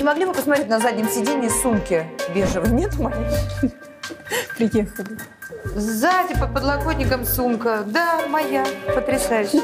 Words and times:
не, 0.00 0.04
могли 0.04 0.24
бы 0.24 0.32
посмотреть 0.32 0.68
на 0.68 0.80
заднем 0.80 1.08
сиденье 1.08 1.50
сумки 1.50 2.06
бежевой? 2.34 2.70
Нет 2.70 2.98
моей? 2.98 3.26
Приехали. 4.56 5.18
Сзади 5.64 6.38
под 6.38 6.54
подлокотником 6.54 7.24
сумка. 7.26 7.82
Да, 7.86 8.26
моя. 8.28 8.66
Потрясающе. 8.94 9.60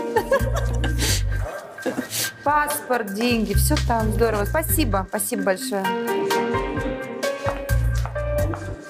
Паспорт, 2.44 3.14
деньги, 3.14 3.54
все 3.54 3.77
там. 3.88 4.12
Здорово. 4.12 4.44
Спасибо. 4.44 5.06
Спасибо 5.08 5.42
большое. 5.44 5.84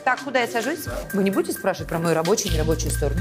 Так, 0.04 0.20
куда 0.20 0.40
я 0.40 0.48
сажусь? 0.48 0.87
Вы 1.12 1.23
не 1.23 1.30
будете 1.30 1.56
спрашивать 1.56 1.88
про 1.88 1.98
мою 1.98 2.15
рабочую 2.15 2.51
и 2.51 2.54
нерабочую 2.54 2.90
сторону? 2.90 3.20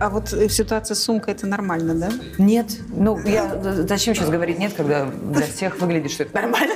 А 0.00 0.10
вот 0.10 0.32
э, 0.32 0.48
ситуация 0.48 0.94
с 0.94 1.02
сумкой 1.02 1.34
это 1.34 1.46
нормально, 1.46 1.94
да? 1.94 2.10
Нет. 2.38 2.66
Ну, 2.88 3.18
я 3.26 3.60
зачем 3.62 4.14
сейчас 4.14 4.30
говорить 4.30 4.58
нет, 4.58 4.72
когда 4.74 5.06
для 5.06 5.46
всех 5.46 5.80
выглядит, 5.80 6.10
что 6.10 6.22
это 6.22 6.34
нормально? 6.34 6.74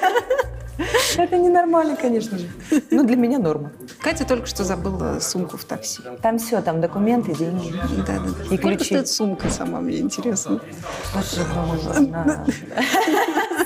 Это 1.16 1.36
ненормально, 1.36 1.96
конечно 1.96 2.38
же. 2.38 2.48
Ну, 2.90 3.04
для 3.04 3.16
меня 3.16 3.38
норма. 3.38 3.70
Катя 4.00 4.24
только 4.24 4.46
что 4.46 4.64
забыла 4.64 5.20
сумку 5.20 5.56
в 5.58 5.64
такси. 5.64 6.00
Там 6.22 6.38
все, 6.38 6.62
там 6.62 6.80
документы, 6.80 7.34
деньги. 7.34 7.72
Да, 8.06 8.18
да. 8.18 8.44
И 8.54 8.58
Сколько 8.58 8.78
ключи. 8.78 8.84
стоит 8.84 9.08
сумка 9.08 9.50
сама, 9.50 9.80
мне 9.80 9.98
интересно. 9.98 10.60
Слушай, 11.12 11.44
ну, 11.54 12.16
она 12.16 12.44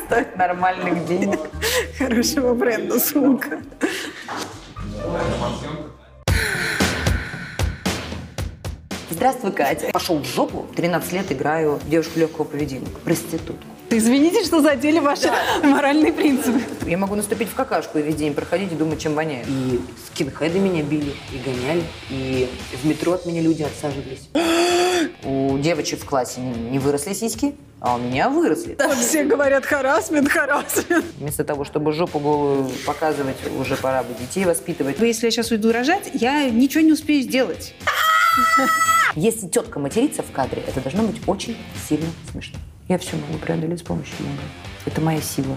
стоит 0.07 0.37
нормальных 0.37 1.07
денег. 1.07 1.39
Хорошего 1.99 2.55
бренда 2.55 2.99
сумка. 2.99 3.61
Здравствуй, 9.17 9.51
Катя. 9.51 9.89
Пошел 9.95 10.19
в 10.19 10.27
жопу. 10.27 10.67
13 10.77 11.13
лет 11.15 11.33
играю 11.33 11.81
девушку 11.87 12.21
легкого 12.21 12.45
поведения. 12.45 12.87
Проститутку. 13.03 13.65
Извините, 13.89 14.45
что 14.45 14.61
задели 14.61 14.99
ваши 14.99 15.33
моральные 15.63 16.13
принципы. 16.13 16.61
Я 16.85 16.99
могу 16.99 17.15
наступить 17.15 17.49
в 17.49 17.55
какашку 17.55 17.99
и 17.99 18.03
весь 18.03 18.17
день 18.17 18.35
проходить 18.35 18.73
и 18.73 18.75
думать, 18.75 19.01
чем 19.01 19.15
воняет. 19.15 19.47
И 19.49 19.81
скинхеды 20.07 20.59
меня 20.59 20.83
били, 20.83 21.15
и 21.33 21.39
гоняли, 21.39 21.85
и 22.11 22.51
в 22.83 22.87
метро 22.87 23.15
от 23.15 23.25
меня 23.25 23.41
люди 23.41 23.63
отсаживались. 23.63 24.29
У 25.25 25.57
девочек 25.59 26.01
в 26.01 26.05
классе 26.05 26.43
не 26.43 26.79
выросли 26.79 27.15
сиськи, 27.15 27.55
а 27.81 27.95
у 27.95 27.99
меня 27.99 28.29
выросли. 28.29 28.77
Вот 28.79 28.99
все 28.99 29.25
говорят 29.25 29.65
харасмент, 29.65 30.29
харасмент. 30.29 31.07
Вместо 31.19 31.43
того, 31.43 31.65
чтобы 31.65 31.93
жопу 31.93 32.19
голую 32.19 32.69
показывать, 32.85 33.37
уже 33.59 33.77
пора 33.77 34.03
бы 34.03 34.13
детей 34.21 34.45
воспитывать. 34.45 34.99
Вы, 34.99 35.07
если 35.07 35.29
я 35.29 35.31
сейчас 35.31 35.51
уйду 35.53 35.73
рожать, 35.73 36.11
я 36.13 36.51
ничего 36.51 36.85
не 36.85 36.93
успею 36.93 37.23
сделать. 37.23 37.73
Если 39.15 39.49
тетка 39.49 39.79
матерится 39.79 40.23
в 40.23 40.31
кадре, 40.31 40.63
это 40.67 40.81
должно 40.81 41.05
быть 41.05 41.21
очень 41.27 41.57
сильно 41.89 42.07
смешно. 42.31 42.59
Я 42.89 42.99
все 42.99 43.17
могу 43.17 43.39
преодолеть 43.39 43.81
с 43.81 43.83
помощью 43.83 44.15
юмора. 44.21 44.43
Это 44.85 45.01
моя 45.01 45.21
сила. 45.21 45.57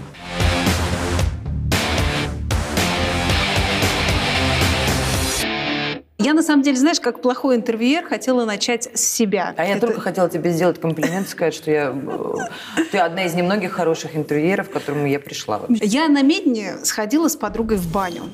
Я, 6.22 6.34
на 6.34 6.42
самом 6.42 6.62
деле, 6.62 6.76
знаешь, 6.76 7.00
как 7.00 7.22
плохой 7.22 7.56
интервьюер, 7.56 8.04
хотела 8.04 8.44
начать 8.44 8.90
с 8.94 9.00
себя. 9.00 9.54
А 9.56 9.64
я 9.64 9.76
Это- 9.76 9.86
только 9.86 10.00
хотела 10.02 10.28
тебе 10.28 10.50
сделать 10.50 10.78
комплимент, 10.78 11.26
сказать, 11.28 11.54
что 11.54 11.70
я, 11.70 11.94
э, 11.94 12.84
ты 12.92 12.98
одна 12.98 13.24
из 13.24 13.32
немногих 13.34 13.72
хороших 13.72 14.14
интервьюеров, 14.14 14.68
к 14.68 14.72
которому 14.72 15.06
я 15.06 15.18
пришла. 15.18 15.58
вообще. 15.58 15.82
Я 15.82 16.08
на 16.08 16.20
Медне 16.22 16.74
сходила 16.84 17.28
с 17.28 17.36
подругой 17.36 17.78
в 17.78 17.90
баню. 17.90 18.24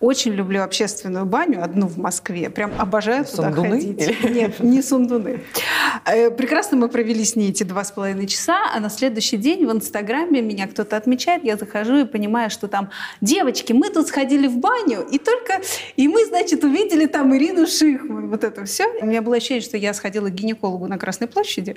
Очень 0.00 0.32
люблю 0.32 0.62
общественную 0.62 1.26
баню, 1.26 1.62
одну 1.62 1.86
в 1.86 1.98
Москве. 1.98 2.50
Прям 2.50 2.72
обожаю 2.78 3.24
туда 3.24 3.44
Сундуны 3.52 3.70
ходить. 3.70 4.00
или? 4.00 4.32
Нет, 4.32 4.60
не 4.60 4.82
сундуны. 4.82 5.40
Э, 6.04 6.30
Прекрасно 6.30 6.76
мы 6.76 6.88
провели 6.88 7.24
с 7.24 7.36
ней 7.36 7.50
эти 7.50 7.62
два 7.62 7.84
с 7.84 7.92
половиной 7.92 8.26
часа, 8.26 8.58
а 8.74 8.80
на 8.80 8.90
следующий 8.90 9.36
день 9.36 9.66
в 9.66 9.72
Инстаграме 9.72 10.40
меня 10.42 10.66
кто-то 10.66 10.96
отмечает, 10.96 11.44
я 11.44 11.56
захожу 11.56 11.98
и 11.98 12.04
понимаю, 12.04 12.50
что 12.50 12.68
там, 12.68 12.90
девочки, 13.20 13.72
мы 13.72 13.90
тут 13.90 14.08
сходили 14.08 14.48
в 14.48 14.58
баню, 14.58 15.06
и 15.10 15.18
только, 15.18 15.60
и 15.96 16.08
мы, 16.08 16.24
значит, 16.26 16.64
увидели 16.64 17.06
там 17.06 17.34
Ирину 17.36 17.66
Шихман, 17.66 18.28
вот 18.28 18.44
это 18.44 18.64
все. 18.64 18.86
У 19.00 19.06
меня 19.06 19.22
было 19.22 19.36
ощущение, 19.36 19.62
что 19.62 19.76
я 19.76 19.94
сходила 19.94 20.28
к 20.28 20.34
гинекологу 20.34 20.86
на 20.86 20.98
Красной 20.98 21.28
площади. 21.28 21.76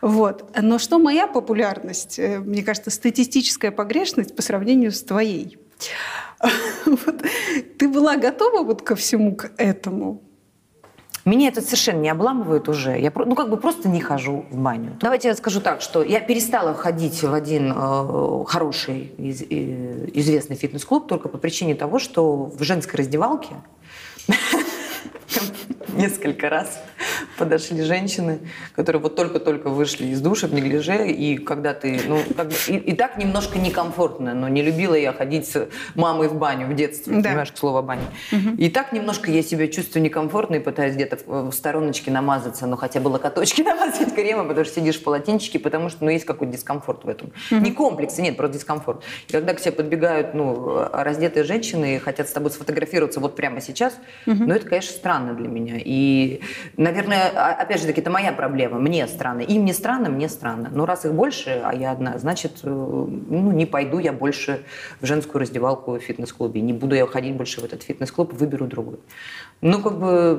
Вот. 0.00 0.50
Но 0.60 0.78
что 0.78 0.98
моя 0.98 1.26
популярность, 1.26 2.18
э, 2.18 2.38
мне 2.38 2.62
кажется, 2.62 2.90
статистическая 2.90 3.70
погрешность 3.70 4.34
по 4.34 4.42
сравнению 4.42 4.92
с 4.92 5.02
твоей. 5.02 5.58
Вот. 6.86 7.22
Ты 7.78 7.88
была 7.88 8.16
готова 8.16 8.62
вот 8.62 8.82
ко 8.82 8.94
всему 8.94 9.34
к 9.36 9.50
этому? 9.56 10.22
Меня 11.24 11.48
это 11.48 11.60
совершенно 11.60 12.00
не 12.00 12.08
обламывает 12.08 12.68
уже. 12.68 12.98
Я 12.98 13.12
ну, 13.14 13.34
как 13.34 13.50
бы 13.50 13.58
просто 13.58 13.88
не 13.88 14.00
хожу 14.00 14.46
в 14.50 14.56
баню. 14.56 14.96
Давайте 15.00 15.28
я 15.28 15.34
скажу 15.36 15.60
так, 15.60 15.82
что 15.82 16.02
я 16.02 16.20
перестала 16.20 16.72
ходить 16.74 17.22
в 17.22 17.34
один 17.34 17.72
э, 17.76 18.44
хороший, 18.46 19.12
из- 19.18 19.42
э, 19.42 20.08
известный 20.14 20.56
фитнес-клуб 20.56 21.06
только 21.06 21.28
по 21.28 21.36
причине 21.36 21.74
того, 21.74 21.98
что 21.98 22.44
в 22.44 22.62
женской 22.62 22.98
раздевалке 23.00 23.56
несколько 25.88 26.48
раз 26.48 26.80
подошли 27.38 27.82
женщины, 27.82 28.40
которые 28.74 29.02
вот 29.02 29.16
только-только 29.16 29.68
вышли 29.70 30.06
из 30.06 30.20
душа 30.20 30.46
в 30.46 30.54
неглиже, 30.54 31.08
и 31.08 31.36
когда 31.38 31.74
ты, 31.74 32.00
ну, 32.06 32.20
как 32.36 32.48
бы, 32.48 32.54
и, 32.68 32.76
и 32.76 32.92
так 32.94 33.16
немножко 33.18 33.58
некомфортно, 33.58 34.34
но 34.34 34.48
не 34.48 34.62
любила 34.62 34.94
я 34.94 35.12
ходить 35.12 35.46
с 35.48 35.68
мамой 35.94 36.28
в 36.28 36.34
баню 36.34 36.66
в 36.66 36.74
детстве, 36.74 37.16
Да. 37.16 37.28
понимаешь, 37.30 37.52
к 37.52 37.58
слову 37.58 37.78
о 37.78 37.82
бане. 37.82 38.02
И 38.58 38.68
так 38.70 38.92
немножко 38.92 39.30
я 39.30 39.42
себя 39.42 39.68
чувствую 39.68 40.02
некомфортно 40.02 40.56
и 40.56 40.60
пытаюсь 40.60 40.94
где-то 40.94 41.18
в, 41.26 41.52
стороночке 41.52 42.10
намазаться, 42.10 42.66
ну, 42.66 42.76
хотя 42.76 43.00
бы 43.00 43.08
локоточки 43.08 43.62
намазать 43.68 44.14
кремом, 44.14 44.48
потому 44.48 44.64
что 44.64 44.74
сидишь 44.76 44.96
в 44.96 45.02
полотенчике, 45.02 45.58
потому 45.58 45.88
что, 45.88 46.04
ну, 46.04 46.10
есть 46.10 46.24
какой-то 46.24 46.52
дискомфорт 46.52 47.04
в 47.04 47.08
этом. 47.08 47.32
Не 47.50 47.72
комплексы, 47.72 48.22
нет, 48.22 48.36
просто 48.36 48.58
дискомфорт. 48.58 49.02
И 49.28 49.32
когда 49.32 49.54
к 49.54 49.60
тебе 49.60 49.72
подбегают, 49.72 50.34
ну, 50.34 50.86
раздетые 50.92 51.44
женщины 51.44 51.96
и 51.96 51.98
хотят 51.98 52.28
с 52.28 52.32
тобой 52.32 52.50
сфотографироваться 52.50 53.20
вот 53.20 53.36
прямо 53.36 53.60
сейчас, 53.60 53.94
ну, 54.26 54.52
это, 54.54 54.66
конечно, 54.68 54.92
странно 54.92 55.34
для 55.34 55.48
меня. 55.48 55.76
И, 55.78 56.40
наверное, 56.76 57.07
а- 57.16 57.52
опять 57.52 57.80
же 57.80 57.86
таки, 57.86 58.00
это 58.00 58.10
моя 58.10 58.32
проблема. 58.32 58.78
Мне 58.78 59.06
странно. 59.06 59.40
Им 59.40 59.64
не 59.64 59.72
странно, 59.72 60.08
мне 60.08 60.28
странно. 60.28 60.68
Но 60.72 60.86
раз 60.86 61.04
их 61.04 61.12
больше, 61.14 61.60
а 61.64 61.74
я 61.74 61.92
одна, 61.92 62.18
значит, 62.18 62.60
э, 62.62 62.68
ну, 62.68 63.52
не 63.52 63.66
пойду 63.66 63.98
я 63.98 64.12
больше 64.12 64.64
в 65.00 65.06
женскую 65.06 65.40
раздевалку 65.40 65.92
в 65.92 66.00
фитнес-клубе. 66.00 66.60
Не 66.60 66.72
буду 66.72 66.94
я 66.94 67.06
ходить 67.06 67.36
больше 67.36 67.60
в 67.60 67.64
этот 67.64 67.82
фитнес-клуб, 67.82 68.32
выберу 68.32 68.66
другой. 68.66 68.98
Ну, 69.60 69.82
как 69.82 69.98
бы 69.98 70.38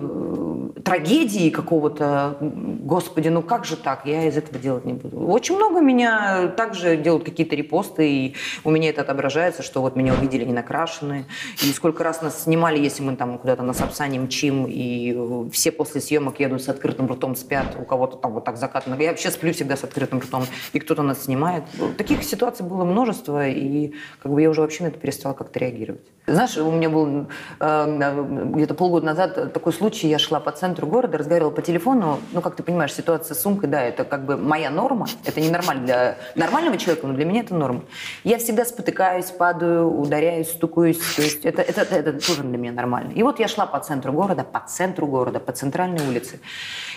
э, 0.78 0.81
трагедии 0.81 1.50
какого-то, 1.50 2.38
господи, 2.40 3.28
ну 3.28 3.41
как 3.41 3.66
же 3.66 3.75
так? 3.75 4.06
Я 4.06 4.24
из 4.25 4.38
этого 4.38 4.57
делать 4.59 4.85
не 4.85 4.94
буду. 4.94 5.19
Очень 5.28 5.57
много 5.57 5.81
меня 5.81 6.47
также 6.47 6.96
делают 6.96 7.25
какие-то 7.25 7.53
репосты, 7.53 8.09
и 8.09 8.35
у 8.63 8.72
меня 8.72 8.90
это 8.90 9.02
отображается, 9.02 9.62
что 9.62 9.81
вот 9.81 9.97
меня 9.97 10.13
увидели 10.13 10.46
не 10.46 10.53
накрашенные. 10.53 11.25
И 11.62 11.72
сколько 11.74 12.02
раз 12.02 12.22
нас 12.22 12.44
снимали, 12.44 12.80
если 12.80 13.03
мы 13.03 13.18
там 13.18 13.38
куда-то 13.40 13.62
на 13.62 13.74
Сапсане 13.74 14.19
мчим, 14.19 14.66
и 14.69 15.13
э, 15.13 15.50
все 15.51 15.74
после 15.74 16.00
съемок 16.00 16.40
едут 16.40 16.62
с 16.62 16.69
открытым 16.69 17.12
ртом, 17.12 17.36
спят, 17.36 17.75
у 17.78 17.84
кого-то 17.84 18.16
там 18.16 18.31
вот 18.31 18.46
так 18.46 18.56
закатано. 18.56 18.96
Я 19.01 19.09
вообще 19.09 19.31
сплю 19.31 19.51
всегда 19.51 19.75
с 19.75 19.84
открытым 19.84 20.19
ртом, 20.19 20.45
и 20.72 20.80
кто-то 20.80 21.04
нас 21.04 21.25
снимает. 21.25 21.65
Таких 21.98 22.24
ситуаций 22.24 22.65
было 22.65 22.86
множество, 22.86 23.45
и 23.45 23.92
как 24.24 24.31
бы 24.31 24.42
я 24.42 24.50
уже 24.50 24.62
вообще 24.62 24.83
на 24.83 24.88
это 24.88 24.98
перестала 24.98 25.33
как-то 25.33 25.60
реагировать. 25.60 26.07
Знаешь, 26.25 26.57
у 26.57 26.72
меня 26.72 26.89
был 26.89 27.27
э, 27.60 28.51
где-то 28.56 28.75
полгода 28.75 29.09
назад 29.10 29.54
такой 29.54 29.74
случай, 29.74 30.08
я 30.08 30.20
шла 30.20 30.40
по 30.40 30.52
центру 30.52 30.88
города, 30.88 31.18
разговаривала 31.18 31.52
по 31.52 31.62
телефону, 31.62 32.20
ну, 32.32 32.42
как 32.42 32.56
ты 32.56 32.64
понимаешь, 32.64 32.94
ситуация 32.94 33.36
с 33.36 33.42
сумкой, 33.42 33.70
да, 33.70 33.82
это 33.82 34.06
как 34.06 34.26
бы 34.26 34.38
моя 34.38 34.70
норма, 34.70 35.08
это 35.26 35.42
не 35.42 35.50
нормально 35.50 35.86
для 35.86 36.18
нормального 36.36 36.78
человека, 36.78 37.08
но 37.08 37.14
для 37.14 37.26
меня 37.26 37.42
это 37.42 37.56
норма. 37.56 37.84
Я 38.24 38.38
всегда 38.38 38.66
спотыкаюсь, 38.66 39.26
падаю, 39.26 39.88
ударяюсь, 39.88 40.50
стукаюсь, 40.50 41.00
то 41.16 41.22
есть 41.22 41.46
это, 41.46 41.62
это, 41.62 41.82
это 41.82 42.14
тоже 42.14 42.44
для 42.44 42.58
меня 42.58 42.72
нормально. 42.72 43.12
И 43.14 43.24
вот 43.24 43.40
я 43.40 43.48
шла 43.48 43.66
по 43.66 43.80
центру 43.80 44.14
города, 44.14 44.44
по 44.44 44.60
центру 44.60 45.08
города, 45.08 45.40
по 45.40 45.52
центральной 45.52 46.08
улице, 46.08 46.40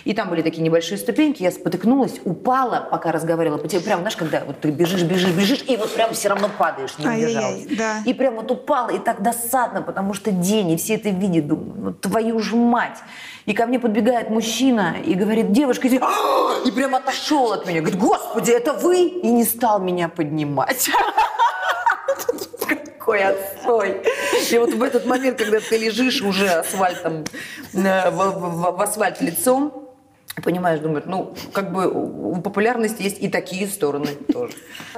и 0.04 0.14
там 0.14 0.28
были 0.30 0.42
такие 0.42 0.62
небольшие 0.62 0.98
ступеньки, 0.98 1.42
я 1.42 1.50
спотыкнулась, 1.50 2.20
упала, 2.24 2.86
пока 2.90 3.12
разговаривала 3.12 3.58
по 3.58 3.68
телефону, 3.68 3.84
прям, 3.86 4.00
знаешь, 4.00 4.16
когда 4.16 4.42
вот 4.44 4.60
ты 4.60 4.70
бежишь, 4.70 5.02
бежишь, 5.02 5.30
бежишь, 5.32 5.64
и 5.66 5.76
вот 5.76 5.92
прям 5.94 6.12
все 6.14 6.28
равно 6.28 6.48
падаешь, 6.58 6.96
не 6.98 7.06
Ай-яй-яй, 7.06 7.62
удержалась. 7.64 7.78
да. 7.78 8.02
И 8.04 8.14
прям 8.14 8.34
вот 8.36 8.50
упала, 8.50 8.90
и 8.90 8.98
так 8.98 9.22
досадно, 9.22 9.82
потому 9.82 10.14
что 10.14 10.30
день, 10.30 10.70
и 10.72 10.76
все 10.76 10.94
это 10.94 11.08
видят, 11.10 11.46
думаю, 11.46 11.74
ну 11.76 11.92
твою 11.94 12.38
ж 12.40 12.52
мать. 12.54 12.98
И 13.44 13.54
ко 13.54 13.66
мне 13.66 13.80
подбегает 13.80 14.30
мужчина 14.30 14.94
и 15.04 15.14
говорит, 15.14 15.50
девушка, 15.50 15.88
иди. 15.88 16.00
И 16.64 16.70
прям 16.70 16.94
отошел 16.94 17.52
от 17.52 17.66
меня. 17.66 17.80
Говорит, 17.80 17.98
господи, 17.98 18.52
это 18.52 18.72
вы? 18.72 19.02
И 19.08 19.26
не 19.28 19.42
стал 19.44 19.80
меня 19.80 20.08
поднимать. 20.08 20.88
Какой 22.98 23.24
отстой. 23.24 24.02
И 24.50 24.58
вот 24.58 24.72
в 24.74 24.82
этот 24.82 25.06
момент, 25.06 25.38
когда 25.38 25.58
ты 25.60 25.76
лежишь 25.76 26.22
уже 26.22 26.48
асфальтом, 26.48 27.24
э, 27.74 28.10
в, 28.10 28.16
в- 28.16 28.76
в 28.76 28.80
асфальт 28.80 29.20
лицом, 29.20 29.81
Понимаешь, 30.42 30.80
думают, 30.80 31.06
ну, 31.06 31.34
как 31.52 31.72
бы 31.72 31.90
у 31.90 32.40
популярности 32.40 33.02
есть 33.02 33.20
и 33.20 33.28
такие 33.28 33.68
стороны 33.68 34.08
тоже. 34.32 34.54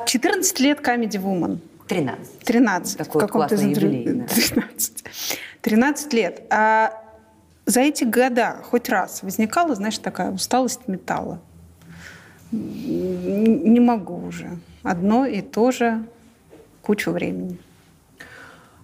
14 0.07 0.61
лет 0.61 0.81
Comedy 0.81 1.21
Woman. 1.21 1.59
13. 1.89 2.39
13. 2.39 2.99
Такой 2.99 3.23
в 3.23 3.27
каком-то 3.27 3.57
интервью. 3.57 4.27
13. 4.27 5.05
13 5.61 6.13
лет. 6.13 6.43
А 6.51 7.03
за 7.67 7.81
эти 7.81 8.05
года 8.05 8.59
хоть 8.63 8.89
раз 8.89 9.23
возникала, 9.23 9.75
знаешь, 9.75 9.99
такая 9.99 10.31
усталость 10.31 10.87
металла? 10.87 11.41
Не 12.53 13.81
могу 13.81 14.27
уже. 14.27 14.59
Одно 14.83 15.27
и 15.27 15.41
то 15.41 15.73
же 15.73 16.05
кучу 16.83 17.11
времени. 17.11 17.59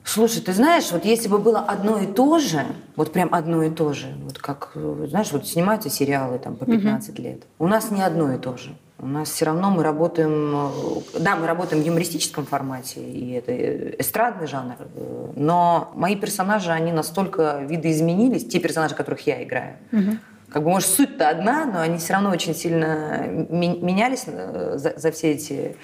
Слушай, 0.05 0.43
ты 0.43 0.53
знаешь, 0.53 0.91
вот 0.91 1.05
если 1.05 1.29
бы 1.29 1.39
было 1.39 1.61
одно 1.61 1.99
и 1.99 2.07
то 2.07 2.39
же, 2.39 2.65
вот 2.97 3.13
прям 3.13 3.33
одно 3.33 3.63
и 3.63 3.71
то 3.71 3.93
же, 3.93 4.09
вот 4.25 4.39
как, 4.39 4.73
знаешь, 4.75 5.31
вот 5.33 5.47
снимаются 5.47 5.91
сериалы 5.91 6.39
там 6.39 6.57
по 6.57 6.65
15 6.65 7.11
угу. 7.11 7.23
лет, 7.23 7.43
у 7.59 7.67
нас 7.67 7.91
не 7.91 8.03
одно 8.03 8.33
и 8.33 8.39
то 8.39 8.57
же. 8.57 8.75
У 8.99 9.07
нас 9.07 9.31
все 9.31 9.47
равно 9.47 9.71
мы 9.71 9.83
работаем, 9.83 11.03
да, 11.19 11.35
мы 11.35 11.47
работаем 11.47 11.83
в 11.83 11.87
юмористическом 11.87 12.45
формате, 12.45 13.01
и 13.01 13.33
это 13.33 13.99
эстрадный 13.99 14.47
жанр, 14.47 14.75
но 15.37 15.91
мои 15.95 16.17
персонажи, 16.17 16.71
они 16.71 16.93
настолько 16.93 17.61
видоизменились, 17.67 18.47
те 18.47 18.59
персонажи, 18.59 18.95
которых 18.95 19.27
я 19.27 19.43
играю. 19.43 19.77
Угу. 19.93 20.19
Как 20.51 20.65
бы, 20.65 20.71
может, 20.71 20.91
суть-то 20.91 21.29
одна, 21.29 21.65
но 21.65 21.81
они 21.81 21.99
все 21.99 22.13
равно 22.15 22.31
очень 22.31 22.55
сильно 22.55 23.27
менялись 23.29 24.25
э, 24.27 24.75
за, 24.77 24.99
за 24.99 25.13
все 25.13 25.33
эти 25.33 25.77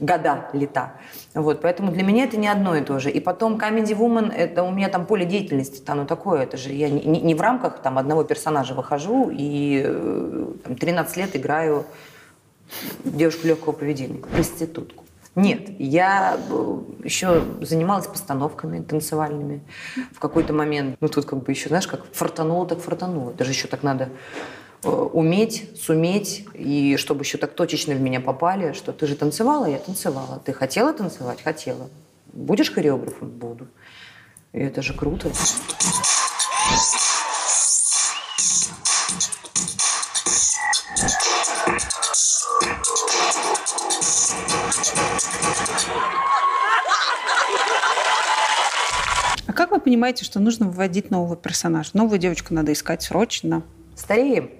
года, 0.00 0.48
лета. 0.54 0.94
Вот, 1.34 1.60
поэтому 1.60 1.90
для 1.90 2.04
меня 2.04 2.24
это 2.24 2.36
не 2.36 2.46
одно 2.46 2.76
и 2.76 2.80
то 2.80 3.00
же. 3.00 3.10
И 3.10 3.18
потом 3.18 3.56
Comedy 3.56 3.96
Woman, 3.96 4.32
это 4.32 4.62
у 4.62 4.70
меня 4.70 4.88
там 4.88 5.04
поле 5.04 5.26
деятельности, 5.26 5.80
там, 5.80 5.98
ну, 5.98 6.06
такое, 6.06 6.42
это 6.42 6.56
же 6.56 6.72
я 6.72 6.88
не, 6.88 7.02
не 7.02 7.34
в 7.34 7.40
рамках 7.40 7.80
там 7.82 7.98
одного 7.98 8.22
персонажа 8.22 8.74
выхожу 8.74 9.30
и 9.32 9.82
э, 9.84 10.46
там, 10.62 10.76
13 10.76 11.16
лет 11.16 11.34
играю 11.34 11.86
девушку 13.04 13.48
легкого 13.48 13.72
поведения, 13.72 14.18
проститутку. 14.18 15.04
Нет, 15.34 15.68
я 15.80 16.38
э, 16.48 16.78
еще 17.02 17.42
занималась 17.60 18.06
постановками 18.06 18.80
танцевальными 18.80 19.62
в 20.12 20.20
какой-то 20.20 20.52
момент. 20.52 20.96
Ну, 21.00 21.08
тут 21.08 21.24
как 21.24 21.42
бы 21.42 21.50
еще, 21.50 21.68
знаешь, 21.68 21.88
как 21.88 22.04
фартануло, 22.12 22.66
так 22.68 22.78
фартануло. 22.78 23.32
Даже 23.32 23.50
еще 23.50 23.66
так 23.66 23.82
надо 23.82 24.10
уметь, 24.84 25.70
суметь, 25.76 26.46
и 26.54 26.96
чтобы 26.96 27.22
еще 27.22 27.38
так 27.38 27.54
точечно 27.54 27.94
в 27.94 28.00
меня 28.00 28.20
попали, 28.20 28.72
что 28.72 28.92
ты 28.92 29.06
же 29.06 29.16
танцевала, 29.16 29.66
я 29.66 29.78
танцевала. 29.78 30.40
Ты 30.44 30.52
хотела 30.52 30.92
танцевать? 30.92 31.42
Хотела. 31.42 31.88
Будешь 32.32 32.72
хореографом? 32.72 33.30
Буду. 33.30 33.68
И 34.52 34.58
это 34.58 34.82
же 34.82 34.94
круто. 34.94 35.30
А 49.46 49.52
как 49.52 49.70
вы 49.70 49.80
понимаете, 49.80 50.24
что 50.24 50.40
нужно 50.40 50.66
выводить 50.66 51.10
нового 51.10 51.36
персонажа? 51.36 51.90
Новую 51.94 52.18
девочку 52.18 52.54
надо 52.54 52.72
искать 52.72 53.02
срочно. 53.02 53.62
Стареем 53.96 54.50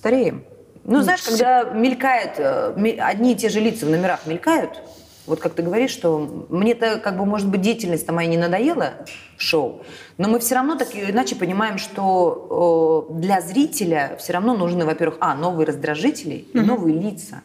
стареем. 0.00 0.44
Ну, 0.84 1.02
знаешь, 1.02 1.20
когда 1.22 1.62
мелькает, 1.64 2.38
э, 2.38 2.72
одни 3.00 3.32
и 3.32 3.36
те 3.36 3.50
же 3.50 3.60
лица 3.60 3.84
в 3.84 3.90
номерах 3.90 4.20
мелькают, 4.24 4.80
вот 5.26 5.40
как 5.40 5.52
ты 5.52 5.62
говоришь, 5.62 5.90
что 5.90 6.46
мне-то, 6.48 6.98
как 6.98 7.18
бы, 7.18 7.26
может 7.26 7.48
быть, 7.48 7.60
деятельность 7.60 8.10
моя 8.10 8.26
не 8.26 8.38
надоела, 8.38 8.94
шоу, 9.36 9.82
но 10.16 10.28
мы 10.28 10.38
все 10.38 10.54
равно 10.54 10.76
так 10.76 10.94
или 10.94 11.10
иначе 11.10 11.36
понимаем, 11.36 11.76
что 11.76 13.08
для 13.10 13.42
зрителя 13.42 14.16
все 14.18 14.32
равно 14.32 14.56
нужны, 14.56 14.86
во-первых, 14.86 15.18
а, 15.20 15.34
новые 15.34 15.66
раздражители 15.66 16.46
и 16.54 16.58
новые 16.58 16.98
лица. 16.98 17.42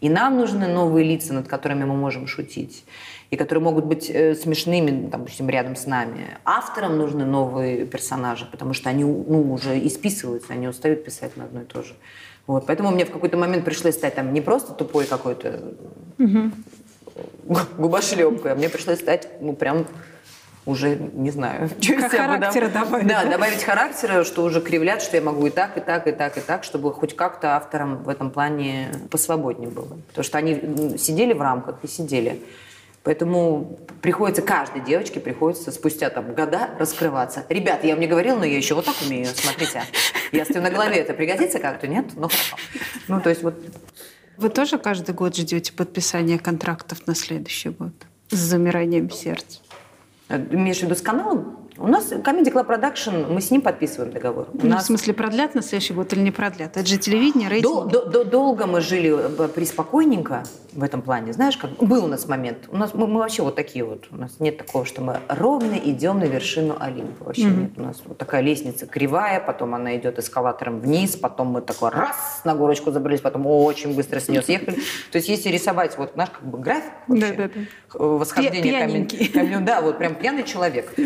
И 0.00 0.08
нам 0.08 0.36
нужны 0.36 0.68
новые 0.68 1.04
лица, 1.04 1.34
над 1.34 1.48
которыми 1.48 1.84
мы 1.84 1.96
можем 1.96 2.28
шутить 2.28 2.84
и 3.30 3.36
которые 3.36 3.62
могут 3.62 3.84
быть 3.86 4.10
э, 4.10 4.34
смешными, 4.34 5.08
допустим, 5.08 5.48
рядом 5.48 5.76
с 5.76 5.86
нами. 5.86 6.38
Авторам 6.44 6.96
нужны 6.96 7.24
новые 7.24 7.86
персонажи, 7.86 8.46
потому 8.50 8.72
что 8.72 8.88
они 8.88 9.04
ну, 9.04 9.52
уже 9.52 9.84
исписываются, 9.86 10.52
они 10.52 10.68
устают 10.68 11.04
писать 11.04 11.36
на 11.36 11.44
одно 11.44 11.62
и 11.62 11.64
то 11.64 11.82
же. 11.82 11.94
Вот. 12.46 12.66
Поэтому 12.66 12.90
мне 12.90 13.04
в 13.04 13.10
какой-то 13.10 13.36
момент 13.36 13.64
пришлось 13.64 13.94
стать 13.94 14.14
там 14.14 14.32
не 14.32 14.40
просто 14.40 14.72
тупой 14.72 15.06
какой-то 15.06 15.74
угу. 16.18 16.52
губошлепкой, 17.76 18.52
а 18.52 18.54
мне 18.54 18.68
пришлось 18.68 19.00
стать 19.00 19.28
ну 19.40 19.52
прям 19.52 19.86
уже 20.66 20.96
не 20.96 21.30
знаю, 21.30 21.70
что 21.80 22.08
характера 22.08 22.68
добавить. 22.68 23.06
Да, 23.06 23.24
добавить 23.24 23.62
характера, 23.62 24.24
что 24.24 24.42
уже 24.42 24.60
кривлят, 24.60 25.00
что 25.00 25.16
я 25.16 25.22
могу 25.22 25.46
и 25.46 25.50
так, 25.50 25.76
и 25.78 25.80
так, 25.80 26.06
и 26.08 26.12
так, 26.12 26.36
и 26.36 26.40
так, 26.40 26.64
чтобы 26.64 26.92
хоть 26.92 27.14
как-то 27.14 27.56
авторам 27.56 28.02
в 28.02 28.08
этом 28.08 28.30
плане 28.30 28.88
посвободнее 29.10 29.70
было. 29.70 29.96
Потому 30.08 30.24
что 30.24 30.38
они 30.38 30.98
сидели 30.98 31.32
в 31.32 31.40
рамках 31.40 31.76
и 31.82 31.88
сидели. 31.88 32.42
Поэтому 33.06 33.78
приходится, 34.02 34.42
каждой 34.42 34.80
девочке 34.80 35.20
приходится 35.20 35.70
спустя 35.70 36.10
там 36.10 36.34
года 36.34 36.70
раскрываться. 36.76 37.46
Ребята, 37.48 37.86
я 37.86 37.92
вам 37.92 38.00
не 38.00 38.08
говорила, 38.08 38.36
но 38.38 38.44
я 38.44 38.56
еще 38.56 38.74
вот 38.74 38.84
так 38.84 38.96
умею, 39.06 39.28
смотрите. 39.32 39.84
Стою 40.42 40.60
на 40.60 40.70
голове, 40.70 40.96
это 40.96 41.14
пригодится 41.14 41.60
как-то, 41.60 41.86
нет? 41.86 42.06
Ну, 42.16 42.22
хорошо. 42.22 42.56
Ну, 43.06 43.20
то 43.20 43.30
есть 43.30 43.44
вот... 43.44 43.54
Вы 44.36 44.48
тоже 44.48 44.78
каждый 44.78 45.14
год 45.14 45.36
ждете 45.36 45.72
подписания 45.72 46.36
контрактов 46.36 47.06
на 47.06 47.14
следующий 47.14 47.68
год? 47.68 47.92
С 48.30 48.38
замиранием 48.38 49.08
сердца? 49.08 49.60
Имеешь 50.28 50.78
в 50.78 50.82
виду 50.82 50.96
с 50.96 51.00
каналом? 51.00 51.65
У 51.78 51.88
нас 51.88 52.10
Comedy 52.10 52.50
Club 52.52 52.66
Production, 52.66 53.32
мы 53.32 53.40
с 53.40 53.50
ним 53.50 53.60
подписываем 53.60 54.12
договор. 54.12 54.48
У 54.52 54.58
ну, 54.62 54.70
нас... 54.70 54.84
В 54.84 54.86
смысле, 54.86 55.12
продлят 55.12 55.54
на 55.54 55.62
следующий 55.62 55.92
год 55.92 56.12
или 56.12 56.20
не 56.20 56.30
продлят? 56.30 56.76
Это 56.76 56.86
же 56.86 56.96
телевидение, 56.96 57.48
рейтинг. 57.48 57.90
Дол- 57.90 58.06
дол- 58.06 58.24
долго 58.24 58.66
мы 58.66 58.80
жили 58.80 59.14
э, 59.14 59.48
приспокойненько 59.48 60.44
в 60.72 60.82
этом 60.82 61.02
плане. 61.02 61.32
Знаешь, 61.32 61.56
как 61.56 61.72
был 61.76 62.04
у 62.04 62.06
нас 62.06 62.26
момент. 62.28 62.68
У 62.70 62.76
нас 62.76 62.94
мы, 62.94 63.06
мы 63.06 63.20
вообще 63.20 63.42
вот 63.42 63.56
такие 63.56 63.84
вот. 63.84 64.06
У 64.10 64.16
нас 64.16 64.40
нет 64.40 64.58
такого, 64.58 64.84
что 64.86 65.02
мы 65.02 65.20
ровно 65.28 65.74
идем 65.74 66.18
на 66.18 66.24
вершину 66.24 66.76
Олимпа. 66.78 67.24
Вообще 67.24 67.42
mm-hmm. 67.42 67.60
нет. 67.60 67.70
У 67.76 67.82
нас 67.82 68.02
вот 68.04 68.16
такая 68.18 68.40
лестница 68.40 68.86
кривая, 68.86 69.40
потом 69.40 69.74
она 69.74 69.96
идет 69.96 70.18
эскалатором 70.18 70.80
вниз, 70.80 71.16
потом 71.16 71.48
мы 71.48 71.60
такой 71.60 71.90
раз 71.90 72.42
на 72.44 72.54
горочку 72.54 72.90
забрались, 72.90 73.20
потом 73.20 73.46
очень 73.46 73.94
быстро 73.94 74.20
с 74.20 74.28
нее 74.28 74.42
съехали. 74.42 74.76
То 75.12 75.16
есть 75.16 75.28
если 75.28 75.50
рисовать 75.50 75.98
вот 75.98 76.16
наш 76.16 76.30
как 76.30 76.42
бы 76.42 76.58
график 76.58 76.92
вообще, 77.06 77.32
да, 77.32 77.48
да, 77.48 77.50
да. 77.54 77.98
восхождения 77.98 78.80
камень, 78.80 79.64
да, 79.64 79.80
вот 79.80 79.98
прям 79.98 80.14
пьяный 80.14 80.44
человек. 80.44 80.92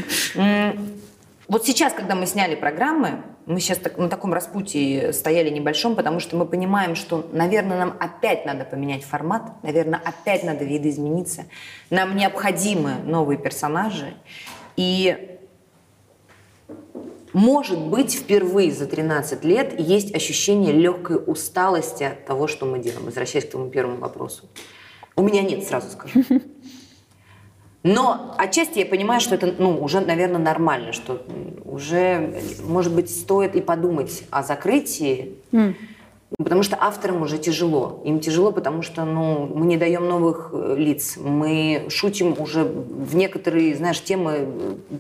Вот 1.49 1.67
сейчас, 1.67 1.93
когда 1.93 2.15
мы 2.15 2.27
сняли 2.27 2.55
программы, 2.55 3.23
мы 3.45 3.59
сейчас 3.59 3.79
так, 3.79 3.99
на 3.99 4.09
таком 4.09 4.33
распутии 4.33 5.11
стояли 5.11 5.51
небольшом, 5.51 5.97
потому 5.97 6.21
что 6.21 6.37
мы 6.37 6.47
понимаем, 6.47 6.95
что, 6.95 7.29
наверное, 7.33 7.77
нам 7.77 7.97
опять 7.99 8.47
надо 8.47 8.65
поменять 8.65 9.03
формат, 9.03 9.61
наверное, 9.65 10.01
опять 10.05 10.45
надо 10.45 10.65
видоизмениться. 10.65 11.47
Нам 11.91 12.17
необходимы 12.17 12.95
новые 13.05 13.37
персонажи. 13.37 14.15
И, 14.77 15.39
может 17.33 17.81
быть, 17.81 18.15
впервые 18.15 18.71
за 18.71 18.87
13 18.87 19.43
лет 19.45 19.81
есть 19.81 20.15
ощущение 20.15 20.73
легкой 20.73 21.21
усталости 21.27 22.05
от 22.05 22.25
того, 22.27 22.47
что 22.47 22.65
мы 22.65 22.79
делаем, 22.79 23.07
возвращаясь 23.07 23.47
к 23.47 23.51
твоему 23.51 23.71
первому 23.71 23.97
вопросу. 23.97 24.49
У 25.17 25.23
меня 25.23 25.43
нет, 25.43 25.65
сразу 25.65 25.91
скажу. 25.91 26.23
Но 27.83 28.35
отчасти 28.37 28.81
я 28.81 28.87
понимаю, 28.87 29.21
что 29.21 29.35
это 29.35 29.55
ну, 29.59 29.83
уже, 29.83 30.01
наверное, 30.01 30.41
нормально, 30.41 30.93
что 30.93 31.23
уже, 31.65 32.43
может 32.65 32.95
быть, 32.95 33.11
стоит 33.11 33.57
и 33.57 33.63
подумать 33.63 34.25
о 34.31 34.43
закрытии, 34.43 35.37
mm. 35.53 35.75
потому 36.37 36.63
что 36.63 36.77
авторам 36.79 37.23
уже 37.23 37.39
тяжело. 37.39 38.03
Им 38.05 38.21
тяжело, 38.21 38.53
потому 38.53 38.83
что 38.83 39.07
ну, 39.07 39.47
мы 39.47 39.65
не 39.65 39.79
даем 39.79 40.07
новых 40.07 40.51
э, 40.53 40.75
лиц. 40.77 41.17
Мы 41.17 41.87
шутим 41.89 42.35
уже 42.39 42.65
в 42.65 43.17
некоторые, 43.17 43.75
знаешь, 43.75 44.03
темы 44.03 44.49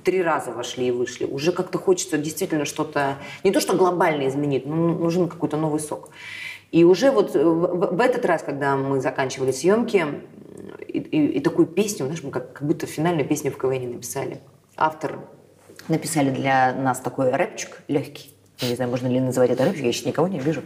три 0.02 0.22
раза 0.22 0.50
вошли 0.50 0.88
и 0.88 0.90
вышли. 0.90 1.26
Уже 1.26 1.52
как-то 1.52 1.76
хочется 1.76 2.16
действительно 2.16 2.64
что-то, 2.64 3.16
не 3.44 3.50
то 3.50 3.60
что 3.60 3.76
глобально 3.76 4.26
изменить, 4.26 4.64
но 4.64 4.74
нужен 4.74 5.28
какой-то 5.28 5.58
новый 5.58 5.80
сок. 5.80 6.08
И 6.72 6.84
уже 6.84 7.10
вот 7.10 7.34
в, 7.34 7.96
в 7.96 8.00
этот 8.00 8.24
раз, 8.24 8.42
когда 8.42 8.76
мы 8.76 9.00
заканчивали 9.00 9.50
съемки, 9.50 10.06
и, 10.86 10.98
и, 10.98 11.26
и 11.38 11.40
такую 11.40 11.66
песню, 11.66 12.06
знаешь, 12.06 12.22
мы 12.22 12.30
как, 12.30 12.52
как 12.52 12.66
будто 12.66 12.86
финальную 12.86 13.26
песню 13.26 13.50
в 13.50 13.58
КВН 13.58 13.92
написали. 13.92 14.38
Автор 14.76 15.18
написали 15.88 16.30
для 16.30 16.72
нас 16.72 17.00
такой 17.00 17.30
рэпчик 17.30 17.82
легкий. 17.88 18.34
Не 18.62 18.74
знаю, 18.74 18.90
можно 18.90 19.08
ли 19.08 19.18
называть 19.20 19.50
это 19.50 19.64
рэпчик, 19.64 19.82
я 19.82 19.88
еще 19.88 20.06
никого 20.06 20.28
не 20.28 20.38
вижу. 20.38 20.62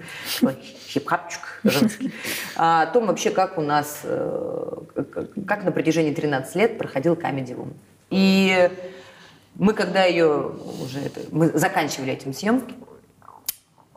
Хип-хапчик 0.89 1.61
женский. 1.63 2.13
А 2.57 2.83
о 2.83 2.87
том 2.87 3.07
вообще, 3.07 3.31
как 3.31 3.57
у 3.57 3.61
нас, 3.61 4.01
э, 4.03 4.79
как 5.47 5.65
на 5.65 5.71
протяжении 5.71 6.13
13 6.13 6.57
лет 6.57 6.79
проходил 6.79 7.15
Comedy 7.15 7.57
Room. 7.57 7.73
И 8.11 8.69
мы, 9.55 9.73
когда 9.73 10.05
ее 10.05 10.53
уже, 10.83 11.01
это, 11.01 11.21
мы 11.31 11.49
заканчивали 11.51 12.13
этим 12.13 12.33
съемки, 12.33 12.75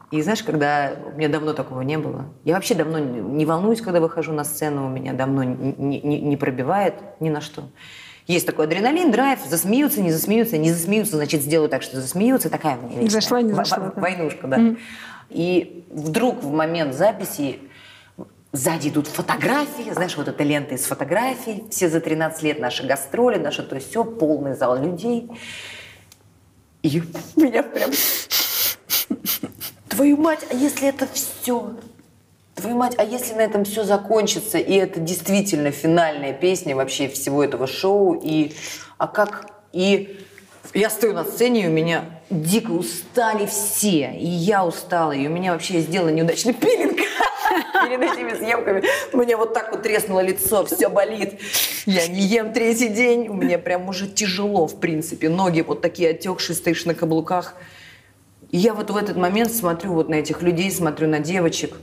и 0.10 0.22
знаешь, 0.22 0.42
когда 0.44 0.94
у 1.14 1.18
меня 1.18 1.28
давно 1.28 1.54
такого 1.54 1.82
не 1.82 1.98
было, 1.98 2.26
я 2.46 2.54
вообще 2.56 2.76
давно 2.76 3.00
не 3.00 3.46
волнуюсь, 3.46 3.82
когда 3.82 4.00
выхожу 4.00 4.32
на 4.34 4.44
сцену, 4.44 4.86
у 4.86 4.90
меня 4.90 5.14
давно 5.14 5.44
не, 5.44 6.00
не, 6.00 6.22
не 6.22 6.38
пробивает 6.38 6.96
ни 7.20 7.30
на 7.30 7.42
что. 7.42 7.64
Есть 8.26 8.46
такой 8.46 8.66
адреналин, 8.66 9.12
драйв, 9.12 9.40
засмеются, 9.48 10.02
не 10.02 10.12
засмеются, 10.12 10.58
не 10.58 10.72
засмеются, 10.72 11.16
значит, 11.16 11.42
сделаю 11.42 11.70
так, 11.70 11.82
что 11.82 12.00
засмеются. 12.00 12.50
Такая 12.50 12.78
у 12.78 12.88
меня 12.88 13.02
вещь. 13.02 13.12
Зашла, 13.12 13.42
не 13.42 13.54
зашла. 13.54 13.94
Да. 13.96 14.02
Войнушка, 14.02 14.48
да. 14.48 14.58
Mm-hmm. 14.58 14.78
И 15.30 15.86
вдруг 15.90 16.44
в 16.44 16.52
момент 16.52 16.94
записи 16.94 17.60
Сзади 18.54 18.88
идут 18.88 19.08
фотографии, 19.08 19.92
знаешь, 19.92 20.16
вот 20.16 20.30
эта 20.30 20.44
лента 20.44 20.74
из 20.74 20.86
фотографий, 20.86 21.66
все 21.70 21.90
за 21.90 22.00
13 22.00 22.42
лет 22.44 22.60
наши 22.60 22.86
гастроли, 22.88 23.38
наше 23.38 23.62
то 23.62 23.76
есть 23.76 23.90
все, 23.90 24.06
полный 24.06 24.56
зал 24.56 24.82
людей. 24.82 25.30
И 26.82 27.04
меня 27.36 27.62
прям... 27.64 27.92
Твою 29.98 30.16
мать, 30.18 30.46
а 30.52 30.54
если 30.54 30.90
это 30.90 31.08
все? 31.12 31.72
Твою 32.54 32.78
мать, 32.78 32.94
а 33.00 33.04
если 33.04 33.34
на 33.34 33.42
этом 33.42 33.66
все 33.66 33.84
закончится, 33.84 34.60
и 34.60 34.76
это 34.76 35.00
действительно 35.00 35.72
финальная 35.72 36.34
песня 36.34 36.76
вообще 36.76 37.08
всего 37.08 37.44
этого 37.44 37.66
шоу, 37.66 38.14
и... 38.14 38.54
А 39.00 39.08
как... 39.08 39.48
И 39.74 40.20
я 40.76 40.92
стою 40.92 41.14
на 41.14 41.24
сцене, 41.24 41.64
и 41.64 41.68
у 41.68 41.72
меня 41.72 42.06
дико 42.30 42.70
устали 42.70 43.48
все, 43.48 44.12
и 44.12 44.28
я 44.28 44.68
устала, 44.68 45.14
и 45.14 45.26
у 45.26 45.32
меня 45.32 45.54
вообще 45.54 45.80
сделала 45.80 46.10
неудачный 46.10 46.54
пилинг 46.54 46.98
перед 47.84 48.00
этими 48.00 48.36
съемками. 48.36 48.84
Мне 49.14 49.36
вот 49.36 49.56
так 49.56 49.72
вот 49.72 49.82
треснуло 49.82 50.20
лицо, 50.20 50.64
все 50.68 50.90
болит. 50.90 51.42
Я 51.88 52.08
не 52.08 52.22
ем 52.22 52.54
третий 52.54 52.90
день, 52.90 53.30
мне 53.30 53.58
прям 53.58 53.90
уже 53.90 54.06
тяжело, 54.06 54.68
в 54.68 54.80
принципе. 54.80 55.28
Ноги 55.28 55.62
вот 55.62 55.82
такие 55.82 56.12
отекшие, 56.12 56.56
стоишь 56.56 56.86
на 56.86 56.94
каблуках. 56.94 57.56
И 58.52 58.58
я 58.58 58.74
вот 58.74 58.90
в 58.90 58.96
этот 58.96 59.18
момент 59.18 59.52
смотрю 59.52 59.94
вот 59.94 60.10
на 60.10 60.16
этих 60.16 60.42
людей, 60.42 60.72
смотрю 60.72 61.08
на 61.08 61.20
девочек. 61.20 61.78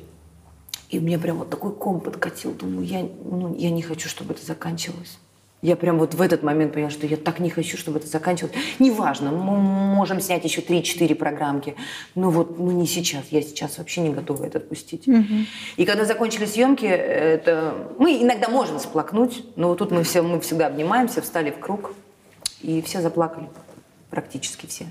И 0.91 1.01
мне 1.01 1.19
прям 1.19 1.39
вот 1.39 1.51
такой 1.51 1.75
ком 1.75 2.01
подкатил. 2.01 2.53
Думаю, 2.53 2.87
я, 2.87 3.01
ну, 3.25 3.55
я 3.57 3.71
не 3.71 3.83
хочу, 3.83 4.09
чтобы 4.09 4.35
это 4.35 4.45
заканчивалось. 4.45 5.19
Я 5.65 5.77
прям 5.77 5.99
вот 5.99 6.13
в 6.13 6.21
этот 6.21 6.43
момент 6.43 6.75
поняла, 6.75 6.91
что 6.91 7.07
я 7.07 7.17
так 7.17 7.41
не 7.41 7.49
хочу, 7.49 7.79
чтобы 7.79 7.99
это 7.99 8.07
заканчивалось. 8.07 8.55
Неважно, 8.79 9.31
мы 9.31 9.57
можем 9.57 10.21
снять 10.21 10.45
еще 10.45 10.61
3-4 10.61 11.15
программки, 11.15 11.75
но 12.15 12.29
вот 12.29 12.59
ну 12.59 12.71
не 12.71 12.87
сейчас. 12.87 13.25
Я 13.31 13.41
сейчас 13.41 13.79
вообще 13.79 14.03
не 14.03 14.11
готова 14.11 14.45
это 14.45 14.59
отпустить. 14.59 15.09
Угу. 15.09 15.25
И 15.79 15.87
когда 15.87 16.05
закончились 16.05 16.53
съемки, 16.53 16.85
это... 16.85 17.75
мы 17.99 18.23
иногда 18.23 18.51
можем 18.51 18.79
сплакнуть, 18.79 19.43
но 19.57 19.69
вот 19.69 19.79
тут 19.79 19.91
мы, 19.91 20.03
все, 20.03 20.21
мы 20.21 20.39
всегда 20.41 20.67
обнимаемся, 20.67 21.23
встали 21.23 21.51
в 21.51 21.59
круг, 21.59 21.95
и 22.61 22.83
все 22.83 23.01
заплакали. 23.01 23.49
Практически 24.11 24.67
все. 24.67 24.85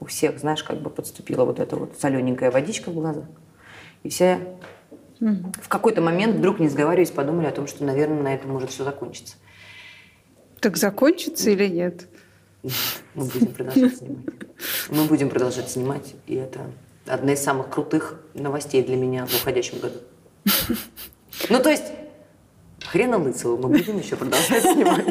У 0.00 0.06
всех, 0.06 0.38
знаешь, 0.38 0.62
как 0.62 0.80
бы 0.80 0.90
подступила 0.90 1.44
вот 1.44 1.58
эта 1.58 1.76
вот 1.76 1.96
солененькая 1.98 2.50
водичка 2.50 2.90
в 2.90 2.94
глаза. 2.94 3.26
И 4.02 4.08
все 4.08 4.58
угу. 5.20 5.52
в 5.60 5.68
какой-то 5.68 6.00
момент 6.00 6.36
вдруг, 6.36 6.60
не 6.60 6.68
сговариваясь, 6.68 7.10
подумали 7.10 7.46
о 7.46 7.52
том, 7.52 7.66
что, 7.66 7.84
наверное, 7.84 8.22
на 8.22 8.34
этом 8.34 8.50
может 8.50 8.70
все 8.70 8.84
закончиться. 8.84 9.36
Так 10.60 10.76
закончится 10.76 11.50
или 11.50 11.66
нет? 11.66 12.08
Мы 13.14 13.24
будем 13.24 13.46
продолжать 13.46 13.96
снимать. 13.96 14.24
Мы 14.90 15.04
будем 15.04 15.28
продолжать 15.28 15.70
снимать, 15.70 16.14
и 16.26 16.34
это 16.34 16.60
одна 17.06 17.34
из 17.34 17.42
самых 17.42 17.70
крутых 17.70 18.20
новостей 18.34 18.82
для 18.82 18.96
меня 18.96 19.26
в 19.26 19.34
уходящем 19.34 19.78
году. 19.78 20.00
Ну, 21.50 21.62
то 21.62 21.70
есть, 21.70 21.84
хрена 22.86 23.18
лысого, 23.18 23.56
мы 23.56 23.68
будем 23.68 23.98
еще 23.98 24.16
продолжать 24.16 24.62
снимать. 24.72 25.04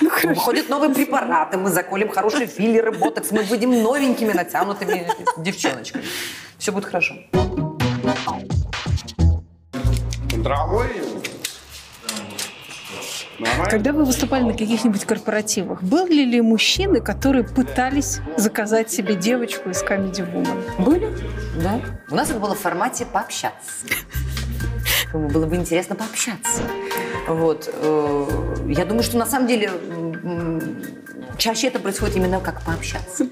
Ну, 0.00 0.10
Выходят 0.28 0.68
новые 0.68 0.94
препараты, 0.94 1.58
мы 1.58 1.70
заколем 1.70 2.08
хорошие 2.08 2.46
филлеры, 2.46 2.92
ботокс, 2.92 3.30
мы 3.30 3.42
будем 3.42 3.82
новенькими, 3.82 4.32
натянутыми 4.32 5.06
девчоночками. 5.38 6.04
Все 6.58 6.72
будет 6.72 6.86
хорошо. 6.86 7.14
Дорогой 10.36 10.88
когда 13.68 13.92
вы 13.92 14.04
выступали 14.04 14.44
на 14.44 14.52
каких-нибудь 14.52 15.04
корпоративах, 15.04 15.82
были 15.82 16.24
ли 16.24 16.40
мужчины, 16.40 17.00
которые 17.00 17.44
пытались 17.44 18.20
заказать 18.36 18.90
себе 18.90 19.14
девочку 19.14 19.70
из 19.70 19.82
Comedy 19.82 20.20
Woman? 20.32 20.82
Были, 20.84 21.10
да. 21.62 21.80
У 22.10 22.14
нас 22.14 22.30
это 22.30 22.38
было 22.38 22.54
в 22.54 22.60
формате 22.60 23.06
пообщаться. 23.06 23.86
Было 25.12 25.46
бы 25.46 25.56
интересно 25.56 25.94
пообщаться. 25.94 26.62
Вот. 27.28 27.70
Э, 27.72 28.26
я 28.68 28.84
думаю, 28.84 29.02
что 29.02 29.18
на 29.18 29.26
самом 29.26 29.46
деле 29.46 29.70
чаще 31.38 31.68
это 31.68 31.78
происходит 31.78 32.16
именно 32.16 32.40
как 32.40 32.62
пообщаться. 32.62 33.26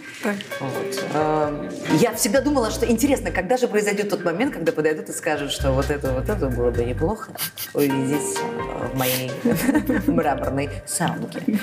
Вот. 0.61 1.05
Э, 1.15 1.71
я 2.01 2.13
всегда 2.15 2.41
думала, 2.41 2.71
что 2.71 2.85
интересно, 2.85 3.31
когда 3.31 3.57
же 3.57 3.69
произойдет 3.69 4.11
тот 4.11 4.25
момент, 4.25 4.53
когда 4.53 4.73
подойдут 4.73 5.09
и 5.09 5.13
скажут, 5.13 5.53
что 5.53 5.73
вот 5.73 5.91
это, 5.91 6.13
вот 6.13 6.29
это 6.29 6.49
было 6.49 6.71
бы 6.71 6.85
неплохо 6.85 7.33
увидеть 7.73 8.39
э, 8.39 8.89
в 8.93 8.99
моей 8.99 9.31
мраморной 10.11 10.71
саунке. 10.87 11.61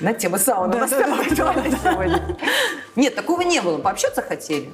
На 0.00 0.12
тема 0.12 0.38
сауна 0.38 0.86
да, 0.86 0.86
да, 0.86 1.54
сегодня. 1.82 2.36
Нет, 2.94 3.14
такого 3.14 3.42
не 3.42 3.60
было. 3.60 3.78
Пообщаться 3.78 4.22
хотели 4.22 4.70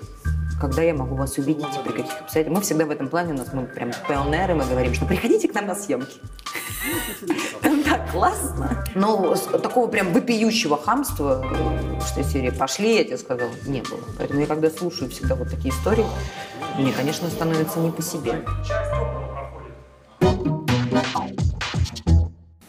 когда 0.62 0.82
я 0.82 0.94
могу 0.94 1.16
вас 1.16 1.38
увидеть, 1.38 1.66
при 1.82 1.90
каких 1.90 2.20
обстоятельствах. 2.20 2.58
Мы 2.58 2.60
всегда 2.62 2.86
в 2.86 2.90
этом 2.92 3.08
плане, 3.08 3.34
у 3.34 3.36
нас 3.36 3.48
мы 3.52 3.66
прям 3.66 3.90
пионеры, 4.06 4.54
мы 4.54 4.64
говорим, 4.64 4.94
что 4.94 5.04
приходите 5.06 5.48
к 5.48 5.54
нам 5.54 5.66
на 5.66 5.74
съемки. 5.74 6.20
Там 7.62 7.82
так 7.82 8.12
классно. 8.12 8.84
Но 8.94 9.34
такого 9.34 9.88
прям 9.88 10.12
вопиющего 10.12 10.78
хамства, 10.78 11.44
что 12.06 12.22
серии 12.22 12.50
«пошли», 12.50 12.94
я 12.94 13.02
тебе 13.02 13.18
сказала, 13.18 13.50
не 13.66 13.80
было. 13.80 13.98
Поэтому 14.16 14.38
я 14.38 14.46
когда 14.46 14.70
слушаю 14.70 15.10
всегда 15.10 15.34
вот 15.34 15.50
такие 15.50 15.74
истории, 15.74 16.06
мне, 16.78 16.92
конечно, 16.92 17.28
становится 17.28 17.80
не 17.80 17.90
по 17.90 18.00
себе. 18.00 18.44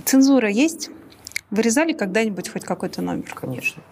Цензура 0.04 0.50
есть? 0.50 0.90
Вырезали 1.52 1.94
когда-нибудь 1.94 2.50
хоть 2.50 2.66
какой-то 2.66 3.04
номер? 3.04 3.32
Конечно 3.36 3.84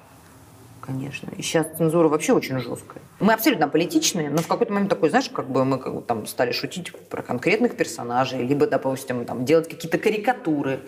конечно. 0.85 1.29
И 1.37 1.41
сейчас 1.41 1.67
цензура 1.77 2.07
вообще 2.07 2.33
очень 2.33 2.59
жесткая. 2.59 3.01
Мы 3.19 3.33
абсолютно 3.33 3.67
политичные, 3.67 4.29
но 4.29 4.37
в 4.37 4.47
какой-то 4.47 4.73
момент 4.73 4.89
такой, 4.89 5.09
знаешь, 5.09 5.29
как 5.29 5.49
бы 5.49 5.63
мы 5.63 5.77
как 5.77 5.95
бы, 5.95 6.01
там 6.01 6.25
стали 6.25 6.51
шутить 6.51 6.93
про 7.09 7.21
конкретных 7.21 7.77
персонажей, 7.77 8.45
либо, 8.45 8.67
допустим, 8.67 9.25
там, 9.25 9.45
делать 9.45 9.69
какие-то 9.69 9.97
карикатуры. 9.97 10.81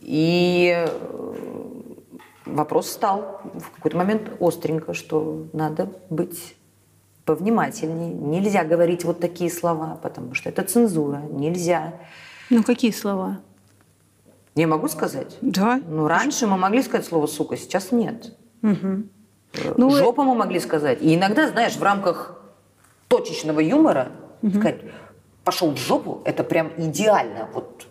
И 0.00 0.72
э, 0.74 0.88
вопрос 2.46 2.90
стал 2.90 3.42
в 3.54 3.70
какой-то 3.76 3.96
момент 3.96 4.30
остренько, 4.40 4.94
что 4.94 5.46
надо 5.52 5.90
быть 6.08 6.54
повнимательнее. 7.24 8.12
Нельзя 8.12 8.64
говорить 8.64 9.04
вот 9.04 9.20
такие 9.20 9.50
слова, 9.50 9.98
потому 10.02 10.34
что 10.34 10.48
это 10.48 10.62
цензура. 10.62 11.18
Нельзя. 11.30 11.94
Ну, 12.48 12.62
какие 12.64 12.90
слова? 12.90 13.40
Я 14.54 14.66
могу 14.66 14.88
сказать? 14.88 15.38
Да. 15.40 15.80
Ну, 15.86 16.08
раньше 16.08 16.46
мы 16.46 16.56
могли 16.56 16.82
сказать 16.82 17.06
слово 17.06 17.26
«сука», 17.26 17.56
сейчас 17.56 17.92
нет. 17.92 18.36
Угу. 18.62 19.02
Ну, 19.76 19.90
Жопа 19.90 20.22
мы 20.22 20.34
могли 20.34 20.60
сказать. 20.60 21.02
И 21.02 21.14
иногда, 21.14 21.48
знаешь, 21.48 21.76
в 21.76 21.82
рамках 21.82 22.40
точечного 23.08 23.60
юмора 23.60 24.08
угу. 24.42 24.52
сказать 24.52 24.80
«пошел 25.44 25.72
в 25.72 25.76
жопу»– 25.76 26.22
это 26.24 26.44
прям 26.44 26.70
идеально. 26.76 27.48
Вот 27.52 27.86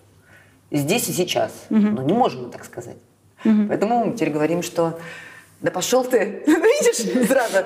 здесь 0.72 1.10
и 1.10 1.12
сейчас. 1.12 1.52
Угу. 1.70 1.80
Но 1.80 2.04
не 2.04 2.14
можем 2.14 2.44
мы 2.44 2.50
так 2.50 2.64
сказать. 2.64 2.98
Угу. 3.44 3.68
Поэтому 3.68 4.06
мы 4.06 4.14
теперь 4.14 4.32
говорим, 4.32 4.62
что 4.62 5.00
да 5.62 5.72
пошел 5.72 6.06
ты, 6.06 6.42
видишь, 6.46 7.28
сразу. 7.28 7.66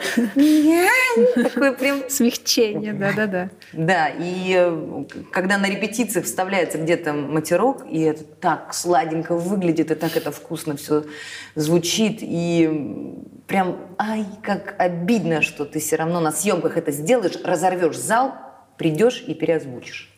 Такое 1.43 1.73
прям... 1.73 2.09
Смягчение, 2.09 2.91
да-да-да. 2.93 3.49
Да, 3.71 4.09
и 4.09 4.55
э, 4.57 5.05
когда 5.31 5.59
на 5.59 5.69
репетициях 5.69 6.25
вставляется 6.25 6.79
где-то 6.79 7.13
матерок, 7.13 7.85
и 7.87 8.01
это 8.01 8.23
так 8.23 8.73
сладенько 8.73 9.35
выглядит, 9.35 9.91
и 9.91 9.95
так 9.95 10.17
это 10.17 10.31
вкусно 10.31 10.75
все 10.75 11.03
звучит, 11.53 12.19
и 12.21 13.15
прям, 13.45 13.95
ай, 13.99 14.25
как 14.41 14.73
обидно, 14.79 15.43
что 15.43 15.65
ты 15.65 15.79
все 15.79 15.95
равно 15.95 16.19
на 16.19 16.31
съемках 16.31 16.77
это 16.77 16.91
сделаешь, 16.91 17.37
разорвешь 17.43 17.97
зал, 17.97 18.33
придешь 18.77 19.23
и 19.27 19.35
переозвучишь. 19.35 20.12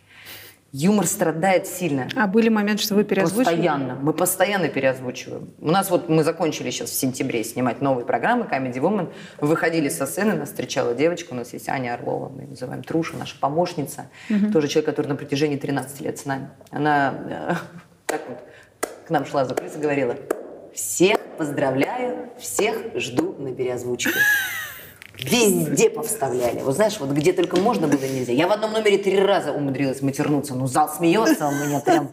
Юмор 0.78 1.08
страдает 1.08 1.68
сильно. 1.68 2.10
А 2.18 2.28
были 2.28 2.50
моменты, 2.50 2.84
что 2.84 2.96
вы 2.96 3.06
переозвучивали? 3.06 3.56
Постоянно. 3.56 3.96
Мы 3.96 4.12
постоянно 4.12 4.68
переозвучиваем. 4.68 5.54
У 5.62 5.72
нас 5.72 5.90
вот 5.90 6.10
мы 6.10 6.22
закончили 6.26 6.70
сейчас 6.70 6.90
в 6.90 6.96
сентябре 6.96 7.46
снимать 7.46 7.80
новые 7.80 8.06
программы 8.06 8.44
Comedy 8.44 8.80
Woman. 8.80 9.14
Выходили 9.40 9.88
со 9.88 10.06
сцены, 10.06 10.34
нас 10.34 10.50
встречала 10.50 10.94
девочка. 10.94 11.32
У 11.32 11.36
нас 11.36 11.54
есть 11.54 11.70
Аня 11.70 11.94
Орлова, 11.94 12.28
мы 12.28 12.42
ее 12.42 12.50
называем 12.50 12.84
Труша, 12.84 13.16
наша 13.16 13.40
помощница. 13.40 14.10
Угу. 14.30 14.52
Тоже 14.52 14.68
человек, 14.68 14.88
который 14.88 15.08
на 15.08 15.16
протяжении 15.16 15.56
13 15.56 16.02
лет 16.02 16.20
с 16.20 16.26
нами. 16.26 16.50
Она 16.72 17.14
э, 17.30 17.54
так 18.06 18.22
вот 18.28 18.40
к 19.08 19.10
нам 19.10 19.26
шла 19.26 19.46
за 19.46 19.54
и 19.54 19.80
говорила, 19.80 20.18
всех 20.74 21.18
поздравляю, 21.38 22.32
всех 22.38 22.76
жду 22.96 23.34
на 23.40 23.54
переозвучке. 23.54 24.20
Везде 25.20 25.90
повставляли. 25.90 26.60
Вот 26.60 26.76
знаешь, 26.76 27.00
вот 27.00 27.10
где 27.12 27.34
только 27.34 27.58
можно 27.58 27.88
было 27.88 28.02
нельзя. 28.02 28.34
Я 28.34 28.48
в 28.48 28.52
одном 28.52 28.74
номере 28.74 28.98
три 28.98 29.20
раза 29.20 29.52
умудрилась 29.52 30.02
матернуться. 30.02 30.56
Ну, 30.56 30.68
зал 30.68 30.90
смеется, 30.90 31.48
у 31.48 31.52
меня 31.52 31.80
прям... 31.80 32.10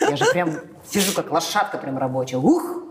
Я 0.00 0.16
же 0.16 0.24
прям 0.32 0.60
сижу 0.90 1.12
как 1.14 1.30
лошадка 1.30 1.78
прям 1.78 1.98
рабочая. 1.98 2.36
Ух! 2.36 2.82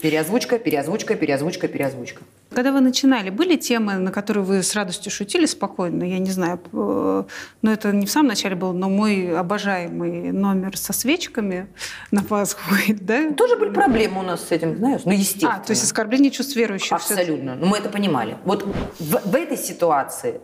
Переозвучка, 0.00 0.58
переозвучка, 0.58 1.14
переозвучка, 1.16 1.68
переозвучка. 1.68 2.22
Когда 2.50 2.70
вы 2.70 2.80
начинали, 2.80 3.30
были 3.30 3.56
темы, 3.56 3.94
на 3.94 4.12
которые 4.12 4.44
вы 4.44 4.62
с 4.62 4.74
радостью 4.74 5.10
шутили 5.10 5.46
спокойно? 5.46 6.04
Я 6.04 6.18
не 6.18 6.30
знаю, 6.30 6.60
э, 6.72 7.24
но 7.62 7.72
это 7.72 7.92
не 7.92 8.06
в 8.06 8.10
самом 8.10 8.28
начале 8.28 8.54
был, 8.54 8.72
но 8.72 8.88
мой 8.88 9.36
обожаемый 9.36 10.32
номер 10.32 10.76
со 10.76 10.92
свечками 10.92 11.66
на 12.10 12.22
Пасху, 12.22 12.60
да? 12.88 13.32
Тоже 13.32 13.56
были 13.56 13.70
проблемы 13.70 14.20
у 14.20 14.22
нас 14.22 14.46
с 14.46 14.52
этим, 14.52 14.76
знаешь, 14.76 15.00
ну 15.04 15.12
естественно. 15.12 15.56
А, 15.56 15.58
то 15.58 15.72
есть 15.72 15.82
оскорбление 15.82 16.30
чувств 16.30 16.54
верующих. 16.56 16.92
Абсолютно, 16.92 17.54
но 17.54 17.64
ну, 17.64 17.66
мы 17.66 17.78
это 17.78 17.88
понимали. 17.88 18.36
Вот 18.44 18.64
в, 18.98 19.30
в 19.30 19.34
этой 19.34 19.56
ситуации 19.56 20.40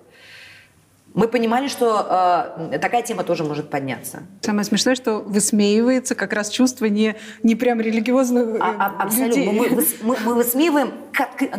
мы 1.14 1.28
понимали, 1.28 1.68
что 1.68 2.56
э, 2.70 2.78
такая 2.78 3.02
тема 3.02 3.22
тоже 3.22 3.44
может 3.44 3.68
подняться. 3.68 4.22
Самое 4.40 4.64
смешное, 4.64 4.94
что 4.94 5.18
высмеивается 5.18 6.14
как 6.14 6.32
раз 6.32 6.48
чувство 6.48 6.86
не, 6.86 7.16
не 7.42 7.54
прям 7.54 7.80
религиозных 7.80 8.56
а, 8.60 8.94
а, 8.98 9.02
Абсолютно. 9.02 9.40
людей. 9.40 9.52
Мы, 9.52 9.84
мы, 10.02 10.16
мы 10.24 10.34
высмеиваем 10.34 10.92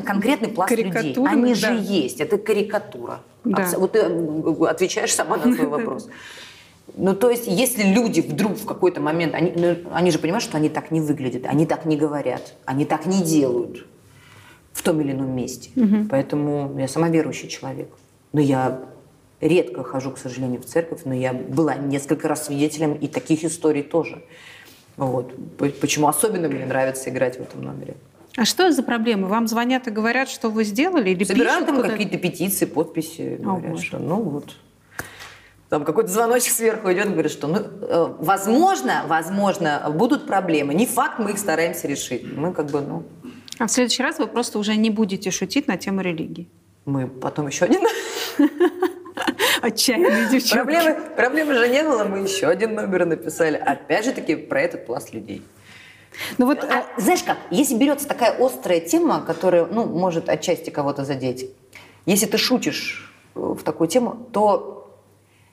конкретный 0.05 0.49
пласт 0.49 0.71
людей. 0.71 1.15
Они 1.27 1.53
да. 1.53 1.55
же 1.55 1.73
есть. 1.79 2.19
Это 2.19 2.37
карикатура. 2.37 3.19
Да. 3.43 3.67
Вот 3.77 3.91
ты 3.91 3.99
э, 3.99 4.65
отвечаешь 4.67 5.13
сама 5.13 5.37
на 5.37 5.53
свой 5.53 5.67
вопрос. 5.67 6.09
Ну, 6.95 7.15
то 7.15 7.29
есть, 7.29 7.45
если 7.47 7.83
люди 7.83 8.21
вдруг 8.21 8.57
в 8.57 8.65
какой-то 8.65 9.01
момент, 9.01 9.35
они, 9.35 9.53
ну, 9.55 9.75
они 9.93 10.11
же 10.11 10.19
понимают, 10.19 10.43
что 10.43 10.57
они 10.57 10.69
так 10.69 10.91
не 10.91 11.01
выглядят, 11.01 11.45
они 11.45 11.65
так 11.65 11.85
не 11.85 11.95
говорят, 11.95 12.53
они 12.65 12.85
так 12.85 13.05
не 13.05 13.23
делают 13.23 13.85
в 14.73 14.81
том 14.81 14.99
или 15.01 15.11
ином 15.11 15.35
месте. 15.35 15.69
Угу. 15.75 16.07
Поэтому 16.09 16.77
я 16.77 16.87
сама 16.87 17.09
верующий 17.09 17.47
человек. 17.47 17.89
Но 18.31 18.41
я 18.41 18.81
редко 19.47 19.83
хожу, 19.83 20.11
к 20.11 20.17
сожалению, 20.17 20.61
в 20.61 20.65
церковь, 20.65 21.01
но 21.05 21.13
я 21.13 21.33
была 21.33 21.75
несколько 21.75 22.27
раз 22.27 22.45
свидетелем 22.45 22.93
и 22.93 23.07
таких 23.07 23.43
историй 23.43 23.83
тоже. 23.83 24.23
Вот. 24.97 25.33
Почему 25.81 26.07
особенно 26.07 26.47
мне 26.47 26.65
нравится 26.65 27.09
играть 27.09 27.37
в 27.37 27.41
этом 27.41 27.63
номере. 27.63 27.95
А 28.35 28.45
что 28.45 28.71
за 28.71 28.81
проблемы? 28.83 29.27
Вам 29.27 29.47
звонят 29.47 29.87
и 29.87 29.91
говорят, 29.91 30.29
что 30.29 30.49
вы 30.49 30.63
сделали? 30.63 31.11
Или 31.11 31.23
Собираем 31.23 31.65
там 31.65 31.81
какие-то 31.81 32.17
петиции, 32.17 32.65
подписи. 32.65 33.37
Говорят, 33.39 33.73
О, 33.73 33.77
что 33.77 33.99
ну 33.99 34.21
вот 34.21 34.55
там 35.69 35.85
какой-то 35.85 36.09
звоночек 36.09 36.53
сверху 36.53 36.91
идет, 36.91 37.11
говорит, 37.11 37.31
что 37.31 37.47
ну, 37.47 37.57
э, 37.57 38.15
возможно, 38.19 39.05
возможно, 39.07 39.91
будут 39.95 40.27
проблемы. 40.27 40.75
Не 40.75 40.85
факт, 40.85 41.17
мы 41.17 41.31
их 41.31 41.39
стараемся 41.39 41.87
решить. 41.87 42.31
Мы 42.31 42.53
как 42.53 42.67
бы, 42.67 42.81
ну... 42.81 43.03
А 43.57 43.65
в 43.65 43.71
следующий 43.71 44.03
раз 44.03 44.19
вы 44.19 44.27
просто 44.27 44.59
уже 44.59 44.75
не 44.75 44.91
будете 44.91 45.31
шутить 45.31 45.67
на 45.67 45.77
тему 45.77 46.01
религии? 46.01 46.47
Мы 46.85 47.07
потом 47.07 47.47
еще 47.47 47.65
один 47.65 47.81
Отчаянные 49.61 50.29
девчонки. 50.29 50.53
Проблемы, 50.53 50.95
проблемы 51.15 51.53
же 51.55 51.69
не 51.69 51.83
было, 51.83 52.03
мы 52.03 52.19
еще 52.19 52.47
один 52.47 52.75
номер 52.75 53.05
написали. 53.05 53.57
Опять 53.57 54.05
же 54.05 54.11
таки 54.11 54.35
про 54.35 54.61
этот 54.61 54.85
пласт 54.85 55.13
людей. 55.13 55.41
Ну 56.37 56.45
вот, 56.45 56.63
а, 56.63 56.85
знаешь 56.97 57.23
как, 57.23 57.37
если 57.49 57.75
берется 57.75 58.07
такая 58.07 58.35
острая 58.39 58.79
тема, 58.79 59.21
которая, 59.21 59.65
ну, 59.65 59.85
может 59.85 60.29
отчасти 60.29 60.69
кого-то 60.69 61.05
задеть, 61.05 61.49
если 62.05 62.25
ты 62.25 62.37
шутишь 62.37 63.11
в 63.33 63.63
такую 63.63 63.87
тему, 63.87 64.27
то 64.31 65.01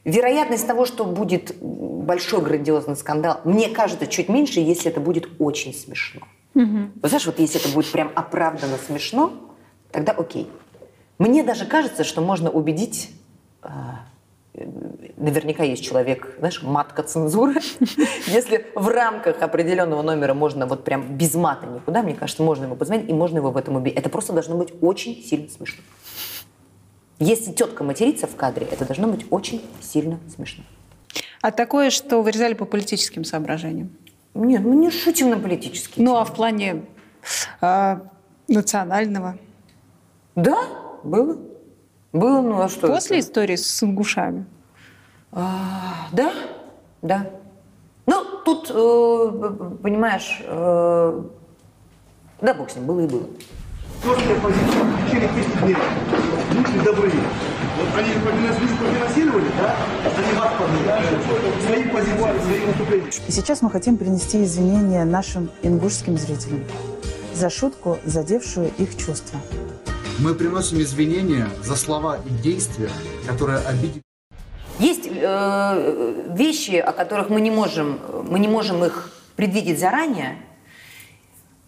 вероятность 0.05 0.67
того, 0.67 0.85
что 0.85 1.05
будет 1.05 1.57
большой 1.61 2.43
грандиозный 2.43 2.97
скандал, 2.97 3.41
мне 3.45 3.69
кажется, 3.69 4.07
чуть 4.07 4.29
меньше, 4.29 4.61
если 4.61 4.91
это 4.91 5.01
будет 5.01 5.29
очень 5.39 5.75
смешно. 5.75 6.23
Угу. 6.55 6.79
Вот 7.03 7.09
знаешь, 7.09 7.27
вот 7.27 7.39
если 7.39 7.61
это 7.61 7.71
будет 7.71 7.91
прям 7.93 8.11
оправданно 8.15 8.77
смешно, 8.87 9.33
тогда 9.91 10.13
окей. 10.13 10.51
Мне 11.19 11.43
даже 11.43 11.67
кажется, 11.67 12.03
что 12.03 12.23
можно 12.23 12.51
убедить 12.51 13.11
а, 13.11 13.20
наверняка 15.17 15.63
есть 15.63 15.85
человек, 15.85 16.35
знаешь, 16.39 16.63
матка 16.63 17.03
цензуры. 17.03 17.55
Если 18.27 18.67
в 18.75 18.89
рамках 18.89 19.41
определенного 19.43 20.03
номера 20.03 20.35
можно 20.35 20.67
вот 20.67 20.85
прям 20.85 21.17
без 21.17 21.35
мата 21.35 21.67
никуда, 21.67 22.03
мне 22.03 22.15
кажется, 22.15 22.43
можно 22.43 22.65
ему 22.65 22.77
позвонить 22.77 23.09
и 23.09 23.13
можно 23.13 23.39
его 23.39 23.51
в 23.51 23.57
этом 23.57 23.77
убить. 23.77 23.95
Это 23.95 24.09
просто 24.09 24.33
должно 24.33 24.57
быть 24.57 24.73
очень 24.81 25.23
сильно 25.23 25.49
смешно. 25.49 25.83
Если 27.19 27.53
тетка 27.53 27.85
матерится 27.85 28.27
в 28.27 28.35
кадре, 28.35 28.67
это 28.71 28.85
должно 28.87 29.07
быть 29.09 29.27
очень 29.31 29.63
сильно 29.81 30.19
смешно. 30.35 30.65
А 31.43 31.51
такое, 31.53 31.91
что 31.91 32.23
вырезали 32.23 32.55
по 32.55 32.65
политическим 32.65 33.25
соображениям? 33.25 33.91
Нет, 34.35 34.63
мы 34.63 34.77
не 34.77 34.91
шутим 34.91 35.31
на 35.31 35.39
политические 35.39 36.05
Ну, 36.05 36.13
темы. 36.13 36.21
а 36.21 36.25
в 36.25 36.35
плане 36.35 36.85
э, 37.61 37.97
национального? 38.49 39.39
Да, 40.35 40.59
было. 41.03 41.39
Было, 42.13 42.41
ну 42.41 42.61
а 42.61 42.69
что 42.69 42.89
После 42.89 43.19
это? 43.19 43.27
истории 43.29 43.57
с 43.57 43.83
ингушами? 43.83 44.47
А, 45.33 46.09
да, 46.13 46.33
да. 47.03 47.31
Ну, 48.07 48.25
тут, 48.45 48.69
э, 48.71 49.77
понимаешь, 49.81 50.41
э, 50.45 51.23
да, 52.41 52.55
бог 52.55 52.69
с 52.71 52.75
ним, 52.77 52.87
было 52.87 53.01
и 53.01 53.07
было. 53.07 53.23
Жесткая 54.03 54.41
позиция 54.41 54.83
в 54.83 55.07
течение 55.07 55.29
10 55.29 55.61
дней. 55.63 55.77
Будьте 56.53 56.85
добры. 56.85 57.11
Вот 57.11 57.99
они 57.99 58.13
профинансировали, 58.15 59.47
да? 59.57 59.77
Они 60.17 60.33
вас 60.39 60.53
подняли. 60.59 61.65
Свои 61.65 61.85
позиции, 61.85 62.41
свои 62.45 62.67
выступления. 62.67 63.11
И 63.29 63.31
сейчас 63.31 63.63
мы 63.63 63.71
хотим 63.71 63.97
принести 63.97 64.43
извинения 64.43 65.05
нашим 65.05 65.51
ингушским 65.63 66.17
зрителям 66.19 66.65
за 67.35 67.51
шутку, 67.51 67.99
задевшую 68.05 68.71
их 68.79 68.97
чувства. 68.97 69.39
Мы 70.19 70.35
приносим 70.35 70.81
извинения 70.81 71.49
за 71.63 71.77
слова 71.77 72.19
и 72.19 72.31
действия, 72.43 72.91
которые 73.27 73.59
обидели. 73.59 74.03
Есть 74.79 75.09
э, 75.11 76.33
вещи, 76.35 76.77
о 76.77 76.93
которых 76.93 77.29
мы 77.29 77.41
не 77.41 77.51
можем, 77.51 78.01
мы 78.29 78.39
не 78.39 78.49
можем 78.49 78.85
их 78.85 79.13
предвидеть 79.37 79.79
заранее, 79.79 80.37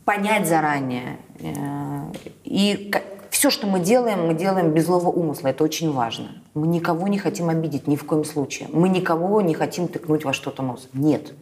понять 0.04 0.48
заранее. 0.48 1.18
Э, 1.40 2.12
и 2.44 2.90
все, 3.30 3.50
что 3.50 3.66
мы 3.66 3.80
делаем, 3.80 4.26
мы 4.26 4.34
делаем 4.34 4.72
без 4.72 4.86
злого 4.86 5.08
умысла. 5.08 5.48
Это 5.48 5.64
очень 5.64 5.92
важно. 5.92 6.42
Мы 6.54 6.66
никого 6.66 7.08
не 7.08 7.18
хотим 7.18 7.48
обидеть 7.48 7.86
ни 7.86 7.96
в 7.96 8.04
коем 8.04 8.24
случае. 8.24 8.68
Мы 8.72 8.88
никого 8.88 9.40
не 9.40 9.54
хотим 9.54 9.88
тыкнуть 9.88 10.24
во 10.24 10.32
что-то 10.32 10.62
нос. 10.62 10.88
Нет. 10.92 11.32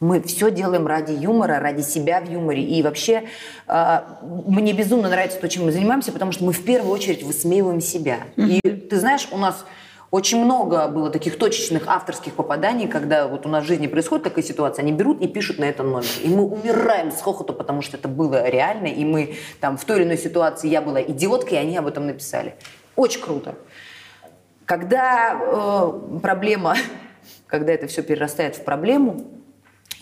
Мы 0.00 0.22
все 0.22 0.50
делаем 0.50 0.86
ради 0.86 1.12
юмора, 1.12 1.60
ради 1.60 1.82
себя 1.82 2.20
в 2.20 2.30
юморе. 2.30 2.62
И 2.62 2.82
вообще 2.82 3.24
э, 3.68 4.00
мне 4.22 4.72
безумно 4.72 5.10
нравится 5.10 5.38
то, 5.38 5.48
чем 5.48 5.66
мы 5.66 5.72
занимаемся, 5.72 6.10
потому 6.10 6.32
что 6.32 6.44
мы 6.44 6.52
в 6.52 6.64
первую 6.64 6.92
очередь 6.92 7.22
высмеиваем 7.22 7.80
себя. 7.82 8.20
И 8.36 8.60
ты 8.60 8.98
знаешь, 8.98 9.28
у 9.30 9.36
нас 9.36 9.64
очень 10.10 10.44
много 10.44 10.88
было 10.88 11.10
таких 11.10 11.38
точечных 11.38 11.86
авторских 11.86 12.34
попаданий, 12.34 12.88
когда 12.88 13.28
вот 13.28 13.46
у 13.46 13.48
нас 13.48 13.62
в 13.64 13.66
жизни 13.66 13.86
происходит 13.86 14.24
такая 14.24 14.42
ситуация, 14.42 14.82
они 14.82 14.92
берут 14.92 15.20
и 15.20 15.28
пишут 15.28 15.58
на 15.58 15.64
этом 15.64 15.90
номер. 15.90 16.08
И 16.22 16.28
мы 16.28 16.44
умираем 16.44 17.12
с 17.12 17.20
хохоту, 17.20 17.52
потому 17.52 17.80
что 17.80 17.96
это 17.96 18.08
было 18.08 18.48
реально, 18.48 18.86
и 18.88 19.04
мы 19.04 19.36
там 19.60 19.76
в 19.76 19.84
той 19.84 19.98
или 19.98 20.04
иной 20.04 20.18
ситуации, 20.18 20.68
я 20.68 20.82
была 20.82 21.00
идиоткой, 21.00 21.58
и 21.58 21.60
они 21.60 21.76
об 21.76 21.86
этом 21.86 22.06
написали. 22.06 22.54
Очень 22.96 23.20
круто. 23.20 23.54
Когда 24.64 25.38
э, 25.40 26.18
проблема, 26.20 26.74
когда 27.46 27.72
это 27.72 27.86
все 27.86 28.02
перерастает 28.02 28.56
в 28.56 28.64
проблему, 28.64 29.24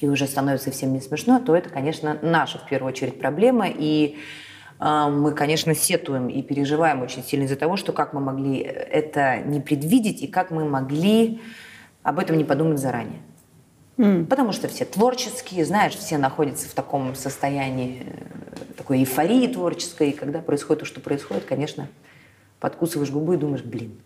и 0.01 0.09
уже 0.09 0.27
становится 0.27 0.67
совсем 0.71 0.93
не 0.93 1.01
смешно, 1.01 1.41
то 1.41 1.55
это, 1.55 1.69
конечно, 1.71 2.19
наша 2.23 2.59
в 2.59 2.67
первую 2.67 2.93
очередь 2.93 3.19
проблема. 3.19 3.67
И 3.69 4.19
э, 4.81 5.09
мы, 5.11 5.33
конечно, 5.33 5.75
сетуем 5.75 6.29
и 6.29 6.43
переживаем 6.43 7.03
очень 7.03 7.23
сильно 7.23 7.45
из-за 7.45 7.57
того, 7.57 7.77
что 7.77 7.93
как 7.93 8.13
мы 8.13 8.21
могли 8.21 8.59
это 8.59 9.39
не 9.39 9.61
предвидеть 9.61 10.23
и 10.23 10.27
как 10.27 10.51
мы 10.51 10.65
могли 10.65 11.41
об 12.03 12.19
этом 12.19 12.37
не 12.37 12.45
подумать 12.45 12.79
заранее. 12.79 13.21
Mm. 13.99 14.27
Потому 14.27 14.53
что 14.53 14.69
все 14.69 14.85
творческие, 14.85 15.65
знаешь, 15.65 15.95
все 15.95 16.19
находятся 16.19 16.69
в 16.69 16.73
таком 16.73 17.15
состоянии 17.17 18.07
э, 18.07 18.75
такой 18.77 18.99
эйфории 18.99 19.49
творческой, 19.49 20.11
и 20.11 20.13
когда 20.13 20.39
происходит 20.39 20.81
то, 20.81 20.87
что 20.87 21.01
происходит, 21.01 21.45
конечно, 21.45 21.89
подкусываешь 22.61 23.11
губы 23.11 23.35
и 23.35 23.39
думаешь, 23.39 23.65
блин, 23.65 23.99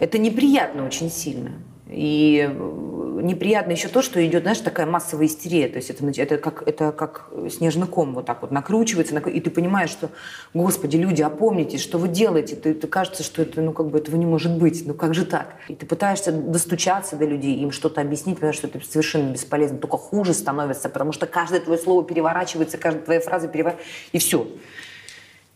это 0.00 0.18
неприятно 0.18 0.84
очень 0.84 1.10
сильно. 1.10 1.52
И 1.88 2.46
э, 2.46 3.20
неприятно 3.22 3.72
еще 3.72 3.88
то, 3.88 4.02
что 4.02 4.24
идет, 4.24 4.42
знаешь, 4.42 4.58
такая 4.60 4.84
массовая 4.84 5.26
истерия. 5.26 5.68
То 5.68 5.76
есть 5.76 5.88
это, 5.88 6.04
это, 6.20 6.36
как, 6.36 6.62
это 6.66 6.92
как 6.92 7.30
снежный 7.50 7.86
ком 7.86 8.14
вот 8.14 8.26
так 8.26 8.42
вот 8.42 8.50
накручивается, 8.50 9.16
и 9.16 9.40
ты 9.40 9.50
понимаешь, 9.50 9.90
что, 9.90 10.10
господи, 10.52 10.96
люди, 10.96 11.22
опомнитесь, 11.22 11.80
что 11.80 11.98
вы 11.98 12.08
делаете? 12.08 12.56
Ты, 12.56 12.74
ты 12.74 12.86
кажется, 12.86 13.22
что 13.22 13.40
это, 13.40 13.62
ну, 13.62 13.72
как 13.72 13.88
бы 13.88 13.98
этого 13.98 14.16
не 14.16 14.26
может 14.26 14.58
быть. 14.58 14.86
Ну, 14.86 14.92
как 14.92 15.14
же 15.14 15.24
так? 15.24 15.54
И 15.68 15.74
ты 15.74 15.86
пытаешься 15.86 16.30
достучаться 16.30 17.16
до 17.16 17.24
людей, 17.24 17.56
им 17.56 17.70
что-то 17.70 18.02
объяснить, 18.02 18.36
потому 18.36 18.52
что 18.52 18.66
это 18.66 18.80
совершенно 18.84 19.32
бесполезно. 19.32 19.78
Только 19.78 19.96
хуже 19.96 20.34
становится, 20.34 20.90
потому 20.90 21.12
что 21.12 21.26
каждое 21.26 21.60
твое 21.60 21.80
слово 21.80 22.04
переворачивается, 22.04 22.76
каждая 22.76 23.04
твоя 23.04 23.20
фраза 23.20 23.48
переворачивается, 23.48 23.90
и 24.12 24.18
все. 24.18 24.46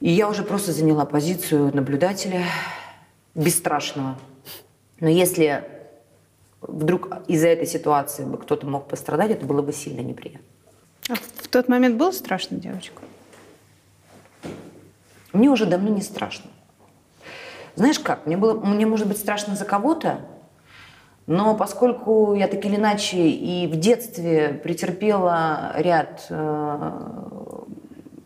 И 0.01 0.11
я 0.11 0.29
уже 0.29 0.45
просто 0.45 0.73
заняла 0.73 1.05
позицию 1.05 1.71
наблюдателя 1.75 2.45
бесстрашного. 3.35 4.19
Но 4.99 5.09
если 5.09 5.65
вдруг 6.63 7.09
из-за 7.29 7.49
этой 7.49 7.67
ситуации 7.67 8.25
бы 8.25 8.39
кто-то 8.39 8.67
мог 8.67 8.89
пострадать, 8.89 9.31
это 9.31 9.45
было 9.45 9.63
бы 9.63 9.73
сильно 9.73 10.01
неприятно. 10.01 10.47
А 11.11 11.15
в 11.15 11.49
тот 11.49 11.69
момент 11.69 11.97
было 11.97 12.13
страшно 12.13 12.59
девочка? 12.59 13.03
Мне 15.33 15.49
уже 15.49 15.67
давно 15.67 15.89
не 15.89 16.03
страшно. 16.03 16.51
Знаешь 17.75 17.99
как, 17.99 18.27
мне, 18.27 18.37
было, 18.37 18.61
мне 18.61 18.87
может 18.87 19.09
быть 19.09 19.17
страшно 19.19 19.57
за 19.57 19.65
кого-то, 19.65 20.21
но 21.27 21.57
поскольку 21.57 22.35
я 22.35 22.49
так 22.49 22.65
или 22.65 22.77
иначе 22.77 23.29
и 23.29 23.67
в 23.67 23.77
детстве 23.77 24.61
претерпела 24.63 25.73
ряд 25.77 26.27
э, 26.29 27.23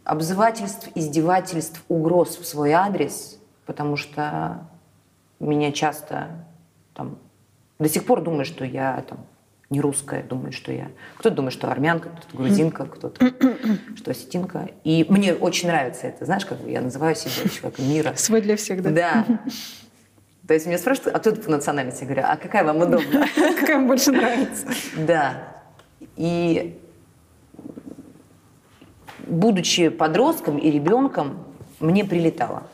обзывательств, 0.04 0.88
издевательств, 0.94 1.84
угроз 1.88 2.36
в 2.36 2.46
свой 2.46 2.72
адрес, 2.72 3.38
потому 3.66 3.96
что 3.96 4.66
меня 5.38 5.72
часто 5.72 6.46
там 6.94 7.18
до 7.78 7.88
сих 7.88 8.04
пор 8.04 8.22
думают, 8.22 8.46
что 8.46 8.64
я 8.64 9.04
там 9.08 9.26
не 9.68 9.80
русская, 9.80 10.22
думают, 10.22 10.54
что 10.54 10.72
я... 10.72 10.90
Кто-то 11.18 11.36
думает, 11.36 11.52
что 11.52 11.70
армянка, 11.70 12.10
кто-то 12.10 12.36
грузинка, 12.36 12.86
кто-то 12.86 13.32
что 13.96 14.10
осетинка. 14.12 14.68
И 14.84 15.04
мне 15.08 15.34
очень 15.34 15.68
нравится 15.68 16.06
это. 16.06 16.24
Знаешь, 16.24 16.46
как 16.46 16.58
я 16.66 16.80
называю 16.80 17.16
себя 17.16 17.48
человеком 17.50 17.88
мира. 17.88 18.12
Свой 18.16 18.40
для 18.40 18.56
всех, 18.56 18.82
да? 18.82 18.90
Да. 18.90 19.26
То 20.46 20.54
есть 20.54 20.66
меня 20.66 20.78
спрашивают, 20.78 21.16
а 21.16 21.18
кто 21.18 21.32
ты 21.32 21.42
по 21.42 21.50
национальности? 21.50 22.02
Я 22.02 22.06
говорю, 22.06 22.22
а 22.28 22.36
какая 22.36 22.62
вам 22.62 22.76
удобна? 22.76 23.26
Какая 23.34 23.78
вам 23.78 23.88
больше 23.88 24.12
нравится? 24.12 24.68
Да. 24.96 25.56
И 26.16 26.78
будучи 29.26 29.88
подростком 29.88 30.58
и 30.58 30.70
ребенком, 30.70 31.44
мне 31.80 32.04
прилетало 32.04 32.68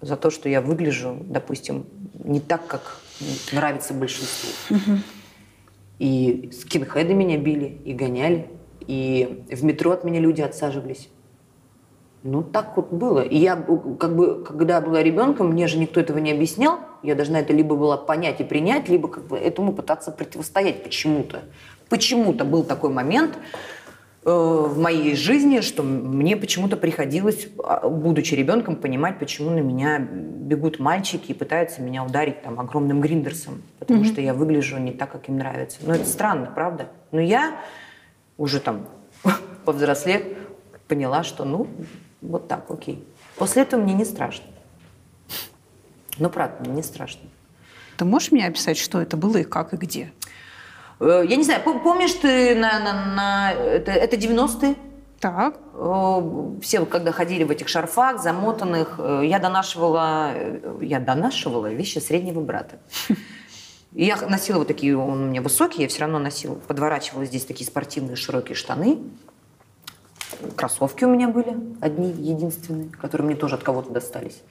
за 0.00 0.16
то, 0.16 0.30
что 0.30 0.48
я 0.48 0.60
выгляжу, 0.60 1.18
допустим, 1.24 1.86
не 2.22 2.38
так, 2.38 2.66
как 2.68 3.00
нравится 3.52 3.94
большинству. 3.94 4.74
И 5.98 6.50
скинхеды 6.52 7.14
меня 7.14 7.38
били 7.38 7.80
и 7.84 7.92
гоняли, 7.92 8.48
и 8.86 9.44
в 9.50 9.64
метро 9.64 9.90
от 9.90 10.04
меня 10.04 10.20
люди 10.20 10.40
отсаживались. 10.40 11.08
Ну, 12.22 12.42
так 12.42 12.76
вот 12.76 12.92
было. 12.92 13.20
И 13.20 13.36
я, 13.38 13.56
как 13.98 14.16
бы, 14.16 14.44
когда 14.44 14.80
была 14.80 15.02
ребенком, 15.02 15.50
мне 15.50 15.68
же 15.68 15.78
никто 15.78 16.00
этого 16.00 16.18
не 16.18 16.32
объяснял. 16.32 16.80
Я 17.02 17.14
должна 17.14 17.40
это 17.40 17.52
либо 17.52 17.76
была 17.76 17.96
понять 17.96 18.40
и 18.40 18.44
принять, 18.44 18.88
либо 18.88 19.08
как 19.08 19.26
бы 19.28 19.38
этому 19.38 19.72
пытаться 19.72 20.10
противостоять 20.10 20.82
почему-то. 20.82 21.42
Почему-то 21.88 22.44
был 22.44 22.64
такой 22.64 22.90
момент 22.90 23.38
в 24.28 24.78
моей 24.78 25.16
жизни, 25.16 25.60
что 25.60 25.82
мне 25.82 26.36
почему-то 26.36 26.76
приходилось, 26.76 27.48
а, 27.62 27.88
будучи 27.88 28.34
ребенком, 28.34 28.76
понимать, 28.76 29.18
почему 29.18 29.50
на 29.50 29.60
меня 29.60 29.98
бегут 29.98 30.78
мальчики 30.78 31.32
и 31.32 31.34
пытаются 31.34 31.80
меня 31.80 32.04
ударить 32.04 32.42
там 32.42 32.60
огромным 32.60 33.00
гриндерсом, 33.00 33.62
потому 33.78 34.04
что 34.04 34.20
я 34.20 34.34
выгляжу 34.34 34.78
не 34.78 34.92
так, 34.92 35.12
как 35.12 35.28
им 35.28 35.38
нравится. 35.38 35.78
Ну, 35.82 35.94
это 35.94 36.04
странно, 36.04 36.50
правда? 36.54 36.88
Но 37.12 37.20
я 37.20 37.60
уже 38.36 38.60
там 38.60 38.86
повзрослев 39.64 40.22
поняла, 40.88 41.22
что 41.22 41.44
ну, 41.44 41.68
вот 42.20 42.48
так, 42.48 42.70
окей. 42.70 43.06
После 43.36 43.62
этого 43.62 43.80
мне 43.80 43.94
не 43.94 44.04
страшно. 44.04 44.44
Ну, 46.18 46.30
правда, 46.30 46.56
мне 46.64 46.76
не 46.76 46.82
страшно. 46.82 47.28
Ты 47.96 48.04
можешь 48.04 48.32
мне 48.32 48.46
описать, 48.46 48.78
что 48.78 49.00
это 49.00 49.16
было 49.16 49.38
и 49.38 49.44
как, 49.44 49.74
и 49.74 49.76
где? 49.76 50.12
Э, 51.00 51.24
Я 51.28 51.36
не 51.36 51.44
знаю, 51.44 51.62
пом- 51.64 51.82
помнишь 51.82 52.12
ты 52.14 52.54
на, 52.54 52.78
на- 52.80 53.14
на- 53.14 53.52
это, 53.52 53.92
это 53.92 54.16
90-е? 54.16 54.74
Так. 55.20 55.58
Все, 56.62 56.84
когда 56.86 57.12
ходили 57.12 57.44
в 57.44 57.50
этих 57.50 57.68
шарфах, 57.68 58.22
замотанных, 58.22 58.96
э, 58.98 59.22
я 59.24 59.38
донашивала, 59.38 60.30
э, 60.34 60.78
я 60.82 61.00
донашивала 61.00 61.66
вещи 61.72 61.98
среднего 61.98 62.40
брата. 62.40 62.76
И 63.94 64.04
я 64.04 64.16
носила 64.28 64.58
вот 64.58 64.68
такие, 64.68 64.96
он 64.96 65.22
у 65.22 65.26
меня 65.26 65.40
высокий, 65.42 65.82
я 65.82 65.88
все 65.88 66.02
равно 66.02 66.18
носила, 66.18 66.54
подворачивала 66.54 67.24
здесь 67.24 67.44
такие 67.44 67.66
спортивные 67.66 68.16
широкие 68.16 68.54
штаны. 68.54 68.98
Кроссовки 70.56 71.04
у 71.04 71.08
меня 71.08 71.26
были 71.28 71.56
одни, 71.80 72.10
единственные, 72.12 72.90
которые 72.90 73.26
мне 73.26 73.34
тоже 73.36 73.54
от 73.54 73.62
кого-то 73.62 73.90
достались. 73.90 74.42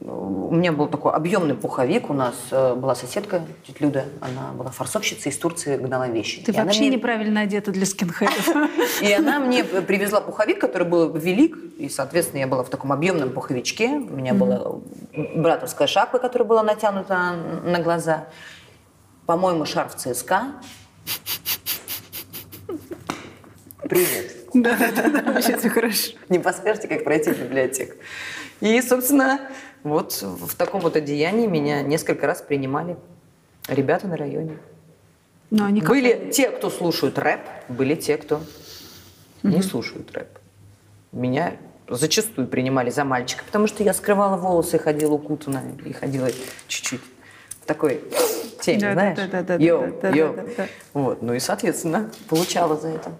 У 0.00 0.54
меня 0.54 0.72
был 0.72 0.86
такой 0.86 1.12
объемный 1.12 1.54
пуховик. 1.54 2.08
У 2.08 2.12
нас 2.12 2.34
э, 2.52 2.74
была 2.74 2.94
соседка, 2.94 3.42
тетя 3.66 3.78
Люда, 3.80 4.04
она 4.20 4.52
была 4.52 4.70
форсовщицей 4.70 5.32
из 5.32 5.38
Турции, 5.38 5.76
гнала 5.76 6.08
вещи. 6.08 6.42
Ты 6.42 6.52
И 6.52 6.54
вообще 6.54 6.80
мне- 6.80 6.90
неправильно 6.90 7.40
одета 7.40 7.72
для 7.72 7.84
скинхедов. 7.84 8.48
и 9.02 9.12
она 9.12 9.40
мне 9.40 9.64
привезла 9.64 10.20
пуховик, 10.20 10.60
который 10.60 10.86
был 10.86 11.12
велик, 11.12 11.56
и, 11.78 11.88
соответственно, 11.88 12.40
я 12.40 12.46
была 12.46 12.62
в 12.62 12.68
таком 12.70 12.92
объемном 12.92 13.30
пуховичке. 13.30 13.88
У 13.88 14.14
меня 14.16 14.34
была 14.34 14.76
братовская 15.34 15.88
шапка, 15.88 16.18
которая 16.18 16.46
была 16.46 16.62
натянута 16.62 17.32
на 17.64 17.80
глаза. 17.80 18.28
По-моему, 19.26 19.66
шарф 19.66 19.96
ЦСКА. 19.96 20.52
Привет. 23.82 24.36
Да-да-да, 24.54 25.32
вообще 25.32 25.56
все 25.56 25.68
хорошо. 25.68 26.12
Не 26.28 26.38
подскажете, 26.38 26.88
как 26.88 27.04
пройти 27.04 27.30
в 27.32 27.38
библиотеку. 27.38 27.94
И, 28.60 28.80
собственно, 28.82 29.40
вот 29.84 30.12
в 30.22 30.54
таком 30.54 30.80
вот 30.80 30.96
одеянии 30.96 31.46
меня 31.46 31.82
несколько 31.82 32.26
раз 32.26 32.42
принимали 32.42 32.96
ребята 33.68 34.06
на 34.08 34.16
районе. 34.16 34.56
Но 35.50 35.64
они 35.64 35.80
как- 35.80 35.90
Были 35.90 36.30
те, 36.32 36.50
кто 36.50 36.68
слушают 36.70 37.18
рэп, 37.18 37.40
были 37.68 37.94
те, 37.94 38.16
кто 38.16 38.40
не 39.42 39.62
слушают 39.62 40.10
рэп. 40.12 40.28
Меня 41.12 41.56
зачастую 41.88 42.48
принимали 42.48 42.90
за 42.90 43.04
мальчика, 43.04 43.44
потому 43.44 43.66
что 43.66 43.82
я 43.82 43.94
скрывала 43.94 44.36
волосы, 44.36 44.78
ходила 44.78 45.12
укутанная 45.14 45.72
и 45.86 45.92
ходила 45.92 46.28
чуть-чуть 46.66 47.00
в 47.62 47.64
такой 47.64 48.02
теме, 48.60 48.80
Да, 48.80 48.92
знаешь? 48.92 49.16
да, 49.16 49.26
да, 49.26 49.42
да, 49.42 49.56
да, 49.58 49.64
Йоу, 49.64 49.86
да, 50.02 50.10
да, 50.10 50.16
йоу. 50.16 50.34
да, 50.36 50.44
да. 50.56 50.66
Вот, 50.92 51.22
ну 51.22 51.32
и, 51.32 51.38
соответственно, 51.38 52.10
получала 52.28 52.76
за 52.76 52.88
это. 52.88 53.12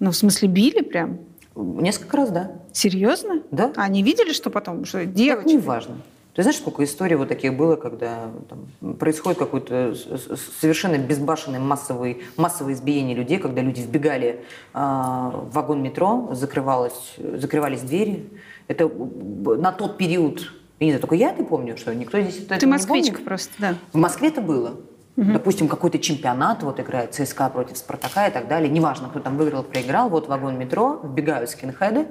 Ну, 0.00 0.10
в 0.10 0.16
смысле, 0.16 0.48
били 0.48 0.82
прям? 0.82 1.20
Несколько 1.54 2.16
раз, 2.16 2.30
да. 2.30 2.52
Серьезно? 2.72 3.42
Да. 3.50 3.72
А 3.76 3.82
они 3.82 4.02
видели, 4.02 4.32
что 4.32 4.50
потом? 4.50 4.84
Что 4.84 4.98
Так 5.00 5.12
девочки? 5.12 5.52
неважно. 5.52 5.96
Ты 6.34 6.42
знаешь, 6.42 6.56
сколько 6.58 6.82
историй 6.82 7.14
вот 7.16 7.28
таких 7.28 7.54
было, 7.54 7.76
когда 7.76 8.30
там, 8.48 8.94
происходит 8.96 9.38
с- 9.70 10.40
совершенно 10.60 10.96
безбашенное 10.96 11.60
массовое, 11.60 12.16
массовое 12.38 12.72
избиение 12.72 13.14
людей, 13.14 13.36
когда 13.36 13.60
люди 13.60 13.82
вбегали 13.82 14.42
а, 14.72 15.28
в 15.28 15.52
вагон 15.52 15.82
метро, 15.82 16.30
закрывалось, 16.32 17.16
закрывались 17.18 17.82
двери. 17.82 18.30
Это 18.66 18.88
на 18.88 19.72
тот 19.72 19.98
период, 19.98 20.40
я 20.80 20.86
не 20.86 20.92
знаю, 20.92 21.00
только 21.02 21.16
я 21.16 21.32
это 21.32 21.44
помню, 21.44 21.76
что 21.76 21.94
никто 21.94 22.18
здесь 22.18 22.46
Ты 22.46 22.64
не 22.64 22.72
москвичка 22.72 23.12
помнит. 23.12 23.24
просто, 23.26 23.52
да. 23.58 23.74
В 23.92 23.98
Москве 23.98 24.28
это 24.28 24.40
было. 24.40 24.76
Допустим, 25.16 25.68
какой-то 25.68 25.98
чемпионат, 25.98 26.62
вот 26.62 26.80
играет 26.80 27.14
ЦСКА 27.14 27.50
против 27.50 27.76
Спартака 27.76 28.28
и 28.28 28.30
так 28.30 28.48
далее. 28.48 28.70
Неважно, 28.70 29.10
кто 29.10 29.20
там 29.20 29.36
выиграл, 29.36 29.62
проиграл. 29.62 30.08
Вот 30.08 30.26
вагон 30.26 30.58
метро, 30.58 31.00
вбегают 31.02 31.50
скинхеды 31.50 32.06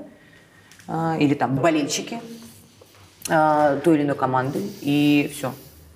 а, 0.87 1.17
или 1.19 1.33
там 1.33 1.55
болельщики 1.55 2.21
а, 3.27 3.77
той 3.77 3.95
или 3.95 4.03
иной 4.03 4.15
команды, 4.15 4.61
и 4.81 5.31
все. 5.33 5.51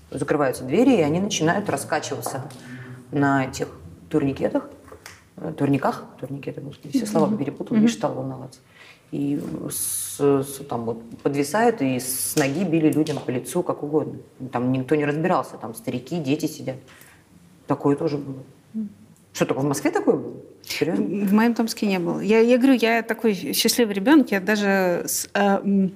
Закрываются 0.09 0.63
двери, 0.63 0.97
и 0.97 1.01
они 1.01 1.19
начинают 1.19 1.69
раскачиваться 1.69 2.43
на 3.11 3.45
этих 3.45 3.67
турникетах, 4.09 4.69
э, 5.37 5.53
турниках, 5.57 6.05
турникеты, 6.19 6.61
господи, 6.61 6.97
все 6.97 7.05
слова 7.05 7.35
перепутала, 7.35 7.77
видишь, 7.77 7.95
стал 7.95 8.13
волноваться. 8.13 8.59
И 9.15 9.39
с- 9.69 10.19
с- 10.19 10.65
там 10.69 10.83
вот 10.85 10.97
подвисают 11.23 11.81
и 11.81 11.99
с 11.99 12.35
ноги 12.35 12.63
били 12.65 12.91
людям 12.91 13.17
по 13.25 13.31
лицу, 13.31 13.63
как 13.63 13.81
угодно. 13.83 14.17
Там 14.51 14.71
никто 14.73 14.95
не 14.95 15.05
разбирался, 15.05 15.55
там 15.57 15.73
старики, 15.73 16.19
дети 16.19 16.47
сидят. 16.47 16.75
Такое 17.65 17.95
тоже 17.95 18.17
было. 18.17 18.43
Что, 19.33 19.45
только 19.45 19.61
в 19.61 19.65
Москве 19.65 19.91
такое 19.91 20.15
было? 20.15 20.33
Серьезно? 20.63 21.05
В 21.05 21.33
моем 21.33 21.53
Томске 21.53 21.85
не 21.87 21.99
было. 21.99 22.19
Я, 22.19 22.39
я 22.39 22.57
говорю, 22.57 22.73
я 22.73 23.01
такой 23.03 23.33
счастливый 23.53 23.93
ребенок, 23.93 24.31
я 24.31 24.39
даже 24.41 25.03
с 25.05 25.29
э, 25.33 25.89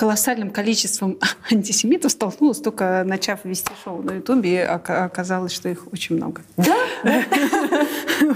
колоссальным 0.00 0.50
количеством 0.50 1.18
антисемитов 1.50 2.10
столкнулась, 2.12 2.58
только 2.58 3.02
начав 3.04 3.44
вести 3.44 3.70
шоу 3.84 4.00
на 4.00 4.12
Ютубе, 4.12 4.64
оказалось, 4.64 5.52
что 5.52 5.68
их 5.68 5.92
очень 5.92 6.16
много. 6.16 6.40
Да? 6.56 6.74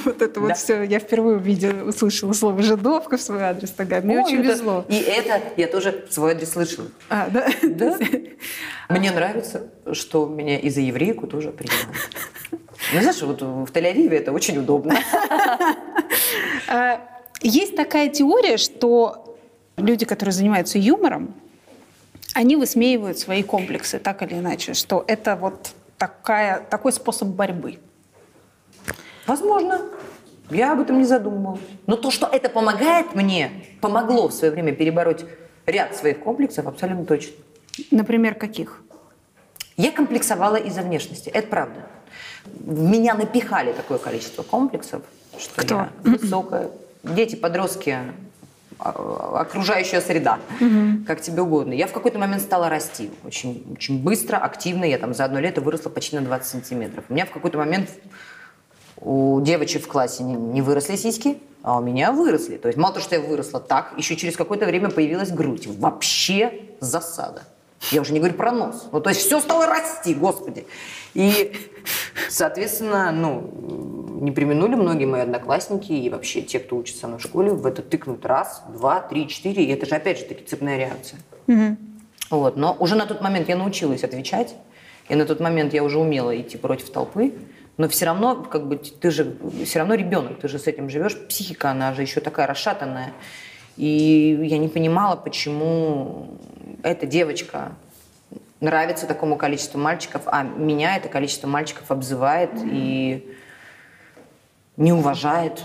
Вот 0.05 0.23
это 0.23 0.41
вот 0.41 0.57
все. 0.57 0.83
Я 0.83 0.99
впервые 0.99 1.37
увидела, 1.37 1.89
услышала 1.89 2.33
слово 2.33 2.63
«жидовка» 2.63 3.17
в 3.17 3.21
свой 3.21 3.43
адрес 3.43 3.71
тогда. 3.71 4.01
Мне 4.01 4.21
очень 4.21 4.41
везло. 4.41 4.85
И 4.89 4.97
это 4.97 5.41
я 5.57 5.67
тоже 5.67 6.07
свой 6.11 6.33
адрес 6.33 6.51
слышала. 6.53 6.89
А, 7.11 7.29
да? 7.29 7.47
Да. 7.63 7.99
Мне 8.89 9.13
нравится, 9.13 9.69
что 9.93 10.27
меня 10.27 10.59
и 10.59 10.71
за 10.71 10.81
еврейку 10.81 11.27
тоже 11.27 11.51
принимают. 11.51 11.97
Ну, 12.93 13.01
знаешь, 13.01 13.23
вот 13.23 13.43
в 13.43 13.73
Тель-Авиве 13.73 14.17
это 14.17 14.33
очень 14.33 14.59
удобно. 14.59 14.99
А, 16.69 17.01
Есть 17.43 17.77
такая 17.77 18.09
теория, 18.09 18.57
что 18.57 19.37
люди, 19.77 20.07
которые 20.07 20.33
занимаются 20.33 20.79
юмором, 20.79 21.35
они 22.35 22.57
высмеивают 22.57 23.19
свои 23.19 23.43
комплексы 23.43 23.99
так 23.99 24.23
или 24.23 24.35
иначе, 24.35 24.75
что 24.75 25.05
это 25.07 25.37
вот 25.37 25.71
такая, 25.97 26.61
такой 26.69 26.93
способ 26.93 27.29
борьбы. 27.29 27.79
Возможно. 29.27 29.81
Я 30.51 30.73
об 30.73 30.81
этом 30.81 30.99
не 30.99 31.05
задумывалась. 31.05 31.63
Но 31.87 31.97
то, 31.97 32.11
что 32.11 32.27
это 32.27 32.51
помогает 32.51 33.15
мне, 33.15 33.51
помогло 33.81 34.29
в 34.29 34.33
свое 34.35 34.53
время 34.53 34.73
перебороть 34.73 35.25
ряд 35.65 35.97
своих 35.97 36.21
комплексов, 36.21 36.67
абсолютно 36.67 37.07
точно. 37.07 37.33
Например, 37.91 38.35
каких? 38.35 38.83
Я 39.79 39.91
комплексовала 39.91 40.57
из-за 40.57 40.83
внешности, 40.83 41.31
это 41.31 41.49
правда. 41.49 41.87
В 42.45 42.83
меня 42.83 43.15
напихали 43.15 43.73
такое 43.73 43.99
количество 43.99 44.43
комплексов, 44.43 45.03
что 45.39 45.63
Кто? 45.63 45.75
я 45.75 45.93
высокая. 46.03 46.71
Дети, 47.03 47.37
подростки, 47.37 47.99
окружающая 48.79 50.01
среда, 50.01 50.39
как 51.07 51.21
тебе 51.21 51.43
угодно. 51.43 51.73
Я 51.73 51.87
в 51.87 51.93
какой-то 51.93 52.19
момент 52.19 52.43
стала 52.43 52.69
расти 52.69 53.11
очень, 53.25 53.65
очень 53.73 54.03
быстро, 54.03 54.37
активно. 54.37 54.85
Я 54.85 54.99
там 54.99 55.15
за 55.15 55.25
одно 55.25 55.41
лето 55.41 55.61
выросла 55.61 55.91
почти 55.91 56.17
на 56.17 56.23
20 56.23 56.47
сантиметров. 56.47 57.05
У 57.09 57.13
меня 57.13 57.27
в 57.27 57.31
какой-то 57.31 57.59
момент 57.59 57.91
у 58.97 59.41
девочек 59.43 59.85
в 59.85 59.89
классе 59.89 60.23
не, 60.23 60.35
не 60.35 60.63
выросли 60.63 60.97
сиськи, 60.97 61.39
а 61.63 61.79
у 61.79 61.83
меня 61.83 62.13
выросли. 62.13 62.57
То 62.57 62.69
есть 62.69 62.79
мало 62.79 62.95
того, 62.95 63.05
что 63.05 63.15
я 63.15 63.21
выросла 63.21 63.61
так, 63.61 63.95
еще 63.97 64.17
через 64.17 64.37
какое-то 64.37 64.67
время 64.67 64.91
появилась 64.91 65.31
грудь. 65.31 65.67
Вообще 65.67 66.61
засада. 66.81 67.43
Я 67.91 68.01
уже 68.01 68.13
не 68.13 68.19
говорю 68.19 68.35
про 68.35 68.53
нос. 68.53 68.89
Ну, 68.93 69.01
то 69.01 69.11
есть 69.11 69.21
все 69.23 69.41
стало 69.41 69.67
расти, 69.67 70.15
господи. 70.15 70.67
И, 71.15 71.55
соответственно, 72.29 73.13
ну, 73.13 74.19
не 74.21 74.33
применули 74.33 74.75
многие 74.75 75.05
мои 75.05 75.21
одноклассники 75.21 75.93
и 75.93 76.09
вообще 76.09 76.43
те, 76.43 76.59
кто 76.59 76.77
учится 76.77 77.03
со 77.03 77.07
мной 77.09 77.19
в 77.19 77.23
школе, 77.23 77.51
в 77.51 77.67
это 77.67 77.83
тыкнуть 77.83 78.25
раз, 78.25 78.63
два, 78.69 79.01
три, 79.01 79.29
четыре. 79.29 79.65
И 79.65 79.73
это 79.73 79.87
же, 79.87 79.95
опять 79.95 80.19
же, 80.19 80.25
таки 80.25 80.45
цепная 80.45 80.79
реакция. 80.79 81.21
Вот. 82.31 82.57
Но 82.57 82.75
уже 82.79 82.95
на 82.95 83.07
тот 83.07 83.21
момент 83.21 83.49
я 83.49 83.57
научилась 83.57 84.03
отвечать, 84.03 84.55
и 85.09 85.15
на 85.15 85.27
тот 85.27 85.41
момент 85.41 85.75
я 85.75 85.85
уже 85.85 85.99
умела 85.99 86.39
идти 86.41 86.57
против 86.57 86.91
толпы, 86.91 87.35
но 87.77 87.89
все 87.89 88.07
равно, 88.07 88.37
как 88.37 88.67
бы, 88.69 88.77
ты 88.77 89.11
же 89.11 89.37
все 89.65 89.81
равно 89.81 89.95
ребенок, 89.95 90.41
ты 90.41 90.49
же 90.49 90.59
с 90.59 90.67
этим 90.67 90.89
живешь. 90.89 91.17
Психика, 91.29 91.71
она 91.71 91.93
же 91.93 92.03
еще 92.03 92.21
такая 92.21 92.47
расшатанная. 92.47 93.13
И 93.77 94.39
я 94.43 94.59
не 94.59 94.69
понимала, 94.69 95.17
почему 95.17 96.39
эта 96.83 97.07
девочка 97.07 97.73
нравится 98.61 99.07
такому 99.07 99.37
количеству 99.37 99.79
мальчиков, 99.79 100.23
а 100.27 100.43
меня 100.43 100.97
это 100.97 101.09
количество 101.09 101.47
мальчиков 101.47 101.91
обзывает 101.91 102.51
и 102.65 103.37
не 104.77 104.93
уважает. 104.93 105.65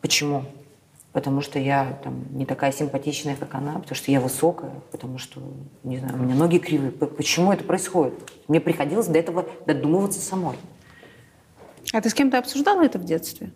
Почему? 0.00 0.44
Потому 1.12 1.40
что 1.40 1.58
я 1.58 1.98
там, 2.04 2.26
не 2.30 2.46
такая 2.46 2.70
симпатичная, 2.70 3.34
как 3.34 3.54
она, 3.54 3.74
потому 3.74 3.94
что 3.96 4.10
я 4.12 4.20
высокая, 4.20 4.70
потому 4.92 5.18
что, 5.18 5.42
не 5.82 5.98
знаю, 5.98 6.14
у 6.14 6.18
меня 6.18 6.34
ноги 6.34 6.58
кривые. 6.58 6.92
Почему 6.92 7.52
это 7.52 7.64
происходит? 7.64 8.14
Мне 8.46 8.60
приходилось 8.60 9.06
до 9.06 9.18
этого 9.18 9.46
додумываться 9.66 10.20
самой. 10.20 10.56
А 11.92 12.00
ты 12.00 12.10
с 12.10 12.14
кем-то 12.14 12.38
обсуждала 12.38 12.84
это 12.84 12.98
в 12.98 13.04
детстве? 13.04 13.50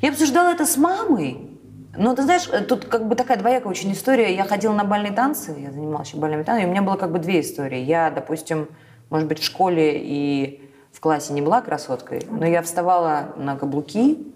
Я 0.00 0.10
обсуждала 0.10 0.52
это 0.52 0.66
с 0.66 0.76
мамой. 0.76 1.51
Но 1.96 2.14
ты 2.14 2.22
знаешь, 2.22 2.48
э, 2.50 2.62
тут 2.62 2.86
как 2.86 3.06
бы 3.06 3.14
такая 3.14 3.36
двоякая 3.36 3.70
очень 3.70 3.92
история. 3.92 4.34
Я 4.34 4.44
ходила 4.44 4.72
на 4.72 4.84
бальные 4.84 5.12
танцы, 5.12 5.54
я 5.58 5.70
занималась 5.70 6.08
еще 6.08 6.16
бальными 6.16 6.42
танцами, 6.42 6.64
и 6.64 6.68
у 6.68 6.70
меня 6.70 6.82
было 6.82 6.96
как 6.96 7.12
бы 7.12 7.18
две 7.18 7.40
истории. 7.40 7.80
Я, 7.80 8.10
допустим, 8.10 8.68
может 9.10 9.28
быть, 9.28 9.40
в 9.40 9.44
школе 9.44 10.00
и 10.02 10.70
в 10.92 11.00
классе 11.00 11.32
не 11.32 11.42
была 11.42 11.60
красоткой, 11.60 12.22
но 12.30 12.46
я 12.46 12.62
вставала 12.62 13.34
на 13.36 13.56
каблуки, 13.56 14.32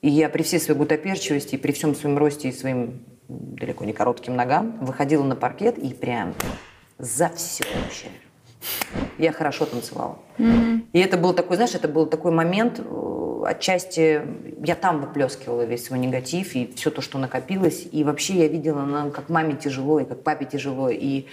и 0.00 0.08
я 0.08 0.28
при 0.28 0.42
всей 0.42 0.60
своей 0.60 0.78
гутоперчивости, 0.78 1.56
при 1.56 1.72
всем 1.72 1.94
своем 1.94 2.16
росте 2.18 2.48
и 2.48 2.52
своим 2.52 3.04
далеко 3.28 3.84
не 3.84 3.92
коротким 3.92 4.36
ногам 4.36 4.78
выходила 4.80 5.24
на 5.24 5.36
паркет 5.36 5.78
и 5.78 5.92
прям 5.92 6.34
за 6.98 7.28
все 7.30 7.64
вообще. 7.82 8.08
Я 9.18 9.32
хорошо 9.32 9.66
танцевала. 9.66 10.18
И 10.38 10.98
это 10.98 11.16
был 11.16 11.32
такой, 11.34 11.56
знаешь, 11.56 11.74
это 11.74 11.88
был 11.88 12.06
такой 12.06 12.32
момент, 12.32 12.80
э, 12.80 13.42
отчасти 13.46 14.22
я 14.64 14.74
там 14.74 15.00
выплескивала 15.00 15.62
весь 15.62 15.86
свой 15.86 15.98
негатив 15.98 16.54
и 16.54 16.72
все 16.74 16.90
то, 16.90 17.00
что 17.00 17.18
накопилось. 17.18 17.86
И 17.92 18.04
вообще 18.04 18.34
я 18.34 18.48
видела, 18.48 18.82
нам, 18.82 19.10
как 19.10 19.28
маме 19.28 19.54
тяжело, 19.54 20.00
и 20.00 20.04
как 20.04 20.22
папе 20.22 20.46
тяжело. 20.46 20.88
И 20.90 21.26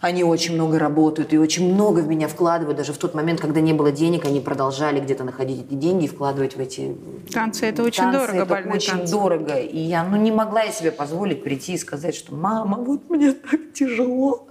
они 0.00 0.22
очень 0.22 0.54
много 0.54 0.78
работают 0.78 1.32
и 1.32 1.38
очень 1.38 1.72
много 1.72 2.00
в 2.00 2.08
меня 2.08 2.28
вкладывают. 2.28 2.76
Даже 2.76 2.92
в 2.92 2.98
тот 2.98 3.14
момент, 3.14 3.40
когда 3.40 3.60
не 3.60 3.72
было 3.72 3.90
денег, 3.90 4.26
они 4.26 4.40
продолжали 4.40 5.00
где-то 5.00 5.24
находить 5.24 5.66
эти 5.66 5.74
деньги 5.74 6.04
и 6.04 6.08
вкладывать 6.08 6.56
в 6.56 6.60
эти 6.60 6.94
Танцы 7.32 7.66
это 7.66 7.82
очень 7.82 8.02
танцы. 8.02 8.18
дорого, 8.18 8.54
Это 8.54 8.68
очень 8.74 8.92
танцы. 8.98 9.12
дорого. 9.12 9.58
И 9.58 9.78
я 9.78 10.04
ну, 10.04 10.16
не 10.16 10.30
могла 10.30 10.62
я 10.62 10.72
себе 10.72 10.90
позволить 10.92 11.42
прийти 11.42 11.72
и 11.74 11.78
сказать, 11.78 12.14
что 12.14 12.34
«мама, 12.34 12.76
вот 12.78 13.08
мне 13.08 13.32
так 13.32 13.72
тяжело». 13.72 14.46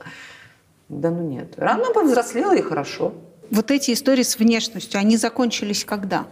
Да 0.89 1.09
ну 1.11 1.21
нет. 1.23 1.53
Рано 1.57 1.91
повзрослела 1.93 2.55
и 2.55 2.61
хорошо. 2.61 3.13
Вот 3.51 3.71
эти 3.71 3.91
истории 3.91 4.23
с 4.23 4.37
внешностью, 4.37 4.99
они 4.99 5.17
закончились 5.17 5.85
когда? 5.85 6.25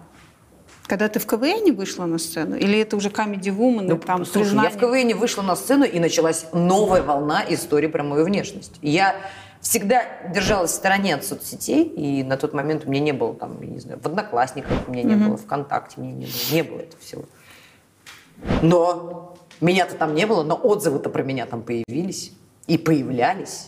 Когда 0.87 1.07
ты 1.07 1.19
в 1.19 1.25
КВН 1.25 1.73
вышла 1.75 2.05
на 2.05 2.17
сцену? 2.17 2.55
Или 2.55 2.79
это 2.79 2.97
уже 2.97 3.09
Comedy 3.09 3.55
Woman, 3.55 3.83
Ну, 3.87 3.97
там 3.97 4.25
слушай, 4.25 4.45
признание? 4.47 4.71
я 4.71 4.77
в 4.77 4.79
КВН 4.79 5.17
вышла 5.17 5.41
на 5.41 5.55
сцену, 5.55 5.85
и 5.85 5.99
началась 5.99 6.47
новая 6.53 7.01
волна 7.01 7.43
истории 7.47 7.87
про 7.87 8.03
мою 8.03 8.25
внешность. 8.25 8.77
Я 8.81 9.15
всегда 9.61 10.03
держалась 10.33 10.71
в 10.71 10.75
стороне 10.75 11.15
от 11.15 11.23
соцсетей, 11.23 11.83
и 11.83 12.23
на 12.23 12.35
тот 12.35 12.53
момент 12.53 12.85
у 12.85 12.89
меня 12.89 13.01
не 13.03 13.11
было 13.13 13.33
там, 13.35 13.61
я 13.61 13.67
не 13.69 13.79
знаю, 13.79 13.99
в 14.01 14.05
Одноклассниках 14.05 14.71
у 14.87 14.91
меня 14.91 15.03
не 15.03 15.15
было, 15.15 15.37
ВКонтакте 15.37 15.95
у 15.97 16.03
меня 16.03 16.13
не 16.15 16.25
было, 16.25 16.53
не 16.53 16.63
было 16.63 16.79
этого 16.79 17.01
всего. 17.01 17.23
Но 18.61 19.37
меня-то 19.61 19.95
там 19.95 20.15
не 20.15 20.25
было, 20.25 20.43
но 20.43 20.55
отзывы-то 20.55 21.09
про 21.09 21.23
меня 21.23 21.45
там 21.45 21.61
появились, 21.61 22.33
и 22.67 22.77
появлялись, 22.77 23.67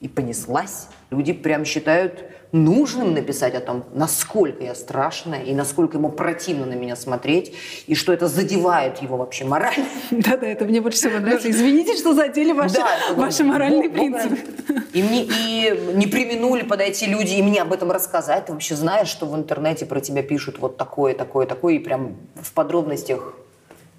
и 0.00 0.08
понеслась. 0.08 0.88
Люди 1.10 1.32
прям 1.32 1.64
считают 1.64 2.24
нужным 2.52 3.14
написать 3.14 3.54
о 3.54 3.60
том, 3.60 3.84
насколько 3.92 4.64
я 4.64 4.74
страшная, 4.74 5.42
и 5.42 5.54
насколько 5.54 5.98
ему 5.98 6.10
противно 6.10 6.66
на 6.66 6.72
меня 6.72 6.96
смотреть, 6.96 7.54
и 7.86 7.94
что 7.94 8.12
это 8.12 8.26
задевает 8.26 9.02
его 9.02 9.16
вообще 9.16 9.44
мораль. 9.44 9.84
Да-да, 10.10 10.46
это 10.46 10.64
мне 10.64 10.80
больше 10.80 10.98
всего 10.98 11.18
нравится. 11.18 11.50
Извините, 11.50 11.96
что 11.96 12.14
задели 12.14 12.52
ваши, 12.52 12.76
Да, 12.76 12.88
ваши 13.14 13.44
моральные 13.44 13.88
Бог 13.88 13.92
принципы. 13.92 14.36
ради. 14.68 14.82
И 14.94 15.02
мне 15.02 15.22
и 15.24 15.94
не 15.94 16.06
применули 16.06 16.62
подойти 16.62 17.06
люди 17.06 17.34
и 17.34 17.42
мне 17.42 17.62
об 17.62 17.72
этом 17.72 17.92
рассказать. 17.92 18.46
Ты 18.46 18.52
вообще 18.52 18.74
знаешь, 18.74 19.08
что 19.08 19.26
в 19.26 19.36
интернете 19.36 19.86
про 19.86 20.00
тебя 20.00 20.22
пишут 20.22 20.58
вот 20.58 20.76
такое, 20.76 21.14
такое, 21.14 21.46
такое, 21.46 21.74
и 21.74 21.78
прям 21.78 22.16
в 22.34 22.52
подробностях 22.52 23.34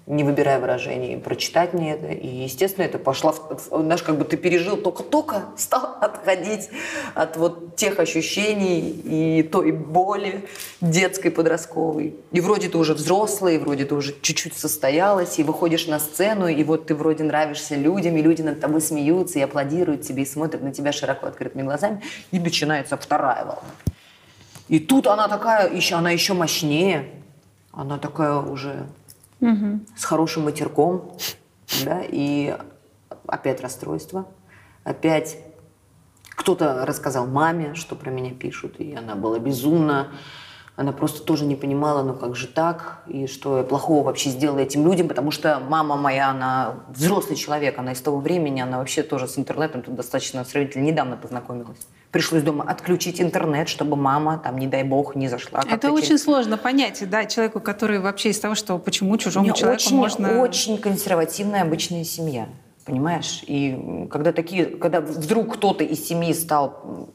не 0.06 0.24
выбирая 0.24 0.58
выражений, 0.58 1.16
прочитать 1.16 1.72
мне 1.72 1.92
это. 1.92 2.08
И, 2.08 2.26
естественно, 2.26 2.84
это 2.84 2.98
пошла, 2.98 3.34
знаешь, 3.70 4.02
как 4.02 4.18
бы 4.18 4.24
ты 4.24 4.36
пережил, 4.36 4.76
только-только 4.76 5.44
стал 5.56 5.96
отходить 6.00 6.70
от 7.14 7.36
вот 7.36 7.76
тех 7.76 7.98
ощущений 8.00 8.90
и 8.90 9.42
той 9.44 9.70
боли 9.70 10.48
детской, 10.80 11.30
подростковой. 11.30 12.16
И 12.32 12.40
вроде 12.40 12.68
ты 12.68 12.78
уже 12.78 12.94
взрослый, 12.94 13.56
и 13.56 13.58
вроде 13.58 13.84
ты 13.84 13.94
уже 13.94 14.14
чуть-чуть 14.20 14.56
состоялась, 14.56 15.38
и 15.38 15.44
выходишь 15.44 15.86
на 15.86 16.00
сцену, 16.00 16.48
и 16.48 16.64
вот 16.64 16.86
ты 16.86 16.94
вроде 16.94 17.22
нравишься 17.22 17.76
людям, 17.76 18.16
и 18.16 18.22
люди 18.22 18.42
над 18.42 18.60
тобой 18.60 18.80
смеются, 18.80 19.38
и 19.38 19.42
аплодируют 19.42 20.02
тебе, 20.02 20.24
и 20.24 20.26
смотрят 20.26 20.62
на 20.62 20.72
тебя 20.72 20.92
широко 20.92 21.26
открытыми 21.28 21.62
глазами, 21.62 22.02
и 22.32 22.40
начинается 22.40 22.96
вторая 22.96 23.44
волна. 23.44 23.62
И 24.68 24.80
тут 24.80 25.06
она 25.06 25.28
такая, 25.28 25.72
еще, 25.72 25.94
она 25.94 26.10
еще 26.10 26.32
мощнее, 26.32 27.10
она 27.72 27.98
такая 27.98 28.34
уже 28.36 28.86
с 29.96 30.04
хорошим 30.04 30.44
матерком, 30.44 31.16
да, 31.84 32.00
и 32.02 32.56
опять 33.26 33.60
расстройство, 33.60 34.26
опять 34.84 35.38
кто-то 36.30 36.84
рассказал 36.86 37.26
маме, 37.26 37.74
что 37.74 37.94
про 37.94 38.10
меня 38.10 38.32
пишут, 38.32 38.80
и 38.80 38.94
она 38.94 39.14
была 39.14 39.38
безумна, 39.38 40.08
она 40.74 40.92
просто 40.92 41.22
тоже 41.22 41.44
не 41.44 41.54
понимала, 41.54 42.02
ну 42.02 42.14
как 42.14 42.34
же 42.34 42.46
так, 42.46 43.02
и 43.06 43.26
что 43.26 43.58
я 43.58 43.62
плохого 43.62 44.04
вообще 44.04 44.30
сделала 44.30 44.58
этим 44.58 44.84
людям, 44.86 45.06
потому 45.08 45.30
что 45.30 45.60
мама 45.60 45.96
моя, 45.96 46.30
она 46.30 46.76
взрослый 46.88 47.36
человек, 47.36 47.78
она 47.78 47.92
из 47.92 48.00
того 48.00 48.18
времени, 48.18 48.60
она 48.60 48.78
вообще 48.78 49.02
тоже 49.02 49.28
с 49.28 49.38
интернетом 49.38 49.82
тут 49.82 49.94
достаточно 49.94 50.44
сравнительно 50.44 50.84
недавно 50.84 51.16
познакомилась. 51.16 51.86
Пришлось 52.12 52.42
дома 52.42 52.64
отключить 52.68 53.22
интернет, 53.22 53.70
чтобы 53.70 53.96
мама 53.96 54.38
там, 54.38 54.58
не 54.58 54.66
дай 54.66 54.84
бог, 54.84 55.16
не 55.16 55.28
зашла. 55.28 55.60
Это 55.60 55.88
через 55.88 55.92
очень 55.94 56.18
сложно 56.18 56.58
понять, 56.58 57.02
да, 57.08 57.24
человеку, 57.24 57.58
который 57.58 58.00
вообще 58.00 58.30
из 58.30 58.38
того, 58.38 58.54
что 58.54 58.78
почему 58.78 59.16
чужому 59.16 59.46
меня 59.46 59.54
человеку 59.54 59.82
очень, 59.82 59.96
можно... 59.96 60.40
очень 60.42 60.76
консервативная 60.76 61.62
обычная 61.62 62.04
семья, 62.04 62.48
понимаешь? 62.84 63.42
И 63.46 64.06
когда 64.10 64.32
такие, 64.32 64.66
когда 64.66 65.00
вдруг 65.00 65.54
кто-то 65.54 65.84
из 65.84 66.06
семьи 66.06 66.34
стал, 66.34 67.08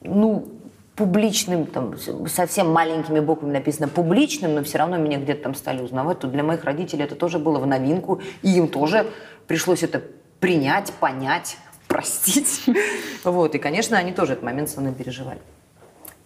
ну, 0.00 0.48
публичным, 0.96 1.66
там, 1.66 1.94
совсем 2.28 2.72
маленькими 2.72 3.20
буквами 3.20 3.52
написано 3.52 3.88
публичным, 3.88 4.54
но 4.54 4.64
все 4.64 4.78
равно 4.78 4.96
меня 4.96 5.18
где-то 5.18 5.42
там 5.42 5.54
стали 5.54 5.82
узнавать, 5.82 6.18
то 6.18 6.28
для 6.28 6.42
моих 6.42 6.64
родителей 6.64 7.04
это 7.04 7.14
тоже 7.14 7.38
было 7.38 7.58
в 7.58 7.66
новинку, 7.66 8.22
и 8.40 8.56
им 8.56 8.68
тоже 8.68 9.06
пришлось 9.46 9.82
это 9.82 10.02
принять, 10.40 10.92
понять, 10.94 11.58
простить. 11.92 12.64
Вот, 13.24 13.54
и, 13.54 13.58
конечно, 13.58 13.96
они 13.96 14.12
тоже 14.12 14.32
этот 14.32 14.44
момент 14.44 14.68
со 14.68 14.80
мной 14.80 14.92
переживали. 14.92 15.38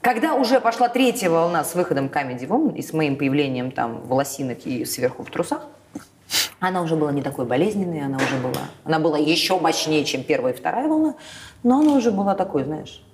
Когда 0.00 0.34
уже 0.34 0.60
пошла 0.60 0.88
третья 0.88 1.28
волна 1.28 1.62
с 1.62 1.74
выходом 1.74 2.06
Comedy 2.06 2.46
Woman 2.46 2.74
и 2.76 2.82
с 2.82 2.92
моим 2.94 3.16
появлением 3.16 3.70
там 3.70 4.00
волосинок 4.06 4.64
и 4.64 4.84
сверху 4.86 5.24
в 5.24 5.30
трусах, 5.30 5.66
она 6.58 6.80
уже 6.80 6.96
была 6.96 7.12
не 7.12 7.20
такой 7.22 7.44
болезненной, 7.44 8.00
она 8.00 8.16
уже 8.16 8.36
была, 8.38 8.62
она 8.84 8.98
была 8.98 9.18
еще 9.18 9.58
мощнее, 9.60 10.04
чем 10.04 10.22
первая 10.22 10.54
и 10.54 10.56
вторая 10.56 10.88
волна, 10.88 11.16
но 11.62 11.80
она 11.80 11.92
уже 11.92 12.10
была 12.10 12.34
такой, 12.34 12.64
знаешь, 12.64 13.04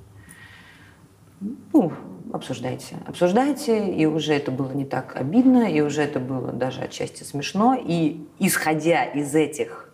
ну, 1.72 1.92
обсуждайте, 2.32 2.96
обсуждайте, 3.06 3.90
и 3.90 4.06
уже 4.06 4.34
это 4.34 4.52
было 4.52 4.70
не 4.72 4.84
так 4.84 5.16
обидно, 5.16 5.64
и 5.64 5.80
уже 5.80 6.02
это 6.02 6.20
было 6.20 6.52
даже 6.52 6.82
отчасти 6.82 7.24
смешно, 7.24 7.74
и 7.74 8.24
исходя 8.38 9.04
из 9.04 9.34
этих 9.34 9.92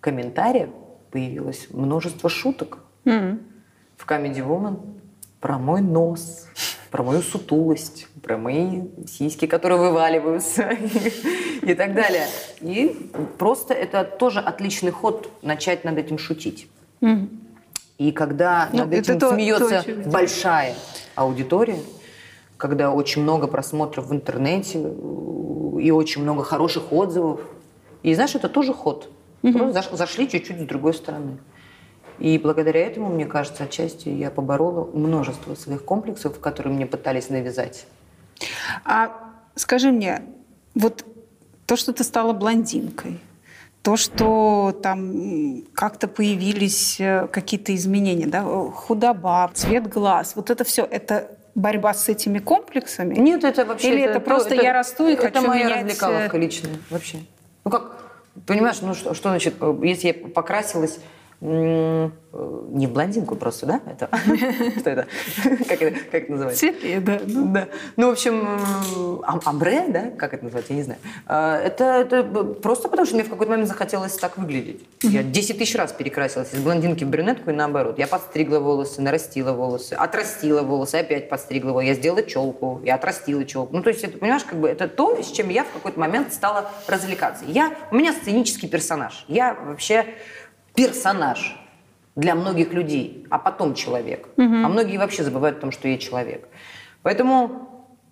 комментариев 0.00 0.70
появилось 1.20 1.68
множество 1.70 2.28
шуток 2.28 2.78
М. 3.06 3.40
в 3.96 4.06
Comedy 4.06 4.46
Woman 4.46 4.76
про 5.40 5.56
мой 5.58 5.80
нос, 5.80 6.46
про 6.90 7.02
мою 7.02 7.22
сутулость, 7.22 8.06
про 8.22 8.36
мои 8.36 8.82
сиськи, 9.08 9.46
которые 9.46 9.78
вываливаются 9.80 10.68
и 11.62 11.74
так 11.74 11.94
далее. 11.94 12.26
И 12.60 13.10
просто 13.38 13.72
это 13.72 14.04
тоже 14.04 14.40
отличный 14.40 14.90
ход 14.90 15.30
начать 15.42 15.84
над 15.84 15.96
этим 15.96 16.18
шутить. 16.18 16.68
И 17.96 18.12
когда 18.12 18.68
Ну, 18.72 18.80
над 18.80 18.92
этим 18.92 19.18
то- 19.18 19.32
смеется 19.32 19.82
то, 19.82 20.10
большая 20.10 20.74
аудитория, 21.14 21.78
когда 22.58 22.92
очень 22.92 23.22
много 23.22 23.46
просмотров 23.46 24.08
в 24.08 24.12
интернете 24.12 24.80
э, 24.84 25.80
и 25.80 25.90
очень 25.90 26.22
много 26.22 26.42
хороших 26.44 26.92
отзывов. 26.92 27.40
И 28.02 28.14
знаешь, 28.14 28.34
это 28.34 28.50
тоже 28.50 28.74
ход. 28.74 29.10
Просто 29.52 29.78
заш- 29.78 29.96
зашли 29.96 30.28
чуть-чуть 30.28 30.60
с 30.60 30.64
другой 30.64 30.94
стороны. 30.94 31.38
И 32.18 32.38
благодаря 32.38 32.80
этому, 32.86 33.08
мне 33.08 33.26
кажется, 33.26 33.64
отчасти 33.64 34.08
я 34.08 34.30
поборола 34.30 34.88
множество 34.92 35.54
своих 35.54 35.84
комплексов, 35.84 36.38
которые 36.40 36.74
мне 36.74 36.86
пытались 36.86 37.28
навязать. 37.28 37.86
А 38.84 39.12
скажи 39.54 39.90
мне, 39.90 40.22
вот 40.74 41.04
то, 41.66 41.76
что 41.76 41.92
ты 41.92 42.04
стала 42.04 42.32
блондинкой, 42.32 43.18
то, 43.82 43.96
что 43.96 44.76
там 44.82 45.62
как-то 45.74 46.08
появились 46.08 46.98
э, 46.98 47.28
какие-то 47.30 47.74
изменения, 47.74 48.26
да, 48.26 48.42
худоба, 48.42 49.50
цвет 49.54 49.88
глаз, 49.88 50.32
вот 50.34 50.50
это 50.50 50.64
все, 50.64 50.84
это 50.84 51.30
борьба 51.54 51.94
с 51.94 52.08
этими 52.08 52.38
комплексами? 52.38 53.14
Нет, 53.14 53.44
это 53.44 53.64
вообще... 53.64 53.92
Или 53.92 54.02
это 54.02 54.20
просто 54.20 54.54
я 54.54 54.72
расту 54.72 55.06
и 55.06 55.12
это 55.12 55.30
хочу 55.30 55.46
моя 55.46 55.66
менять, 55.66 55.84
развлекаловка 55.84 56.36
э, 56.36 56.40
личная 56.40 56.76
вообще. 56.90 57.18
Ну 57.64 57.70
как, 57.70 57.95
понимаешь, 58.46 58.78
ну 58.82 58.94
что, 58.94 59.14
что 59.14 59.30
значит, 59.30 59.54
э, 59.60 59.78
если 59.82 60.08
я 60.08 60.14
покрасилась 60.14 60.98
не 61.40 62.86
в 62.86 62.92
блондинку 62.92 63.36
просто, 63.36 63.66
да? 63.66 63.80
Это 63.86 64.08
что 64.80 64.90
это? 64.90 65.06
Как 65.68 65.82
это 65.82 65.98
как 66.10 66.22
это 66.22 66.32
называется? 66.32 66.60
Светлее, 66.60 67.00
да. 67.00 67.20
ну. 67.26 67.46
Да. 67.52 67.68
Ну, 67.96 68.08
в 68.08 68.12
общем, 68.12 69.20
ам- 69.24 69.40
амбре, 69.44 69.84
да, 69.88 70.10
как 70.10 70.34
это 70.34 70.44
называется, 70.44 70.72
я 70.72 70.76
не 70.78 70.82
знаю. 70.82 71.00
А, 71.26 71.58
Это, 71.58 71.84
это 71.84 72.22
просто 72.22 72.88
потому, 72.88 73.06
что 73.06 73.16
мне 73.16 73.24
в 73.24 73.28
какой-то 73.30 73.50
момент 73.50 73.68
захотелось 73.68 74.14
так 74.16 74.38
выглядеть. 74.38 74.82
Я 75.02 75.22
10 75.22 75.58
тысяч 75.58 75.74
раз 75.76 75.92
перекрасилась 75.92 76.52
из 76.54 76.60
блондинки 76.60 77.04
в 77.04 77.08
брюнетку 77.08 77.50
и 77.50 77.52
наоборот. 77.52 77.98
Я 77.98 78.06
подстригла 78.06 78.58
волосы, 78.58 79.02
нарастила 79.02 79.52
волосы, 79.52 79.92
отрастила 79.94 80.62
волосы, 80.62 80.96
опять 80.96 81.28
подстригла 81.28 81.70
волосы. 81.72 81.86
Я 81.88 81.94
сделала 81.94 82.22
челку, 82.22 82.80
я 82.84 82.94
отрастила 82.94 83.44
челку. 83.44 83.76
Ну, 83.76 83.82
то 83.82 83.90
есть, 83.90 84.02
это, 84.04 84.18
понимаешь, 84.18 84.44
как 84.44 84.58
бы 84.58 84.68
это 84.68 84.88
то, 84.88 85.22
с 85.22 85.30
чем 85.30 85.48
я 85.50 85.64
в 85.64 85.70
какой-то 85.70 86.00
момент 86.00 86.32
стала 86.32 86.70
развлекаться. 86.86 87.44
Я, 87.46 87.72
у 87.90 87.96
меня 87.96 88.12
сценический 88.12 88.68
персонаж. 88.68 89.24
Я 89.28 89.54
вообще 89.54 90.06
персонаж 90.76 91.56
для 92.14 92.34
многих 92.34 92.72
людей, 92.72 93.26
а 93.30 93.38
потом 93.38 93.74
человек. 93.74 94.28
А 94.36 94.68
многие 94.68 94.98
вообще 94.98 95.24
забывают 95.24 95.58
о 95.58 95.60
том, 95.62 95.72
что 95.72 95.88
я 95.88 95.98
человек. 95.98 96.48
Поэтому 97.02 97.68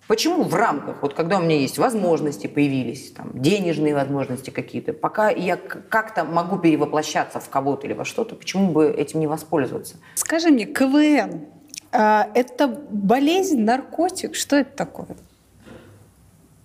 почему 0.07 0.43
в 0.43 0.53
рамках, 0.53 1.01
вот 1.01 1.13
когда 1.13 1.37
у 1.37 1.41
меня 1.41 1.57
есть 1.57 1.77
возможности 1.77 2.47
появились, 2.47 3.11
там, 3.11 3.31
денежные 3.33 3.95
возможности 3.95 4.51
какие-то, 4.51 4.93
пока 4.93 5.29
я 5.29 5.57
как-то 5.57 6.23
могу 6.23 6.59
перевоплощаться 6.59 7.39
в 7.39 7.49
кого-то 7.49 7.87
или 7.87 7.93
во 7.93 8.05
что-то, 8.05 8.35
почему 8.35 8.71
бы 8.71 8.87
этим 8.87 9.19
не 9.19 9.27
воспользоваться? 9.27 9.95
Скажи 10.15 10.49
мне, 10.49 10.65
КВН, 10.65 11.45
а, 11.91 12.29
это 12.33 12.67
болезнь, 12.67 13.61
наркотик? 13.61 14.35
Что 14.35 14.57
это 14.57 14.75
такое? 14.75 15.17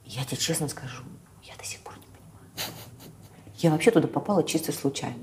Я 0.04 0.24
тебе 0.24 0.36
честно 0.36 0.68
скажу, 0.68 1.04
я 1.42 1.54
до 1.56 1.64
сих 1.64 1.80
пор 1.80 1.94
не 1.94 2.06
понимаю. 2.06 2.74
Я 3.58 3.70
вообще 3.70 3.90
туда 3.90 4.08
попала 4.08 4.42
чисто 4.42 4.72
случайно. 4.72 5.16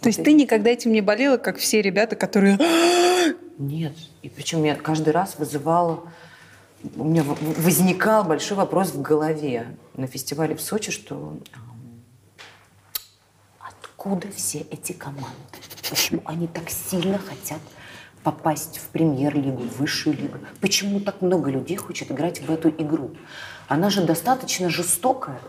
То 0.00 0.08
есть 0.08 0.22
ты 0.22 0.32
никогда 0.32 0.70
этим 0.70 0.92
не 0.92 1.00
болела, 1.00 1.38
как 1.38 1.58
все 1.58 1.82
ребята, 1.82 2.16
которые... 2.16 2.58
Нет. 3.58 3.94
И 4.22 4.28
причем 4.28 4.64
я 4.64 4.76
каждый 4.76 5.10
раз 5.10 5.36
вызывала... 5.38 6.04
У 6.94 7.02
меня 7.02 7.24
возникал 7.24 8.22
большой 8.22 8.56
вопрос 8.56 8.90
в 8.92 9.02
голове 9.02 9.76
на 9.96 10.06
фестивале 10.06 10.54
в 10.54 10.60
Сочи, 10.60 10.92
что 10.92 11.36
откуда 13.58 14.28
все 14.30 14.60
эти 14.70 14.92
команды? 14.92 15.26
Почему 15.90 16.22
они 16.24 16.46
так 16.46 16.70
сильно 16.70 17.18
хотят 17.18 17.58
попасть 18.22 18.78
в 18.78 18.88
премьер-лигу, 18.90 19.62
в 19.62 19.78
высшую 19.78 20.16
лигу? 20.16 20.38
Почему 20.60 21.00
так 21.00 21.20
много 21.20 21.50
людей 21.50 21.76
хочет 21.76 22.12
играть 22.12 22.40
в 22.40 22.50
эту 22.50 22.68
игру? 22.68 23.16
Она 23.66 23.90
же 23.90 24.04
достаточно 24.04 24.70
жестокая, 24.70 25.40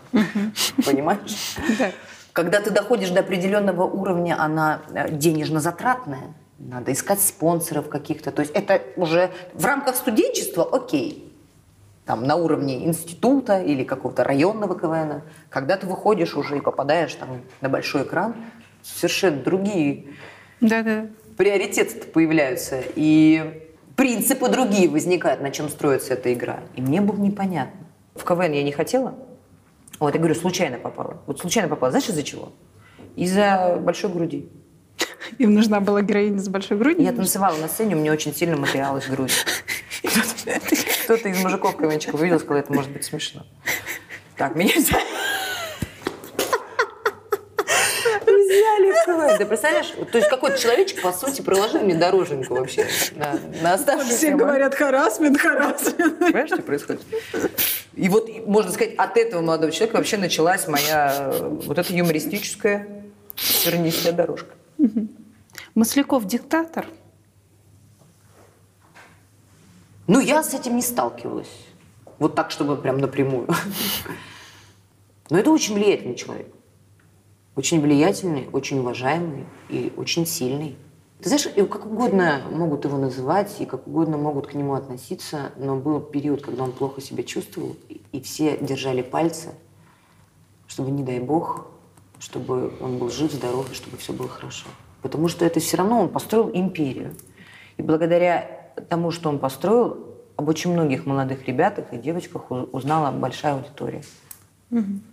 понимаешь? 0.84 1.56
Да. 2.34 2.42
Когда 2.42 2.60
ты 2.60 2.70
доходишь 2.70 3.10
до 3.10 3.20
определенного 3.20 3.84
уровня, 3.84 4.36
она 4.38 4.80
э, 4.92 5.10
денежно-затратная. 5.10 6.34
Надо 6.58 6.92
искать 6.92 7.20
спонсоров 7.20 7.88
каких-то. 7.88 8.30
То 8.30 8.40
есть 8.40 8.52
это 8.54 8.82
уже 8.96 9.30
в 9.54 9.64
рамках 9.64 9.96
студенчества 9.96 10.68
окей. 10.70 11.26
Там 12.04 12.24
на 12.24 12.36
уровне 12.36 12.84
института 12.86 13.60
или 13.60 13.84
какого-то 13.84 14.24
районного 14.24 14.78
КВН. 14.78 15.22
Когда 15.48 15.76
ты 15.76 15.86
выходишь 15.86 16.36
уже 16.36 16.58
и 16.58 16.60
попадаешь 16.60 17.14
там 17.14 17.42
на 17.60 17.68
большой 17.68 18.02
экран, 18.02 18.34
совершенно 18.82 19.42
другие 19.42 20.06
Да-да. 20.60 21.06
приоритеты 21.36 22.06
появляются. 22.08 22.82
И 22.94 23.64
принципы 23.96 24.48
другие 24.48 24.88
возникают, 24.88 25.40
на 25.40 25.50
чем 25.50 25.68
строится 25.68 26.14
эта 26.14 26.32
игра. 26.32 26.60
И 26.74 26.82
мне 26.82 27.00
было 27.00 27.16
непонятно. 27.16 27.80
В 28.14 28.24
КВН 28.24 28.52
я 28.52 28.62
не 28.62 28.72
хотела. 28.72 29.14
Вот, 30.00 30.14
я 30.14 30.18
говорю, 30.18 30.34
случайно 30.34 30.78
попала. 30.78 31.22
Вот 31.26 31.38
случайно 31.40 31.68
попала. 31.68 31.92
Знаешь, 31.92 32.08
из-за 32.08 32.22
чего? 32.22 32.52
Из-за 33.16 33.78
большой 33.80 34.10
груди. 34.10 34.48
Им 35.38 35.54
нужна 35.54 35.80
была 35.80 36.00
героиня 36.02 36.38
с 36.38 36.48
большой 36.48 36.78
грудью? 36.78 37.04
Я 37.04 37.12
танцевала 37.12 37.56
на 37.58 37.68
сцене, 37.68 37.94
у 37.94 37.98
меня 37.98 38.12
очень 38.12 38.34
сильно 38.34 38.56
материалась 38.56 39.06
грудь. 39.06 39.32
Кто-то- 41.04 41.28
из 41.28 41.42
мужиков 41.42 41.76
КВНчиков 41.76 42.18
увидел, 42.18 42.40
сказал, 42.40 42.56
это 42.62 42.72
может 42.72 42.90
быть 42.90 43.04
смешно. 43.04 43.44
Так, 44.36 44.56
меня 44.56 44.72
взяли. 44.74 45.04
Взяли 48.50 48.90
в 48.90 49.06
КВН. 49.06 49.38
Ты 49.38 49.46
представляешь? 49.46 49.92
То 50.10 50.18
есть 50.18 50.28
какой-то 50.28 50.58
человечек, 50.58 51.02
по 51.02 51.12
сути, 51.12 51.40
проложил 51.40 51.82
мне 51.82 51.94
дороженьку 51.94 52.54
вообще 52.54 52.88
на, 53.14 53.38
на 53.62 53.74
оставшийся 53.74 54.16
Все 54.16 54.34
говорят 54.34 54.74
харасмент, 54.74 55.38
харасмент. 55.38 56.18
Понимаешь, 56.18 56.48
что 56.48 56.62
происходит? 56.62 57.00
И 57.94 58.08
вот, 58.08 58.28
можно 58.46 58.72
сказать, 58.72 58.94
от 58.96 59.16
этого 59.16 59.40
молодого 59.40 59.70
человека 59.70 59.96
вообще 59.98 60.16
началась 60.16 60.66
моя 60.66 61.30
э, 61.32 61.48
вот 61.64 61.78
эта 61.78 61.94
юмористическая 61.94 62.88
тернистая 63.36 64.12
дорожка. 64.12 64.50
Масляков 65.76 66.24
диктатор. 66.24 66.86
Ну, 70.08 70.18
я 70.18 70.42
с 70.42 70.54
этим 70.54 70.74
не 70.74 70.82
сталкивалась. 70.82 71.50
Вот 72.18 72.34
так, 72.34 72.50
чтобы 72.50 72.76
прям 72.76 72.98
напрямую. 72.98 73.48
Но 75.30 75.38
это 75.38 75.52
очень 75.52 75.74
влиятельный 75.74 76.16
человек. 76.16 76.48
Очень 77.60 77.82
влиятельный, 77.82 78.48
очень 78.54 78.78
уважаемый 78.78 79.44
и 79.68 79.92
очень 79.98 80.24
сильный. 80.24 80.78
Ты 81.20 81.28
знаешь, 81.28 81.46
как 81.68 81.84
угодно 81.84 82.40
могут 82.50 82.86
его 82.86 82.96
называть, 82.96 83.54
и 83.60 83.66
как 83.66 83.86
угодно 83.86 84.16
могут 84.16 84.46
к 84.46 84.54
нему 84.54 84.72
относиться, 84.72 85.52
но 85.58 85.76
был 85.76 86.00
период, 86.00 86.40
когда 86.40 86.62
он 86.64 86.72
плохо 86.72 87.02
себя 87.02 87.22
чувствовал, 87.22 87.76
и- 87.90 88.20
все 88.22 88.56
держали 88.56 89.02
пальцы, 89.02 89.50
чтобы, 90.68 90.90
не 90.90 91.02
дай 91.02 91.20
бог, 91.20 91.66
чтобы 92.18 92.72
он 92.80 92.96
был 92.96 93.10
жив, 93.10 93.30
здоров, 93.30 93.70
и 93.70 93.74
чтобы 93.74 93.98
все 93.98 94.14
было 94.14 94.28
хорошо. 94.28 94.66
Потому 95.02 95.28
что 95.28 95.44
это 95.44 95.60
все 95.60 95.76
равно 95.76 96.00
он 96.00 96.08
построил 96.08 96.50
империю. 96.54 97.14
И 97.76 97.82
благодаря 97.82 98.72
тому, 98.88 99.10
что 99.10 99.28
он 99.28 99.38
построил, 99.38 100.06
об 100.38 100.48
очень 100.48 100.72
многих 100.72 101.04
молодых 101.04 101.46
ребятах 101.46 101.92
и 101.92 101.98
девочках 101.98 102.50
узнала 102.72 103.10
большая 103.10 103.56
аудитория. 103.56 104.02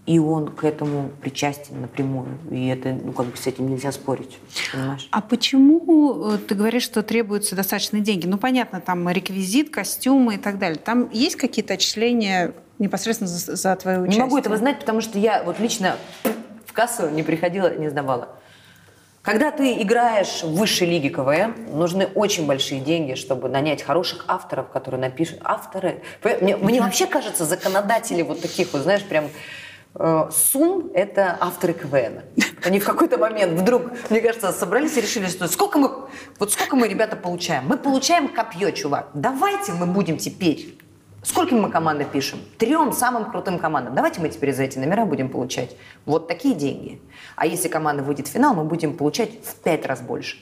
И 0.05 0.19
он 0.19 0.49
к 0.49 0.63
этому 0.63 1.09
причастен 1.19 1.81
напрямую. 1.81 2.37
И 2.51 2.67
это, 2.67 2.93
ну, 2.93 3.11
как 3.11 3.25
бы 3.25 3.37
с 3.37 3.47
этим 3.47 3.67
нельзя 3.67 3.91
спорить. 3.91 4.37
Понимаешь? 4.71 5.07
А 5.11 5.21
почему 5.21 6.33
э, 6.33 6.37
ты 6.37 6.53
говоришь, 6.53 6.83
что 6.83 7.01
требуются 7.01 7.55
достаточные 7.55 8.03
деньги? 8.03 8.27
Ну, 8.27 8.37
понятно, 8.37 8.81
там 8.81 9.09
реквизит, 9.09 9.71
костюмы 9.71 10.35
и 10.35 10.37
так 10.37 10.59
далее. 10.59 10.77
Там 10.77 11.09
есть 11.11 11.37
какие-то 11.37 11.73
отчисления 11.73 12.53
непосредственно 12.77 13.27
за, 13.27 13.55
за 13.55 13.75
твое 13.75 13.99
участие? 13.99 14.19
Не 14.19 14.23
могу 14.23 14.37
этого 14.37 14.57
знать, 14.57 14.79
потому 14.79 15.01
что 15.01 15.17
я 15.17 15.41
вот 15.43 15.59
лично 15.59 15.95
в 16.65 16.73
кассу 16.73 17.09
не 17.09 17.23
приходила, 17.23 17.75
не 17.75 17.89
сдавала. 17.89 18.29
Когда 19.27 19.51
ты 19.51 19.81
играешь 19.81 20.41
в 20.41 20.55
высшей 20.55 20.87
лиге 20.87 21.09
КВН, 21.09 21.53
нужны 21.77 22.07
очень 22.15 22.45
большие 22.45 22.79
деньги, 22.79 23.15
чтобы 23.15 23.49
нанять 23.49 23.83
хороших 23.83 24.23
авторов, 24.29 24.69
которые 24.69 25.01
напишут. 25.01 25.39
Авторы. 25.43 26.01
Мне, 26.39 26.55
мне 26.55 26.79
вообще 26.79 27.07
кажется, 27.07 27.43
законодатели 27.43 28.21
вот 28.21 28.39
таких, 28.41 28.71
вот 28.71 28.83
знаешь, 28.83 29.03
прям 29.03 29.25
э, 29.95 30.29
сумм– 30.31 30.91
это 30.93 31.37
авторы 31.41 31.73
КВН. 31.73 32.21
Они 32.63 32.79
в 32.79 32.85
какой-то 32.85 33.17
момент 33.17 33.59
вдруг, 33.59 33.91
мне 34.09 34.21
кажется, 34.21 34.53
собрались 34.53 34.95
и 34.95 35.01
решили, 35.01 35.25
что 35.25 35.49
сколько 35.49 35.77
мы, 35.77 36.07
вот 36.39 36.53
сколько 36.53 36.77
мы, 36.77 36.87
ребята, 36.87 37.17
получаем? 37.17 37.65
Мы 37.67 37.77
получаем 37.77 38.29
копье, 38.29 38.71
чувак. 38.71 39.09
Давайте 39.13 39.73
мы 39.73 39.87
будем 39.87 40.19
теперь 40.19 40.77
Сколько 41.27 41.55
мы 41.55 41.69
команды 41.69 42.05
пишем? 42.05 42.39
Трем 42.57 42.93
самым 42.93 43.29
крутым 43.29 43.59
командам. 43.59 43.93
Давайте 43.93 44.21
мы 44.21 44.29
теперь 44.29 44.53
за 44.53 44.63
эти 44.63 44.79
номера 44.79 45.05
будем 45.05 45.27
получать 45.27 45.75
вот 46.05 46.29
такие 46.29 46.55
деньги. 46.55 47.01
А 47.35 47.45
если 47.45 47.67
команда 47.67 48.01
выйдет 48.01 48.27
в 48.27 48.31
финал, 48.31 48.55
мы 48.55 48.63
будем 48.63 48.95
получать 48.95 49.31
в 49.43 49.55
пять 49.55 49.85
раз 49.85 49.99
больше. 49.99 50.37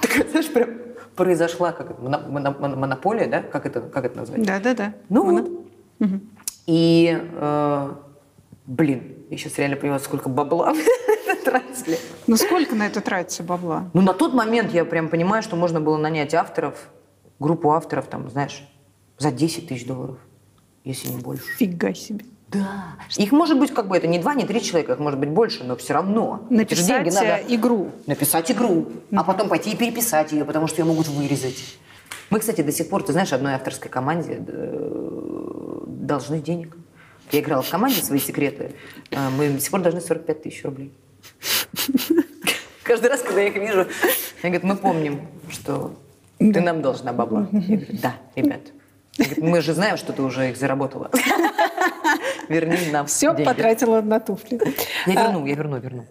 Такая, 0.00 0.28
знаешь, 0.30 0.48
прям 0.52 0.70
произошла 1.16 1.72
как 1.72 1.90
это, 1.90 2.00
моно- 2.00 2.20
моно- 2.28 2.54
моно- 2.56 2.76
монополия, 2.76 3.26
да? 3.26 3.42
Как 3.42 3.66
это, 3.66 3.80
как 3.80 4.04
это 4.04 4.16
назвать? 4.16 4.42
Да-да-да. 4.46 4.94
Ну 5.08 5.24
вот. 5.24 6.08
И, 6.68 7.18
э, 7.34 7.90
блин, 8.66 9.16
я 9.28 9.36
сейчас 9.38 9.58
реально 9.58 9.74
понимаю, 9.76 9.98
сколько 10.00 10.28
бабла 10.28 10.72
тратили. 11.44 11.98
Ну, 12.28 12.36
сколько 12.36 12.76
на 12.76 12.86
это 12.86 13.00
тратится 13.00 13.42
бабла? 13.42 13.90
Ну, 13.92 14.02
на 14.02 14.12
тот 14.14 14.34
момент 14.34 14.70
я 14.72 14.84
прям 14.84 15.08
понимаю, 15.08 15.42
что 15.42 15.56
можно 15.56 15.80
было 15.80 15.96
нанять 15.96 16.32
авторов, 16.32 16.78
группу 17.40 17.72
авторов, 17.72 18.06
там, 18.06 18.30
знаешь, 18.30 18.64
за 19.20 19.30
10 19.30 19.68
тысяч 19.68 19.86
долларов, 19.86 20.16
если 20.82 21.08
не 21.08 21.20
больше. 21.20 21.44
Фига 21.58 21.94
себе. 21.94 22.24
Да. 22.48 22.96
Их 23.16 23.30
может 23.32 23.58
быть 23.58 23.72
как 23.72 23.86
бы 23.86 23.96
это 23.96 24.06
не 24.08 24.18
два, 24.18 24.34
не 24.34 24.44
три 24.44 24.62
человека, 24.62 24.94
их 24.94 24.98
может 24.98 25.20
быть 25.20 25.28
больше, 25.28 25.62
но 25.62 25.76
все 25.76 25.92
равно. 25.92 26.46
Написать 26.48 26.86
деньги 26.86 27.10
надо 27.10 27.36
э, 27.36 27.44
игру. 27.54 27.92
написать 28.06 28.50
игру, 28.50 28.88
а 29.12 29.22
потом 29.22 29.48
пойти 29.48 29.70
и 29.70 29.76
переписать 29.76 30.32
ее, 30.32 30.44
потому 30.44 30.66
что 30.66 30.80
ее 30.80 30.86
могут 30.86 31.06
вырезать. 31.08 31.76
Мы, 32.30 32.40
кстати, 32.40 32.62
до 32.62 32.72
сих 32.72 32.88
пор, 32.88 33.02
ты 33.02 33.12
знаешь, 33.12 33.32
одной 33.32 33.52
авторской 33.52 33.90
команде 33.90 34.42
э, 34.44 35.82
должны 35.86 36.40
денег. 36.40 36.76
Я 37.30 37.40
играла 37.40 37.62
в 37.62 37.70
команде 37.70 38.02
«Свои 38.02 38.18
секреты», 38.18 38.72
э, 39.10 39.28
мы 39.36 39.50
до 39.50 39.60
сих 39.60 39.70
пор 39.70 39.82
должны 39.82 40.00
45 40.00 40.42
тысяч 40.42 40.64
рублей. 40.64 40.92
Каждый 42.82 43.10
раз, 43.10 43.20
когда 43.20 43.42
я 43.42 43.48
их 43.48 43.54
вижу, 43.54 43.86
они 44.42 44.56
говорят, 44.56 44.64
мы 44.64 44.76
помним, 44.76 45.28
что 45.50 45.94
ты 46.38 46.60
нам 46.60 46.80
должна 46.80 47.12
бабла. 47.12 47.48
Я 47.52 47.76
говорю, 47.76 47.98
да, 48.02 48.14
ребят. 48.34 48.62
Мы 49.36 49.60
же 49.60 49.72
знаем, 49.74 49.96
что 49.96 50.12
ты 50.12 50.22
уже 50.22 50.50
их 50.50 50.56
заработала. 50.56 51.10
Верни 52.48 52.90
нам 52.90 53.06
Все 53.06 53.28
деньги. 53.28 53.44
потратила 53.44 54.00
на 54.00 54.20
туфли. 54.20 54.60
Я 55.06 55.14
верну, 55.14 55.46
я 55.46 55.54
верну, 55.54 55.78
верну. 55.78 56.06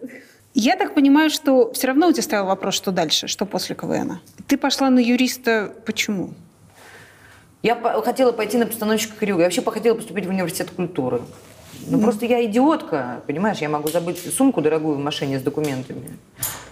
Я 0.54 0.76
так 0.76 0.94
понимаю, 0.94 1.30
что 1.30 1.72
все 1.72 1.86
равно 1.86 2.08
у 2.08 2.12
тебя 2.12 2.22
стоял 2.22 2.46
вопрос, 2.46 2.74
что 2.74 2.90
дальше, 2.90 3.28
что 3.28 3.46
после 3.46 3.76
КВН. 3.76 4.20
Ты 4.48 4.56
пошла 4.56 4.90
на 4.90 4.98
юриста 4.98 5.72
почему? 5.86 6.30
Я 7.62 7.76
хотела 8.04 8.32
пойти 8.32 8.56
на 8.58 8.66
постановщика 8.66 9.14
Крюга. 9.16 9.40
Я 9.40 9.46
вообще 9.46 9.62
хотела 9.62 9.94
поступить 9.94 10.26
в 10.26 10.30
университет 10.30 10.70
культуры. 10.70 11.20
Ну, 11.86 12.00
просто 12.00 12.26
я 12.26 12.44
идиотка, 12.44 13.22
понимаешь, 13.26 13.58
я 13.58 13.68
могу 13.68 13.88
забыть 13.88 14.18
сумку 14.34 14.60
дорогую 14.60 14.96
в 14.96 14.98
машине 14.98 15.38
с 15.38 15.42
документами. 15.42 16.18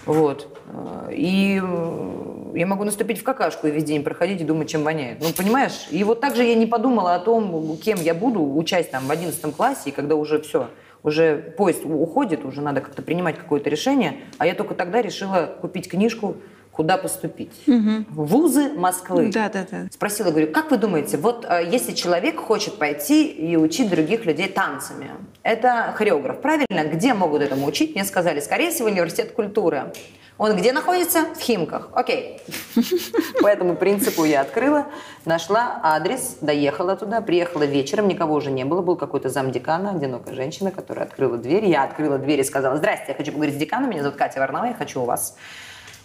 Вот. 0.09 0.59
Э, 0.69 1.13
И 1.13 1.61
э, 1.63 2.53
я 2.55 2.67
могу 2.67 2.85
наступить 2.85 3.19
в 3.19 3.23
какашку 3.23 3.67
и 3.67 3.71
весь 3.71 3.85
день 3.85 4.03
проходить 4.03 4.41
и 4.41 4.45
думать, 4.45 4.69
чем 4.69 4.83
воняет. 4.83 5.19
Ну, 5.21 5.29
понимаешь? 5.37 5.87
И 5.91 6.03
вот 6.03 6.21
так 6.21 6.35
же 6.35 6.45
я 6.45 6.55
не 6.55 6.67
подумала 6.67 7.15
о 7.15 7.19
том, 7.19 7.77
кем 7.77 7.99
я 8.01 8.15
буду, 8.15 8.43
учась 8.43 8.89
там 8.89 9.07
в 9.07 9.11
11 9.11 9.55
классе, 9.55 9.91
и 9.91 9.93
когда 9.93 10.15
уже 10.15 10.41
все, 10.41 10.69
уже 11.03 11.55
поезд 11.57 11.83
уходит, 11.85 12.45
уже 12.45 12.63
надо 12.63 12.81
как-то 12.81 13.03
принимать 13.03 13.37
какое-то 13.37 13.69
решение, 13.71 14.17
а 14.39 14.47
я 14.47 14.55
только 14.55 14.75
тогда 14.75 15.03
решила 15.03 15.55
купить 15.61 15.89
книжку 15.89 16.37
«Куда 16.79 16.97
поступить?» 16.97 17.51
Вузы 17.67 18.69
Москвы. 18.69 19.33
Да, 19.33 19.49
да, 19.49 19.67
да. 19.69 19.89
Спросила, 19.91 20.31
говорю, 20.31 20.53
как 20.53 20.71
вы 20.71 20.77
думаете, 20.77 21.17
вот 21.17 21.45
э, 21.45 21.69
если 21.69 21.93
человек 21.93 22.39
хочет 22.39 22.79
пойти 22.79 23.27
и 23.27 23.57
учить 23.57 23.91
других 23.91 24.25
людей 24.27 24.47
танцами, 24.47 25.11
это 25.43 25.93
хореограф, 25.97 26.41
правильно? 26.41 26.85
Где 26.89 27.15
могут 27.15 27.43
этому 27.43 27.67
учить? 27.67 27.97
Мне 27.97 28.05
сказали, 28.05 28.39
скорее 28.39 28.71
всего, 28.71 28.87
университет 28.87 29.33
культуры. 29.33 29.93
Он 30.39 30.55
где 30.55 30.73
находится? 30.73 31.25
В 31.35 31.41
Химках. 31.41 31.89
Окей. 31.95 32.41
По 33.43 33.49
этому 33.49 33.75
принципу 33.75 34.23
я 34.25 34.43
открыла, 34.43 34.87
нашла 35.25 35.81
адрес, 35.83 36.37
доехала 36.41 36.95
туда, 36.95 37.21
приехала 37.23 37.65
вечером, 37.65 38.07
никого 38.07 38.37
уже 38.37 38.53
не 38.53 38.65
было, 38.65 38.83
был 38.83 38.95
какой-то 38.95 39.31
замдекана, 39.31 39.91
одинокая 39.91 40.37
женщина, 40.37 40.71
которая 40.71 41.07
открыла 41.07 41.39
дверь. 41.39 41.65
Я 41.65 41.83
открыла 41.83 42.19
дверь 42.19 42.39
и 42.39 42.45
сказала, 42.45 42.77
здрасте, 42.77 43.07
я 43.09 43.15
хочу 43.15 43.33
поговорить 43.33 43.57
с 43.57 43.59
деканом, 43.59 43.91
меня 43.91 44.05
зовут 44.05 44.17
Катя 44.17 44.39
Варнава, 44.39 44.67
я 44.67 44.75
хочу 44.75 45.03
у 45.03 45.07
вас 45.07 45.37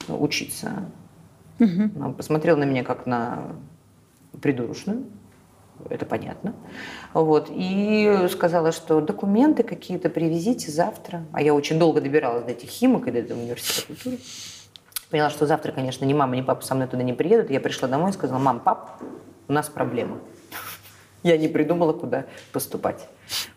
учиться. 0.07 0.85
Он 1.59 2.13
посмотрел 2.13 2.57
на 2.57 2.63
меня 2.63 2.83
как 2.83 3.05
на 3.05 3.55
придурочную, 4.41 5.05
это 5.89 6.05
понятно. 6.05 6.53
Вот. 7.13 7.49
И 7.51 8.27
сказала, 8.31 8.71
что 8.71 9.01
документы 9.01 9.63
какие-то 9.63 10.09
привезите 10.09 10.71
завтра. 10.71 11.25
А 11.31 11.41
я 11.41 11.53
очень 11.53 11.79
долго 11.79 12.01
добиралась 12.01 12.43
до 12.43 12.51
этих 12.51 12.69
химок 12.69 13.07
и 13.07 13.11
до 13.11 13.19
этого 13.19 13.39
университета 13.39 13.87
культуры. 13.87 14.17
Поняла, 15.09 15.29
что 15.29 15.45
завтра, 15.45 15.71
конечно, 15.71 16.05
ни 16.05 16.13
мама, 16.13 16.35
ни 16.35 16.41
папа 16.41 16.63
со 16.63 16.73
мной 16.73 16.87
туда 16.87 17.03
не 17.03 17.13
приедут. 17.13 17.51
Я 17.51 17.59
пришла 17.59 17.87
домой 17.87 18.11
и 18.11 18.13
сказала, 18.13 18.39
мам, 18.39 18.59
пап, 18.59 19.01
у 19.47 19.53
нас 19.53 19.69
проблема. 19.69 20.19
Я 21.23 21.37
не 21.37 21.47
придумала, 21.47 21.93
куда 21.93 22.25
поступать. 22.51 23.07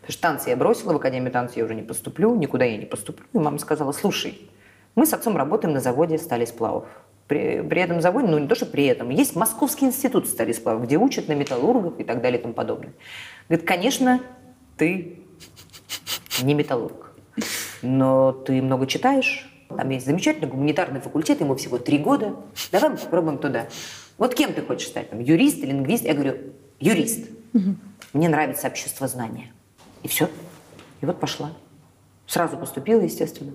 Потому 0.00 0.12
что 0.12 0.22
танцы 0.22 0.50
я 0.50 0.56
бросила, 0.56 0.92
в 0.92 0.96
Академию 0.96 1.32
танцев 1.32 1.56
я 1.56 1.64
уже 1.64 1.74
не 1.74 1.82
поступлю, 1.82 2.36
никуда 2.36 2.64
я 2.64 2.76
не 2.76 2.86
поступлю. 2.86 3.26
И 3.32 3.38
мама 3.38 3.58
сказала, 3.58 3.90
слушай, 3.90 4.48
мы 4.96 5.06
с 5.06 5.12
отцом 5.12 5.36
работаем 5.36 5.74
на 5.74 5.80
заводе 5.80 6.18
стали 6.18 6.44
сплавов. 6.44 6.88
При, 7.28 7.60
при 7.60 7.80
этом 7.80 8.00
заводе, 8.00 8.26
ну 8.28 8.38
не 8.38 8.48
то, 8.48 8.54
что 8.54 8.66
при 8.66 8.86
этом, 8.86 9.10
есть 9.10 9.36
Московский 9.36 9.86
институт 9.86 10.26
стали 10.26 10.52
сплавов, 10.52 10.84
где 10.84 10.96
учат 10.96 11.28
на 11.28 11.34
металлургов 11.34 12.00
и 12.00 12.04
так 12.04 12.22
далее 12.22 12.38
и 12.38 12.42
тому 12.42 12.54
подобное. 12.54 12.94
Говорит, 13.48 13.66
конечно, 13.66 14.20
ты 14.76 15.20
не 16.42 16.54
металлург, 16.54 17.12
но 17.82 18.32
ты 18.32 18.60
много 18.62 18.86
читаешь, 18.86 19.52
там 19.68 19.90
есть 19.90 20.06
замечательный 20.06 20.48
гуманитарный 20.48 21.00
факультет, 21.00 21.40
ему 21.40 21.56
всего 21.56 21.78
три 21.78 21.98
года, 21.98 22.36
давай 22.72 22.90
мы 22.90 22.96
попробуем 22.96 23.38
туда. 23.38 23.66
Вот 24.18 24.34
кем 24.34 24.54
ты 24.54 24.62
хочешь 24.62 24.88
стать? 24.88 25.10
Там, 25.10 25.20
юрист, 25.20 25.58
лингвист? 25.58 26.04
Я 26.04 26.14
говорю, 26.14 26.36
юрист. 26.80 27.28
Мне 28.12 28.28
нравится 28.28 28.68
общество 28.68 29.08
знания. 29.08 29.52
И 30.02 30.08
все. 30.08 30.30
И 31.00 31.06
вот 31.06 31.20
пошла. 31.20 31.52
Сразу 32.26 32.56
поступила, 32.56 33.00
естественно. 33.00 33.52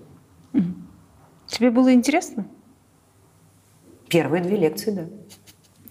Тебе 1.52 1.70
было 1.70 1.92
интересно? 1.92 2.46
Первые 4.08 4.42
две 4.42 4.56
лекции, 4.56 4.90
да. 4.90 5.06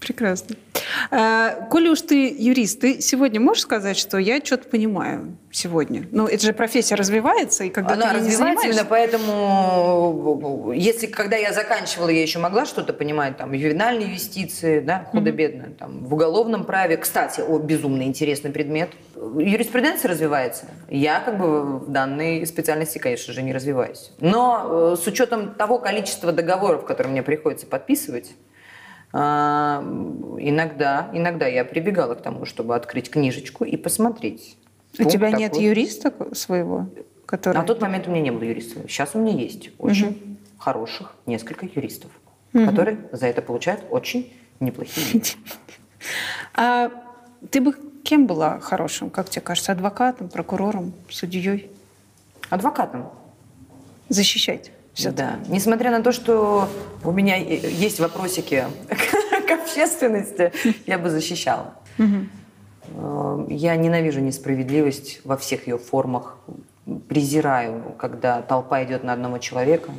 Прекрасно. 0.02 0.56
А, 1.12 1.68
коли 1.70 1.88
уж 1.88 2.00
ты 2.00 2.34
юрист, 2.36 2.80
ты 2.80 3.00
сегодня 3.00 3.40
можешь 3.40 3.62
сказать, 3.62 3.96
что 3.96 4.18
я 4.18 4.44
что-то 4.44 4.68
понимаю 4.68 5.36
сегодня? 5.52 6.08
Ну, 6.10 6.26
это 6.26 6.44
же 6.44 6.52
профессия 6.52 6.96
развивается, 6.96 7.62
и 7.62 7.70
когда 7.70 7.94
Она 7.94 8.10
ты 8.10 8.18
развивается 8.18 8.66
именно 8.66 8.84
поэтому, 8.84 10.72
если 10.74 11.06
когда 11.06 11.36
я 11.36 11.52
заканчивала, 11.52 12.08
я 12.08 12.20
еще 12.20 12.40
могла 12.40 12.66
что-то 12.66 12.92
понимать, 12.92 13.36
там, 13.36 13.52
ювенальные 13.52 14.14
юстиции, 14.14 14.80
да, 14.80 15.06
худо-бедно, 15.12 15.68
там, 15.78 16.04
в 16.04 16.14
уголовном 16.14 16.64
праве. 16.64 16.96
Кстати, 16.96 17.40
о, 17.40 17.58
безумно 17.58 18.02
интересный 18.02 18.50
предмет. 18.50 18.90
Юриспруденция 19.14 20.10
развивается. 20.10 20.64
Я 20.90 21.20
как 21.20 21.38
бы 21.38 21.78
в 21.78 21.92
данной 21.92 22.44
специальности, 22.44 22.98
конечно 22.98 23.32
же, 23.32 23.42
не 23.42 23.52
развиваюсь. 23.52 24.10
Но 24.18 24.94
э, 24.94 24.96
с 25.00 25.06
учетом 25.06 25.54
того 25.54 25.78
количества 25.78 26.32
договоров, 26.32 26.86
которые 26.86 27.12
мне 27.12 27.22
приходится 27.22 27.66
подписывать, 27.66 28.32
иногда, 29.12 31.10
иногда 31.12 31.46
я 31.46 31.64
прибегала 31.64 32.14
к 32.14 32.22
тому, 32.22 32.46
чтобы 32.46 32.74
открыть 32.74 33.10
книжечку 33.10 33.64
и 33.64 33.76
посмотреть. 33.76 34.56
У 34.94 34.96
Пункт 34.98 35.12
тебя 35.12 35.30
нет 35.30 35.52
такой. 35.52 35.66
юриста 35.66 36.12
своего, 36.34 36.88
который... 37.26 37.58
На 37.58 37.64
тот 37.64 37.80
момент 37.80 38.08
у 38.08 38.10
меня 38.10 38.22
не 38.22 38.30
было 38.30 38.44
юриста. 38.44 38.88
Сейчас 38.88 39.14
у 39.14 39.18
меня 39.18 39.34
есть 39.34 39.70
очень 39.78 40.38
хороших 40.58 41.14
несколько 41.26 41.66
юристов, 41.66 42.10
которые 42.52 43.08
за 43.12 43.26
это 43.26 43.42
получают 43.42 43.84
очень 43.90 44.32
неплохие 44.60 45.06
деньги. 45.12 45.30
А 46.54 46.90
ты 47.50 47.60
бы 47.60 47.74
кем 48.02 48.26
была 48.26 48.58
хорошим, 48.58 49.08
как 49.08 49.30
тебе 49.30 49.40
кажется, 49.40 49.70
адвокатом, 49.70 50.28
прокурором, 50.28 50.92
судьей? 51.08 51.70
Адвокатом. 52.50 53.08
Защищать 54.08 54.72
всё-таки. 54.94 55.16
Да. 55.16 55.38
Несмотря 55.48 55.90
на 55.90 56.02
то, 56.02 56.12
что 56.12 56.68
у 57.04 57.12
меня 57.12 57.36
есть 57.36 58.00
вопросики 58.00 58.64
к 59.48 59.50
общественности, 59.50 60.52
я 60.86 60.98
бы 60.98 61.10
защищала. 61.10 61.74
Э, 61.98 63.46
Я 63.48 63.76
ненавижу 63.76 64.20
несправедливость 64.20 65.20
во 65.24 65.36
всех 65.36 65.66
ее 65.66 65.78
формах. 65.78 66.38
Презираю, 67.08 67.94
когда 67.98 68.42
толпа 68.42 68.82
идет 68.82 69.04
на 69.04 69.12
одного 69.12 69.38
человека, 69.38 69.92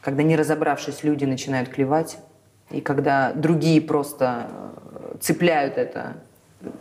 когда, 0.00 0.22
не 0.22 0.36
разобравшись, 0.36 1.04
люди 1.04 1.24
начинают 1.24 1.68
клевать, 1.68 2.18
и 2.70 2.80
когда 2.80 3.32
другие 3.32 3.80
просто 3.80 4.48
э, 4.50 5.16
цепляют 5.20 5.78
это 5.78 6.16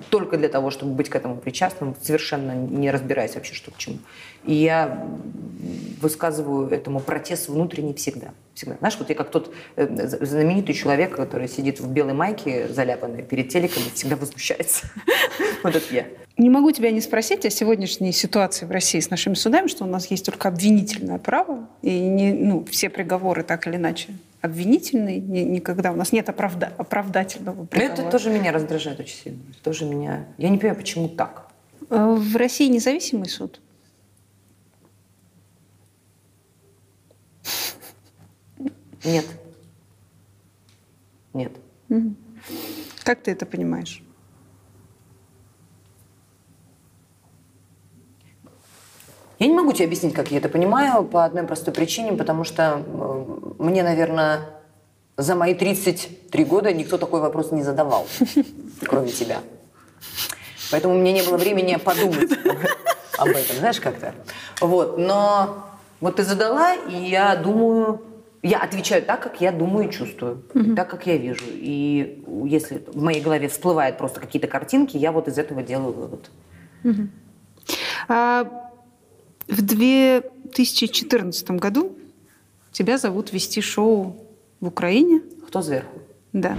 только 0.09 0.38
для 0.38 0.49
того, 0.49 0.71
чтобы 0.71 0.93
быть 0.93 1.09
к 1.09 1.15
этому 1.15 1.38
причастным, 1.38 1.95
совершенно 2.01 2.53
не 2.53 2.89
разбираясь 2.89 3.36
вообще, 3.36 3.53
что 3.53 3.71
к 3.71 3.78
чему. 3.78 3.99
И 4.43 4.53
я 4.53 5.05
высказываю 6.01 6.69
этому 6.69 6.99
протест 6.99 7.49
внутренний 7.49 7.93
всегда. 7.93 8.30
всегда. 8.55 8.78
Знаешь, 8.80 8.95
вот 8.97 9.09
я 9.09 9.15
как 9.15 9.30
тот 9.30 9.53
э, 9.75 10.07
знаменитый 10.21 10.73
человек, 10.73 11.15
который 11.15 11.47
сидит 11.47 11.80
в 11.80 11.91
белой 11.91 12.13
майке 12.13 12.67
заляпанной 12.69 13.21
перед 13.21 13.49
телеком 13.49 13.84
и 13.84 13.95
всегда 13.95 14.15
возмущается. 14.15 14.88
Вот 15.63 15.75
это 15.75 15.93
я. 15.93 16.05
Не 16.38 16.51
могу 16.51 16.71
тебя 16.71 16.91
не 16.91 17.01
спросить 17.01 17.43
о 17.45 17.49
сегодняшней 17.49 18.11
ситуации 18.11 18.67
в 18.67 18.71
России 18.71 18.99
с 18.99 19.09
нашими 19.09 19.34
судами, 19.34 19.67
что 19.67 19.86
у 19.86 19.88
нас 19.88 20.05
есть 20.11 20.23
только 20.23 20.49
обвинительное 20.49 21.17
право, 21.17 21.67
и 21.82 21.99
не, 21.99 22.32
ну, 22.32 22.63
все 22.65 22.89
приговоры 22.89 23.41
так 23.41 23.65
или 23.65 23.75
иначе 23.75 24.09
обвинительные, 24.42 25.20
ни- 25.20 25.40
никогда 25.42 25.92
у 25.92 25.96
нас 25.96 26.12
нет 26.12 26.30
оправда- 26.30 26.72
оправдательного 26.78 27.56
Но 27.62 27.66
приговора. 27.66 27.94
это 28.02 28.12
тоже 28.12 28.30
меня 28.30 28.52
раздражает 28.52 29.00
очень 29.00 29.16
сильно. 29.18 29.40
Тоже 29.64 29.86
меня... 29.86 30.26
Я 30.38 30.50
не 30.50 30.58
понимаю, 30.58 30.78
почему 30.80 31.10
так. 31.10 31.48
Э, 31.90 32.16
В 32.18 32.36
России 32.36 32.68
независимый 32.68 33.30
суд? 33.30 33.60
Нет. 39.04 39.26
Нет. 41.34 41.52
Как 43.04 43.22
ты 43.22 43.32
это 43.32 43.46
понимаешь? 43.46 44.04
Я 49.40 49.48
не 49.48 49.54
могу 49.54 49.72
тебе 49.72 49.86
объяснить, 49.86 50.14
как 50.14 50.32
я 50.32 50.38
это 50.40 50.50
понимаю, 50.50 51.04
по 51.04 51.24
одной 51.24 51.44
простой 51.44 51.74
причине, 51.74 52.14
потому 52.14 52.44
что 52.44 52.84
э, 52.86 53.26
мне, 53.60 53.84
наверное, 53.84 54.42
за 55.16 55.36
мои 55.36 55.54
33 55.54 56.46
года 56.46 56.74
никто 56.74 56.98
такой 56.98 57.22
вопрос 57.22 57.52
не 57.52 57.64
задавал, 57.64 58.08
кроме 58.86 59.10
тебя. 59.10 59.40
Поэтому 60.72 60.96
у 60.96 60.98
меня 60.98 61.12
не 61.12 61.22
было 61.22 61.38
времени 61.38 61.76
подумать 61.76 62.32
об 63.18 63.28
этом, 63.28 63.58
знаешь, 63.58 63.80
как-то. 63.80 64.16
Вот, 64.60 64.98
но 64.98 65.66
вот 66.02 66.16
ты 66.16 66.24
задала, 66.24 66.74
и 66.74 66.96
я 66.96 67.36
думаю, 67.36 68.02
я 68.42 68.60
отвечаю 68.60 69.04
так, 69.04 69.22
как 69.22 69.40
я 69.40 69.52
думаю 69.52 69.90
и 69.90 69.92
чувствую, 69.92 70.44
так, 70.76 70.90
как 70.90 71.06
я 71.06 71.18
вижу. 71.18 71.46
И 71.48 72.24
если 72.46 72.84
в 72.88 73.02
моей 73.02 73.22
голове 73.22 73.50
всплывают 73.50 73.98
просто 73.98 74.20
какие-то 74.20 74.48
картинки, 74.48 74.98
я 74.98 75.12
вот 75.12 75.28
из 75.28 75.38
этого 75.38 75.62
делаю 75.62 75.94
вывод. 75.94 76.30
А 78.08 78.66
В 79.48 79.62
2014 79.62 81.52
году 81.52 81.98
тебя 82.72 82.98
зовут 82.98 83.32
вести 83.34 83.62
шоу 83.62 84.26
в 84.60 84.68
Украине. 84.68 85.22
Кто 85.48 85.62
сверху? 85.62 86.00
Да. 86.34 86.58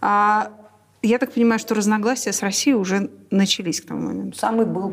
А 0.00 0.52
я 1.02 1.18
так 1.18 1.32
понимаю, 1.32 1.58
что 1.58 1.74
разногласия 1.74 2.32
с 2.32 2.42
Россией 2.42 2.74
уже 2.74 3.10
начались 3.30 3.80
к 3.80 3.86
тому 3.86 4.08
моменту. 4.08 4.36
Самый 4.36 4.66
был 4.66 4.92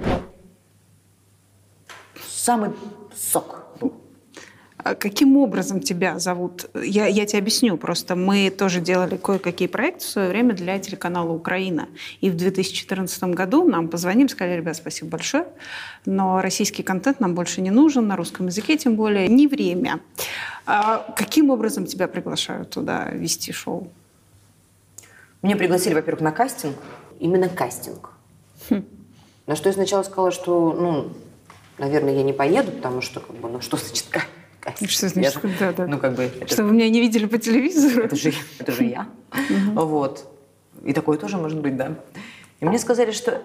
Самый 2.28 2.72
сок 3.16 3.65
каким 4.94 5.38
образом 5.38 5.80
тебя 5.80 6.20
зовут? 6.20 6.70
Я, 6.76 7.08
я 7.08 7.26
тебе 7.26 7.40
объясню. 7.40 7.76
Просто 7.78 8.16
мы 8.16 8.52
тоже 8.52 8.82
делали 8.82 9.18
кое-какие 9.18 9.68
проекты 9.68 10.06
в 10.06 10.10
свое 10.10 10.30
время 10.30 10.54
для 10.54 10.78
телеканала 10.78 11.32
«Украина». 11.32 11.90
И 12.22 12.30
в 12.30 12.36
2014 12.36 13.24
году 13.24 13.68
нам 13.68 13.88
позвонили, 13.88 14.28
сказали, 14.28 14.58
ребят, 14.58 14.76
спасибо 14.76 15.10
большое, 15.10 15.48
но 16.06 16.40
российский 16.42 16.84
контент 16.84 17.20
нам 17.20 17.34
больше 17.34 17.62
не 17.62 17.72
нужен, 17.72 18.08
на 18.08 18.16
русском 18.16 18.46
языке 18.46 18.78
тем 18.78 18.96
более, 18.96 19.28
не 19.28 19.48
время. 19.48 20.02
А 20.68 21.12
каким 21.18 21.50
образом 21.50 21.88
тебя 21.88 22.08
приглашают 22.08 22.70
туда 22.70 23.10
вести 23.12 23.52
шоу? 23.52 23.90
Меня 25.42 25.56
пригласили, 25.56 25.94
во-первых, 25.94 26.22
на 26.22 26.32
кастинг. 26.32 26.76
Именно 27.20 27.50
кастинг. 27.50 28.12
На 29.48 29.56
что 29.56 29.70
я 29.70 29.74
сначала 29.74 30.04
сказала, 30.04 30.32
что, 30.32 30.74
ну, 30.74 31.12
наверное, 31.78 32.16
я 32.16 32.24
не 32.24 32.34
поеду, 32.34 32.72
потому 32.72 33.02
что, 33.02 33.20
как 33.20 33.36
бы, 33.36 33.50
ну, 33.50 33.62
что 33.62 33.78
значит 33.78 34.06
ка- 34.10 34.24
кастинг? 34.66 34.90
Что 34.90 35.06
Я 35.06 35.10
значит, 35.32 35.42
же- 35.42 35.56
да, 35.60 35.72
да. 35.74 35.88
Ну, 35.88 35.98
как 36.00 36.16
бы, 36.16 36.24
это, 36.24 36.48
Что 36.54 36.64
вы 36.64 36.72
меня 36.74 36.90
не 36.90 37.00
видели 37.00 37.26
по 37.26 37.38
телевизору? 37.38 38.04
это 38.06 38.16
же, 38.16 38.34
это 38.60 38.72
же 38.72 38.84
я. 38.86 39.08
Вот. 39.74 40.30
И 40.84 40.94
такое 40.94 41.18
тоже 41.18 41.38
может 41.38 41.60
быть, 41.62 41.78
да. 41.78 41.96
И 42.60 42.66
мне 42.66 42.80
сказали, 42.80 43.12
что 43.12 43.42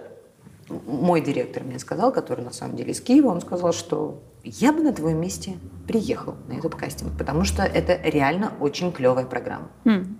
мой 0.86 1.20
директор 1.20 1.62
мне 1.64 1.78
сказал, 1.78 2.12
который 2.12 2.44
на 2.44 2.52
самом 2.52 2.76
деле 2.76 2.92
из 2.92 3.00
Киева, 3.00 3.28
он 3.28 3.40
сказал, 3.40 3.72
что 3.72 4.22
я 4.44 4.72
бы 4.72 4.82
на 4.82 4.92
твоем 4.92 5.20
месте 5.20 5.58
приехал 5.86 6.36
на 6.48 6.54
этот 6.54 6.74
кастинг, 6.74 7.16
потому 7.18 7.44
что 7.44 7.62
это 7.62 7.98
реально 8.08 8.52
очень 8.60 8.92
клевая 8.92 9.26
программа. 9.26 9.68
М. 9.84 10.16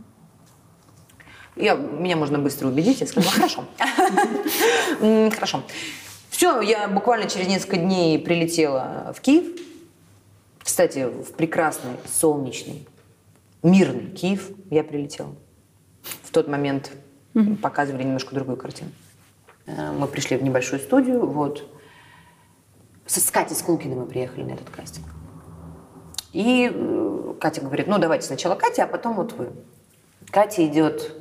Я, 1.57 1.75
меня 1.75 2.17
можно 2.17 2.39
быстро 2.39 2.69
убедить. 2.69 3.01
Я 3.01 3.07
сказала, 3.07 3.33
хорошо. 3.33 3.65
Хорошо. 5.35 5.63
Все, 6.31 6.61
я 6.63 6.89
буквально 6.89 7.29
через 7.29 7.49
несколько 7.49 7.77
дней 7.77 8.19
прилетела 8.19 9.13
в 9.17 9.21
Киев. 9.21 9.45
Кстати, 10.63 11.07
в 11.07 11.33
прекрасный, 11.33 11.93
солнечный, 12.07 12.87
мирный 13.63 14.11
Киев 14.11 14.51
я 14.71 14.85
прилетела. 14.85 15.35
В 16.23 16.31
тот 16.31 16.49
момент 16.49 16.93
показывали 17.63 18.03
немножко 18.03 18.35
другую 18.35 18.57
картину. 18.57 18.91
Э, 19.67 19.93
Мы 19.93 20.07
пришли 20.07 20.37
в 20.37 20.43
небольшую 20.43 20.81
студию, 20.81 21.27
вот. 21.27 21.69
С 23.07 23.31
Катей 23.31 23.57
Скулкиной 23.57 23.97
мы 23.97 24.07
приехали 24.07 24.45
на 24.45 24.53
этот 24.53 24.71
кастинг. 24.71 25.07
И 26.33 26.71
э, 26.73 27.35
Катя 27.41 27.61
говорит, 27.61 27.87
ну 27.87 27.99
давайте 27.99 28.27
сначала 28.27 28.55
Катя, 28.55 28.85
а 28.85 28.87
потом 28.87 29.15
вот 29.15 29.33
вы. 29.33 29.51
Катя 30.31 30.65
идет 30.67 31.13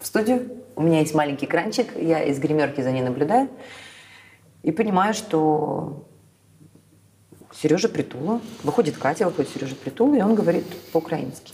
в 0.00 0.06
студию. 0.06 0.62
У 0.74 0.82
меня 0.82 1.00
есть 1.00 1.14
маленький 1.14 1.46
экранчик, 1.46 1.96
я 1.96 2.22
из 2.24 2.38
гримерки 2.38 2.80
за 2.80 2.90
ней 2.92 3.02
наблюдаю. 3.02 3.48
И 4.62 4.72
понимаю, 4.72 5.14
что 5.14 6.08
Сережа 7.52 7.88
Притула, 7.88 8.40
выходит 8.64 8.96
Катя, 8.96 9.26
выходит 9.26 9.50
Сережа 9.52 9.74
Притула, 9.76 10.14
и 10.14 10.22
он 10.22 10.34
говорит 10.34 10.64
по-украински. 10.92 11.52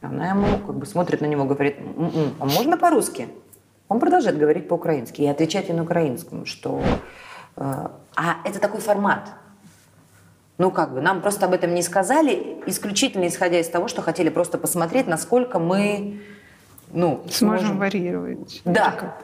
Она 0.00 0.30
ему 0.30 0.58
как 0.58 0.76
бы 0.76 0.86
смотрит 0.86 1.20
на 1.20 1.26
него, 1.26 1.44
говорит, 1.44 1.76
«М-м, 1.78 2.34
а 2.38 2.44
можно 2.44 2.76
по-русски? 2.76 3.28
Он 3.88 3.98
продолжает 3.98 4.38
говорить 4.38 4.68
по-украински 4.68 5.22
и 5.22 5.26
отвечать 5.26 5.68
ей 5.68 5.74
на 5.74 5.82
украинском, 5.82 6.44
что... 6.46 6.82
э, 7.56 7.88
а 8.16 8.36
это 8.44 8.60
такой 8.60 8.80
формат. 8.80 9.30
Ну, 10.58 10.70
как 10.70 10.92
бы, 10.92 11.00
нам 11.00 11.22
просто 11.22 11.46
об 11.46 11.54
этом 11.54 11.74
не 11.74 11.82
сказали, 11.82 12.60
исключительно 12.66 13.26
исходя 13.28 13.58
из 13.60 13.68
того, 13.68 13.88
что 13.88 14.02
хотели 14.02 14.28
просто 14.28 14.58
посмотреть, 14.58 15.06
насколько 15.06 15.58
мы, 15.58 16.20
ну, 16.92 17.24
Сможем 17.30 17.78
варьировать. 17.78 18.60
да. 18.64 19.16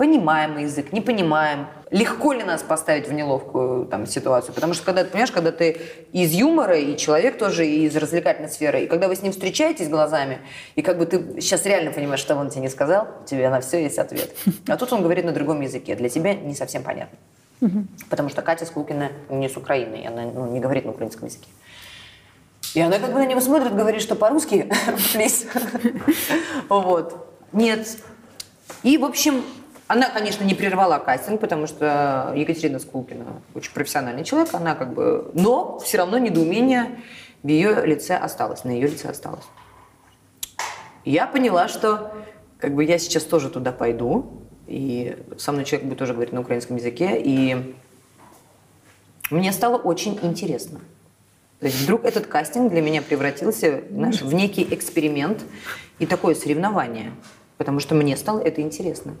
Понимаем 0.00 0.54
мы 0.54 0.62
язык, 0.62 0.94
не 0.94 1.02
понимаем. 1.02 1.66
Легко 1.90 2.32
ли 2.32 2.42
нас 2.42 2.62
поставить 2.62 3.06
в 3.06 3.12
неловкую 3.12 3.84
там, 3.84 4.06
ситуацию? 4.06 4.54
Потому 4.54 4.72
что, 4.72 4.82
когда 4.82 5.04
ты 5.04 5.10
понимаешь, 5.10 5.30
когда 5.30 5.52
ты 5.52 5.78
из 6.10 6.32
юмора, 6.32 6.78
и 6.78 6.96
человек 6.96 7.36
тоже 7.36 7.66
из 7.66 7.94
развлекательной 7.94 8.48
сферы, 8.48 8.84
и 8.84 8.86
когда 8.86 9.08
вы 9.08 9.14
с 9.14 9.20
ним 9.20 9.32
встречаетесь 9.32 9.90
глазами, 9.90 10.38
и 10.74 10.80
как 10.80 10.96
бы 10.96 11.04
ты 11.04 11.42
сейчас 11.42 11.66
реально 11.66 11.90
понимаешь, 11.90 12.20
что 12.20 12.34
он 12.34 12.48
тебе 12.48 12.62
не 12.62 12.70
сказал, 12.70 13.08
у 13.20 13.26
тебя 13.26 13.50
на 13.50 13.60
все 13.60 13.82
есть 13.82 13.98
ответ. 13.98 14.34
А 14.68 14.78
тут 14.78 14.90
он 14.94 15.02
говорит 15.02 15.26
на 15.26 15.32
другом 15.32 15.60
языке. 15.60 15.94
Для 15.96 16.08
тебя 16.08 16.32
не 16.32 16.54
совсем 16.54 16.82
понятно. 16.82 17.18
Потому 18.08 18.30
что 18.30 18.40
Катя 18.40 18.64
Скулкина 18.64 19.10
не 19.28 19.50
с 19.50 19.56
Украины, 19.58 19.96
и 19.96 20.06
она 20.06 20.22
ну, 20.22 20.50
не 20.50 20.60
говорит 20.60 20.86
на 20.86 20.92
украинском 20.92 21.26
языке. 21.26 21.48
И 22.72 22.80
она 22.80 22.98
как 22.98 23.12
бы 23.12 23.18
на 23.18 23.26
него 23.26 23.42
смотрит, 23.42 23.76
говорит, 23.76 24.00
что 24.00 24.14
по-русски, 24.14 24.66
плиз. 25.12 25.44
Вот. 26.70 27.36
Нет. 27.52 27.98
И, 28.82 28.96
в 28.96 29.04
общем, 29.04 29.42
она, 29.90 30.08
конечно, 30.08 30.44
не 30.44 30.54
прервала 30.54 30.98
кастинг, 30.98 31.40
потому 31.40 31.66
что 31.66 32.32
Екатерина 32.36 32.78
Скулкина 32.78 33.42
очень 33.56 33.72
профессиональный 33.72 34.22
человек, 34.22 34.54
она 34.54 34.76
как 34.76 34.94
бы... 34.94 35.32
Но 35.34 35.80
все 35.80 35.98
равно 35.98 36.16
недоумение 36.16 37.00
в 37.42 37.48
ее 37.48 37.84
лице 37.84 38.14
осталось, 38.14 38.62
на 38.62 38.70
ее 38.70 38.86
лице 38.86 39.08
осталось. 39.08 39.42
Я 41.04 41.26
поняла, 41.26 41.66
что 41.66 42.12
как 42.60 42.72
бы 42.76 42.84
я 42.84 43.00
сейчас 43.00 43.24
тоже 43.24 43.50
туда 43.50 43.72
пойду, 43.72 44.44
и 44.68 45.18
со 45.38 45.50
мной 45.50 45.64
человек 45.64 45.88
будет 45.88 45.98
тоже 45.98 46.12
говорить 46.12 46.32
на 46.32 46.42
украинском 46.42 46.76
языке, 46.76 47.20
и 47.20 47.74
мне 49.32 49.52
стало 49.52 49.76
очень 49.76 50.20
интересно. 50.22 50.78
То 51.58 51.66
есть 51.66 51.82
вдруг 51.82 52.04
этот 52.04 52.28
кастинг 52.28 52.70
для 52.70 52.80
меня 52.80 53.02
превратился 53.02 53.82
знаешь, 53.90 54.22
в 54.22 54.32
некий 54.34 54.62
эксперимент 54.70 55.42
и 55.98 56.06
такое 56.06 56.36
соревнование, 56.36 57.10
потому 57.58 57.80
что 57.80 57.96
мне 57.96 58.16
стало 58.16 58.38
это 58.38 58.60
интересно. 58.60 59.16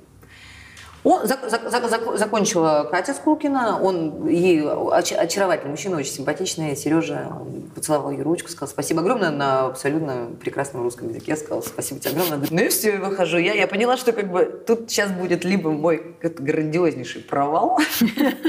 Он, 1.02 1.22
зак- 1.22 1.48
зак- 1.48 1.70
зак- 1.70 1.88
зак- 1.88 2.16
закончила 2.18 2.86
Катя 2.90 3.14
Скулкина, 3.14 3.80
он 3.82 4.26
ей 4.28 4.60
оч- 4.62 5.14
очаровательный 5.14 5.70
мужчина, 5.70 5.96
очень 5.96 6.12
симпатичный, 6.12 6.76
Сережа 6.76 7.32
поцеловал 7.74 8.10
ее 8.10 8.22
ручку, 8.22 8.50
сказал 8.50 8.68
спасибо 8.68 9.00
огромное 9.00 9.30
на 9.30 9.66
абсолютно 9.66 10.28
прекрасном 10.40 10.82
русском 10.82 11.08
языке, 11.08 11.36
сказал 11.36 11.62
спасибо 11.62 12.00
тебе 12.00 12.20
огромное. 12.20 12.46
Ну 12.50 12.60
и 12.62 12.68
все, 12.68 12.96
и 12.96 12.98
выхожу. 12.98 13.38
Я, 13.38 13.54
я 13.54 13.66
поняла, 13.66 13.96
что 13.96 14.12
как 14.12 14.30
бы 14.30 14.44
тут 14.66 14.90
сейчас 14.90 15.10
будет 15.10 15.44
либо 15.44 15.70
мой 15.70 16.16
грандиознейший 16.22 17.22
провал, 17.22 17.78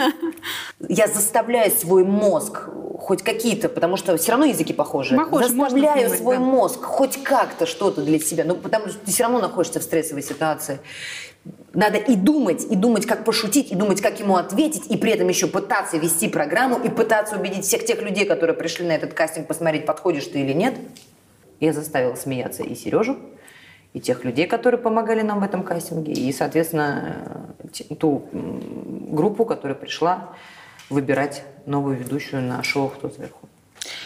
я 0.90 1.08
заставляю 1.08 1.72
свой 1.72 2.04
мозг 2.04 2.68
хоть 3.00 3.24
какие-то, 3.24 3.70
потому 3.70 3.98
что 3.98 4.16
все 4.18 4.32
равно 4.32 4.46
языки 4.46 4.74
похожи. 4.74 5.16
Заставляю 5.70 6.10
свой 6.18 6.38
мозг 6.38 6.84
хоть 6.84 7.24
как-то 7.24 7.66
что-то 7.66 8.02
для 8.02 8.20
себя. 8.20 8.44
Ну, 8.46 8.56
потому 8.56 8.90
что 8.90 9.00
ты 9.00 9.12
все 9.12 9.24
равно 9.24 9.40
находишься 9.40 9.80
в 9.80 9.84
стрессовой 9.84 10.22
ситуации. 10.22 10.80
Надо 11.74 11.98
и 11.98 12.16
думать, 12.16 12.66
и 12.70 12.76
думать, 12.76 13.06
как 13.06 13.24
пошутить, 13.24 13.72
и 13.72 13.76
думать, 13.76 14.02
как 14.02 14.20
ему 14.20 14.36
ответить, 14.36 14.88
и 14.92 14.98
при 14.98 15.12
этом 15.12 15.28
еще 15.30 15.48
пытаться 15.48 15.98
вести 15.98 16.28
программу, 16.28 16.78
и 16.78 16.90
пытаться 16.90 17.38
убедить 17.38 17.66
всех 17.66 17.86
тех 17.86 18.02
людей, 18.02 18.26
которые 18.26 18.56
пришли 18.56 18.86
на 18.86 18.92
этот 18.92 19.14
кастинг, 19.14 19.48
посмотреть, 19.48 19.86
подходишь 19.86 20.26
ты 20.28 20.42
или 20.42 20.54
нет. 20.54 20.76
Я 21.60 21.74
заставила 21.74 22.16
смеяться 22.16 22.64
и 22.64 22.76
Сережу, 22.76 23.18
и 23.94 24.00
тех 24.00 24.24
людей, 24.26 24.48
которые 24.48 24.80
помогали 24.80 25.22
нам 25.22 25.40
в 25.40 25.44
этом 25.44 25.64
кастинге, 25.64 26.12
и, 26.12 26.32
соответственно, 26.34 27.54
ту 28.00 28.24
группу, 28.34 29.46
которая 29.46 29.76
пришла 29.76 30.30
выбирать 30.90 31.44
новую 31.66 31.96
ведущую 31.98 32.42
на 32.42 32.62
шоу 32.64 32.90
«Кто 32.90 33.10
сверху». 33.10 33.48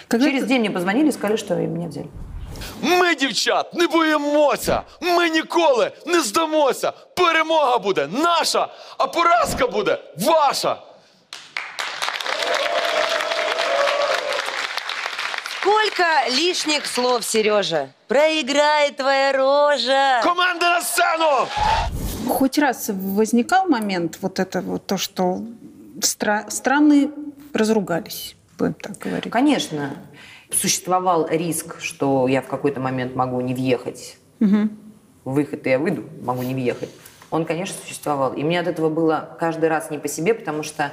Когда 0.08 0.28
Через 0.28 0.44
ты- 0.44 0.50
день 0.50 0.60
мне 0.62 0.72
позвонили 0.72 1.10
и 1.10 1.12
сказали, 1.12 1.36
что 1.36 1.56
меня 1.56 1.88
взяли. 1.88 2.08
Ми, 2.83 3.15
дівчат, 3.15 3.75
не 3.75 3.87
боїмося. 3.87 4.83
Ми 5.01 5.29
ніколи 5.29 5.93
не 6.07 6.21
здамося. 6.21 6.93
Перемога 7.17 7.79
буде 7.79 8.09
наша, 8.13 8.69
а 8.99 9.07
поразка 9.07 9.67
буде 9.67 9.99
ваша. 10.19 10.77
Сколько 15.61 16.05
лишних 16.31 16.87
слов, 16.87 17.25
Сережа? 17.25 17.89
Проиграет 18.09 18.97
твоя 18.97 19.33
рожа. 19.33 20.21
Команда 20.23 20.67
на 20.71 20.81
сцену! 20.83 21.49
Хоть 22.29 22.59
раз 22.59 22.89
возникал 22.93 23.67
момент 23.69 24.19
вот 24.23 24.39
это 24.39 24.61
вот 24.63 24.87
то, 24.87 24.97
что 24.97 25.41
стра- 26.01 26.49
страны 26.51 27.11
разругались, 27.53 28.37
будем 28.59 28.75
так 28.75 28.97
говорить. 28.99 29.31
Конечно, 29.33 29.91
существовал 30.56 31.28
риск, 31.30 31.80
что 31.80 32.28
я 32.28 32.42
в 32.42 32.48
какой-то 32.48 32.80
момент 32.80 33.16
могу 33.16 33.40
не 33.42 33.54
въехать. 33.54 34.18
Выход 35.24 35.66
и 35.66 35.70
я 35.70 35.80
выйду, 35.80 36.04
могу 36.22 36.44
не 36.44 36.54
въехать. 36.54 36.90
Он, 37.32 37.46
конечно, 37.46 37.76
существовал. 37.84 38.34
И 38.34 38.44
мне 38.44 38.60
от 38.60 38.68
этого 38.68 38.90
было 38.90 39.36
каждый 39.40 39.70
раз 39.70 39.90
не 39.90 39.98
по 39.98 40.08
себе, 40.08 40.34
потому 40.34 40.62
что 40.62 40.92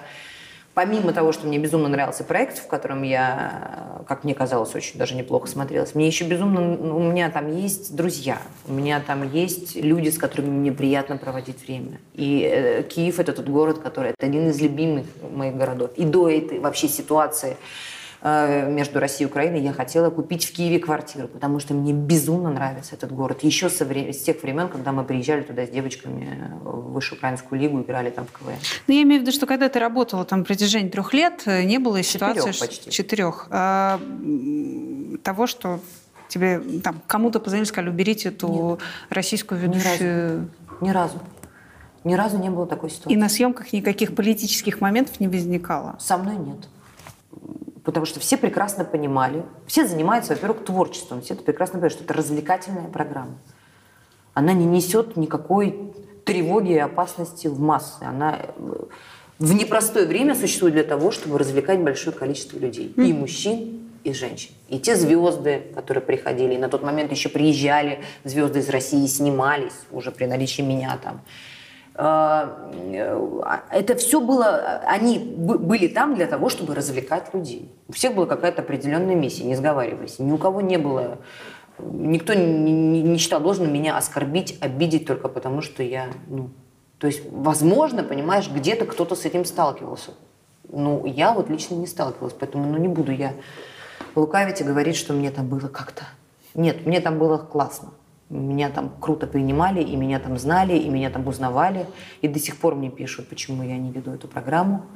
помимо 0.74 1.12
того, 1.12 1.32
что 1.32 1.46
мне 1.46 1.58
безумно 1.58 1.88
нравился 1.88 2.24
проект, 2.24 2.58
в 2.58 2.66
котором 2.66 3.02
я, 3.02 4.02
как 4.08 4.24
мне 4.24 4.34
казалось, 4.34 4.74
очень 4.74 4.98
даже 4.98 5.14
неплохо 5.14 5.46
смотрелась, 5.46 5.94
мне 5.94 6.06
еще 6.06 6.24
безумно, 6.24 6.94
у 6.94 7.02
меня 7.02 7.30
там 7.30 7.54
есть 7.54 7.94
друзья, 7.94 8.38
у 8.66 8.72
меня 8.72 9.00
там 9.06 9.30
есть 9.30 9.76
люди, 9.76 10.08
с 10.08 10.18
которыми 10.18 10.48
мне 10.48 10.72
приятно 10.72 11.16
проводить 11.18 11.62
время. 11.66 12.00
И 12.14 12.48
э, 12.50 12.82
Киев 12.84 13.20
это 13.20 13.32
тот 13.32 13.48
город, 13.48 13.80
который, 13.80 14.10
это 14.10 14.26
один 14.26 14.48
из 14.48 14.60
любимых 14.60 15.06
моих 15.30 15.56
городов. 15.56 15.90
И 15.96 16.04
до 16.04 16.28
этой 16.28 16.58
вообще 16.58 16.88
ситуации 16.88 17.56
между 18.24 19.00
Россией 19.00 19.26
и 19.26 19.30
Украиной 19.30 19.60
я 19.60 19.72
хотела 19.72 20.10
купить 20.10 20.44
в 20.44 20.52
Киеве 20.52 20.78
квартиру, 20.78 21.26
потому 21.26 21.58
что 21.58 21.74
мне 21.74 21.92
безумно 21.92 22.50
нравится 22.50 22.94
этот 22.94 23.10
город. 23.12 23.42
Еще 23.42 23.68
со 23.68 23.84
вре- 23.84 24.12
с 24.12 24.22
тех 24.22 24.40
времен, 24.42 24.68
когда 24.68 24.92
мы 24.92 25.02
приезжали 25.02 25.42
туда 25.42 25.66
с 25.66 25.70
девочками 25.70 26.52
в 26.62 26.92
высшую 26.92 27.18
украинскую 27.18 27.60
лигу, 27.60 27.80
играли 27.80 28.10
там 28.10 28.26
в 28.26 28.38
КВН. 28.38 28.54
Ну, 28.86 28.94
я 28.94 29.02
имею 29.02 29.20
в 29.20 29.22
виду, 29.24 29.32
что 29.32 29.46
когда 29.46 29.68
ты 29.68 29.80
работала 29.80 30.24
там 30.24 30.40
на 30.40 30.44
протяжении 30.44 30.88
трех 30.88 31.12
лет, 31.14 31.42
э, 31.46 31.64
не 31.64 31.78
было 31.78 32.00
ситуации... 32.02 32.52
Четырех 32.52 32.60
почти. 32.60 32.90
Четырех. 32.90 33.46
а, 33.50 34.00
того, 35.24 35.46
что 35.46 35.80
тебе 36.28 36.60
там 36.82 37.02
кому-то 37.06 37.40
позвонили, 37.40 37.66
сказали, 37.66 37.90
уберите 37.90 38.28
эту 38.28 38.78
российскую 39.10 39.60
Ни 39.60 39.64
разу. 39.64 39.76
ведущую. 39.78 40.50
Ни 40.80 40.90
разу. 40.90 41.18
Ни 42.04 42.14
разу 42.14 42.38
не 42.38 42.50
было 42.50 42.66
такой 42.66 42.90
ситуации. 42.90 43.12
И 43.12 43.16
на 43.16 43.28
съемках 43.28 43.72
никаких 43.72 44.14
политических 44.14 44.80
моментов 44.80 45.20
не 45.20 45.28
возникало. 45.28 45.96
Со 45.98 46.18
мной 46.18 46.36
нет. 46.36 46.68
Потому 47.84 48.06
что 48.06 48.20
все 48.20 48.36
прекрасно 48.36 48.84
понимали. 48.84 49.44
Все 49.66 49.86
занимаются, 49.86 50.34
во-первых, 50.34 50.64
творчеством. 50.64 51.20
Все 51.20 51.34
это 51.34 51.42
прекрасно 51.42 51.74
понимают, 51.74 51.94
что 51.94 52.04
это 52.04 52.14
развлекательная 52.14 52.88
программа. 52.88 53.38
Она 54.34 54.52
не 54.52 54.64
несет 54.64 55.16
никакой 55.16 55.92
тревоги 56.24 56.72
и 56.72 56.78
опасности 56.78 57.48
в 57.48 57.60
массы. 57.60 58.02
Она 58.02 58.38
э, 58.38 58.72
в 59.38 59.54
непростое 59.54 60.06
время 60.06 60.34
существует 60.34 60.74
для 60.74 60.84
того, 60.84 61.10
чтобы 61.10 61.38
развлекать 61.38 61.80
большое 61.80 62.16
количество 62.16 62.58
людей. 62.58 62.94
И 62.96 63.12
мужчин, 63.12 63.90
и 64.04 64.12
женщин. 64.12 64.52
И 64.68 64.78
те 64.78 64.96
звезды, 64.96 65.62
которые 65.74 66.02
приходили, 66.02 66.54
и 66.54 66.58
на 66.58 66.68
тот 66.68 66.82
момент 66.82 67.10
еще 67.12 67.28
приезжали 67.28 68.00
звезды 68.24 68.60
из 68.60 68.68
России, 68.68 69.06
снимались 69.06 69.72
уже 69.90 70.10
при 70.10 70.26
наличии 70.26 70.62
меня 70.62 70.98
там. 71.02 71.22
А, 71.94 72.70
э, 72.72 73.40
Это 73.70 73.96
все 73.96 74.20
было, 74.20 74.80
они 74.86 75.18
бы- 75.18 75.58
были 75.58 75.88
там 75.88 76.14
для 76.14 76.26
того, 76.26 76.48
чтобы 76.48 76.74
развлекать 76.74 77.34
людей. 77.34 77.70
У 77.88 77.92
всех 77.92 78.14
была 78.14 78.26
какая-то 78.26 78.62
определенная 78.62 79.14
миссия, 79.14 79.44
не 79.44 79.56
сговаривайся. 79.56 80.22
Ни 80.22 80.32
у 80.32 80.38
кого 80.38 80.62
не 80.62 80.78
было, 80.78 81.18
никто 81.78 82.34
не 82.34 83.16
считал 83.18 83.40
должным 83.40 83.72
меня 83.72 83.96
оскорбить, 83.98 84.58
обидеть 84.60 85.06
только 85.06 85.28
потому, 85.28 85.60
что 85.60 85.82
я, 85.82 86.06
ну, 86.28 86.50
то 86.98 87.06
есть, 87.06 87.22
возможно, 87.30 88.04
понимаешь, 88.04 88.48
где-то 88.48 88.86
кто-то 88.86 89.14
с 89.14 89.24
этим 89.26 89.44
сталкивался. 89.44 90.12
Ну, 90.70 91.04
я 91.04 91.32
вот 91.32 91.50
лично 91.50 91.74
не 91.74 91.86
сталкивалась, 91.86 92.34
поэтому, 92.38 92.64
ну, 92.70 92.78
не 92.78 92.88
буду 92.88 93.12
я 93.12 93.34
лукавить 94.14 94.60
и 94.60 94.64
говорить, 94.64 94.96
что 94.96 95.12
мне 95.12 95.30
там 95.30 95.46
было 95.48 95.68
как-то. 95.68 96.04
Нет, 96.54 96.86
мне 96.86 97.00
там 97.00 97.18
было 97.18 97.38
классно. 97.38 97.90
Меня 98.32 98.70
там 98.70 98.90
круто 99.00 99.26
принимали, 99.26 99.82
и 99.82 99.94
меня 99.94 100.18
там 100.18 100.38
знали, 100.38 100.72
и 100.76 100.88
меня 100.88 101.10
там 101.10 101.26
узнавали. 101.26 101.86
И 102.22 102.28
до 102.28 102.38
сих 102.38 102.56
пор 102.56 102.74
мне 102.74 102.90
пишут, 102.90 103.28
почему 103.28 103.62
я 103.62 103.76
не 103.76 103.90
веду 103.92 104.10
эту 104.12 104.26
программу. 104.26 104.86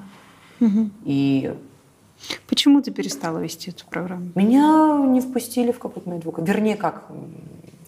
И 1.04 1.54
Почему 2.48 2.80
ты 2.80 2.90
перестала 2.90 3.38
вести 3.38 3.70
эту 3.70 3.84
программу? 3.86 4.30
меня 4.34 4.98
не 5.06 5.20
впустили 5.20 5.70
в 5.70 5.78
какой-то 5.78 6.08
момент. 6.08 6.24
Вернее, 6.38 6.76
как, 6.76 7.04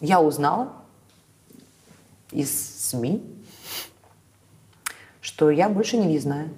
я 0.03 0.21
узнала 0.21 0.71
из 2.31 2.51
СМИ, 2.91 3.23
что 5.23 5.51
я 5.51 5.71
больше 5.71 5.97
не 5.97 6.07
въездная. 6.07 6.49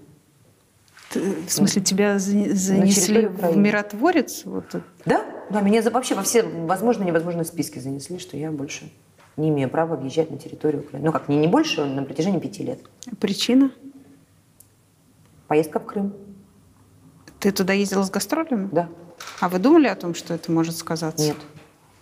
Ты- 1.12 1.20
в 1.47 1.53
смысле, 1.53 1.82
тебя 1.82 2.18
за- 2.18 2.55
занесли 2.57 3.26
в 3.26 3.57
миротворец? 3.57 4.43
Вот? 4.45 4.64
Да, 5.05 5.24
да, 5.51 5.61
меня 5.61 5.82
вообще 5.90 6.14
во 6.14 6.22
все 6.22 6.42
возможные 6.42 7.07
и 7.07 7.09
невозможные 7.11 7.44
списки 7.44 7.78
занесли, 7.78 8.18
что 8.18 8.36
я 8.36 8.51
больше 8.51 8.90
не 9.36 9.48
имею 9.48 9.68
права 9.68 9.96
въезжать 9.96 10.30
на 10.30 10.38
территорию 10.38 10.82
Украины. 10.82 11.07
Ну 11.07 11.12
как, 11.12 11.28
не, 11.28 11.36
не 11.38 11.46
больше, 11.48 11.84
на 11.84 12.03
протяжении 12.05 12.38
пяти 12.38 12.62
лет. 12.64 12.80
Причина? 13.20 13.70
Поездка 15.48 15.80
в 15.80 15.86
Крым, 15.86 16.12
Ты 17.40 17.51
туда 17.53 17.72
ездила 17.72 18.03
с 18.05 18.11
гастролями? 18.11 18.68
да. 18.72 18.88
А 19.40 19.48
вы 19.51 19.59
думали 19.59 19.86
о 19.86 19.94
том, 19.96 20.14
что 20.14 20.32
это 20.32 20.51
может 20.51 20.76
сказаться? 20.76 21.22
Нет. 21.22 21.36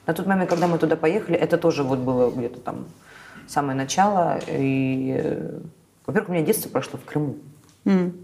На 0.06 0.14
тот 0.14 0.26
момент, 0.26 0.48
когда 0.50 0.68
мы 0.68 0.78
туда 0.78 0.94
поехали, 0.96 1.36
это 1.36 1.58
тоже 1.58 1.82
вот 1.82 1.98
было 1.98 2.30
где-то 2.30 2.60
там 2.60 2.86
самое 3.48 3.76
начало. 3.76 4.38
И, 4.46 5.16
э, 5.18 5.60
во-первых, 6.06 6.28
у 6.30 6.32
меня 6.32 6.44
детство 6.44 6.68
прошло 6.68 6.98
в 6.98 7.04
Крыму. 7.04 7.36
М. 7.84 8.14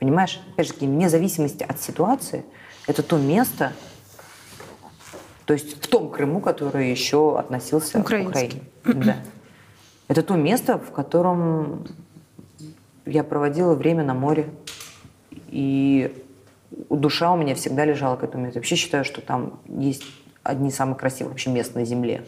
Понимаешь? 0.00 0.40
Опять 0.52 0.66
же, 0.68 0.74
вне 0.80 1.08
зависимости 1.08 1.62
от 1.62 1.80
ситуации, 1.80 2.44
это 2.88 3.02
то 3.04 3.16
место, 3.16 3.72
то 5.46 5.54
есть 5.54 5.82
в 5.82 5.86
том 5.86 6.10
Крыму, 6.10 6.40
который 6.40 6.90
еще 6.90 7.38
относился 7.38 8.00
Украинский. 8.00 8.62
к 8.82 8.88
Украине. 8.88 9.04
Да. 9.04 9.16
Это 10.08 10.22
то 10.22 10.34
место, 10.34 10.78
в 10.78 10.90
котором 10.90 11.86
я 13.06 13.22
проводила 13.22 13.74
время 13.74 14.04
на 14.04 14.12
море. 14.12 14.46
И 15.48 16.12
душа 16.90 17.32
у 17.32 17.36
меня 17.36 17.54
всегда 17.54 17.84
лежала 17.84 18.16
к 18.16 18.24
этому 18.24 18.44
месту. 18.44 18.58
Вообще 18.58 18.74
считаю, 18.74 19.04
что 19.04 19.20
там 19.20 19.60
есть 19.68 20.02
одни 20.42 20.68
из 20.68 20.76
самых 20.76 20.98
красивых 20.98 21.32
вообще 21.32 21.50
мест 21.50 21.76
на 21.76 21.84
Земле. 21.84 22.24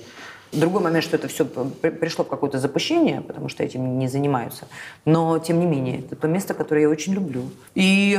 Другой 0.53 0.81
момент, 0.81 1.05
что 1.05 1.16
это 1.16 1.27
все 1.27 1.45
пришло 1.45 2.25
в 2.25 2.29
какое-то 2.29 2.59
запущение, 2.59 3.21
потому 3.21 3.49
что 3.49 3.64
этим 3.64 3.99
не 3.99 4.09
занимаются. 4.09 4.66
Но, 5.05 5.39
тем 5.41 5.59
не 5.59 5.66
менее, 5.66 5.99
это 5.99 6.14
то 6.14 6.29
место, 6.29 6.55
которое 6.55 6.83
я 6.83 6.89
очень 6.89 7.14
люблю. 7.14 7.43
И 7.75 8.19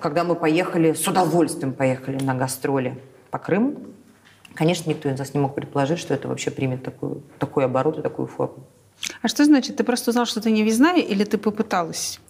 когда 0.00 0.22
мы 0.22 0.34
поехали, 0.34 0.92
с 0.92 1.08
удовольствием 1.08 1.72
поехали 1.72 2.22
на 2.22 2.34
гастроли 2.34 2.96
по 3.30 3.38
Крыму, 3.38 3.76
конечно, 4.54 4.88
никто 4.90 5.08
из 5.08 5.18
нас 5.18 5.34
не 5.34 5.40
мог 5.40 5.54
предположить, 5.54 5.98
что 5.98 6.14
это 6.14 6.28
вообще 6.28 6.50
примет 6.50 6.82
такую, 6.82 7.22
такой 7.38 7.64
оборот 7.64 7.98
и 7.98 8.02
такую 8.02 8.28
форму. 8.28 8.64
А 9.22 9.28
что 9.28 9.44
значит, 9.44 9.76
ты 9.76 9.84
просто 9.84 10.10
узнал, 10.10 10.26
что 10.26 10.40
ты 10.40 10.50
не 10.50 10.62
въездная, 10.62 11.00
или 11.00 11.24
ты 11.24 11.38
попыталась 11.38 12.20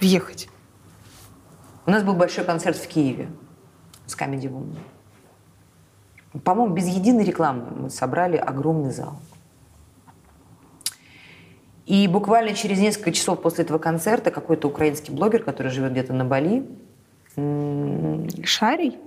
въехать? 0.00 0.48
У 1.86 1.90
нас 1.90 2.02
был 2.02 2.14
большой 2.14 2.44
концерт 2.44 2.76
в 2.76 2.86
Киеве 2.86 3.28
с 4.06 4.16
Comedy 4.16 4.48
Woman. 4.48 4.78
По-моему, 6.44 6.74
без 6.74 6.86
единой 6.86 7.24
рекламы 7.24 7.66
мы 7.70 7.90
собрали 7.90 8.36
огромный 8.36 8.92
зал. 8.92 9.18
И 11.86 12.06
буквально 12.06 12.54
через 12.54 12.78
несколько 12.78 13.10
часов 13.10 13.42
после 13.42 13.64
этого 13.64 13.78
концерта 13.78 14.30
какой-то 14.30 14.68
украинский 14.68 15.12
блогер, 15.12 15.42
который 15.42 15.72
живет 15.72 15.90
где-то 15.90 16.12
на 16.12 16.24
Бали, 16.24 16.64
Шарий? 18.44 18.98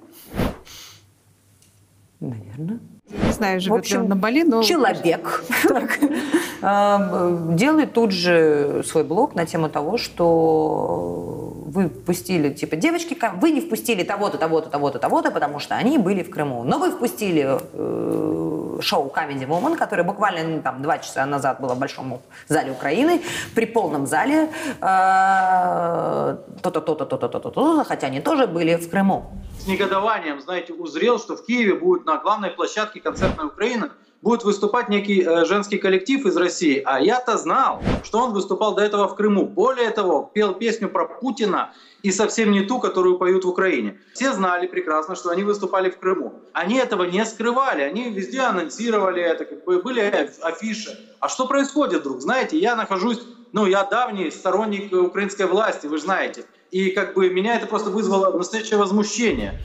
Наверное, 2.27 2.79
Не 3.25 3.31
знаю, 3.31 3.61
живет 3.61 3.75
В 3.75 3.79
общем, 3.79 4.07
на 4.07 4.15
Бали, 4.15 4.43
но... 4.43 4.63
человек 4.63 5.43
а, 6.61 7.37
делает 7.51 7.93
тут 7.93 8.11
же 8.11 8.83
свой 8.85 9.03
блог 9.03 9.35
на 9.35 9.45
тему 9.45 9.69
того, 9.69 9.97
что 9.97 11.53
вы 11.73 11.89
впустили, 11.89 12.53
типа, 12.53 12.75
девочки, 12.75 13.17
вы 13.41 13.51
не 13.51 13.59
впустили 13.59 14.03
того-то, 14.03 14.37
того-то, 14.37 14.69
того-то, 14.69 14.99
того-то, 14.99 15.31
потому 15.31 15.59
что 15.59 15.75
они 15.75 15.97
были 15.97 16.21
в 16.21 16.29
Крыму. 16.29 16.63
Но 16.63 16.77
вы 16.77 16.91
впустили 16.91 17.59
э, 17.73 18.79
шоу 18.81 19.11
Comedy 19.11 19.47
Woman, 19.47 19.75
которое 19.75 20.03
буквально 20.03 20.43
ну, 20.43 20.61
там 20.61 20.83
два 20.83 20.99
часа 20.99 21.25
назад 21.25 21.59
было 21.59 21.73
в 21.73 21.79
Большом 21.79 22.21
зале 22.47 22.71
Украины, 22.71 23.21
при 23.55 23.65
полном 23.65 24.05
зале 24.05 24.49
э, 24.81 26.37
то-то, 26.61 26.81
то-то, 26.81 27.05
то-то, 27.05 27.27
то-то, 27.27 27.39
то-то, 27.39 27.83
хотя 27.83 28.07
они 28.07 28.19
тоже 28.19 28.45
были 28.45 28.75
в 28.75 28.89
Крыму. 28.89 29.25
С 29.63 29.67
негодованием, 29.67 30.41
знаете, 30.41 30.73
узрел, 30.73 31.17
что 31.17 31.37
в 31.37 31.45
Киеве 31.45 31.75
будет 31.75 32.05
на 32.05 32.17
главной 32.17 32.49
площадке 32.49 32.99
концертной 32.99 33.45
Украины 33.45 33.91
будет 34.21 34.43
выступать 34.43 34.89
некий 34.89 35.21
э, 35.21 35.45
женский 35.45 35.77
коллектив 35.77 36.25
из 36.25 36.35
России. 36.37 36.81
А 36.85 36.99
я-то 36.99 37.37
знал, 37.37 37.81
что 38.03 38.19
он 38.19 38.33
выступал 38.33 38.75
до 38.75 38.81
этого 38.81 39.07
в 39.07 39.15
Крыму. 39.15 39.45
Более 39.45 39.89
того, 39.89 40.29
пел 40.33 40.53
песню 40.53 40.89
про 40.89 41.05
Путина 41.05 41.73
и 42.03 42.11
совсем 42.11 42.51
не 42.51 42.61
ту, 42.61 42.79
которую 42.79 43.17
поют 43.17 43.45
в 43.45 43.49
Украине. 43.49 43.99
Все 44.13 44.33
знали 44.33 44.67
прекрасно, 44.67 45.15
что 45.15 45.29
они 45.29 45.43
выступали 45.43 45.89
в 45.89 45.97
Крыму. 45.97 46.33
Они 46.53 46.75
этого 46.77 47.03
не 47.03 47.25
скрывали, 47.25 47.81
они 47.81 48.09
везде 48.09 48.41
анонсировали 48.41 49.21
это, 49.21 49.45
как 49.45 49.63
бы 49.65 49.81
были 49.81 50.01
афиши. 50.41 50.97
А 51.19 51.29
что 51.29 51.47
происходит 51.47 52.01
вдруг? 52.01 52.21
Знаете, 52.21 52.57
я 52.57 52.75
нахожусь, 52.75 53.21
ну, 53.53 53.65
я 53.65 53.83
давний 53.83 54.31
сторонник 54.31 54.91
украинской 54.93 55.45
власти, 55.45 55.87
вы 55.87 55.97
знаете. 55.97 56.45
И 56.73 56.89
как 56.89 57.13
бы 57.13 57.29
меня 57.29 57.55
это 57.55 57.67
просто 57.67 57.91
вызвало 57.91 58.35
настоящее 58.35 58.79
возмущение. 58.79 59.59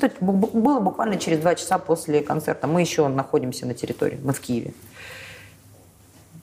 Это 0.00 0.16
было 0.20 0.80
буквально 0.80 1.16
через 1.16 1.38
два 1.38 1.54
часа 1.54 1.78
после 1.78 2.20
концерта. 2.20 2.66
Мы 2.66 2.80
еще 2.80 3.06
находимся 3.06 3.64
на 3.64 3.74
территории, 3.74 4.18
мы 4.24 4.32
в 4.32 4.40
Киеве. 4.40 4.74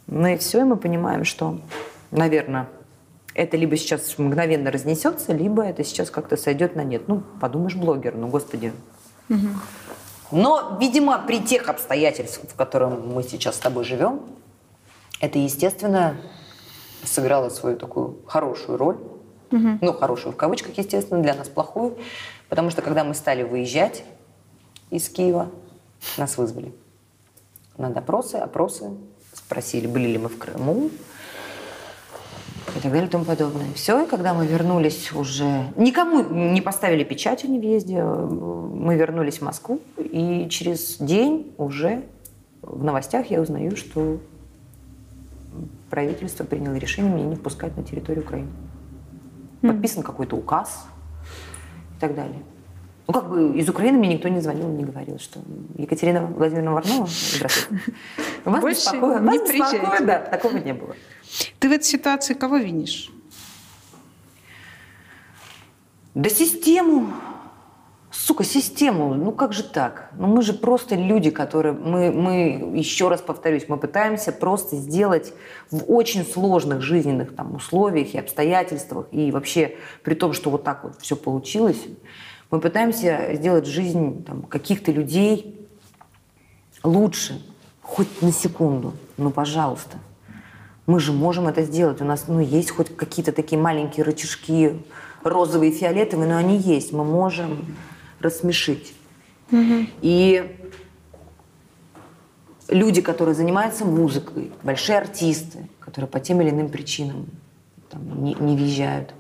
Ну 0.07 0.25
и 0.27 0.37
все, 0.37 0.61
и 0.61 0.63
мы 0.63 0.77
понимаем, 0.77 1.25
что, 1.25 1.59
наверное, 2.11 2.69
это 3.33 3.57
либо 3.57 3.75
сейчас 3.75 4.17
мгновенно 4.17 4.71
разнесется, 4.71 5.33
либо 5.33 5.63
это 5.63 5.83
сейчас 5.83 6.09
как-то 6.09 6.37
сойдет 6.37 6.77
на 6.77 6.85
нет. 6.85 7.09
Ну, 7.09 7.21
подумаешь, 7.41 7.75
блогер, 7.75 8.15
ну, 8.15 8.29
господи. 8.29 8.71
Но, 10.31 10.77
видимо, 10.79 11.19
при 11.27 11.41
тех 11.41 11.67
обстоятельствах, 11.67 12.49
в 12.49 12.55
которых 12.55 13.03
мы 13.03 13.21
сейчас 13.23 13.57
с 13.57 13.59
тобой 13.59 13.83
живем, 13.83 14.21
это, 15.19 15.39
естественно, 15.39 16.15
сыграло 17.03 17.49
свою 17.49 17.75
такую 17.75 18.19
хорошую 18.25 18.77
роль 18.77 18.97
Ну, 19.51 19.93
хорошую 19.93 20.33
в 20.33 20.35
кавычках, 20.35 20.77
естественно, 20.77 21.21
для 21.21 21.33
нас 21.33 21.47
плохую. 21.47 21.97
Потому 22.49 22.69
что 22.69 22.81
когда 22.81 23.03
мы 23.03 23.13
стали 23.13 23.43
выезжать 23.43 24.03
из 24.89 25.07
Киева, 25.09 25.49
нас 26.17 26.37
вызвали 26.37 26.73
на 27.77 27.89
допросы, 27.89 28.35
опросы, 28.35 28.91
спросили, 29.33 29.87
были 29.87 30.07
ли 30.07 30.17
мы 30.17 30.29
в 30.29 30.37
Крыму, 30.37 30.89
и 32.75 32.79
так 32.81 32.91
далее 32.91 33.07
и 33.07 33.09
тому 33.09 33.25
подобное. 33.25 33.73
Все, 33.73 34.03
и 34.03 34.07
когда 34.07 34.33
мы 34.33 34.45
вернулись 34.45 35.11
уже... 35.13 35.65
Никому 35.75 36.23
не 36.23 36.61
поставили 36.61 37.03
печать 37.03 37.43
о 37.43 37.47
невъезде. 37.47 38.03
Мы 38.03 38.95
вернулись 38.95 39.39
в 39.39 39.41
Москву, 39.41 39.79
и 39.97 40.47
через 40.49 40.97
день 40.97 41.53
уже 41.57 42.03
в 42.61 42.83
новостях 42.83 43.31
я 43.31 43.41
узнаю, 43.41 43.75
что 43.75 44.19
правительство 45.89 46.43
приняло 46.43 46.75
решение 46.75 47.11
меня 47.11 47.25
не 47.25 47.35
впускать 47.35 47.75
на 47.75 47.83
территорию 47.83 48.23
Украины. 48.23 48.49
Подписан 49.61 50.03
какой-то 50.03 50.35
указ 50.35 50.85
и 51.97 51.99
так 51.99 52.15
далее. 52.15 52.43
Ну, 53.07 53.13
как 53.13 53.27
бы 53.27 53.57
из 53.57 53.67
Украины 53.67 53.97
мне 53.97 54.13
никто 54.13 54.29
не 54.29 54.39
звонил, 54.39 54.67
не 54.67 54.83
говорил, 54.83 55.17
что 55.17 55.39
Екатерина 55.77 56.27
Владимировна 56.27 56.73
Варнова, 56.73 57.07
здравствуйте. 57.07 57.83
Вас 58.45 58.61
Больше 58.61 58.79
беспокоит, 58.81 59.21
не 59.21 59.39
вас 59.39 59.51
беспокоит, 59.51 60.05
да, 60.05 60.19
такого 60.19 60.57
не 60.57 60.73
было. 60.73 60.95
Ты 61.57 61.69
в 61.69 61.71
этой 61.71 61.85
ситуации 61.85 62.35
кого 62.35 62.57
винишь? 62.57 63.11
Да 66.13 66.29
систему. 66.29 67.11
Сука, 68.39 68.43
систему. 68.43 69.15
Ну 69.15 69.33
как 69.33 69.51
же 69.51 69.63
так? 69.63 70.11
Ну 70.17 70.27
мы 70.27 70.41
же 70.41 70.53
просто 70.53 70.95
люди, 70.95 71.29
которые... 71.29 71.73
Мы, 71.73 72.11
мы, 72.11 72.77
еще 72.77 73.09
раз 73.09 73.21
повторюсь, 73.21 73.65
мы 73.67 73.75
пытаемся 73.75 74.31
просто 74.31 74.77
сделать 74.77 75.33
в 75.71 75.91
очень 75.91 76.23
сложных 76.25 76.81
жизненных 76.81 77.35
там, 77.35 77.55
условиях 77.55 78.13
и 78.13 78.17
обстоятельствах, 78.17 79.07
и 79.11 79.31
вообще 79.31 79.75
при 80.03 80.13
том, 80.13 80.31
что 80.31 80.51
вот 80.51 80.63
так 80.63 80.85
вот 80.85 80.93
все 81.01 81.17
получилось, 81.17 81.81
мы 82.49 82.61
пытаемся 82.61 83.31
сделать 83.33 83.65
жизнь 83.65 84.23
там, 84.23 84.43
каких-то 84.43 84.93
людей 84.93 85.67
лучше, 86.83 87.41
хоть 87.81 88.21
на 88.21 88.31
секунду. 88.31 88.93
Ну, 89.17 89.31
пожалуйста. 89.31 89.97
Мы 90.85 91.01
же 91.01 91.11
можем 91.11 91.47
это 91.49 91.63
сделать. 91.63 92.01
У 92.01 92.05
нас 92.05 92.25
ну, 92.27 92.39
есть 92.39 92.71
хоть 92.71 92.95
какие-то 92.95 93.33
такие 93.33 93.61
маленькие 93.61 94.05
рычажки, 94.05 94.81
розовые, 95.23 95.71
фиолетовые, 95.71 96.29
но 96.29 96.37
они 96.37 96.57
есть. 96.57 96.93
Мы 96.93 97.03
можем 97.03 97.65
рассмешить. 98.21 98.93
И 99.51 100.55
люди, 102.67 103.01
которые 103.01 103.35
занимаются 103.35 103.85
музыкой, 103.85 104.51
большие 104.63 104.97
артисты, 104.97 105.67
которые 105.79 106.07
по 106.09 106.19
тем 106.19 106.41
или 106.41 106.49
иным 106.49 106.69
причинам 106.69 107.27
там, 107.89 108.23
не, 108.23 108.35
не 108.35 108.55
въезжают. 108.55 109.13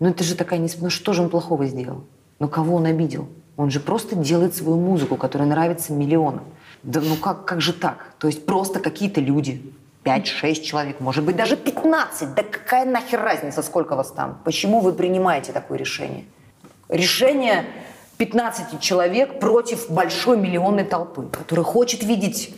Ну 0.00 0.08
это 0.08 0.24
же 0.24 0.34
такая... 0.34 0.58
несп- 0.58 0.78
Ну 0.80 0.90
что 0.90 1.12
же 1.12 1.22
он 1.22 1.30
плохого 1.30 1.66
сделал? 1.66 2.04
Ну 2.38 2.48
кого 2.48 2.76
он 2.76 2.86
обидел? 2.86 3.28
Он 3.56 3.70
же 3.70 3.78
просто 3.78 4.16
делает 4.16 4.54
свою 4.56 4.78
музыку, 4.80 5.16
которая 5.16 5.48
нравится 5.48 5.92
миллионам. 5.92 6.44
Да 6.82 7.00
ну 7.00 7.14
как, 7.16 7.44
как 7.44 7.60
же 7.60 7.72
так? 7.72 8.14
То 8.18 8.26
есть 8.26 8.46
просто 8.46 8.80
какие-то 8.80 9.20
люди, 9.20 9.62
5-6 10.02 10.62
человек, 10.62 11.00
может 11.00 11.24
быть 11.24 11.36
даже 11.36 11.56
15. 11.56 12.34
Да 12.34 12.42
какая 12.42 12.86
нахер 12.86 13.20
разница, 13.20 13.62
сколько 13.62 13.94
вас 13.96 14.10
там? 14.10 14.40
Почему 14.44 14.80
вы 14.80 14.92
принимаете 14.94 15.52
такое 15.52 15.78
решение? 15.78 16.24
Решение 16.88 17.66
15 18.20 18.80
человек 18.80 19.40
против 19.40 19.88
большой 19.88 20.36
миллионной 20.36 20.84
толпы, 20.84 21.26
которая 21.32 21.64
хочет 21.64 22.02
видеть 22.02 22.54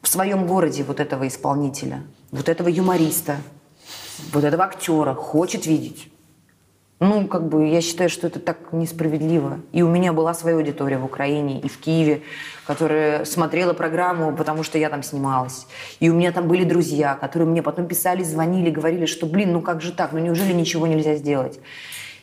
в 0.00 0.08
своем 0.08 0.46
городе 0.46 0.82
вот 0.82 0.98
этого 0.98 1.28
исполнителя, 1.28 2.04
вот 2.30 2.48
этого 2.48 2.68
юмориста, 2.68 3.36
вот 4.32 4.44
этого 4.44 4.64
актера, 4.64 5.12
хочет 5.12 5.66
видеть. 5.66 6.10
Ну, 7.00 7.26
как 7.26 7.50
бы, 7.50 7.68
я 7.68 7.82
считаю, 7.82 8.08
что 8.08 8.28
это 8.28 8.40
так 8.40 8.72
несправедливо. 8.72 9.60
И 9.72 9.82
у 9.82 9.88
меня 9.90 10.14
была 10.14 10.32
своя 10.32 10.56
аудитория 10.56 10.96
в 10.96 11.04
Украине 11.04 11.60
и 11.60 11.68
в 11.68 11.76
Киеве, 11.76 12.22
которая 12.66 13.26
смотрела 13.26 13.74
программу, 13.74 14.34
потому 14.34 14.62
что 14.62 14.78
я 14.78 14.88
там 14.88 15.02
снималась. 15.02 15.66
И 16.00 16.08
у 16.08 16.14
меня 16.14 16.32
там 16.32 16.48
были 16.48 16.64
друзья, 16.64 17.14
которые 17.14 17.46
мне 17.46 17.62
потом 17.62 17.88
писали, 17.88 18.22
звонили, 18.22 18.70
говорили, 18.70 19.04
что, 19.04 19.26
блин, 19.26 19.52
ну 19.52 19.60
как 19.60 19.82
же 19.82 19.92
так, 19.92 20.12
ну 20.12 20.18
неужели 20.18 20.54
ничего 20.54 20.86
нельзя 20.86 21.16
сделать? 21.16 21.60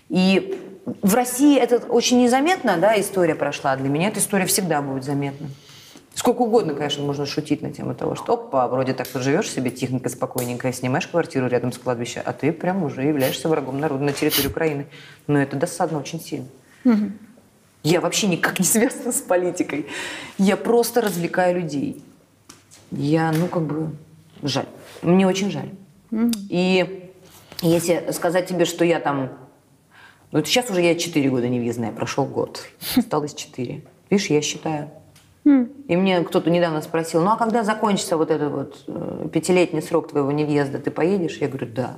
И 0.09 0.70
в 0.85 1.13
России 1.13 1.57
это 1.57 1.77
очень 1.77 2.21
незаметно, 2.21 2.77
да, 2.77 2.99
история 2.99 3.35
прошла. 3.35 3.75
Для 3.75 3.89
меня 3.89 4.07
эта 4.07 4.19
история 4.19 4.45
всегда 4.45 4.81
будет 4.81 5.03
заметна. 5.03 5.49
Сколько 6.13 6.41
угодно, 6.41 6.73
конечно, 6.73 7.03
можно 7.03 7.25
шутить 7.25 7.61
на 7.61 7.71
тему 7.71 7.95
того, 7.95 8.15
что 8.15 8.33
опа, 8.33 8.67
вроде 8.67 8.93
так 8.93 9.07
тут 9.07 9.21
живешь 9.21 9.49
себе 9.49 9.71
тихонько, 9.71 10.09
спокойненько, 10.09 10.71
снимаешь 10.73 11.07
квартиру 11.07 11.47
рядом 11.47 11.71
с 11.71 11.77
кладбищем, 11.77 12.21
а 12.25 12.33
ты 12.33 12.51
прям 12.51 12.83
уже 12.83 13.03
являешься 13.03 13.47
врагом 13.47 13.79
народа 13.79 14.03
на 14.03 14.11
территории 14.11 14.47
Украины. 14.47 14.87
Но 15.27 15.41
это 15.41 15.55
досадно 15.55 15.99
очень 15.99 16.19
сильно. 16.19 16.47
Я 17.83 18.01
вообще 18.01 18.27
никак 18.27 18.59
не 18.59 18.65
связана 18.65 19.11
с 19.11 19.21
политикой. 19.21 19.87
Я 20.37 20.57
просто 20.57 21.01
развлекаю 21.01 21.61
людей. 21.61 22.03
Я, 22.91 23.31
ну, 23.31 23.47
как 23.47 23.63
бы, 23.63 23.95
жаль. 24.43 24.67
Мне 25.01 25.25
очень 25.25 25.49
жаль. 25.49 25.69
И 26.49 27.09
если 27.61 28.11
сказать 28.11 28.47
тебе, 28.47 28.65
что 28.65 28.83
я 28.83 28.99
там... 28.99 29.31
Ну, 30.31 30.39
это 30.39 30.47
сейчас 30.47 30.69
уже 30.69 30.81
я 30.81 30.95
4 30.95 31.29
года 31.29 31.49
невъездная, 31.49 31.91
прошел 31.91 32.25
год. 32.25 32.65
Осталось 32.95 33.33
4. 33.33 33.83
Видишь, 34.09 34.27
я 34.27 34.41
считаю. 34.41 34.89
И 35.43 35.95
мне 35.95 36.21
кто-то 36.21 36.49
недавно 36.49 36.81
спросил, 36.81 37.21
ну 37.21 37.31
а 37.31 37.37
когда 37.37 37.63
закончится 37.63 38.15
вот 38.15 38.29
этот 38.29 38.51
вот 38.51 38.83
э, 38.87 39.27
пятилетний 39.33 39.81
срок 39.81 40.09
твоего 40.09 40.31
невъезда, 40.31 40.77
ты 40.77 40.91
поедешь? 40.91 41.37
Я 41.37 41.47
говорю, 41.47 41.67
да, 41.67 41.97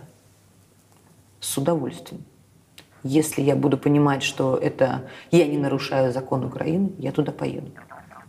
с 1.41 1.57
удовольствием. 1.57 2.23
Если 3.03 3.41
я 3.41 3.57
буду 3.57 3.77
понимать, 3.77 4.23
что 4.23 4.55
это 4.55 5.09
я 5.29 5.45
не 5.45 5.57
нарушаю 5.57 6.13
закон 6.13 6.45
Украины, 6.45 6.93
я 6.99 7.11
туда 7.11 7.34
поеду. 7.34 7.69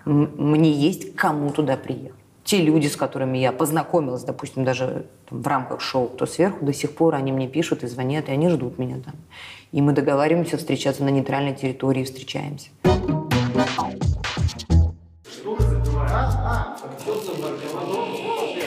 Мне 0.05 0.73
есть 0.73 1.15
кому 1.15 1.51
туда 1.51 1.77
приехать. 1.77 2.19
Те 2.43 2.61
люди, 2.61 2.89
с 2.89 2.97
которыми 2.97 3.39
я 3.39 3.53
познакомилась, 3.53 4.25
допустим, 4.25 4.65
даже 4.65 5.07
там, 5.31 5.41
в 5.41 5.47
рамках 5.47 5.81
шоу 5.81 6.09
«Кто 6.09 6.27
сверху», 6.27 6.65
до 6.65 6.75
сих 6.75 6.95
пор 6.95 7.15
они 7.15 7.33
мне 7.33 7.49
пишут 7.49 7.85
и 7.85 7.87
звонят, 7.87 8.29
и 8.29 8.33
они 8.33 8.51
ждут 8.51 8.79
меня 8.79 8.97
там. 8.97 9.15
И 9.75 9.83
мы 9.83 9.93
договариваемся 9.93 10.57
встречаться 10.57 11.03
на 11.03 11.09
нейтральной 11.09 11.53
территории, 11.53 12.05
встречаемся. 12.05 12.69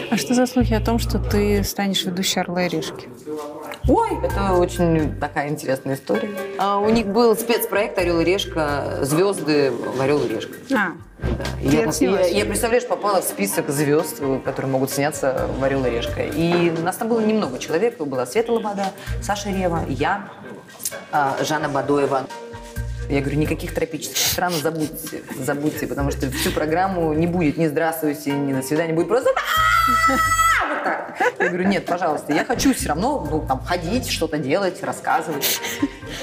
А 0.09 0.17
что 0.17 0.33
за 0.33 0.45
слухи 0.47 0.73
о 0.73 0.81
том, 0.81 0.99
что 0.99 1.19
ты 1.19 1.63
станешь 1.63 2.03
ведущей 2.03 2.41
«Орла 2.41 2.65
и 2.65 2.67
решки»? 2.67 3.07
Ой, 3.87 4.09
это 4.21 4.51
очень 4.55 5.17
такая 5.17 5.47
интересная 5.47 5.95
история. 5.95 6.29
А, 6.57 6.77
у 6.77 6.89
них 6.89 7.07
был 7.07 7.37
спецпроект 7.37 7.97
«Орел 7.97 8.19
и 8.19 8.25
решка», 8.25 8.99
звезды 9.03 9.71
в 9.71 10.01
«Орел 10.01 10.21
и 10.25 10.27
решка». 10.27 10.55
А, 10.75 10.91
Я, 11.61 11.89
я, 11.99 12.27
я, 12.27 12.45
представляешь, 12.45 12.85
попала 12.85 13.21
в 13.21 13.23
список 13.23 13.69
звезд, 13.69 14.21
которые 14.45 14.71
могут 14.71 14.91
сняться 14.91 15.47
в 15.57 15.63
«Орел 15.63 15.85
и 15.85 15.89
решка». 15.89 16.23
И 16.23 16.69
нас 16.69 16.97
там 16.97 17.09
было 17.09 17.19
немного 17.19 17.57
человек. 17.57 17.97
Была 17.97 18.25
Света 18.25 18.51
Лобода, 18.51 18.91
Саша 19.23 19.49
Рева, 19.49 19.83
я, 19.87 20.29
а, 21.11 21.35
Жанна 21.43 21.67
Бадоева. 21.67 22.27
Я 23.09 23.21
говорю, 23.21 23.37
никаких 23.37 23.73
тропических 23.73 24.17
стран 24.17 24.51
забудьте, 24.53 25.21
забудьте, 25.39 25.87
потому 25.87 26.11
что 26.11 26.29
всю 26.31 26.51
программу 26.51 27.13
не 27.13 27.25
будет 27.27 27.57
ни 27.57 27.67
«Здравствуйте», 27.67 28.31
ни 28.31 28.51
«До 28.53 28.61
свидания», 28.61 28.93
будет 28.93 29.07
просто 29.07 29.29
вот 29.29 30.83
так. 30.83 31.15
Я 31.39 31.47
говорю, 31.49 31.67
нет, 31.67 31.85
пожалуйста, 31.85 32.33
я 32.33 32.43
хочу 32.45 32.73
все 32.73 32.89
равно 32.89 33.25
ну, 33.29 33.45
там, 33.47 33.61
ходить, 33.63 34.09
что-то 34.09 34.37
делать, 34.37 34.83
рассказывать. 34.83 35.59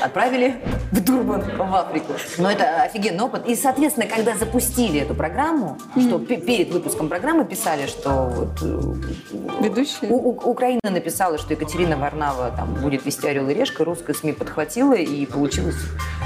Отправили 0.01 0.57
в 0.91 1.01
Дурбан, 1.03 1.43
в 1.57 1.74
Африку. 1.74 2.12
Но 2.39 2.51
это 2.51 2.82
офигенный 2.82 3.24
опыт. 3.24 3.47
И, 3.47 3.55
соответственно, 3.55 4.07
когда 4.07 4.37
запустили 4.37 5.01
эту 5.01 5.14
программу, 5.14 5.78
что 5.99 6.18
пе- 6.18 6.37
перед 6.39 6.70
выпуском 6.72 7.09
программы 7.09 7.45
писали, 7.45 7.87
что 7.87 8.11
вот, 8.26 8.61
э, 8.62 9.62
ведущая? 9.62 10.09
у- 10.09 10.30
У- 10.30 10.51
Украина 10.51 10.80
написала, 10.91 11.39
что 11.39 11.53
Екатерина 11.55 11.97
Варнава 11.97 12.51
там 12.57 12.74
будет 12.74 13.05
вести 13.07 13.26
«Орел 13.28 13.49
и 13.49 13.55
решка», 13.55 13.85
русская 13.85 14.14
СМИ 14.14 14.32
подхватила, 14.32 14.95
и 14.95 15.26
получилось, 15.26 15.76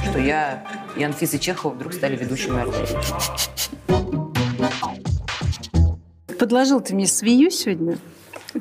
что 0.04 0.18
я 0.18 0.64
и 0.96 1.02
Анфиса 1.02 1.38
Чехова 1.38 1.72
вдруг 1.74 1.92
стали 1.92 2.16
ведущими 2.16 2.60
«Орла 2.60 2.74
и 2.76 2.80
решки». 2.82 3.12
Подложил 6.38 6.80
ты 6.80 6.94
мне 6.94 7.06
свинью 7.06 7.50
сегодня 7.50 7.98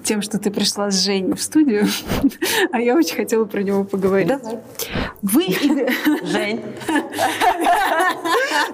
тем, 0.04 0.22
что 0.22 0.38
ты 0.40 0.52
пришла 0.52 0.92
с 0.92 1.04
Женей 1.04 1.34
в 1.34 1.42
студию, 1.42 1.88
а 2.72 2.80
я 2.80 2.96
очень 2.96 3.16
хотела 3.16 3.46
про 3.46 3.62
него 3.64 3.84
поговорить. 3.84 4.28
Давай. 4.28 4.60
Вы 5.22 5.48
Жень. 6.24 6.62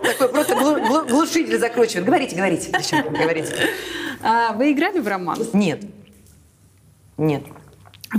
Такой 0.02 0.30
просто 0.30 0.56
глу- 0.56 0.80
глу- 0.88 1.06
глушитель 1.06 1.60
закручивает. 1.60 2.06
Говорите, 2.06 2.36
говорите, 2.36 2.72
говорите. 2.72 3.54
А, 4.22 4.54
вы 4.54 4.72
играли 4.72 5.00
в 5.00 5.08
роман? 5.08 5.38
Нет. 5.54 5.84
Нет. 7.18 7.44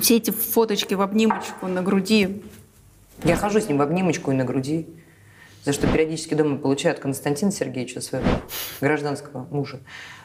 Все 0.01 0.16
эти 0.16 0.30
фоточки 0.30 0.95
в 0.95 1.01
обнимочку 1.01 1.66
на 1.66 1.82
груди. 1.82 2.42
Я 3.23 3.37
хожу 3.37 3.61
с 3.61 3.69
ним 3.69 3.79
в 3.79 3.83
обнимочку 3.83 4.33
и 4.33 4.35
на 4.35 4.45
груди, 4.45 4.89
за 5.65 5.73
что 5.73 5.87
периодически 5.87 6.35
дома 6.35 6.59
получаю 6.59 6.95
от 6.95 7.01
Константина 7.01 7.53
Сергеевича, 7.53 8.01
своего 8.01 8.27
гражданского 8.81 9.47
мужа. 9.51 9.81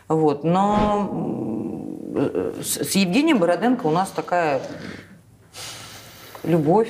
Вот. 0.08 0.44
Но 0.44 1.90
с 2.62 2.84
с 2.84 2.96
Евгением 2.96 3.40
Бороденко 3.40 3.86
у 3.86 3.92
нас 3.92 4.10
такая 4.10 4.62
любовь, 6.44 6.90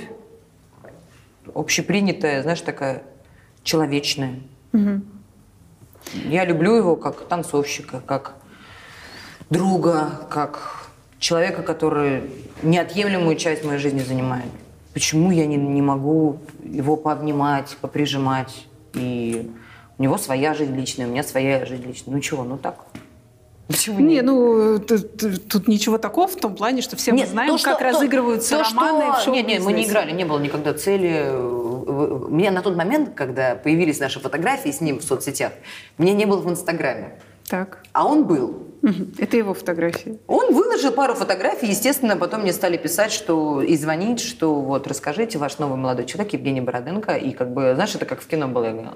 общепринятая, 1.54 2.42
знаешь, 2.42 2.62
такая 2.62 3.04
человечная. 3.64 4.40
Я 6.14 6.46
люблю 6.46 6.74
его 6.76 6.96
как 6.96 7.28
танцовщика, 7.28 8.02
как 8.06 8.36
друга, 9.50 10.28
как 10.30 10.88
человека, 11.20 11.62
который 11.62 12.24
неотъемлемую 12.64 13.36
часть 13.36 13.64
моей 13.66 13.80
жизни 13.80 14.00
занимает. 14.00 14.50
Почему 14.94 15.32
я 15.32 15.46
не, 15.46 15.56
не 15.58 15.82
могу 15.82 16.40
его 16.64 16.96
пообнимать, 16.96 17.78
поприжимать? 17.82 18.66
И 18.94 19.50
у 19.98 20.04
него 20.04 20.18
своя 20.18 20.54
жизнь 20.54 20.76
личная, 20.76 21.08
у 21.08 21.12
меня 21.12 21.24
своя 21.24 21.66
жизнь 21.66 21.86
личная. 21.86 22.14
Ну 22.16 22.20
чего, 22.22 22.44
ну 22.44 22.58
так. 22.58 22.86
Почему 23.68 24.00
Не, 24.00 24.16
нет? 24.16 24.26
ну 24.26 24.80
тут, 24.80 25.48
тут 25.48 25.68
ничего 25.68 26.00
такого 26.00 26.28
в 26.28 26.36
том 26.36 26.56
плане, 26.56 26.82
что 26.82 26.96
все 26.96 27.12
мы 27.12 27.20
Нет, 27.20 27.30
знаем, 27.30 27.52
то, 27.52 27.58
что- 27.60 27.70
как 27.70 27.78
то- 27.80 27.86
разыгрываются 27.86 28.58
то, 28.58 28.64
романы 28.64 29.14
что- 29.22 29.30
в 29.32 29.34
Нет, 29.36 29.46
нет, 29.48 29.64
мы 29.64 29.74
не 29.74 29.86
играли, 29.86 30.12
не 30.12 30.26
было 30.26 30.40
никогда 30.40 30.74
цели. 30.74 31.30
меня 32.32 32.50
на 32.50 32.64
тот 32.64 32.76
момент, 32.76 33.12
когда 33.14 33.54
появились 33.56 34.00
наши 34.00 34.20
фотографии 34.20 34.72
с 34.72 34.82
ним 34.82 34.98
в 35.00 35.04
соцсетях, 35.04 35.52
меня 36.00 36.14
не 36.14 36.26
было 36.26 36.40
в 36.42 36.50
Инстаграме. 36.50 37.20
Так. 37.50 37.80
А 37.94 38.06
он 38.06 38.26
был. 38.26 38.68
Это 39.18 39.36
его 39.36 39.54
фотографии. 39.54 40.20
Он 40.28 40.54
выложил 40.54 40.92
пару 40.92 41.16
фотографий, 41.16 41.68
естественно, 41.68 42.16
потом 42.16 42.42
мне 42.42 42.54
стали 42.54 42.78
писать, 42.78 43.12
что 43.12 43.62
и 43.62 43.76
звонить, 43.76 44.22
что 44.22 44.62
вот 44.62 44.88
расскажите, 44.88 45.38
ваш 45.38 45.58
новый 45.58 45.78
молодой 45.78 46.06
человек 46.06 46.32
Евгений 46.34 46.62
Бороденко, 46.62 47.16
и 47.16 47.32
как 47.32 47.52
бы, 47.54 47.74
знаешь, 47.74 47.94
это 47.96 48.06
как 48.06 48.22
в 48.22 48.28
кино 48.28 48.48
было, 48.48 48.66
я 48.66 48.72
говорю, 48.72 48.92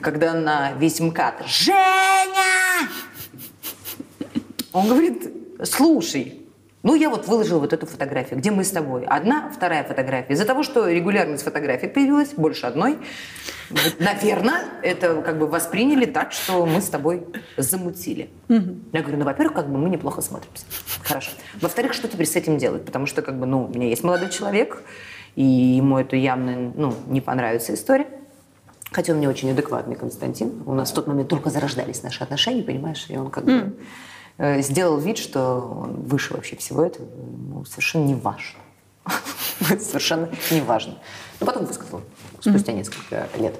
когда 0.00 0.32
на 0.32 0.72
весь 0.72 1.00
МКАД 1.00 1.46
«Женя!» 1.46 2.88
Он 4.72 4.88
говорит, 4.88 5.30
слушай, 5.64 6.40
ну 6.82 6.94
я 6.94 7.10
вот 7.10 7.26
выложил 7.26 7.60
вот 7.60 7.72
эту 7.72 7.86
фотографию, 7.86 8.38
где 8.38 8.50
мы 8.50 8.62
с 8.62 8.70
тобой. 8.70 9.04
Одна, 9.06 9.50
вторая 9.50 9.84
фотография. 9.84 10.34
Из-за 10.34 10.44
того, 10.44 10.62
что 10.62 10.88
регулярность 10.88 11.42
фотографий 11.42 11.88
появилась, 11.88 12.34
больше 12.34 12.66
одной, 12.66 12.98
наверное, 13.98 14.64
это 14.82 15.22
как 15.22 15.38
бы 15.38 15.46
восприняли 15.46 16.06
так, 16.06 16.32
что 16.32 16.64
мы 16.66 16.80
с 16.80 16.88
тобой 16.88 17.26
замутили. 17.56 18.30
Я 18.48 19.02
говорю, 19.02 19.18
ну, 19.18 19.24
во-первых, 19.24 19.54
как 19.54 19.68
бы 19.68 19.78
мы 19.78 19.90
неплохо 19.90 20.20
смотримся. 20.22 20.64
Хорошо. 21.02 21.30
Во-вторых, 21.60 21.92
что 21.92 22.08
теперь 22.08 22.26
с 22.26 22.36
этим 22.36 22.58
делать? 22.58 22.84
Потому 22.84 23.06
что, 23.06 23.22
как 23.22 23.38
бы, 23.38 23.46
ну, 23.46 23.64
у 23.64 23.68
меня 23.68 23.88
есть 23.88 24.04
молодой 24.04 24.30
человек, 24.30 24.82
и 25.34 25.44
ему 25.44 25.98
это 25.98 26.16
явно, 26.16 26.72
ну, 26.74 26.94
не 27.06 27.20
понравится 27.20 27.74
история. 27.74 28.06
Хотя 28.92 29.12
он 29.12 29.18
мне 29.18 29.28
очень 29.28 29.50
адекватный 29.50 29.96
Константин. 29.96 30.62
У 30.64 30.72
нас 30.72 30.92
в 30.92 30.94
тот 30.94 31.06
момент 31.06 31.28
только 31.28 31.50
зарождались 31.50 32.02
наши 32.02 32.22
отношения, 32.22 32.62
понимаешь? 32.62 33.06
И 33.08 33.16
он 33.16 33.30
как 33.30 33.44
бы 33.44 33.76
э, 34.38 34.62
сделал 34.62 34.98
вид, 34.98 35.18
что 35.18 35.60
он 35.82 36.02
выше 36.02 36.34
вообще 36.34 36.56
всего 36.56 36.84
этого. 36.84 37.06
Ему 37.06 37.64
совершенно 37.64 38.04
не 38.04 38.14
важно. 38.14 38.60
Совершенно 39.80 40.28
не 40.50 40.60
важно. 40.60 40.98
Но 41.40 41.46
потом 41.46 41.66
высказал 41.66 42.00
спустя 42.50 42.72
несколько 42.72 43.28
лет. 43.38 43.54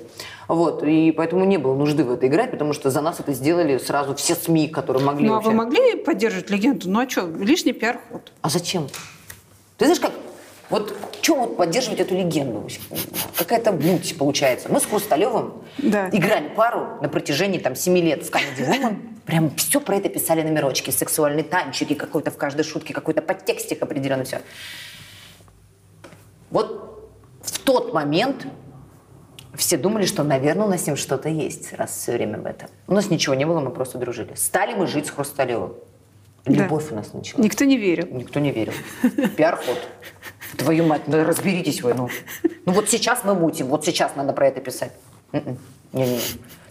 Вот, 0.48 0.82
и 0.84 1.10
поэтому 1.12 1.44
не 1.44 1.58
было 1.58 1.74
нужды 1.74 2.04
в 2.04 2.12
это 2.12 2.26
играть, 2.28 2.50
потому 2.52 2.72
что 2.72 2.90
за 2.90 3.00
нас 3.00 3.18
это 3.18 3.32
сделали 3.32 3.78
сразу 3.78 4.14
все 4.14 4.34
СМИ, 4.36 4.68
которые 4.68 5.04
могли 5.04 5.26
Ну, 5.26 5.32
а 5.32 5.36
вообще. 5.36 5.50
вы 5.50 5.54
могли 5.56 5.96
поддерживать 5.96 6.50
легенду? 6.50 6.88
Ну, 6.88 7.00
а 7.00 7.08
что, 7.08 7.26
лишний 7.26 7.72
пиар-ход. 7.72 8.32
А 8.42 8.48
зачем? 8.48 8.86
Ты 9.76 9.86
знаешь, 9.86 10.00
как 10.00 10.12
вот 10.70 10.94
что 11.20 11.34
вот 11.36 11.56
поддерживать 11.56 12.00
эту 12.00 12.14
легенду? 12.16 12.66
Какая-то 13.36 13.72
муть 13.72 14.16
получается. 14.18 14.68
Мы 14.70 14.78
с 14.80 14.84
Хрусталевым 14.86 15.54
Да. 15.78 16.08
играли 16.10 16.48
пару 16.48 16.98
на 17.02 17.08
протяжении 17.08 17.58
там 17.58 17.74
семи 17.74 18.00
лет 18.00 18.22
в 18.24 18.30
Comedy 18.30 18.68
Woman. 18.68 18.96
Прям 19.26 19.50
все 19.56 19.80
про 19.80 19.96
это 19.96 20.08
писали 20.08 20.42
номерочки, 20.42 20.90
сексуальные 20.90 21.42
танчики, 21.44 21.94
какой-то 21.94 22.30
в 22.30 22.36
каждой 22.36 22.62
шутке, 22.62 22.94
какой-то 22.94 23.20
подтекстик 23.22 23.82
определенно 23.82 24.22
все. 24.22 24.40
Вот 26.50 27.10
в 27.42 27.58
тот 27.58 27.92
момент 27.92 28.46
все 29.56 29.76
думали, 29.76 30.06
что, 30.06 30.22
наверное, 30.22 30.66
у 30.66 30.68
нас 30.68 30.84
с 30.84 30.86
ним 30.86 30.96
что-то 30.96 31.28
есть, 31.28 31.72
раз 31.72 31.90
все 31.90 32.12
время 32.12 32.38
в 32.38 32.46
этом. 32.46 32.68
У 32.86 32.94
нас 32.94 33.10
ничего 33.10 33.34
не 33.34 33.44
было, 33.44 33.60
мы 33.60 33.70
просто 33.70 33.98
дружили. 33.98 34.34
Стали 34.34 34.74
мы 34.74 34.86
жить 34.86 35.06
с 35.06 35.10
Хрусталевым. 35.10 35.74
Да. 36.44 36.62
Любовь 36.62 36.92
у 36.92 36.94
нас 36.94 37.12
началась. 37.12 37.44
Никто 37.44 37.64
не 37.64 37.76
верил. 37.76 38.06
Никто 38.10 38.38
не 38.38 38.52
верил. 38.52 38.72
Пиар-ход. 39.36 39.78
Твою 40.56 40.86
мать, 40.86 41.02
ну 41.06 41.24
разберитесь 41.24 41.82
вы, 41.82 41.94
ну. 41.94 42.08
Ну 42.64 42.72
вот 42.72 42.88
сейчас 42.88 43.24
мы 43.24 43.34
мутим, 43.34 43.66
вот 43.66 43.84
сейчас 43.84 44.14
надо 44.14 44.32
про 44.32 44.46
это 44.46 44.60
писать. 44.60 44.92
М-м. 45.32 45.58
Не-не-не. 45.92 46.20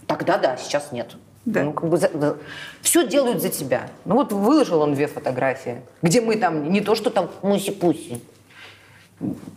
Тогда 0.06 0.38
да, 0.38 0.56
сейчас 0.56 0.92
нет. 0.92 1.16
Да. 1.44 1.62
Ну, 1.62 1.72
как 1.72 1.88
бы 1.88 2.38
все 2.80 3.06
делают 3.06 3.42
за 3.42 3.50
тебя. 3.50 3.88
Ну 4.04 4.16
вот 4.16 4.32
выложил 4.32 4.80
он 4.80 4.94
две 4.94 5.06
фотографии, 5.06 5.82
где 6.02 6.20
мы 6.20 6.36
там, 6.36 6.72
не 6.72 6.80
то 6.80 6.94
что 6.94 7.10
там 7.10 7.30
муси-пуси, 7.42 8.20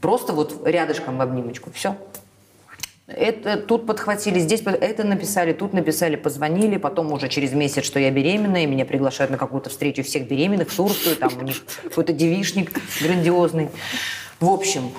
просто 0.02 0.34
вот 0.34 0.68
рядышком 0.68 1.18
в 1.18 1.22
обнимочку, 1.22 1.72
все. 1.72 1.96
Это 3.10 3.58
тут 3.58 3.88
подхватили, 3.88 4.40
здесь 4.40 4.62
это 4.62 5.04
написали, 5.04 5.54
тут 5.54 5.74
написали, 5.74 6.16
позвонили, 6.16 6.78
потом 6.78 7.12
уже 7.12 7.28
через 7.28 7.54
месяц, 7.54 7.84
что 7.84 8.00
я 8.00 8.12
беременна, 8.12 8.64
и 8.64 8.68
меня 8.68 8.86
приглашают 8.86 9.32
на 9.32 9.38
какую-то 9.38 9.70
встречу 9.70 10.04
всех 10.04 10.28
беременных 10.28 10.70
в 10.70 10.76
Турцию, 10.76 11.16
там 11.16 11.32
у 11.40 11.42
них 11.42 11.64
какой-то 11.84 12.14
девишник 12.14 12.72
грандиозный. 13.02 13.70
В 14.40 14.50
общем, 14.50 14.92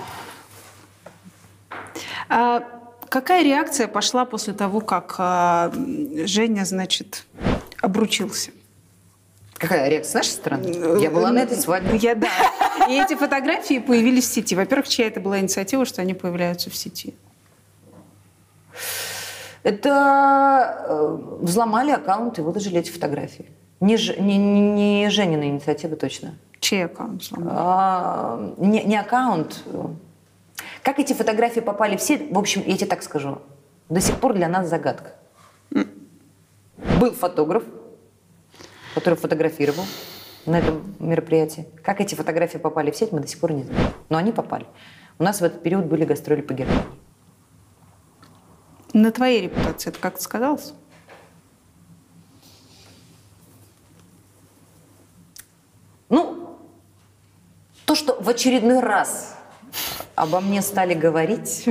А 2.29 2.63
какая 3.09 3.45
реакция 3.45 3.87
пошла 3.87 4.25
после 4.25 4.55
того, 4.55 4.81
как 4.81 5.15
а, 5.19 5.73
Женя, 6.25 6.65
значит, 6.65 7.25
обручился? 7.81 8.51
какая 9.55 9.89
реакция 9.89 10.11
с 10.11 10.15
нашей 10.15 10.31
стороны? 10.31 11.01
Я 11.01 11.11
была 11.11 11.31
на 11.31 11.41
этой 11.41 11.57
свадьбе. 11.57 11.97
Я 11.99 12.15
да. 12.15 12.29
И 12.89 12.95
эти 12.95 13.15
фотографии 13.15 13.79
появились 13.79 14.25
в 14.25 14.33
сети. 14.33 14.55
Во-первых, 14.55 14.89
чья 14.89 15.07
это 15.07 15.21
была 15.21 15.39
инициатива, 15.39 15.85
что 15.85 16.03
они 16.03 16.15
появляются 16.15 16.71
в 16.71 16.77
сети? 16.77 17.15
Это 19.63 20.85
э, 20.89 21.19
взломали 21.41 21.91
аккаунт 21.91 22.39
и 22.39 22.43
выложили 22.43 22.79
эти 22.79 22.91
фотографии. 22.91 23.51
Не, 23.81 23.97
не, 24.19 24.39
не, 24.39 25.11
Женина 25.11 25.45
инициатива 25.45 25.97
точно. 25.97 26.35
Чей 26.61 26.85
аккаунт 26.85 27.25
сломали? 27.25 27.57
А, 27.59 28.55
не, 28.59 28.85
не 28.85 28.97
аккаунт. 28.97 29.65
Как 30.83 30.99
эти 30.99 31.13
фотографии 31.13 31.61
попали 31.61 31.97
в 31.97 32.03
сеть, 32.03 32.31
в 32.31 32.39
общем, 32.39 32.63
я 32.67 32.77
тебе 32.77 32.87
так 32.87 33.03
скажу, 33.03 33.39
до 33.89 34.01
сих 34.01 34.17
пор 34.17 34.35
для 34.35 34.49
нас 34.49 34.69
загадка. 34.69 35.13
Был 36.99 37.13
фотограф, 37.13 37.65
который 38.95 39.15
фотографировал 39.17 39.85
на 40.47 40.59
этом 40.59 40.95
мероприятии. 40.99 41.67
Как 41.83 42.01
эти 42.01 42.15
фотографии 42.15 42.59
попали 42.59 42.91
в 42.91 42.97
сеть, 42.97 43.13
мы 43.13 43.21
до 43.21 43.27
сих 43.27 43.39
пор 43.41 43.53
не 43.53 43.65
знаем. 43.65 43.93
Но 44.09 44.19
они 44.19 44.33
попали. 44.33 44.67
У 45.19 45.23
нас 45.23 45.41
в 45.41 45.45
этот 45.45 45.63
период 45.63 45.87
были 45.87 46.05
гастроли 46.05 46.41
по 46.41 46.55
Германии. 46.55 46.83
На 48.93 49.13
твоей 49.13 49.43
репутации 49.43 49.91
это 49.91 50.01
как-то 50.01 50.23
сказалось? 50.23 50.75
Ну, 56.09 56.59
то, 57.87 57.95
что 57.95 58.21
в 58.21 58.29
очередной 58.29 58.81
раз 58.81 59.37
обо 60.17 60.41
мне 60.41 60.61
стали 60.61 60.95
говорить 60.95 61.69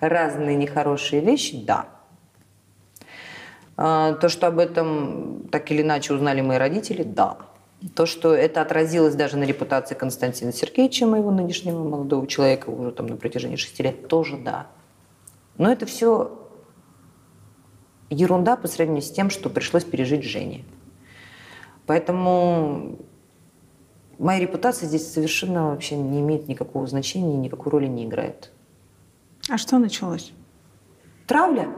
разные 0.00 0.56
нехорошие 0.56 1.20
вещи, 1.20 1.62
да. 1.64 1.86
А, 3.76 4.14
То, 4.14 4.28
что 4.28 4.46
об 4.46 4.58
этом 4.58 5.48
так 5.50 5.70
или 5.70 5.82
иначе 5.82 6.14
узнали 6.14 6.40
мои 6.40 6.56
родители, 6.56 7.02
да. 7.02 7.36
То, 7.94 8.06
что 8.06 8.34
это 8.34 8.62
отразилось 8.62 9.14
даже 9.14 9.36
на 9.36 9.44
репутации 9.44 9.94
Константина 9.94 10.52
Сергеевича, 10.52 11.06
моего 11.06 11.30
нынешнего 11.30 11.84
молодого 11.84 12.26
человека, 12.26 12.70
уже 12.70 12.90
там 12.90 13.06
на 13.06 13.16
протяжении 13.16 13.56
шести 13.56 13.82
лет, 13.82 14.08
тоже 14.08 14.36
да. 14.36 14.66
Но 15.58 15.70
это 15.70 15.86
все 15.86 16.38
ерунда 18.10 18.56
по 18.56 18.68
сравнению 18.68 19.02
с 19.02 19.10
тем, 19.10 19.28
что 19.28 19.50
пришлось 19.50 19.84
пережить 19.84 20.24
Жене. 20.24 20.64
Поэтому 21.86 22.98
моя 24.18 24.40
репутация 24.40 24.86
здесь 24.86 25.12
совершенно 25.12 25.70
вообще 25.70 25.96
не 25.96 26.20
имеет 26.20 26.48
никакого 26.48 26.86
значения, 26.86 27.36
никакой 27.36 27.72
роли 27.72 27.86
не 27.86 28.04
играет. 28.04 28.52
А 29.50 29.58
что 29.58 29.78
началось? 29.78 30.32
Травля. 31.26 31.68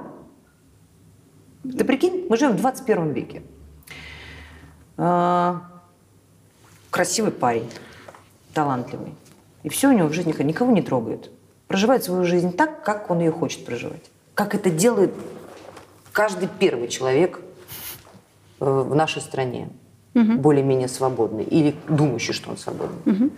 Ты 1.62 1.84
прикинь, 1.84 2.26
мы 2.28 2.36
живем 2.36 2.52
в 2.52 2.60
21 2.60 3.12
веке. 3.12 3.42
А, 4.96 5.82
Красивый 6.90 7.30
парень, 7.30 7.70
талантливый. 8.52 9.14
И 9.62 9.68
все 9.68 9.88
у 9.88 9.92
него 9.92 10.08
в 10.08 10.12
жизни 10.12 10.34
никого 10.42 10.72
не 10.72 10.82
трогает. 10.82 11.30
Проживает 11.70 12.02
свою 12.02 12.24
жизнь 12.24 12.52
так, 12.52 12.82
как 12.82 13.10
он 13.12 13.20
ее 13.20 13.30
хочет 13.30 13.64
проживать. 13.64 14.10
Как 14.34 14.56
это 14.56 14.70
делает 14.70 15.14
каждый 16.10 16.48
первый 16.48 16.88
человек 16.88 17.40
э, 18.58 18.64
в 18.64 18.92
нашей 18.96 19.22
стране. 19.22 19.68
Более-менее 20.12 20.88
свободный. 20.88 21.44
Или 21.44 21.76
думающий, 21.86 22.32
что 22.32 22.50
он 22.50 22.56
свободный. 22.56 23.30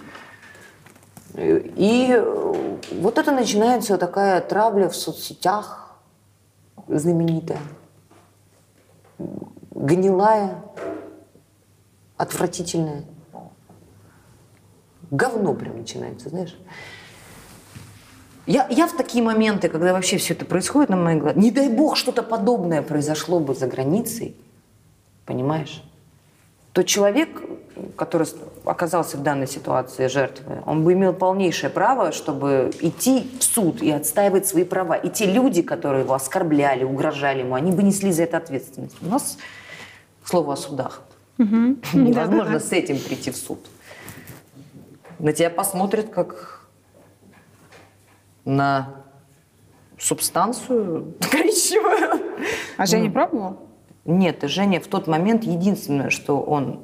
И 1.36 2.08
э, 2.08 2.78
вот 2.92 3.18
это 3.18 3.32
начинается 3.32 3.98
такая 3.98 4.40
травля 4.40 4.88
в 4.88 4.96
соцсетях 4.96 5.94
знаменитая, 6.88 7.60
гнилая, 9.74 10.64
отвратительная. 12.16 13.04
говно 15.10 15.52
прям 15.52 15.76
начинается, 15.76 16.30
знаешь. 16.30 16.56
Я, 18.46 18.66
я 18.70 18.86
в 18.88 18.96
такие 18.96 19.22
моменты, 19.22 19.68
когда 19.68 19.92
вообще 19.92 20.16
все 20.16 20.34
это 20.34 20.44
происходит 20.44 20.90
на 20.90 20.96
моих 20.96 21.20
глазах, 21.20 21.36
не 21.36 21.50
дай 21.50 21.68
бог 21.68 21.96
что-то 21.96 22.22
подобное 22.22 22.82
произошло 22.82 23.38
бы 23.38 23.54
за 23.54 23.68
границей, 23.68 24.36
понимаешь? 25.26 25.82
То 26.72 26.82
человек, 26.82 27.28
который 27.96 28.26
оказался 28.64 29.16
в 29.16 29.22
данной 29.22 29.46
ситуации 29.46 30.08
жертвой, 30.08 30.56
он 30.66 30.82
бы 30.82 30.94
имел 30.94 31.12
полнейшее 31.12 31.70
право, 31.70 32.10
чтобы 32.10 32.72
идти 32.80 33.30
в 33.38 33.44
суд 33.44 33.82
и 33.82 33.90
отстаивать 33.90 34.46
свои 34.46 34.64
права. 34.64 34.96
И 34.96 35.08
те 35.10 35.26
люди, 35.26 35.62
которые 35.62 36.02
его 36.02 36.14
оскорбляли, 36.14 36.82
угрожали 36.82 37.40
ему, 37.40 37.54
они 37.54 37.70
бы 37.70 37.82
несли 37.82 38.10
за 38.10 38.24
это 38.24 38.38
ответственность. 38.38 38.96
У 39.02 39.06
нас, 39.06 39.38
к 40.24 40.28
слову 40.28 40.50
о 40.50 40.56
судах, 40.56 41.02
невозможно 41.38 42.58
с 42.58 42.72
этим 42.72 42.98
прийти 42.98 43.30
в 43.30 43.36
суд. 43.36 43.60
На 45.18 45.32
тебя 45.32 45.50
посмотрят 45.50 46.08
как 46.08 46.61
на 48.44 48.88
субстанцию 49.98 51.14
коричневую. 51.30 52.20
А 52.76 52.86
Женя 52.86 53.10
пробовал? 53.10 53.56
Нет, 54.04 54.38
Женя 54.42 54.80
в 54.80 54.86
тот 54.88 55.06
момент 55.06 55.44
единственное, 55.44 56.10
что 56.10 56.40
он, 56.40 56.80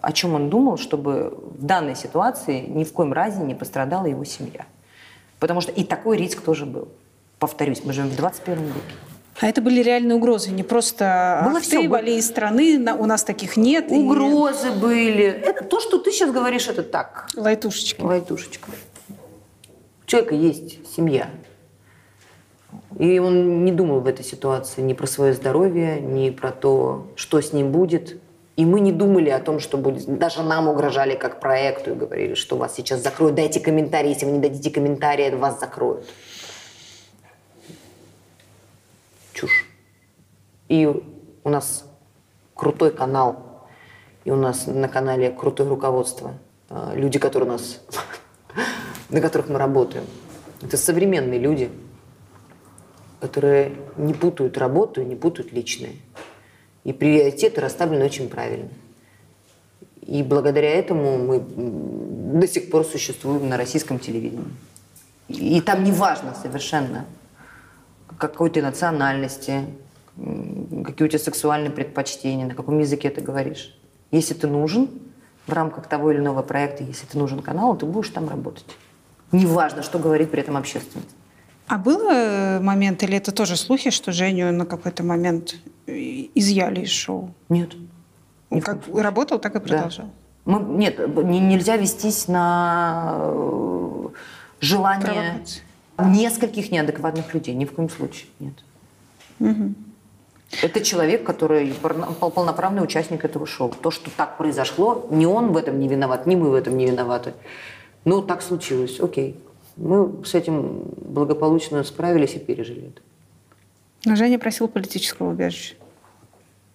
о 0.00 0.12
чем 0.12 0.34
он 0.34 0.48
думал, 0.48 0.78
чтобы 0.78 1.34
в 1.58 1.64
данной 1.64 1.94
ситуации 1.96 2.60
ни 2.60 2.84
в 2.84 2.92
коем 2.92 3.12
разе 3.12 3.42
не 3.42 3.54
пострадала 3.54 4.06
его 4.06 4.24
семья. 4.24 4.64
Потому 5.38 5.60
что 5.60 5.70
и 5.70 5.84
такой 5.84 6.16
риск 6.16 6.40
тоже 6.40 6.64
был. 6.64 6.88
Повторюсь, 7.38 7.84
мы 7.84 7.92
живем 7.92 8.08
в 8.08 8.16
21 8.16 8.64
веке. 8.64 8.78
А 9.40 9.46
это 9.46 9.60
были 9.60 9.80
реальные 9.82 10.16
угрозы, 10.16 10.50
не 10.50 10.64
просто 10.64 11.42
Было 11.44 11.58
«Ах 11.58 11.62
всё, 11.62 11.80
ты, 11.82 11.88
было- 11.88 11.98
вали 11.98 12.18
из 12.18 12.26
страны, 12.26 12.76
на- 12.78 12.96
у 12.96 13.04
нас 13.06 13.22
таких 13.22 13.56
нет. 13.56 13.92
и 13.92 13.94
Угрозы 13.94 14.72
были. 14.72 15.26
Это 15.26 15.62
то, 15.62 15.78
что 15.78 15.98
ты 15.98 16.10
сейчас 16.10 16.32
говоришь, 16.32 16.66
это 16.68 16.82
так. 16.82 17.28
Лайтушечки. 17.36 18.00
Лайтушечка. 18.00 18.68
У 20.08 20.10
человека 20.10 20.34
есть 20.34 20.90
семья. 20.96 21.28
И 22.98 23.18
он 23.18 23.66
не 23.66 23.72
думал 23.72 24.00
в 24.00 24.06
этой 24.06 24.24
ситуации 24.24 24.80
ни 24.80 24.94
про 24.94 25.06
свое 25.06 25.34
здоровье, 25.34 26.00
ни 26.00 26.30
про 26.30 26.50
то, 26.50 27.08
что 27.14 27.42
с 27.42 27.52
ним 27.52 27.72
будет. 27.72 28.18
И 28.56 28.64
мы 28.64 28.80
не 28.80 28.90
думали 28.90 29.28
о 29.28 29.38
том, 29.38 29.60
что 29.60 29.76
будет. 29.76 30.06
Даже 30.18 30.42
нам 30.42 30.66
угрожали 30.66 31.14
как 31.14 31.40
проекту 31.40 31.90
и 31.90 31.94
говорили, 31.94 32.32
что 32.32 32.56
вас 32.56 32.74
сейчас 32.74 33.02
закроют. 33.02 33.34
Дайте 33.34 33.60
комментарий. 33.60 34.08
Если 34.08 34.24
вы 34.24 34.32
не 34.32 34.38
дадите 34.38 34.70
комментария, 34.70 35.36
вас 35.36 35.60
закроют. 35.60 36.06
Чушь. 39.34 39.66
И 40.68 40.86
у 40.86 41.50
нас 41.50 41.84
крутой 42.54 42.92
канал. 42.92 43.66
И 44.24 44.30
у 44.30 44.36
нас 44.36 44.66
на 44.66 44.88
канале 44.88 45.30
крутое 45.30 45.68
руководство. 45.68 46.32
А, 46.70 46.94
Люди, 46.94 47.18
которые 47.18 47.50
у 47.50 47.52
нас, 47.52 47.82
на 49.10 49.20
которых 49.20 49.48
мы 49.48 49.58
работаем. 49.58 50.04
Это 50.62 50.76
современные 50.76 51.38
люди, 51.38 51.70
которые 53.20 53.72
не 53.96 54.14
путают 54.14 54.58
работу 54.58 55.00
и 55.00 55.04
не 55.04 55.16
путают 55.16 55.52
личное. 55.52 55.92
И 56.84 56.92
приоритеты 56.92 57.60
расставлены 57.60 58.04
очень 58.04 58.28
правильно. 58.28 58.70
И 60.02 60.22
благодаря 60.22 60.70
этому 60.70 61.18
мы 61.18 61.40
до 62.40 62.48
сих 62.48 62.70
пор 62.70 62.84
существуем 62.84 63.48
на 63.48 63.56
российском 63.56 63.98
телевидении. 63.98 64.46
И, 65.28 65.60
там 65.60 65.84
не 65.84 65.92
важно 65.92 66.34
совершенно, 66.34 67.04
какой 68.16 68.48
ты 68.48 68.62
национальности, 68.62 69.66
какие 70.16 71.04
у 71.04 71.08
тебя 71.08 71.18
сексуальные 71.18 71.70
предпочтения, 71.70 72.46
на 72.46 72.54
каком 72.54 72.78
языке 72.78 73.10
ты 73.10 73.20
говоришь. 73.20 73.78
Если 74.10 74.32
ты 74.32 74.46
нужен 74.46 74.88
в 75.46 75.52
рамках 75.52 75.86
того 75.86 76.10
или 76.10 76.18
иного 76.18 76.42
проекта, 76.42 76.82
если 76.84 77.04
ты 77.04 77.18
нужен 77.18 77.42
каналу, 77.42 77.76
ты 77.76 77.84
будешь 77.84 78.08
там 78.08 78.28
работать. 78.28 78.64
Неважно, 79.32 79.82
что 79.82 79.98
говорит 79.98 80.30
при 80.30 80.40
этом 80.40 80.56
общественность. 80.56 81.10
А 81.66 81.76
был 81.76 82.08
э, 82.10 82.60
момент, 82.60 83.02
или 83.02 83.16
это 83.16 83.30
тоже 83.30 83.56
слухи, 83.56 83.90
что 83.90 84.10
Женю 84.10 84.52
на 84.52 84.64
какой-то 84.64 85.02
момент 85.04 85.56
изъяли 85.86 86.80
из 86.80 86.90
шоу? 86.90 87.34
Нет. 87.50 87.74
Он 88.50 88.62
как 88.62 88.78
работал, 88.94 89.38
так 89.38 89.54
и 89.56 89.60
продолжал. 89.60 90.06
Мы, 90.46 90.60
нет, 90.60 90.98
не- 91.24 91.40
нельзя 91.40 91.76
вестись 91.76 92.26
на 92.26 93.16
э, 93.18 94.06
желание 94.60 95.42
Провокации. 95.96 96.22
нескольких 96.22 96.70
неадекватных 96.70 97.34
людей. 97.34 97.54
Ни 97.54 97.66
в 97.66 97.72
коем 97.72 97.90
случае. 97.90 98.28
Нет. 98.40 98.54
Это 100.62 100.80
человек, 100.82 101.24
который 101.24 101.74
полноправный 101.74 102.82
участник 102.82 103.26
этого 103.26 103.46
шоу. 103.46 103.68
То, 103.82 103.90
что 103.90 104.10
так 104.10 104.38
произошло, 104.38 105.06
ни 105.10 105.26
он 105.26 105.52
в 105.52 105.56
этом 105.58 105.78
не 105.78 105.88
виноват, 105.88 106.24
ни 106.26 106.36
мы 106.36 106.48
в 106.48 106.54
этом 106.54 106.78
не 106.78 106.86
виноваты. 106.86 107.34
Ну, 108.08 108.22
так 108.22 108.40
случилось. 108.42 109.00
Окей. 109.00 109.36
Мы 109.76 110.24
с 110.24 110.34
этим 110.34 110.82
благополучно 110.96 111.84
справились 111.84 112.34
и 112.34 112.38
пережили 112.38 112.88
это. 112.88 113.02
Но 114.06 114.16
Женя 114.16 114.38
просил 114.38 114.66
политического 114.68 115.30
убежища 115.30 115.74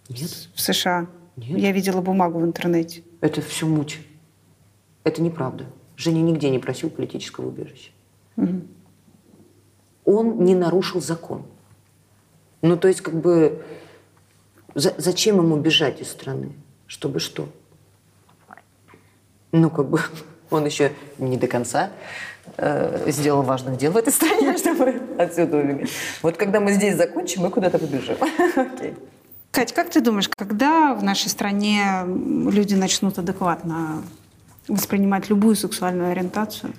Нет, 0.09 0.29
в 0.53 0.61
США. 0.61 1.07
Нет. 1.35 1.57
Я 1.57 1.71
видела 1.71 2.01
бумагу 2.01 2.37
в 2.39 2.45
интернете. 2.45 3.03
это 3.21 3.41
все 3.41 3.65
муть. 3.65 3.99
Это 5.03 5.21
неправда. 5.23 5.65
Женя 5.97 6.21
нигде 6.21 6.49
не 6.51 6.59
просил 6.59 6.89
политического 6.91 7.47
убежища. 7.47 7.91
Он 10.05 10.43
не 10.43 10.53
нарушил 10.53 11.01
закон. 11.01 11.45
Ну, 12.61 12.77
то 12.77 12.87
есть, 12.87 13.01
как 13.01 13.19
бы, 13.19 13.63
за- 14.75 14.93
зачем 14.97 15.37
ему 15.37 15.57
бежать 15.57 15.99
из 16.01 16.11
страны? 16.11 16.53
Чтобы 16.87 17.19
что? 17.19 17.49
Ну, 19.51 19.69
как 19.69 19.89
бы, 19.89 19.99
он 20.53 20.65
еще 20.65 20.91
не 21.17 21.37
до 21.37 21.47
конца 21.47 21.89
э, 22.57 23.09
сделал 23.11 23.41
важных 23.43 23.77
дел 23.77 23.91
в 23.91 23.97
этой 23.97 24.13
стране, 24.13 24.57
чтобы 24.57 25.01
отсюда 25.17 25.57
убегать. 25.57 25.89
Вот 26.21 26.37
когда 26.37 26.59
мы 26.59 26.73
здесь 26.73 26.95
закончим, 26.95 27.43
мы 27.43 27.49
куда-то 27.49 27.79
побежим. 27.79 28.17
Окей. 28.55 28.95
Кать, 29.51 29.71
как 29.71 29.89
ты 29.89 30.01
думаешь, 30.01 30.29
когда 30.29 30.95
в 30.95 31.03
нашей 31.03 31.29
стране 31.29 31.83
люди 32.05 32.73
начнут 32.73 33.19
адекватно 33.19 34.01
воспринимать 34.67 35.29
любую 35.29 35.55
сексуальную 35.55 36.11
ориентацию? 36.11 36.73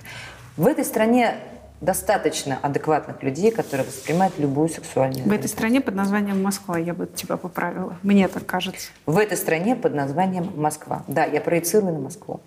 В 0.56 0.66
этой 0.66 0.84
стране 0.84 1.36
достаточно 1.80 2.58
адекватных 2.62 3.22
людей, 3.22 3.50
которые 3.50 3.86
воспринимают 3.86 4.38
любую 4.38 4.68
сексуальную 4.68 5.24
В 5.24 5.32
этой 5.32 5.48
стране 5.48 5.80
под 5.80 5.94
названием 5.94 6.42
Москва, 6.42 6.78
я 6.78 6.94
бы 6.94 7.06
тебя 7.06 7.36
поправила. 7.36 7.96
Мне 8.02 8.26
так 8.28 8.46
кажется. 8.46 8.88
В 9.06 9.18
этой 9.18 9.36
стране 9.36 9.76
под 9.76 9.94
названием 9.94 10.50
Москва. 10.56 11.04
Да, 11.06 11.24
я 11.24 11.40
проецирую 11.40 11.92
на 11.92 12.00
Москву. 12.00 12.40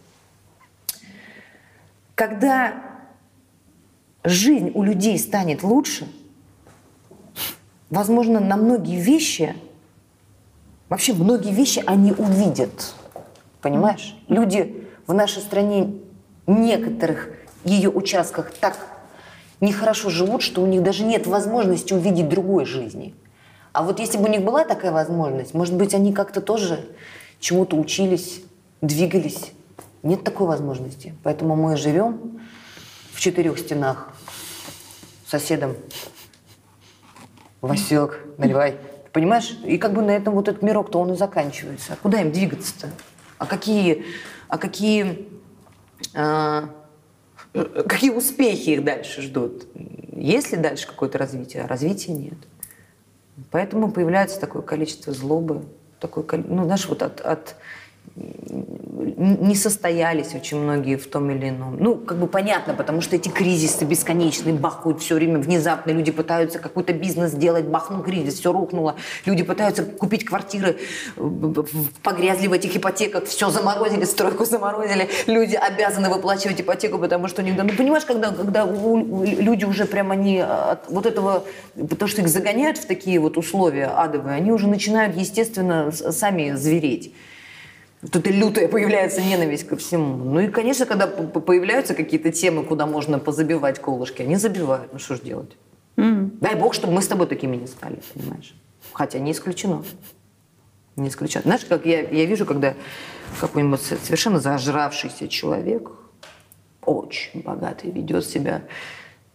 Когда 2.17 2.73
жизнь 4.23 4.71
у 4.73 4.81
людей 4.81 5.19
станет 5.19 5.61
лучше, 5.61 6.07
возможно, 7.91 8.39
на 8.39 8.57
многие 8.57 8.99
вещи, 8.99 9.55
вообще 10.89 11.13
многие 11.13 11.53
вещи 11.53 11.83
они 11.85 12.13
увидят. 12.13 12.95
Понимаешь? 13.61 14.17
Люди 14.29 14.87
в 15.05 15.13
нашей 15.13 15.43
стране 15.43 15.93
некоторых 16.47 17.29
ее 17.63 17.91
участках 17.91 18.51
так 18.51 18.79
нехорошо 19.61 20.09
живут, 20.09 20.41
что 20.41 20.63
у 20.63 20.65
них 20.65 20.81
даже 20.81 21.03
нет 21.03 21.27
возможности 21.27 21.93
увидеть 21.93 22.29
другой 22.29 22.65
жизни. 22.65 23.13
А 23.73 23.83
вот 23.83 23.99
если 23.99 24.17
бы 24.17 24.23
у 24.23 24.27
них 24.27 24.41
была 24.41 24.65
такая 24.65 24.91
возможность, 24.91 25.53
может 25.53 25.75
быть, 25.75 25.93
они 25.93 26.13
как-то 26.13 26.41
тоже 26.41 26.83
чему-то 27.39 27.75
учились, 27.75 28.41
двигались. 28.81 29.51
Нет 30.07 30.23
такой 30.23 30.47
возможности. 30.47 31.13
Поэтому 31.21 31.57
мы 31.57 31.75
живем 31.75 32.39
в 33.11 33.19
четырех 33.19 33.59
стенах 33.59 34.13
соседом. 35.25 35.75
Васек, 37.59 38.17
наливай. 38.37 38.77
Понимаешь? 39.11 39.59
И 39.65 39.77
как 39.77 39.93
бы 39.93 40.01
на 40.01 40.11
этом 40.11 40.33
вот 40.33 40.47
этот 40.47 40.61
мирок-то 40.61 40.99
он 40.99 41.11
и 41.11 41.17
заканчивается. 41.17 41.91
А 41.91 41.95
куда 41.97 42.21
им 42.21 42.31
двигаться-то? 42.31 42.89
А 43.37 43.45
какие, 43.45 44.05
а 44.47 44.57
какие, 44.57 45.27
а, 46.13 46.69
какие 47.53 48.11
успехи 48.11 48.69
их 48.69 48.85
дальше 48.85 49.21
ждут? 49.21 49.67
Есть 50.13 50.53
ли 50.53 50.57
дальше 50.57 50.87
какое-то 50.87 51.17
развитие? 51.17 51.63
А 51.63 51.67
развития 51.67 52.13
нет. 52.13 52.37
Поэтому 53.51 53.91
появляется 53.91 54.39
такое 54.39 54.61
количество 54.61 55.11
злобы, 55.11 55.65
такое, 55.99 56.25
ну, 56.47 56.63
знаешь, 56.63 56.87
вот 56.87 57.01
от, 57.01 57.19
от 57.19 57.57
не 58.17 59.55
состоялись 59.55 60.33
очень 60.33 60.57
многие 60.57 60.95
в 60.95 61.07
том 61.07 61.29
или 61.29 61.49
ином. 61.49 61.77
Ну, 61.79 61.95
как 61.95 62.17
бы 62.17 62.27
понятно, 62.27 62.73
потому 62.73 63.01
что 63.01 63.15
эти 63.15 63.29
кризисы 63.29 63.85
бесконечные, 63.85 64.55
бахают 64.55 65.01
все 65.01 65.15
время 65.15 65.39
внезапно. 65.39 65.91
Люди 65.91 66.11
пытаются 66.11 66.59
какой-то 66.59 66.93
бизнес 66.93 67.31
сделать, 67.31 67.65
бахнул 67.65 68.01
кризис, 68.01 68.39
все 68.39 68.51
рухнуло. 68.51 68.95
Люди 69.25 69.43
пытаются 69.43 69.83
купить 69.83 70.25
квартиры, 70.25 70.77
э, 71.15 71.63
погрязли 72.01 72.47
в 72.47 72.53
этих 72.53 72.75
ипотеках, 72.75 73.25
все 73.25 73.49
заморозили, 73.49 74.05
стройку 74.05 74.45
заморозили. 74.45 75.09
Люди 75.27 75.55
обязаны 75.55 76.09
выплачивать 76.09 76.61
ипотеку, 76.61 76.97
потому 76.97 77.27
что 77.27 77.43
у 77.43 77.45
Ну, 77.45 77.69
понимаешь, 77.69 78.05
когда, 78.05 78.31
когда 78.31 78.65
люди 78.65 79.65
уже 79.65 79.85
прям 79.85 80.11
они 80.11 80.39
от 80.39 80.89
вот 80.89 81.05
этого... 81.05 81.43
Потому 81.75 82.07
что 82.09 82.21
их 82.21 82.29
загоняют 82.29 82.77
в 82.77 82.85
такие 82.85 83.19
вот 83.19 83.37
условия 83.37 83.87
адовые, 83.87 84.35
они 84.35 84.51
уже 84.51 84.67
начинают, 84.67 85.15
естественно, 85.15 85.91
сами 85.91 86.53
звереть. 86.55 87.13
Тут 88.11 88.27
и 88.27 88.31
лютая 88.31 88.67
появляется 88.67 89.21
ненависть 89.21 89.67
ко 89.67 89.75
всему. 89.75 90.17
Ну 90.23 90.39
и, 90.39 90.47
конечно, 90.49 90.85
когда 90.85 91.07
появляются 91.07 91.95
какие-то 91.95 92.31
темы, 92.31 92.63
куда 92.63 92.85
можно 92.85 93.17
позабивать 93.17 93.79
колышки, 93.79 94.21
они 94.21 94.35
забивают. 94.35 94.93
Ну 94.93 94.99
что 94.99 95.15
ж 95.15 95.21
делать? 95.21 95.57
Дай 95.95 96.55
бог, 96.55 96.75
чтобы 96.75 96.93
мы 96.93 97.01
с 97.01 97.07
тобой 97.07 97.25
такими 97.25 97.55
не 97.55 97.65
стали, 97.65 97.99
понимаешь? 98.13 98.53
Хотя 98.93 99.17
не 99.17 99.31
исключено. 99.31 99.83
Не 100.95 101.09
исключено. 101.09 101.41
Знаешь, 101.43 101.65
как 101.65 101.85
я, 101.87 102.01
я 102.01 102.25
вижу, 102.25 102.45
когда 102.45 102.75
какой-нибудь 103.41 103.81
со- 103.81 103.97
совершенно 103.97 104.39
зажравшийся 104.39 105.27
человек, 105.27 105.89
очень 106.85 107.41
богатый, 107.41 107.89
ведет 107.91 108.25
себя 108.25 108.61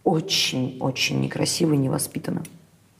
очень-очень 0.05 1.21
некрасиво 1.21 1.75
и 1.75 1.77
невоспитанно. 1.77 2.43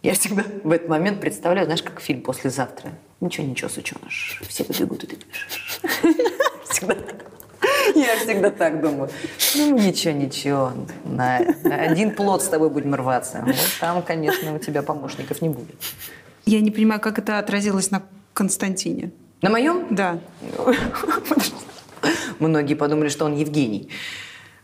Я 0.03 0.15
всегда 0.15 0.43
в 0.65 0.71
этот 0.73 0.89
момент 0.89 1.21
представляю, 1.21 1.67
знаешь, 1.67 1.83
как 1.83 2.01
фильм 2.01 2.23
«Послезавтра». 2.23 2.91
Ничего, 3.21 3.47
ничего, 3.47 3.69
сученыш. 3.69 4.43
Все 4.49 4.65
побегут, 4.65 5.05
и 5.05 5.07
ты 5.07 5.17
бежишь. 5.17 5.81
Всегда 6.69 6.95
так. 6.95 7.27
Я 7.95 8.17
всегда 8.17 8.51
так 8.51 8.81
думаю. 8.81 9.11
Ну, 9.55 9.79
ничего, 9.79 10.13
ничего. 10.13 10.73
На, 11.05 11.41
на 11.63 11.77
один 11.77 12.15
плод 12.15 12.43
с 12.43 12.49
тобой 12.49 12.71
будем 12.71 12.95
рваться. 12.95 13.45
Вот 13.47 13.55
там, 13.81 14.03
конечно, 14.03 14.53
у 14.55 14.59
тебя 14.59 14.83
помощников 14.83 15.41
не 15.41 15.51
будет. 15.51 15.77
Я 16.47 16.61
не 16.61 16.73
понимаю, 16.73 17.01
как 17.01 17.19
это 17.19 17.39
отразилось 17.39 17.93
на 17.93 18.03
Константине. 18.33 19.13
На 19.43 19.51
моем? 19.51 19.87
Да. 19.91 20.19
Многие 22.41 22.75
подумали, 22.75 23.09
что 23.09 23.27
он 23.27 23.37
Евгений. 23.37 23.89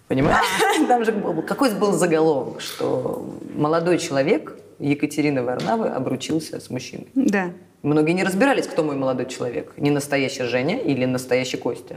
Понимаешь? 0.08 0.46
Там 0.88 1.04
же 1.04 1.12
был, 1.12 1.42
какой 1.42 1.72
был 1.74 1.92
заголовок, 1.92 2.60
что 2.60 3.38
молодой 3.54 3.98
человек 3.98 4.56
Екатерины 4.78 5.42
Варнавы 5.42 5.88
обручился 5.88 6.60
с 6.60 6.70
мужчиной. 6.70 7.08
Да. 7.14 7.50
Многие 7.82 8.12
не 8.12 8.24
разбирались, 8.24 8.66
кто 8.66 8.82
мой 8.82 8.96
молодой 8.96 9.26
человек. 9.26 9.72
Не 9.76 9.90
настоящая 9.90 10.46
Женя 10.46 10.78
или 10.78 11.04
настоящий 11.04 11.56
Костя. 11.56 11.96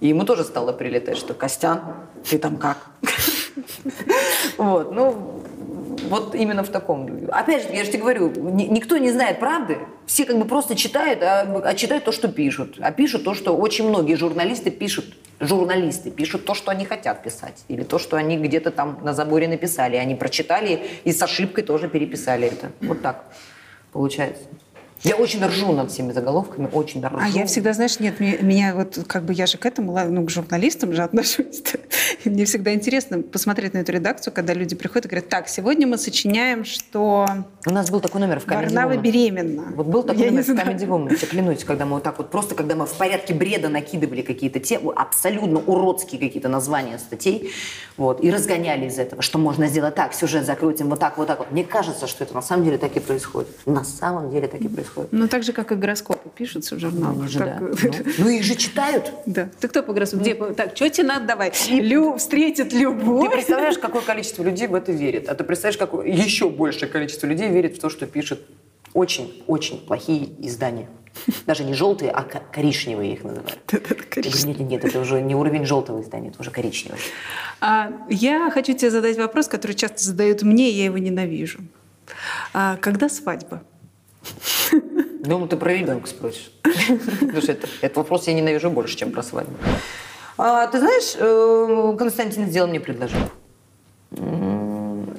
И 0.00 0.08
ему 0.08 0.24
тоже 0.24 0.42
стало 0.44 0.72
прилетать, 0.72 1.16
что 1.16 1.34
«Костян, 1.34 1.80
ты 2.28 2.38
там 2.38 2.56
как?» 2.56 2.90
Вот, 4.56 4.92
ну, 4.92 5.42
вот 6.08 6.34
именно 6.34 6.62
в 6.62 6.68
таком. 6.68 7.28
Опять 7.30 7.64
же, 7.64 7.74
я 7.74 7.84
же 7.84 7.90
тебе 7.90 8.02
говорю, 8.02 8.30
ни- 8.30 8.64
никто 8.66 8.96
не 8.98 9.10
знает 9.10 9.40
правды. 9.40 9.78
Все 10.06 10.24
как 10.24 10.38
бы 10.38 10.44
просто 10.44 10.74
читают, 10.74 11.22
а, 11.22 11.42
а 11.64 11.74
читают 11.74 12.04
то, 12.04 12.12
что 12.12 12.28
пишут. 12.28 12.76
А 12.80 12.92
пишут 12.92 13.24
то, 13.24 13.34
что 13.34 13.56
очень 13.56 13.88
многие 13.88 14.14
журналисты 14.14 14.70
пишут. 14.70 15.06
Журналисты 15.42 16.12
пишут 16.12 16.44
то, 16.44 16.54
что 16.54 16.70
они 16.70 16.84
хотят 16.84 17.24
писать. 17.24 17.64
Или 17.66 17.82
то, 17.82 17.98
что 17.98 18.16
они 18.16 18.38
где-то 18.38 18.70
там 18.70 19.00
на 19.02 19.12
заборе 19.12 19.48
написали. 19.48 19.96
Они 19.96 20.14
прочитали 20.14 20.86
и 21.02 21.12
с 21.12 21.20
ошибкой 21.20 21.64
тоже 21.64 21.88
переписали 21.88 22.46
это. 22.46 22.70
Вот 22.80 23.02
так 23.02 23.24
получается. 23.92 24.44
Я 25.04 25.16
очень 25.16 25.44
ржу 25.44 25.72
над 25.72 25.90
всеми 25.90 26.12
заголовками, 26.12 26.68
очень 26.72 27.04
ржу. 27.04 27.16
А 27.20 27.28
я 27.28 27.46
всегда, 27.46 27.72
знаешь, 27.72 27.98
нет, 27.98 28.20
мне- 28.20 28.38
меня 28.40 28.74
вот 28.74 29.00
как 29.08 29.24
бы 29.24 29.32
я 29.32 29.46
же 29.46 29.58
к 29.58 29.66
этому, 29.66 29.98
ну, 30.08 30.24
к 30.24 30.30
журналистам 30.30 30.92
же 30.92 31.02
отношусь. 31.02 31.62
И 32.24 32.30
мне 32.30 32.44
всегда 32.44 32.72
интересно 32.72 33.20
посмотреть 33.20 33.74
на 33.74 33.78
эту 33.78 33.90
редакцию, 33.90 34.32
когда 34.32 34.54
люди 34.54 34.76
приходят 34.76 35.06
и 35.06 35.08
говорят, 35.08 35.28
так, 35.28 35.48
сегодня 35.48 35.88
мы 35.88 35.98
сочиняем, 35.98 36.64
что 36.64 37.26
У 37.66 37.70
нас 37.70 37.90
был 37.90 38.00
такой 38.00 38.20
номер 38.20 38.38
в 38.38 38.46
Comedy 38.46 38.54
Варнава 38.64 38.96
беременна. 38.96 39.72
Вот 39.74 39.86
был 39.86 40.02
такой 40.04 40.22
Я 40.24 40.30
номер 40.30 40.44
в. 40.44 40.48
Comedy 40.50 40.86
Woman, 40.86 41.16
тебе 41.16 41.26
клянусь, 41.26 41.64
когда 41.64 41.84
мы 41.84 41.94
вот 41.94 42.04
так 42.04 42.18
вот 42.18 42.30
просто, 42.30 42.54
когда 42.54 42.76
мы 42.76 42.86
в 42.86 42.92
порядке 42.92 43.34
бреда 43.34 43.68
накидывали 43.68 44.22
какие-то 44.22 44.60
темы, 44.60 44.92
абсолютно 44.94 45.58
уродские 45.58 46.20
какие-то 46.20 46.48
названия 46.48 46.98
статей, 46.98 47.50
вот, 47.96 48.22
и 48.22 48.30
разгоняли 48.30 48.86
из 48.86 48.98
этого, 48.98 49.20
что 49.22 49.38
можно 49.38 49.66
сделать 49.66 49.96
так, 49.96 50.14
сюжет 50.14 50.46
закрутим 50.46 50.88
вот 50.90 51.00
так, 51.00 51.18
вот 51.18 51.26
так 51.26 51.40
вот. 51.40 51.50
Мне 51.50 51.64
кажется, 51.64 52.06
что 52.06 52.22
это 52.22 52.34
на 52.34 52.42
самом 52.42 52.64
деле 52.64 52.78
так 52.78 52.96
и 52.96 53.00
происходит. 53.00 53.48
На 53.66 53.82
самом 53.84 54.30
деле 54.30 54.46
так 54.46 54.60
и 54.60 54.68
происходит. 54.68 54.91
Ну, 55.10 55.28
так 55.28 55.42
же, 55.42 55.52
как 55.52 55.72
и 55.72 55.74
гороскопы 55.74 56.28
пишутся 56.34 56.76
в 56.76 56.78
журналах. 56.78 57.28
Же, 57.28 57.38
Так, 57.38 57.60
да. 57.60 57.66
Ну, 57.82 58.12
ну, 58.18 58.28
их 58.28 58.42
же 58.44 58.54
читают. 58.54 59.12
Да. 59.26 59.48
Ты 59.60 59.68
кто 59.68 59.82
по 59.82 59.92
гороскопу? 59.92 60.22
Где? 60.22 60.34
Так, 60.34 60.76
что 60.76 60.88
тебе 60.90 61.06
надо 61.06 61.26
давай? 61.26 61.52
Лю 61.70 62.16
встретит 62.16 62.70
Ты 62.70 62.78
любовь. 62.78 63.30
представляешь, 63.32 63.78
какое 63.78 64.02
количество 64.02 64.42
людей 64.42 64.66
в 64.68 64.74
это 64.74 64.92
верит? 64.92 65.28
А 65.28 65.34
ты 65.34 65.44
представляешь, 65.44 65.78
какое 65.78 66.06
еще 66.08 66.48
большее 66.50 66.88
количество 66.88 67.26
людей 67.26 67.48
верит 67.48 67.76
в 67.76 67.80
то, 67.80 67.88
что 67.90 68.06
пишет 68.06 68.40
очень-очень 68.94 69.78
плохие 69.86 70.28
издания. 70.46 70.88
Даже 71.46 71.64
не 71.64 71.74
желтые, 71.74 72.10
а 72.10 72.22
ко- 72.22 72.42
коричневые 72.52 73.12
их 73.12 73.22
называют. 73.24 73.58
Нет, 74.16 74.44
нет, 74.46 74.60
нет, 74.60 74.84
это 74.84 74.98
уже 75.00 75.20
не 75.20 75.34
уровень 75.34 75.66
желтого 75.66 76.00
издания, 76.00 76.28
это 76.30 76.40
уже 76.40 76.50
коричневый. 76.50 76.98
А, 77.60 77.92
я 78.08 78.50
хочу 78.50 78.72
тебе 78.74 78.90
задать 78.90 79.18
вопрос, 79.18 79.46
который 79.48 79.72
часто 79.74 80.02
задают 80.02 80.42
мне, 80.42 80.70
и 80.70 80.74
я 80.74 80.84
его 80.86 80.96
ненавижу. 80.98 81.58
А, 82.54 82.76
когда 82.78 83.08
свадьба? 83.10 83.62
Думаю, 85.20 85.48
ты 85.48 85.56
про 85.56 85.72
ребенка 85.72 86.08
спросишь. 86.08 86.52
Потому 86.62 87.40
что 87.42 87.52
это- 87.52 87.68
этот 87.80 87.96
вопрос 87.96 88.26
я 88.26 88.34
ненавижу 88.34 88.70
больше, 88.70 88.96
чем 88.96 89.12
про 89.12 89.22
свадьбу. 89.22 89.54
А, 90.38 90.66
ты 90.66 90.78
знаешь, 90.78 91.14
э, 91.18 91.96
Константин 91.98 92.46
сделал 92.46 92.68
мне 92.68 92.80
предложение. 92.80 93.28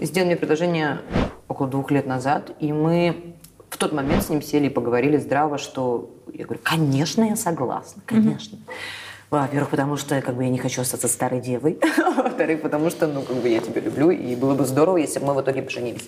Сделал 0.02 0.26
мне 0.28 0.36
предложение 0.36 1.00
около 1.48 1.68
двух 1.68 1.92
лет 1.92 2.06
назад, 2.06 2.52
и 2.60 2.74
мы 2.74 3.34
в 3.70 3.78
тот 3.78 3.94
момент 3.94 4.24
с 4.24 4.30
ним 4.30 4.42
сели 4.42 4.68
и 4.68 4.70
поговорили 4.70 5.18
здраво, 5.18 5.58
что 5.58 6.10
я 6.34 6.46
говорю, 6.46 6.62
конечно, 6.64 7.24
я 7.24 7.36
согласна, 7.36 8.02
конечно. 8.06 8.58
Во-первых, 9.30 9.70
потому 9.70 9.98
что 9.98 10.22
как 10.22 10.36
бы 10.36 10.44
я 10.44 10.50
не 10.50 10.60
хочу 10.60 10.82
остаться 10.82 11.08
старой 11.08 11.42
девой. 11.42 11.80
Во-вторых, 12.18 12.62
потому 12.62 12.92
что 12.92 13.08
ну, 13.08 13.22
как 13.24 13.38
бы 13.38 13.50
я 13.50 13.60
тебя 13.62 13.82
люблю, 13.82 14.12
и 14.12 14.36
было 14.36 14.54
бы 14.54 14.66
здорово, 14.66 14.98
если 14.98 15.20
бы 15.20 15.28
мы 15.28 15.34
в 15.34 15.42
итоге 15.42 15.64
поженились. 15.64 16.08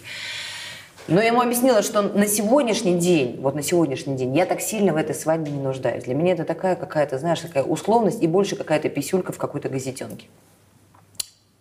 Но 1.08 1.22
я 1.22 1.28
ему 1.28 1.42
объяснила, 1.42 1.84
что 1.84 2.02
на 2.02 2.26
сегодняшний 2.26 2.98
день, 2.98 3.40
вот 3.40 3.54
на 3.54 3.62
сегодняшний 3.62 4.16
день, 4.16 4.36
я 4.36 4.46
так 4.46 4.60
сильно 4.60 4.92
в 4.92 4.98
этой 4.98 5.14
свадьбе 5.14 5.52
не 5.52 5.62
нуждаюсь. 5.62 6.04
Для 6.06 6.16
меня 6.16 6.34
это 6.34 6.46
такая 6.46 6.76
какая-то, 6.76 7.20
знаешь, 7.20 7.40
такая 7.40 7.64
условность 7.64 8.24
и 8.24 8.28
больше 8.28 8.56
какая-то 8.56 8.90
писюлька 8.90 9.32
в 9.32 9.38
какой-то 9.38 9.70
газетенке. 9.70 10.28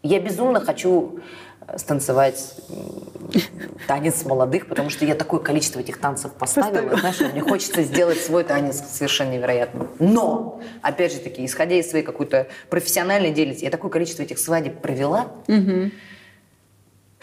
Я 0.03 0.21
безумно 0.21 0.61
хочу 0.61 1.21
э, 1.67 1.79
станцевать 1.79 2.57
танец 3.87 4.25
молодых, 4.25 4.67
потому 4.67 4.91
что 4.91 5.05
я 5.05 5.15
такое 5.15 5.41
количество 5.41 5.81
этих 5.81 5.99
танцев 5.99 6.33
поставила, 6.33 6.97
знаешь, 6.97 7.21
мне 7.21 7.41
хочется 7.41 7.83
сделать 7.83 8.21
свой 8.21 8.45
танец 8.45 8.83
совершенно 8.93 9.33
невероятным. 9.33 9.89
Но, 9.99 10.61
опять 10.83 11.13
же 11.13 11.19
таки, 11.21 11.45
исходя 11.45 11.77
из 11.77 11.89
своей 11.89 12.05
какой-то 12.05 12.49
профессиональной 12.69 13.31
деятельности, 13.31 13.65
я 13.65 13.71
такое 13.71 13.91
количество 13.91 14.23
этих 14.23 14.39
свадеб 14.39 14.81
провела, 14.81 15.29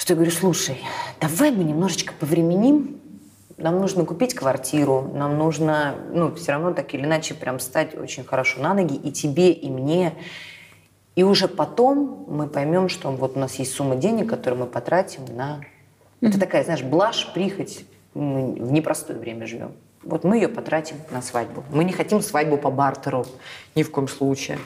что 0.02 0.14
я 0.14 0.16
говорю, 0.16 0.32
слушай, 0.32 0.78
давай 1.20 1.52
мы 1.52 1.64
немножечко 1.64 2.12
повременим, 2.20 2.99
нам 3.58 3.80
нужно 3.80 4.04
купить 4.04 4.34
квартиру, 4.34 5.12
нам 5.14 5.38
нужно, 5.38 5.93
ну, 6.12 6.34
все 6.34 6.54
равно 6.54 6.74
так 6.74 6.91
или 6.95 7.06
иначе 7.06 7.36
прям 7.36 7.60
стать 7.60 7.95
очень 7.95 8.24
хорошо 8.24 8.62
на 8.62 8.74
ноги 8.74 8.95
и 8.95 9.12
тебе, 9.12 9.52
и 9.52 9.70
мне. 9.70 10.16
И 11.16 11.22
уже 11.22 11.48
потом 11.48 12.26
мы 12.28 12.48
поймем, 12.48 12.90
что 12.90 13.11
вот 13.11 13.38
у 13.38 13.40
нас 13.40 13.53
есть 13.57 13.76
сумма 13.76 13.95
денег, 13.95 14.28
которую 14.28 14.61
мы 14.61 14.65
потратим 14.65 15.23
на... 15.36 15.61
Это 16.19 16.40
такая, 16.40 16.64
знаешь, 16.64 16.82
блажь, 16.82 17.32
прихоть. 17.36 17.86
Мы 18.15 18.53
в 18.53 18.72
непростое 18.72 19.19
время 19.19 19.45
живем. 19.45 19.73
Вот 20.02 20.23
мы 20.23 20.38
ее 20.38 20.48
потратим 20.48 20.95
на 21.11 21.22
свадьбу. 21.22 21.64
Мы 21.69 21.84
не 21.84 21.94
хотим 21.94 22.22
свадьбу 22.22 22.57
по 22.57 22.72
бартеру, 22.72 23.28
ни 23.76 23.84
в 23.84 23.91
коем 23.91 24.07
случае. 24.07 24.57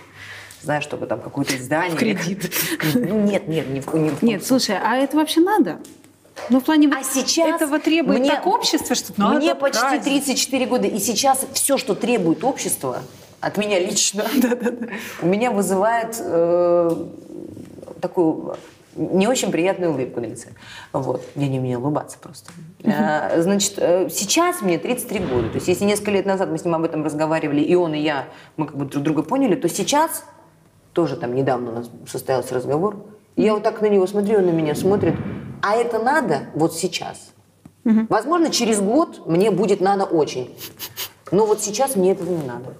Знаешь, 0.65 0.83
чтобы 0.83 1.05
там 1.05 1.21
какое-то 1.21 1.55
издание... 1.55 1.95
В 1.95 1.99
кредит. 1.99 2.51
Ну 2.95 3.21
нет, 3.21 3.47
нет, 3.47 3.69
ни 3.69 3.79
в, 3.79 3.85
коем 3.85 4.17
Нет, 4.23 4.43
слушай, 4.43 4.75
а 4.75 4.95
это 4.97 5.15
вообще 5.15 5.39
надо? 5.41 5.77
Ну, 6.49 6.59
в 6.59 6.63
плане 6.63 6.89
а 6.91 7.03
сейчас 7.03 7.61
этого 7.61 7.79
требует 7.79 8.19
мне- 8.19 8.29
так 8.31 8.47
общество, 8.47 8.95
что 8.95 9.13
надо 9.15 9.37
Мне 9.37 9.53
почти 9.53 9.79
праздник. 9.79 10.03
34 10.03 10.65
года, 10.65 10.87
и 10.87 10.97
сейчас 10.97 11.45
все, 11.53 11.77
что 11.77 11.93
требует 11.93 12.43
общество, 12.43 13.03
от 13.41 13.57
меня 13.57 13.79
лично, 13.79 14.25
у 15.21 15.27
меня 15.27 15.51
вызывает 15.51 16.17
э, 16.19 17.05
такую 18.01 18.57
не 18.95 19.27
очень 19.27 19.51
приятную 19.51 19.91
улыбку 19.91 20.19
на 20.21 20.25
лице. 20.25 20.49
Вот. 20.93 21.21
Я 21.35 21.47
не 21.47 21.59
умею 21.59 21.79
улыбаться 21.79 22.17
просто. 22.17 22.51
А, 22.85 23.39
Значит, 23.41 23.73
э, 23.77 24.09
сейчас 24.09 24.61
мне 24.61 24.79
33 24.79 25.19
года. 25.19 25.49
То 25.49 25.55
есть, 25.55 25.67
если 25.67 25.85
несколько 25.85 26.11
лет 26.11 26.25
назад 26.25 26.49
мы 26.49 26.57
с 26.57 26.65
ним 26.65 26.75
об 26.75 26.83
этом 26.83 27.03
разговаривали, 27.03 27.61
и 27.61 27.75
он, 27.75 27.93
и 27.93 27.99
я, 27.99 28.27
мы 28.57 28.65
как 28.67 28.77
бы 28.77 28.85
друг 28.85 29.03
друга 29.03 29.21
поняли, 29.21 29.55
то 29.55 29.67
сейчас, 29.67 30.23
тоже 30.95 31.17
там 31.17 31.35
недавно 31.35 31.71
у 31.71 31.73
нас 31.75 31.91
состоялся 32.07 32.55
разговор, 32.55 32.95
и 33.35 33.43
я 33.43 33.53
вот 33.53 33.63
так 33.63 33.81
на 33.81 33.87
него 33.87 34.07
смотрю, 34.07 34.39
он 34.39 34.45
на 34.45 34.51
меня 34.51 34.73
смотрит, 34.75 35.15
а 35.61 35.75
это 35.75 35.99
надо 35.99 36.47
вот 36.55 36.73
сейчас. 36.73 37.33
Возможно, 37.83 38.49
через 38.49 38.81
год 38.81 39.27
мне 39.27 39.51
будет 39.51 39.79
надо 39.79 40.05
очень. 40.05 40.49
Но 41.31 41.45
вот 41.45 41.61
сейчас 41.61 41.95
мне 41.95 42.13
этого 42.13 42.31
не 42.31 42.43
надо. 42.43 42.73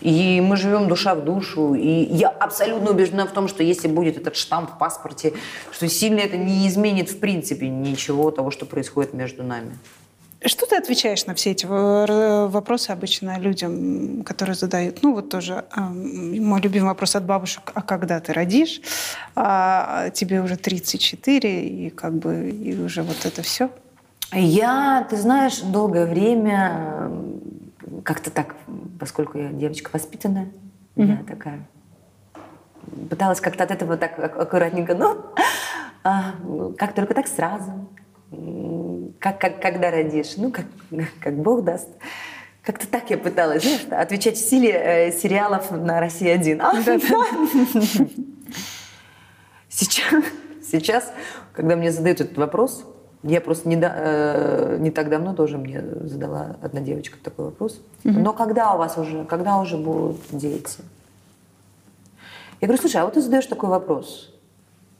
И 0.00 0.40
мы 0.40 0.56
живем 0.56 0.88
душа 0.88 1.14
в 1.14 1.24
душу. 1.24 1.74
И 1.74 1.88
я 1.88 2.28
абсолютно 2.28 2.90
убеждена 2.90 3.24
в 3.24 3.30
том, 3.30 3.46
что 3.46 3.62
если 3.62 3.86
будет 3.86 4.16
этот 4.16 4.34
штамп 4.34 4.72
в 4.72 4.78
паспорте, 4.78 5.34
что 5.70 5.88
сильно 5.88 6.18
это 6.18 6.36
не 6.36 6.66
изменит 6.66 7.08
в 7.08 7.20
принципе 7.20 7.68
ничего 7.68 8.32
того, 8.32 8.50
что 8.50 8.66
происходит 8.66 9.14
между 9.14 9.44
нами. 9.44 9.78
Что 10.44 10.66
ты 10.66 10.76
отвечаешь 10.76 11.26
на 11.26 11.34
все 11.34 11.52
эти 11.52 11.66
вопросы 11.66 12.90
обычно 12.90 13.38
людям, 13.38 14.24
которые 14.24 14.54
задают? 14.54 15.02
Ну, 15.02 15.14
вот 15.14 15.28
тоже 15.28 15.64
мой 15.76 16.60
любимый 16.60 16.86
вопрос 16.86 17.14
от 17.16 17.24
бабушек, 17.24 17.70
а 17.74 17.82
когда 17.82 18.18
ты 18.20 18.32
родишь? 18.32 18.80
А 19.36 20.10
тебе 20.10 20.40
уже 20.40 20.56
34, 20.56 21.64
и 21.64 21.90
как 21.90 22.14
бы 22.14 22.50
и 22.50 22.76
уже 22.76 23.02
вот 23.02 23.24
это 23.24 23.42
все. 23.42 23.70
Я, 24.32 25.06
ты 25.08 25.16
знаешь, 25.16 25.60
долгое 25.60 26.06
время 26.06 27.10
как-то 28.04 28.30
так 28.30 28.56
поскольку 28.98 29.38
я 29.38 29.48
девочка 29.50 29.90
воспитанная, 29.92 30.48
я 30.96 31.18
такая 31.26 31.60
пыталась 33.08 33.40
как-то 33.40 33.64
от 33.64 33.70
этого 33.70 33.96
так 33.96 34.18
ак- 34.18 34.38
аккуратненько, 34.38 34.94
но 34.94 35.32
а, 36.04 36.34
как 36.78 36.94
только 36.94 37.14
так 37.14 37.26
сразу, 37.26 37.88
как, 39.18 39.40
как, 39.40 39.60
когда 39.60 39.90
родишь, 39.90 40.36
ну, 40.36 40.50
как, 40.50 40.66
как 41.20 41.34
Бог 41.36 41.64
даст. 41.64 41.88
Как-то 42.62 42.86
так 42.86 43.10
я 43.10 43.18
пыталась, 43.18 43.62
знаешь, 43.64 43.86
отвечать 43.90 44.36
в 44.36 44.40
стиле 44.40 44.70
э, 44.70 45.12
сериалов 45.12 45.70
на 45.72 45.98
России-1. 45.98 46.60
А, 46.60 46.72
Сейчас, 49.68 50.14
сейчас, 50.70 51.12
когда 51.54 51.76
мне 51.76 51.90
задают 51.90 52.20
этот 52.20 52.36
вопрос, 52.36 52.84
я 53.22 53.40
просто 53.40 53.68
не, 53.68 53.76
да- 53.76 53.94
э, 53.96 54.76
не 54.80 54.90
так 54.90 55.08
давно 55.08 55.34
тоже 55.34 55.56
мне 55.56 55.80
задала 55.80 56.56
одна 56.60 56.80
девочка 56.80 57.16
такой 57.22 57.46
вопрос. 57.46 57.80
Но 58.04 58.32
когда 58.32 58.74
у 58.74 58.78
вас 58.78 58.98
уже, 58.98 59.24
когда 59.24 59.58
уже 59.58 59.76
будут 59.76 60.20
дети? 60.30 60.78
Я 62.60 62.68
говорю, 62.68 62.80
слушай, 62.80 62.96
а 63.00 63.04
вот 63.04 63.14
ты 63.14 63.20
задаешь 63.22 63.46
такой 63.46 63.70
вопрос. 63.70 64.32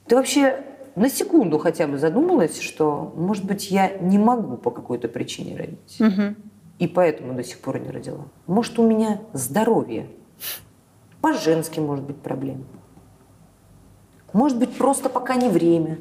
Ты 0.07 0.17
вообще 0.17 0.65
на 0.97 1.09
секунду 1.09 1.59
хотя 1.59 1.87
бы 1.87 1.99
задумалась, 1.99 2.61
что, 2.61 3.13
может 3.17 3.45
быть, 3.45 3.71
я 3.71 3.97
не 3.99 4.19
могу 4.19 4.57
по 4.57 4.71
какой-то 4.71 5.09
причине 5.09 5.57
родить? 5.57 5.97
И 6.79 6.87
поэтому 6.89 7.35
до 7.35 7.45
сих 7.45 7.59
пор 7.61 7.79
не 7.79 7.91
родила. 7.91 8.25
Может, 8.47 8.79
у 8.79 8.87
меня 8.87 9.21
здоровье. 9.33 10.09
По-женски 11.21 11.79
может 11.81 12.05
быть 12.05 12.17
проблема. 12.17 12.65
Может 14.33 14.59
быть, 14.59 14.77
просто 14.77 15.09
пока 15.09 15.37
не 15.37 15.49
время. 15.49 15.99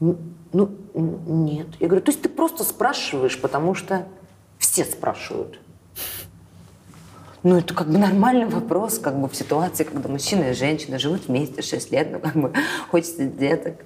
Н- 0.00 0.18
Ну, 0.52 0.70
нет. 0.94 1.66
Я 1.80 1.88
говорю, 1.88 2.02
то 2.04 2.10
есть 2.10 2.22
ты 2.22 2.28
просто 2.28 2.64
спрашиваешь, 2.64 3.40
потому 3.40 3.74
что 3.74 4.06
все 4.58 4.84
спрашивают. 4.84 5.60
Ну, 7.46 7.58
это 7.58 7.74
как 7.74 7.88
бы 7.88 7.96
нормальный 7.96 8.46
вопрос, 8.46 8.98
как 8.98 9.20
бы 9.20 9.28
в 9.28 9.36
ситуации, 9.36 9.84
когда 9.84 10.08
мужчина 10.08 10.50
и 10.50 10.52
женщина 10.52 10.98
живут 10.98 11.28
вместе 11.28 11.62
6 11.62 11.92
лет, 11.92 12.08
ну, 12.10 12.18
как 12.18 12.34
бы 12.34 12.52
хочется 12.90 13.22
деток. 13.22 13.76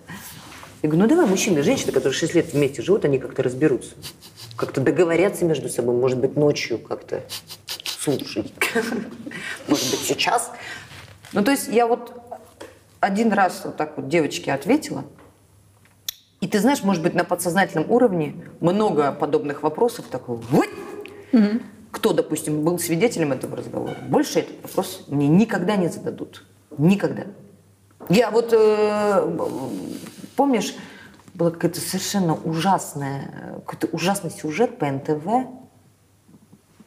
Я 0.80 0.88
говорю, 0.88 1.02
ну 1.02 1.08
давай 1.10 1.26
мужчины 1.26 1.58
и 1.58 1.62
женщины, 1.62 1.92
которые 1.92 2.14
6 2.14 2.34
лет 2.34 2.54
вместе 2.54 2.80
живут, 2.80 3.04
они 3.04 3.18
как-то 3.18 3.42
разберутся. 3.42 3.90
Как-то 4.56 4.80
договорятся 4.80 5.44
между 5.44 5.68
собой, 5.68 5.94
может 5.94 6.16
быть, 6.16 6.36
ночью 6.36 6.78
как-то 6.78 7.22
слушай. 7.84 8.50
Может 9.68 9.90
быть, 9.90 10.00
сейчас. 10.06 10.50
Ну, 11.34 11.44
то 11.44 11.50
есть 11.50 11.68
я 11.68 11.86
вот 11.86 12.14
один 13.00 13.30
раз 13.30 13.60
вот 13.66 13.76
так 13.76 13.98
вот 13.98 14.08
девочке 14.08 14.54
ответила, 14.54 15.04
и 16.40 16.48
ты 16.48 16.60
знаешь, 16.60 16.82
может 16.82 17.02
быть, 17.02 17.12
на 17.12 17.24
подсознательном 17.24 17.90
уровне 17.90 18.36
много 18.60 19.12
подобных 19.12 19.62
вопросов 19.62 20.06
такого. 20.06 20.42
Вот! 20.48 20.68
Кто, 21.90 22.12
допустим, 22.12 22.62
был 22.62 22.78
свидетелем 22.78 23.32
этого 23.32 23.56
разговора, 23.56 23.96
больше 24.08 24.40
этот 24.40 24.62
вопрос 24.62 25.04
мне 25.08 25.28
никогда 25.28 25.76
не 25.76 25.88
зададут. 25.88 26.46
Никогда. 26.78 27.24
Я 28.08 28.30
вот, 28.30 28.52
э, 28.52 29.38
помнишь, 30.36 30.74
была 31.34 31.50
какая-то 31.50 31.80
совершенно 31.80 32.34
ужасная, 32.34 33.62
какой-то 33.66 33.88
ужасный 33.88 34.30
сюжет 34.30 34.78
по 34.78 34.86
НТВ, 34.86 35.26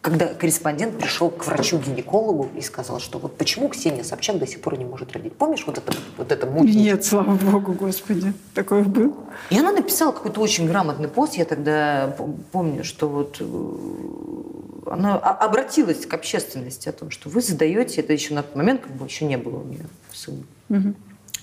когда 0.03 0.27
корреспондент 0.27 0.97
пришел 0.97 1.29
к 1.29 1.47
врачу-гинекологу 1.47 2.49
и 2.57 2.61
сказал, 2.61 2.99
что 2.99 3.19
вот 3.19 3.37
почему 3.37 3.69
Ксения 3.69 4.03
Собчак 4.03 4.37
до 4.37 4.45
сих 4.45 4.59
пор 4.59 4.77
не 4.77 4.83
может 4.83 5.13
родить. 5.13 5.33
Помнишь 5.37 5.63
вот 5.65 5.77
это, 5.77 5.93
вот 6.17 6.29
это 6.29 6.45
муть? 6.45 6.75
Нет, 6.75 7.05
слава 7.05 7.35
богу, 7.35 7.71
господи, 7.71 8.33
такое 8.53 8.83
был. 8.83 9.15
И 9.49 9.57
она 9.57 9.71
написала 9.71 10.11
какой-то 10.11 10.41
очень 10.41 10.67
грамотный 10.67 11.07
пост. 11.07 11.35
Я 11.35 11.45
тогда 11.45 12.17
помню, 12.51 12.83
что 12.83 13.07
вот 13.07 13.37
э, 13.39 14.91
она 14.91 15.17
обратилась 15.17 16.05
к 16.05 16.13
общественности 16.13 16.89
о 16.89 16.91
том, 16.91 17.09
что 17.09 17.29
вы 17.29 17.39
задаете, 17.39 18.01
это 18.01 18.11
еще 18.11 18.33
на 18.33 18.43
тот 18.43 18.57
момент, 18.57 18.81
как 18.81 18.91
бы 18.91 19.05
еще 19.05 19.23
не 19.23 19.37
было 19.37 19.59
у 19.59 19.65
нее 19.65 19.85
сына. 20.11 20.43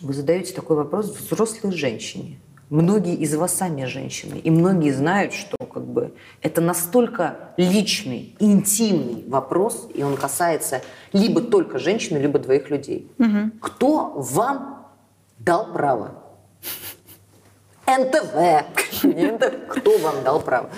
Вы 0.02 0.12
задаете 0.12 0.52
такой 0.52 0.76
вопрос 0.76 1.06
взрослой 1.06 1.72
женщине. 1.72 2.38
Многие 2.70 3.16
из 3.16 3.34
вас 3.34 3.52
сами 3.54 3.84
женщины, 3.84 4.36
и 4.36 4.48
многие 4.48 4.92
знают, 4.92 5.32
что 5.32 5.56
как 5.66 5.84
бы 5.84 6.14
это 6.40 6.60
настолько 6.60 7.52
личный, 7.56 8.36
интимный 8.38 9.24
вопрос, 9.28 9.88
и 9.92 10.04
он 10.04 10.16
касается 10.16 10.80
либо 11.12 11.40
только 11.40 11.80
женщины, 11.80 12.18
либо 12.18 12.38
двоих 12.38 12.70
людей. 12.70 13.10
Кто 13.60 14.12
вам 14.16 14.86
дал 15.38 15.72
право 15.72 16.22
НТВ. 17.86 18.66
Кто 19.68 19.98
вам 19.98 20.22
дал 20.22 20.40
право? 20.40 20.70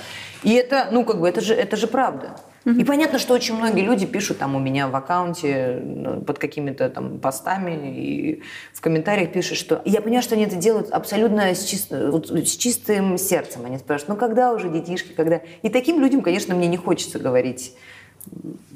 И 0.42 0.54
это, 0.54 0.88
ну, 0.90 1.04
как 1.04 1.20
бы, 1.20 1.28
это 1.28 1.40
же, 1.40 1.54
это 1.54 1.76
же 1.76 1.86
правда. 1.86 2.36
И 2.64 2.84
понятно, 2.84 3.18
что 3.18 3.34
очень 3.34 3.56
многие 3.56 3.82
люди 3.82 4.06
пишут 4.06 4.38
там 4.38 4.54
у 4.54 4.60
меня 4.60 4.88
в 4.88 4.94
аккаунте 4.94 5.80
ну, 5.84 6.20
под 6.20 6.38
какими-то 6.38 6.88
там 6.90 7.18
постами 7.18 7.92
и 7.96 8.42
в 8.72 8.80
комментариях 8.80 9.32
пишут, 9.32 9.58
что 9.58 9.82
я 9.84 10.00
понимаю, 10.00 10.22
что 10.22 10.34
они 10.34 10.44
это 10.44 10.56
делают 10.56 10.90
абсолютно 10.90 11.54
с, 11.54 11.64
чис- 11.64 12.10
вот 12.10 12.28
с 12.28 12.56
чистым 12.56 13.18
сердцем. 13.18 13.64
Они 13.64 13.78
спрашивают, 13.78 14.10
ну 14.10 14.16
когда 14.16 14.52
уже 14.52 14.68
детишки, 14.68 15.12
когда? 15.12 15.40
И 15.62 15.68
таким 15.68 16.00
людям, 16.00 16.22
конечно, 16.22 16.54
мне 16.54 16.68
не 16.68 16.76
хочется 16.76 17.18
говорить 17.18 17.74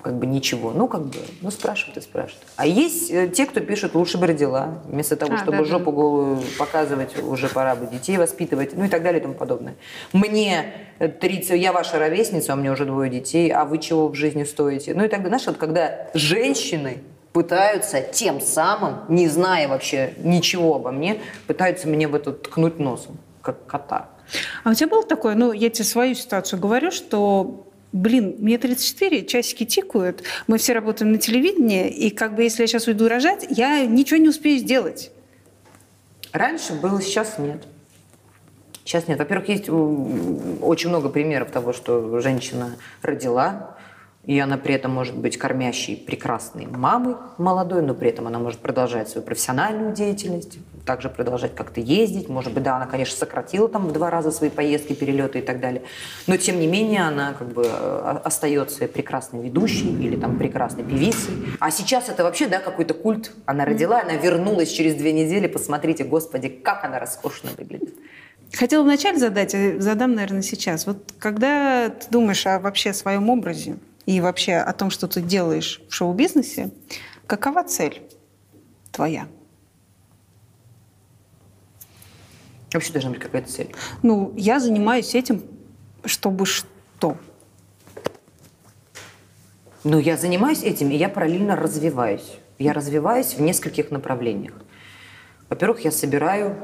как 0.02 0.18
бы 0.18 0.26
ничего. 0.26 0.70
Ну, 0.70 0.86
как 0.88 1.02
бы, 1.06 1.18
ну, 1.40 1.50
спрашивают 1.50 1.96
и 1.96 2.00
спрашивают. 2.00 2.44
А 2.56 2.66
есть 2.66 3.10
э, 3.10 3.28
те, 3.28 3.46
кто 3.46 3.60
пишет, 3.60 3.94
лучше 3.94 4.18
бы 4.18 4.26
родила, 4.26 4.78
вместо 4.86 5.16
того, 5.16 5.34
А, 5.34 5.38
чтобы 5.38 5.58
да-да. 5.58 5.68
жопу 5.68 5.90
голую 5.90 6.38
показывать, 6.58 7.20
уже 7.22 7.48
пора 7.48 7.74
бы 7.74 7.86
детей 7.86 8.16
воспитывать, 8.16 8.76
ну 8.76 8.84
и 8.84 8.88
так 8.88 9.02
далее 9.02 9.20
и 9.20 9.22
тому 9.22 9.34
подобное. 9.34 9.74
Мне 10.12 10.72
э, 10.98 11.08
30, 11.08 11.60
я 11.60 11.72
ваша 11.72 11.98
ровесница, 11.98 12.54
у 12.54 12.56
меня 12.56 12.72
уже 12.72 12.84
двое 12.84 13.10
детей, 13.10 13.50
а 13.50 13.64
вы 13.64 13.78
чего 13.78 14.08
в 14.08 14.14
жизни 14.14 14.44
стоите? 14.44 14.94
Ну 14.94 15.04
и 15.04 15.08
так 15.08 15.20
далее. 15.22 15.38
Знаешь, 15.38 15.46
вот 15.46 15.56
когда 15.56 16.08
женщины 16.14 16.98
пытаются 17.32 18.00
тем 18.00 18.40
самым, 18.40 19.00
не 19.08 19.28
зная 19.28 19.68
вообще 19.68 20.14
ничего 20.18 20.76
обо 20.76 20.90
мне, 20.92 21.20
пытаются 21.46 21.88
мне 21.88 22.06
в 22.08 22.14
это 22.14 22.32
ткнуть 22.32 22.78
носом, 22.78 23.18
как 23.42 23.66
кота. 23.66 24.08
А 24.64 24.70
у 24.70 24.74
тебя 24.74 24.88
было 24.88 25.02
такое, 25.02 25.34
ну, 25.34 25.52
я 25.52 25.68
тебе 25.70 25.84
свою 25.84 26.14
ситуацию 26.14 26.58
говорю, 26.58 26.90
что, 26.90 27.65
блин, 27.96 28.36
мне 28.38 28.58
34, 28.58 29.24
часики 29.26 29.64
тикают, 29.64 30.22
мы 30.46 30.58
все 30.58 30.72
работаем 30.72 31.12
на 31.12 31.18
телевидении, 31.18 31.88
и 31.88 32.10
как 32.10 32.34
бы 32.34 32.42
если 32.42 32.62
я 32.62 32.66
сейчас 32.66 32.86
уйду 32.86 33.08
рожать, 33.08 33.46
я 33.50 33.84
ничего 33.86 34.18
не 34.18 34.28
успею 34.28 34.58
сделать. 34.58 35.10
Раньше 36.32 36.74
было, 36.74 37.00
сейчас 37.00 37.38
нет. 37.38 37.64
Сейчас 38.84 39.08
нет. 39.08 39.18
Во-первых, 39.18 39.48
есть 39.48 39.68
очень 39.68 40.90
много 40.90 41.08
примеров 41.08 41.50
того, 41.50 41.72
что 41.72 42.20
женщина 42.20 42.76
родила, 43.02 43.76
и 44.24 44.38
она 44.38 44.58
при 44.58 44.74
этом 44.74 44.92
может 44.92 45.16
быть 45.16 45.38
кормящей 45.38 45.96
прекрасной 45.96 46.66
мамой 46.66 47.16
молодой, 47.38 47.82
но 47.82 47.94
при 47.94 48.10
этом 48.10 48.26
она 48.26 48.38
может 48.38 48.60
продолжать 48.60 49.08
свою 49.08 49.24
профессиональную 49.26 49.94
деятельность, 49.94 50.58
также 50.86 51.10
продолжать 51.10 51.54
как-то 51.54 51.80
ездить. 51.80 52.28
Может 52.28 52.54
быть, 52.54 52.62
да, 52.62 52.76
она, 52.76 52.86
конечно, 52.86 53.16
сократила 53.16 53.68
там 53.68 53.88
в 53.88 53.92
два 53.92 54.08
раза 54.08 54.30
свои 54.30 54.48
поездки, 54.48 54.94
перелеты 54.94 55.40
и 55.40 55.42
так 55.42 55.60
далее. 55.60 55.82
Но, 56.26 56.36
тем 56.36 56.58
не 56.58 56.66
менее, 56.66 57.02
она 57.02 57.34
как 57.34 57.48
бы 57.48 57.64
э, 57.66 58.18
остается 58.24 58.86
прекрасной 58.86 59.42
ведущей 59.42 59.90
или 59.90 60.18
там 60.18 60.38
прекрасной 60.38 60.84
певицей. 60.84 61.34
А 61.60 61.70
сейчас 61.70 62.08
это 62.08 62.22
вообще, 62.22 62.46
да, 62.46 62.60
какой-то 62.60 62.94
культ. 62.94 63.32
Она 63.44 63.64
родила, 63.64 64.00
она 64.00 64.14
вернулась 64.14 64.70
через 64.70 64.94
две 64.94 65.12
недели. 65.12 65.48
Посмотрите, 65.48 66.04
господи, 66.04 66.48
как 66.48 66.84
она 66.84 66.98
роскошно 66.98 67.50
выглядит. 67.58 67.94
Хотела 68.54 68.84
вначале 68.84 69.18
задать, 69.18 69.54
а 69.54 69.80
задам, 69.80 70.14
наверное, 70.14 70.42
сейчас. 70.42 70.86
Вот 70.86 71.12
когда 71.18 71.90
ты 71.90 72.06
думаешь 72.10 72.46
о 72.46 72.60
вообще 72.60 72.92
своем 72.92 73.28
образе 73.28 73.76
и 74.06 74.20
вообще 74.20 74.54
о 74.54 74.72
том, 74.72 74.90
что 74.90 75.08
ты 75.08 75.20
делаешь 75.20 75.82
в 75.88 75.92
шоу-бизнесе, 75.92 76.70
какова 77.26 77.64
цель 77.64 78.02
твоя? 78.92 79.26
Вообще 82.76 82.92
должна 82.92 83.10
быть 83.10 83.20
какая-то 83.20 83.50
цель. 83.50 83.74
Ну, 84.02 84.34
я 84.36 84.60
занимаюсь 84.60 85.14
этим, 85.14 85.42
чтобы 86.04 86.44
что? 86.44 87.16
Но 89.82 89.98
я 89.98 90.18
занимаюсь 90.18 90.62
этим, 90.62 90.90
и 90.90 90.96
я 90.96 91.08
параллельно 91.08 91.56
развиваюсь. 91.56 92.34
Я 92.58 92.74
развиваюсь 92.74 93.32
в 93.32 93.40
нескольких 93.40 93.90
направлениях. 93.90 94.52
Во-первых, 95.48 95.86
я 95.86 95.90
собираю 95.90 96.54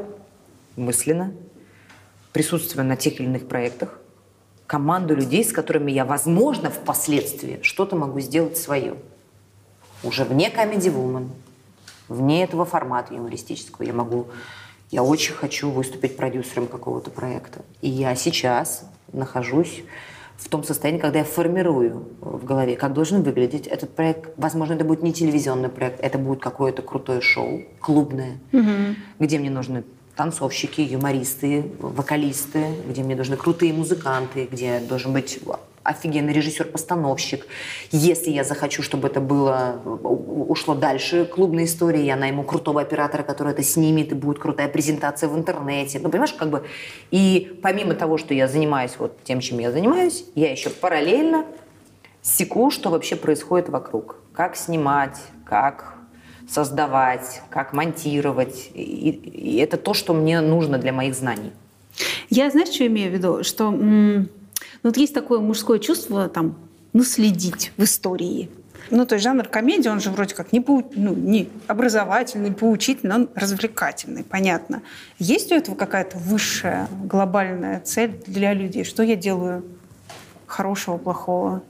мысленно, 0.76 1.32
присутствуя 2.34 2.84
на 2.84 2.96
тех 2.96 3.18
или 3.18 3.24
иных 3.24 3.48
проектах, 3.48 3.98
команду 4.66 5.16
людей, 5.16 5.42
с 5.42 5.50
которыми 5.50 5.92
я, 5.92 6.04
возможно, 6.04 6.68
впоследствии 6.68 7.58
что-то 7.62 7.96
могу 7.96 8.20
сделать 8.20 8.58
свое. 8.58 8.96
Уже 10.02 10.24
вне 10.24 10.50
Comedy 10.50 10.94
Woman, 10.94 11.30
вне 12.08 12.44
этого 12.44 12.66
формата 12.66 13.14
юмористического. 13.14 13.84
Я 13.84 13.94
могу, 13.94 14.26
я 14.92 15.02
очень 15.02 15.34
хочу 15.34 15.70
выступить 15.70 16.16
продюсером 16.16 16.68
какого-то 16.68 17.10
проекта. 17.10 17.62
И 17.80 17.88
я 17.88 18.14
сейчас 18.14 18.84
нахожусь 19.12 19.82
в 20.36 20.48
том 20.48 20.62
состоянии, 20.64 21.00
когда 21.00 21.20
я 21.20 21.24
формирую 21.24 22.08
в 22.20 22.44
голове, 22.44 22.76
как 22.76 22.92
должен 22.92 23.22
выглядеть 23.22 23.66
этот 23.66 23.96
проект. 23.96 24.30
Возможно, 24.36 24.74
это 24.74 24.84
будет 24.84 25.02
не 25.02 25.14
телевизионный 25.14 25.70
проект, 25.70 25.98
это 26.00 26.18
будет 26.18 26.40
какое-то 26.40 26.82
крутое 26.82 27.22
шоу, 27.22 27.62
клубное, 27.80 28.38
где 29.18 29.38
мне 29.38 29.50
нужны 29.50 29.82
танцовщики, 30.14 30.82
юмористы, 30.82 31.64
вокалисты, 31.78 32.66
где 32.86 33.02
мне 33.02 33.16
нужны 33.16 33.36
крутые 33.36 33.72
музыканты, 33.72 34.46
где 34.50 34.78
должен 34.80 35.14
быть 35.14 35.40
офигенный 35.84 36.32
режиссер-постановщик. 36.32 37.46
Если 37.90 38.30
я 38.30 38.44
захочу, 38.44 38.82
чтобы 38.82 39.08
это 39.08 39.20
было, 39.20 39.80
ушло 39.84 40.74
дальше 40.74 41.24
клубной 41.24 41.64
истории, 41.64 42.02
я 42.02 42.16
найму 42.16 42.44
крутого 42.44 42.80
оператора, 42.80 43.22
который 43.22 43.52
это 43.52 43.62
снимет, 43.62 44.12
и 44.12 44.14
будет 44.14 44.38
крутая 44.38 44.68
презентация 44.68 45.28
в 45.28 45.36
интернете. 45.36 46.00
Ну, 46.00 46.08
понимаешь, 46.08 46.32
как 46.32 46.50
бы... 46.50 46.64
И 47.10 47.58
помимо 47.62 47.94
того, 47.94 48.18
что 48.18 48.34
я 48.34 48.48
занимаюсь 48.48 48.92
вот 48.98 49.22
тем, 49.24 49.40
чем 49.40 49.58
я 49.58 49.72
занимаюсь, 49.72 50.24
я 50.34 50.50
еще 50.50 50.70
параллельно 50.70 51.44
секу, 52.22 52.70
что 52.70 52.90
вообще 52.90 53.16
происходит 53.16 53.68
вокруг. 53.68 54.16
Как 54.32 54.56
снимать, 54.56 55.18
как 55.44 55.94
создавать, 56.48 57.42
как 57.50 57.72
монтировать. 57.72 58.70
И, 58.74 59.10
и 59.10 59.56
это 59.58 59.76
то, 59.76 59.94
что 59.94 60.14
мне 60.14 60.40
нужно 60.40 60.78
для 60.78 60.92
моих 60.92 61.14
знаний. 61.14 61.52
Я, 62.30 62.50
знаешь, 62.50 62.68
что 62.68 62.86
имею 62.86 63.10
в 63.10 63.14
виду? 63.14 63.44
Что 63.44 63.70
ну, 64.82 64.90
вот 64.90 64.96
есть 64.96 65.14
такое 65.14 65.40
мужское 65.40 65.78
чувство 65.78 66.28
там 66.28 66.56
наследить 66.92 67.72
в 67.76 67.82
истории. 67.84 68.50
Ну, 68.90 69.06
то 69.06 69.14
есть 69.14 69.24
жанр 69.24 69.48
комедии, 69.48 69.88
он 69.88 70.00
же 70.00 70.10
вроде 70.10 70.34
как 70.34 70.52
не, 70.52 70.60
поу- 70.60 70.90
ну, 70.94 71.14
не 71.14 71.48
образовательный, 71.66 72.52
поучительный, 72.52 73.14
он 73.14 73.28
развлекательный, 73.34 74.24
понятно. 74.24 74.82
Есть 75.18 75.52
у 75.52 75.54
этого 75.54 75.76
какая-то 75.76 76.18
высшая 76.18 76.88
глобальная 77.04 77.80
цель 77.80 78.20
для 78.26 78.52
людей? 78.52 78.84
Что 78.84 79.02
я 79.02 79.16
делаю 79.16 79.64
хорошего, 80.46 80.98
плохого? 80.98 81.62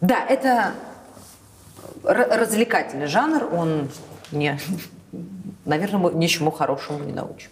Да, 0.00 0.24
это 0.24 0.72
развлекательный 2.04 3.06
жанр, 3.06 3.52
он 3.52 3.88
не, 4.32 4.58
наверное, 5.64 5.98
мы 5.98 6.12
ничему 6.14 6.50
хорошему 6.50 7.00
не 7.00 7.12
научим. 7.12 7.50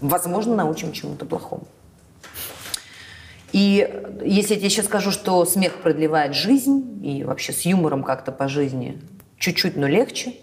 Возможно, 0.00 0.54
научим 0.54 0.92
чему-то 0.92 1.26
плохому. 1.26 1.66
И 3.52 3.88
если 4.24 4.54
я 4.54 4.60
тебе 4.60 4.70
сейчас 4.70 4.86
скажу, 4.86 5.10
что 5.10 5.44
смех 5.44 5.80
продлевает 5.80 6.34
жизнь, 6.34 7.00
и 7.04 7.24
вообще 7.24 7.52
с 7.52 7.62
юмором 7.62 8.02
как-то 8.02 8.30
по 8.32 8.48
жизни 8.48 9.00
чуть-чуть, 9.38 9.76
но 9.76 9.86
легче, 9.86 10.34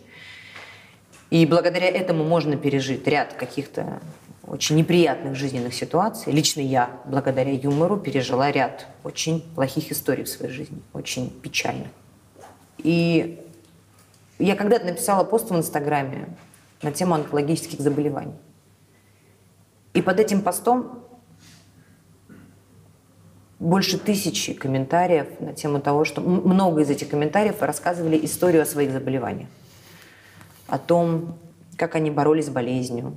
и 1.29 1.45
благодаря 1.45 1.87
этому 1.87 2.23
можно 2.23 2.55
пережить 2.55 3.07
ряд 3.07 3.33
каких-то 3.33 4.01
очень 4.47 4.75
неприятных 4.75 5.35
жизненных 5.35 5.73
ситуаций. 5.73 6.31
Лично 6.31 6.61
я, 6.61 7.01
благодаря 7.05 7.51
юмору, 7.51 7.97
пережила 7.97 8.51
ряд 8.51 8.87
очень 9.03 9.41
плохих 9.55 9.91
историй 9.91 10.23
в 10.23 10.29
своей 10.29 10.53
жизни, 10.53 10.81
очень 10.93 11.29
печальных. 11.29 11.87
И 12.77 13.43
я 14.37 14.55
когда-то 14.55 14.85
написала 14.85 15.23
пост 15.23 15.49
в 15.49 15.55
Инстаграме 15.55 16.29
на 16.81 16.91
тему 16.91 17.15
онкологических 17.15 17.79
заболеваний. 17.79 18.35
И 19.93 20.01
под 20.01 20.19
этим 20.19 20.41
постом 20.41 21.04
больше 23.59 23.97
тысячи 23.97 24.53
комментариев 24.53 25.27
на 25.39 25.53
тему 25.53 25.79
того, 25.79 26.05
что 26.05 26.21
много 26.21 26.81
из 26.81 26.89
этих 26.89 27.09
комментариев 27.09 27.61
рассказывали 27.61 28.23
историю 28.25 28.63
о 28.63 28.65
своих 28.65 28.91
заболеваниях. 28.91 29.49
О 30.67 30.77
том, 30.77 31.37
как 31.77 31.95
они 31.95 32.11
боролись 32.11 32.47
с 32.47 32.49
болезнью. 32.49 33.13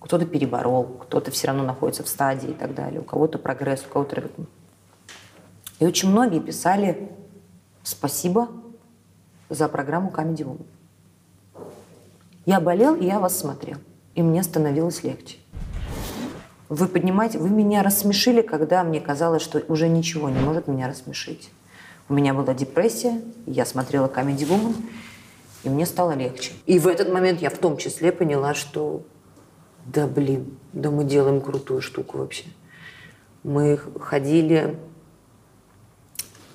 Кто-то 0.00 0.26
переборол, 0.26 0.84
кто-то 0.84 1.30
все 1.30 1.48
равно 1.48 1.62
находится 1.64 2.02
в 2.02 2.08
стадии 2.08 2.50
и 2.50 2.54
так 2.54 2.74
далее. 2.74 3.00
У 3.00 3.04
кого-то 3.04 3.38
прогресс, 3.38 3.84
у 3.88 3.92
кого-то... 3.92 4.30
И 5.78 5.86
очень 5.86 6.10
многие 6.10 6.40
писали 6.40 7.08
спасибо 7.82 8.48
за 9.48 9.68
программу 9.68 10.10
Comedy 10.10 10.44
Woman. 10.44 10.66
Я 12.44 12.60
болел, 12.60 12.94
и 12.96 13.06
я 13.06 13.20
вас 13.20 13.38
смотрел. 13.38 13.78
И 14.14 14.22
мне 14.22 14.42
становилось 14.42 15.04
легче. 15.04 15.38
Вы 16.68 16.88
поднимаете, 16.88 17.38
вы 17.38 17.50
меня 17.50 17.82
рассмешили, 17.82 18.42
когда 18.42 18.82
мне 18.82 19.00
казалось, 19.00 19.42
что 19.42 19.62
уже 19.68 19.88
ничего 19.88 20.30
не 20.30 20.40
может 20.40 20.68
меня 20.68 20.88
рассмешить. 20.88 21.50
У 22.08 22.14
меня 22.14 22.34
была 22.34 22.54
депрессия, 22.54 23.20
я 23.46 23.64
смотрела 23.64 24.06
Comedy 24.08 24.48
Woman, 24.48 24.74
и 25.64 25.68
мне 25.68 25.86
стало 25.86 26.12
легче. 26.12 26.52
И 26.66 26.78
в 26.78 26.86
этот 26.86 27.12
момент 27.12 27.40
я 27.40 27.50
в 27.50 27.58
том 27.58 27.76
числе 27.76 28.12
поняла, 28.12 28.54
что 28.54 29.02
да 29.86 30.06
блин, 30.06 30.56
да 30.72 30.90
мы 30.90 31.04
делаем 31.04 31.40
крутую 31.40 31.80
штуку 31.80 32.18
вообще. 32.18 32.44
Мы 33.42 33.76
ходили 33.76 34.78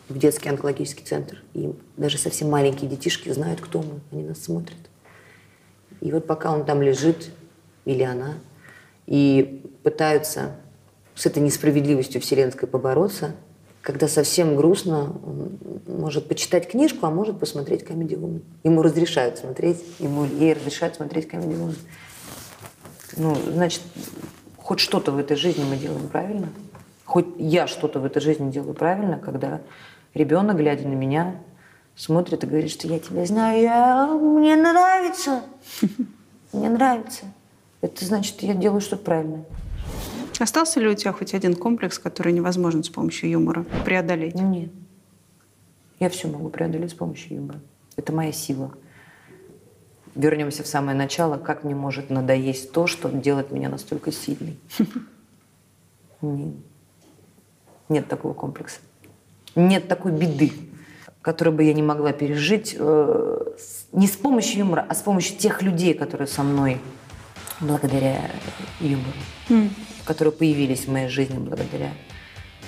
в 0.10 0.18
детский 0.18 0.50
онкологический 0.50 1.06
центр, 1.06 1.44
и 1.54 1.74
даже 1.98 2.18
совсем 2.18 2.50
маленькие 2.50 2.90
детишки 2.90 3.30
знают, 3.30 3.60
кто 3.60 3.82
мы, 3.82 4.00
они 4.12 4.24
нас 4.24 4.44
смотрят. 4.44 4.78
И 6.00 6.12
вот 6.12 6.26
пока 6.28 6.54
он 6.54 6.66
там 6.66 6.82
лежит, 6.82 7.32
или 7.86 8.04
она, 8.04 8.36
и 9.08 9.64
пытаются 9.84 10.58
с 11.16 11.26
этой 11.26 11.42
несправедливостью 11.42 12.22
вселенской 12.22 12.68
побороться, 12.68 13.36
когда 13.82 14.08
совсем 14.08 14.56
грустно, 14.58 15.16
он 15.26 15.60
может 15.88 16.28
почитать 16.28 16.70
книжку, 16.70 17.06
а 17.06 17.10
может 17.10 17.40
посмотреть 17.40 17.84
Comedy 17.84 18.20
Woman. 18.20 18.42
Ему 18.64 18.82
разрешают 18.82 19.38
смотреть, 19.38 19.84
ему, 20.00 20.26
ей 20.26 20.54
разрешают 20.54 20.96
смотреть 20.96 21.28
Comedy 21.28 21.58
Woman. 21.58 21.76
Ну, 23.16 23.36
значит, 23.36 23.82
хоть 24.58 24.80
что-то 24.80 25.14
в 25.14 25.18
этой 25.18 25.38
жизни 25.38 25.64
мы 25.64 25.78
делаем 25.78 26.08
правильно. 26.10 26.50
Хоть 27.06 27.28
я 27.38 27.68
что-то 27.68 28.02
в 28.02 28.06
этой 28.06 28.22
жизни 28.22 28.52
делаю 28.52 28.74
правильно, 28.74 29.18
когда 29.18 29.62
ребенок, 30.14 30.58
глядя 30.58 30.86
на 30.86 30.94
меня, 30.94 31.36
смотрит 31.96 32.44
и 32.44 32.48
говорит, 32.48 32.70
что 32.70 32.90
я 32.90 33.00
тебя 33.00 33.26
знаю, 33.26 33.62
я... 33.62 34.08
мне 34.08 34.58
нравится. 34.58 35.44
Мне 36.54 36.70
нравится. 36.70 37.26
Это 37.82 38.06
значит, 38.06 38.42
я 38.42 38.54
делаю 38.54 38.82
что-то 38.82 39.04
правильное. 39.04 39.46
Остался 40.40 40.80
ли 40.80 40.88
у 40.88 40.94
тебя 40.94 41.12
хоть 41.14 41.34
один 41.34 41.56
комплекс, 41.56 41.98
который 41.98 42.32
невозможно 42.32 42.84
с 42.84 42.90
помощью 42.90 43.30
юмора 43.30 43.66
преодолеть? 43.86 44.36
Нет. 44.36 44.72
Я 46.00 46.10
все 46.10 46.28
могу 46.28 46.50
преодолеть 46.50 46.92
с 46.92 46.94
помощью 46.94 47.38
юмора. 47.38 47.60
Это 47.96 48.14
моя 48.14 48.32
сила. 48.32 48.72
Вернемся 50.14 50.64
в 50.64 50.68
самое 50.68 50.98
начало. 50.98 51.38
Как 51.38 51.64
мне 51.64 51.76
может 51.76 52.10
надоесть 52.10 52.72
то, 52.72 52.88
что 52.88 53.10
делает 53.10 53.52
меня 53.52 53.70
настолько 53.70 54.12
сильной? 54.12 54.58
Нет. 56.22 58.08
Такого 58.08 58.34
комплекса. 58.34 58.80
Нет 59.56 59.88
такой 59.88 60.12
беды, 60.12 60.52
которую 61.24 61.56
бы 61.56 61.64
я 61.64 61.74
не 61.74 61.82
могла 61.82 62.14
пережить 62.14 62.76
э, 62.78 63.54
не 63.92 64.08
с 64.08 64.16
помощью 64.16 64.60
юмора, 64.60 64.86
а 64.88 64.94
с 64.94 65.02
помощью 65.02 65.36
тех 65.38 65.64
людей, 65.64 65.96
которые 65.96 66.28
со 66.28 66.44
мной 66.44 66.80
благодаря 67.60 68.30
юмору, 68.80 69.70
которые 70.06 70.32
появились 70.32 70.86
в 70.86 70.92
моей 70.92 71.08
жизни 71.08 71.38
благодаря 71.38 71.92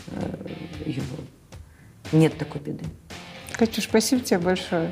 э, 0.08 0.50
юмору. 0.86 1.24
Нет 2.12 2.38
такой 2.38 2.62
беды. 2.62 2.86
Катюш, 3.54 3.84
спасибо 3.86 4.22
тебе 4.22 4.40
большое. 4.40 4.92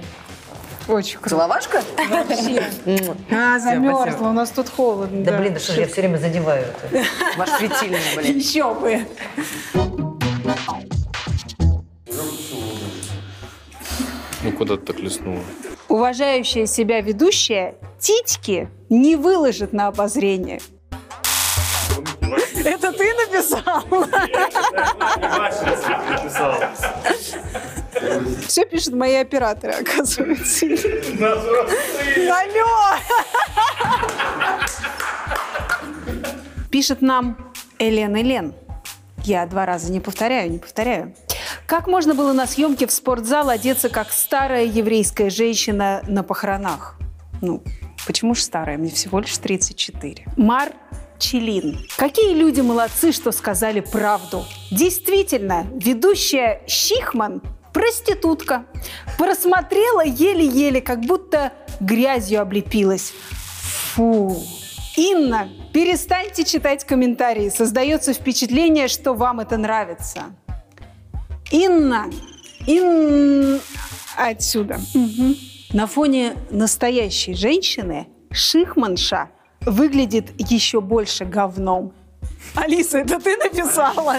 Очень 0.87 1.17
круто. 1.17 1.29
Целовашка? 1.31 1.83
А, 3.29 3.59
замерзла, 3.59 4.29
у 4.29 4.33
нас 4.33 4.51
тут 4.51 4.69
холодно. 4.69 5.23
Да 5.23 5.37
блин, 5.37 5.53
да 5.53 5.59
что 5.59 5.73
же 5.73 5.81
я 5.81 5.87
все 5.87 6.01
время 6.01 6.17
задеваю 6.17 6.65
это? 6.65 7.03
Ваш 7.37 7.49
светильник, 7.49 7.99
блин. 8.15 8.37
Еще 8.37 8.73
бы. 8.73 9.05
Ну 14.43 14.51
куда 14.53 14.77
ты 14.77 14.85
так 14.85 14.99
леснула? 14.99 15.41
Уважающая 15.97 16.67
себя 16.67 17.01
ведущая 17.01 17.73
титьки 17.97 18.69
не 18.87 19.15
выложит 19.15 19.73
на 19.73 19.87
обозрение. 19.87 20.61
Это 22.63 22.93
ты 22.93 23.15
написал? 23.15 23.83
Все 28.45 28.63
пишут 28.65 28.93
мои 28.93 29.15
операторы, 29.15 29.73
оказывается. 29.73 30.67
Алло! 32.29 32.99
Пишет 36.69 37.01
нам 37.01 37.51
Элен 37.79 38.15
Элен. 38.15 38.53
Я 39.23 39.47
два 39.47 39.65
раза 39.65 39.91
не 39.91 39.99
повторяю, 39.99 40.51
не 40.51 40.59
повторяю. 40.59 41.15
Как 41.67 41.85
можно 41.85 42.15
было 42.15 42.31
на 42.31 42.47
съемке 42.47 42.87
в 42.87 42.91
спортзал 42.93 43.49
одеться 43.49 43.89
как 43.89 44.13
старая 44.13 44.63
еврейская 44.63 45.29
женщина 45.29 46.01
на 46.07 46.23
похоронах? 46.23 46.97
Ну, 47.41 47.61
почему 48.05 48.35
же 48.35 48.41
старая? 48.41 48.77
Мне 48.77 48.89
всего 48.89 49.19
лишь 49.19 49.37
34. 49.37 50.27
Мар 50.37 50.71
Челин. 51.19 51.77
Какие 51.97 52.33
люди 52.35 52.61
молодцы, 52.61 53.11
что 53.11 53.33
сказали 53.33 53.81
правду. 53.81 54.45
Действительно, 54.71 55.67
ведущая 55.75 56.61
Щихман– 56.67 57.41
проститутка. 57.73 58.65
Просмотрела 59.17 60.05
еле-еле, 60.05 60.79
как 60.79 61.01
будто 61.01 61.51
грязью 61.81 62.41
облепилась. 62.41 63.11
Фу. 63.93 64.37
Инна, 64.95 65.49
перестаньте 65.73 66.45
читать 66.45 66.85
комментарии. 66.85 67.49
Создается 67.49 68.13
впечатление, 68.13 68.87
что 68.87 69.13
вам 69.13 69.41
это 69.41 69.57
нравится. 69.57 70.27
Инна, 71.51 72.09
Ин... 72.65 73.61
Отсюда. 74.17 74.79
Мгм. 74.93 75.35
На 75.73 75.85
фоне 75.85 76.35
настоящей 76.49 77.33
женщины 77.33 78.07
Шихманша 78.31 79.29
выглядит 79.61 80.31
еще 80.37 80.81
больше 80.81 81.25
говном. 81.25 81.93
Алиса, 82.55 82.99
это 82.99 83.19
ты 83.19 83.37
написала? 83.37 84.15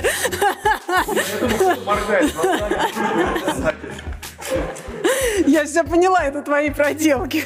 Я 5.46 5.64
все 5.64 5.84
поняла, 5.84 6.24
это 6.24 6.42
твои 6.42 6.70
проделки. 6.70 7.44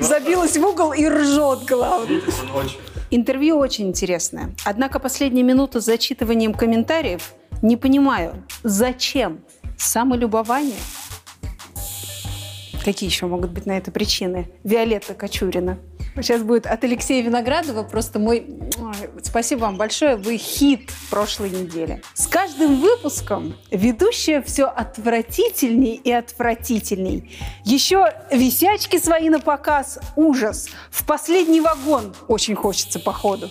Забилась 0.00 0.56
в 0.56 0.64
угол 0.64 0.92
и 0.92 1.06
ржет, 1.06 1.64
главное. 1.66 2.20
Интервью 3.12 3.58
очень 3.58 3.88
интересное. 3.88 4.54
Однако 4.64 5.00
последние 5.00 5.42
минуты 5.42 5.80
с 5.80 5.84
зачитыванием 5.84 6.54
комментариев 6.54 7.34
не 7.60 7.76
понимаю, 7.76 8.44
зачем 8.62 9.40
самолюбование? 9.76 10.78
Какие 12.84 13.10
еще 13.10 13.26
могут 13.26 13.50
быть 13.50 13.66
на 13.66 13.76
это 13.76 13.90
причины? 13.90 14.48
Виолетта 14.62 15.14
Кочурина. 15.14 15.78
Сейчас 16.22 16.42
будет 16.42 16.66
от 16.66 16.84
Алексея 16.84 17.22
Виноградова 17.22 17.82
просто 17.82 18.18
мой... 18.18 18.46
Ой, 18.78 19.10
Спасибо 19.22 19.60
вам 19.60 19.76
большое, 19.76 20.16
вы 20.16 20.36
хит 20.36 20.90
прошлой 21.10 21.50
недели. 21.50 22.02
С 22.14 22.26
каждым 22.26 22.80
выпуском 22.80 23.54
ведущая 23.70 24.42
все 24.42 24.64
отвратительней 24.64 25.94
и 25.94 26.12
отвратительней. 26.12 27.38
Еще 27.64 28.12
висячки 28.30 28.98
свои 28.98 29.30
на 29.30 29.40
показ. 29.40 29.98
Ужас. 30.16 30.68
В 30.90 31.04
последний 31.06 31.60
вагон 31.60 32.14
очень 32.28 32.54
хочется, 32.54 32.98
походу. 32.98 33.48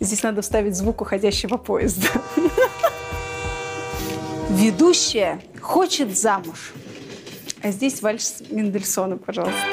Здесь 0.00 0.22
надо 0.22 0.42
вставить 0.42 0.76
звук 0.76 1.00
уходящего 1.00 1.56
поезда. 1.56 2.08
Ведущая 4.50 5.40
хочет 5.60 6.18
замуж. 6.18 6.72
А 7.62 7.70
здесь 7.70 8.02
вальс 8.02 8.42
Мендельсона, 8.50 9.16
пожалуйста. 9.16 9.66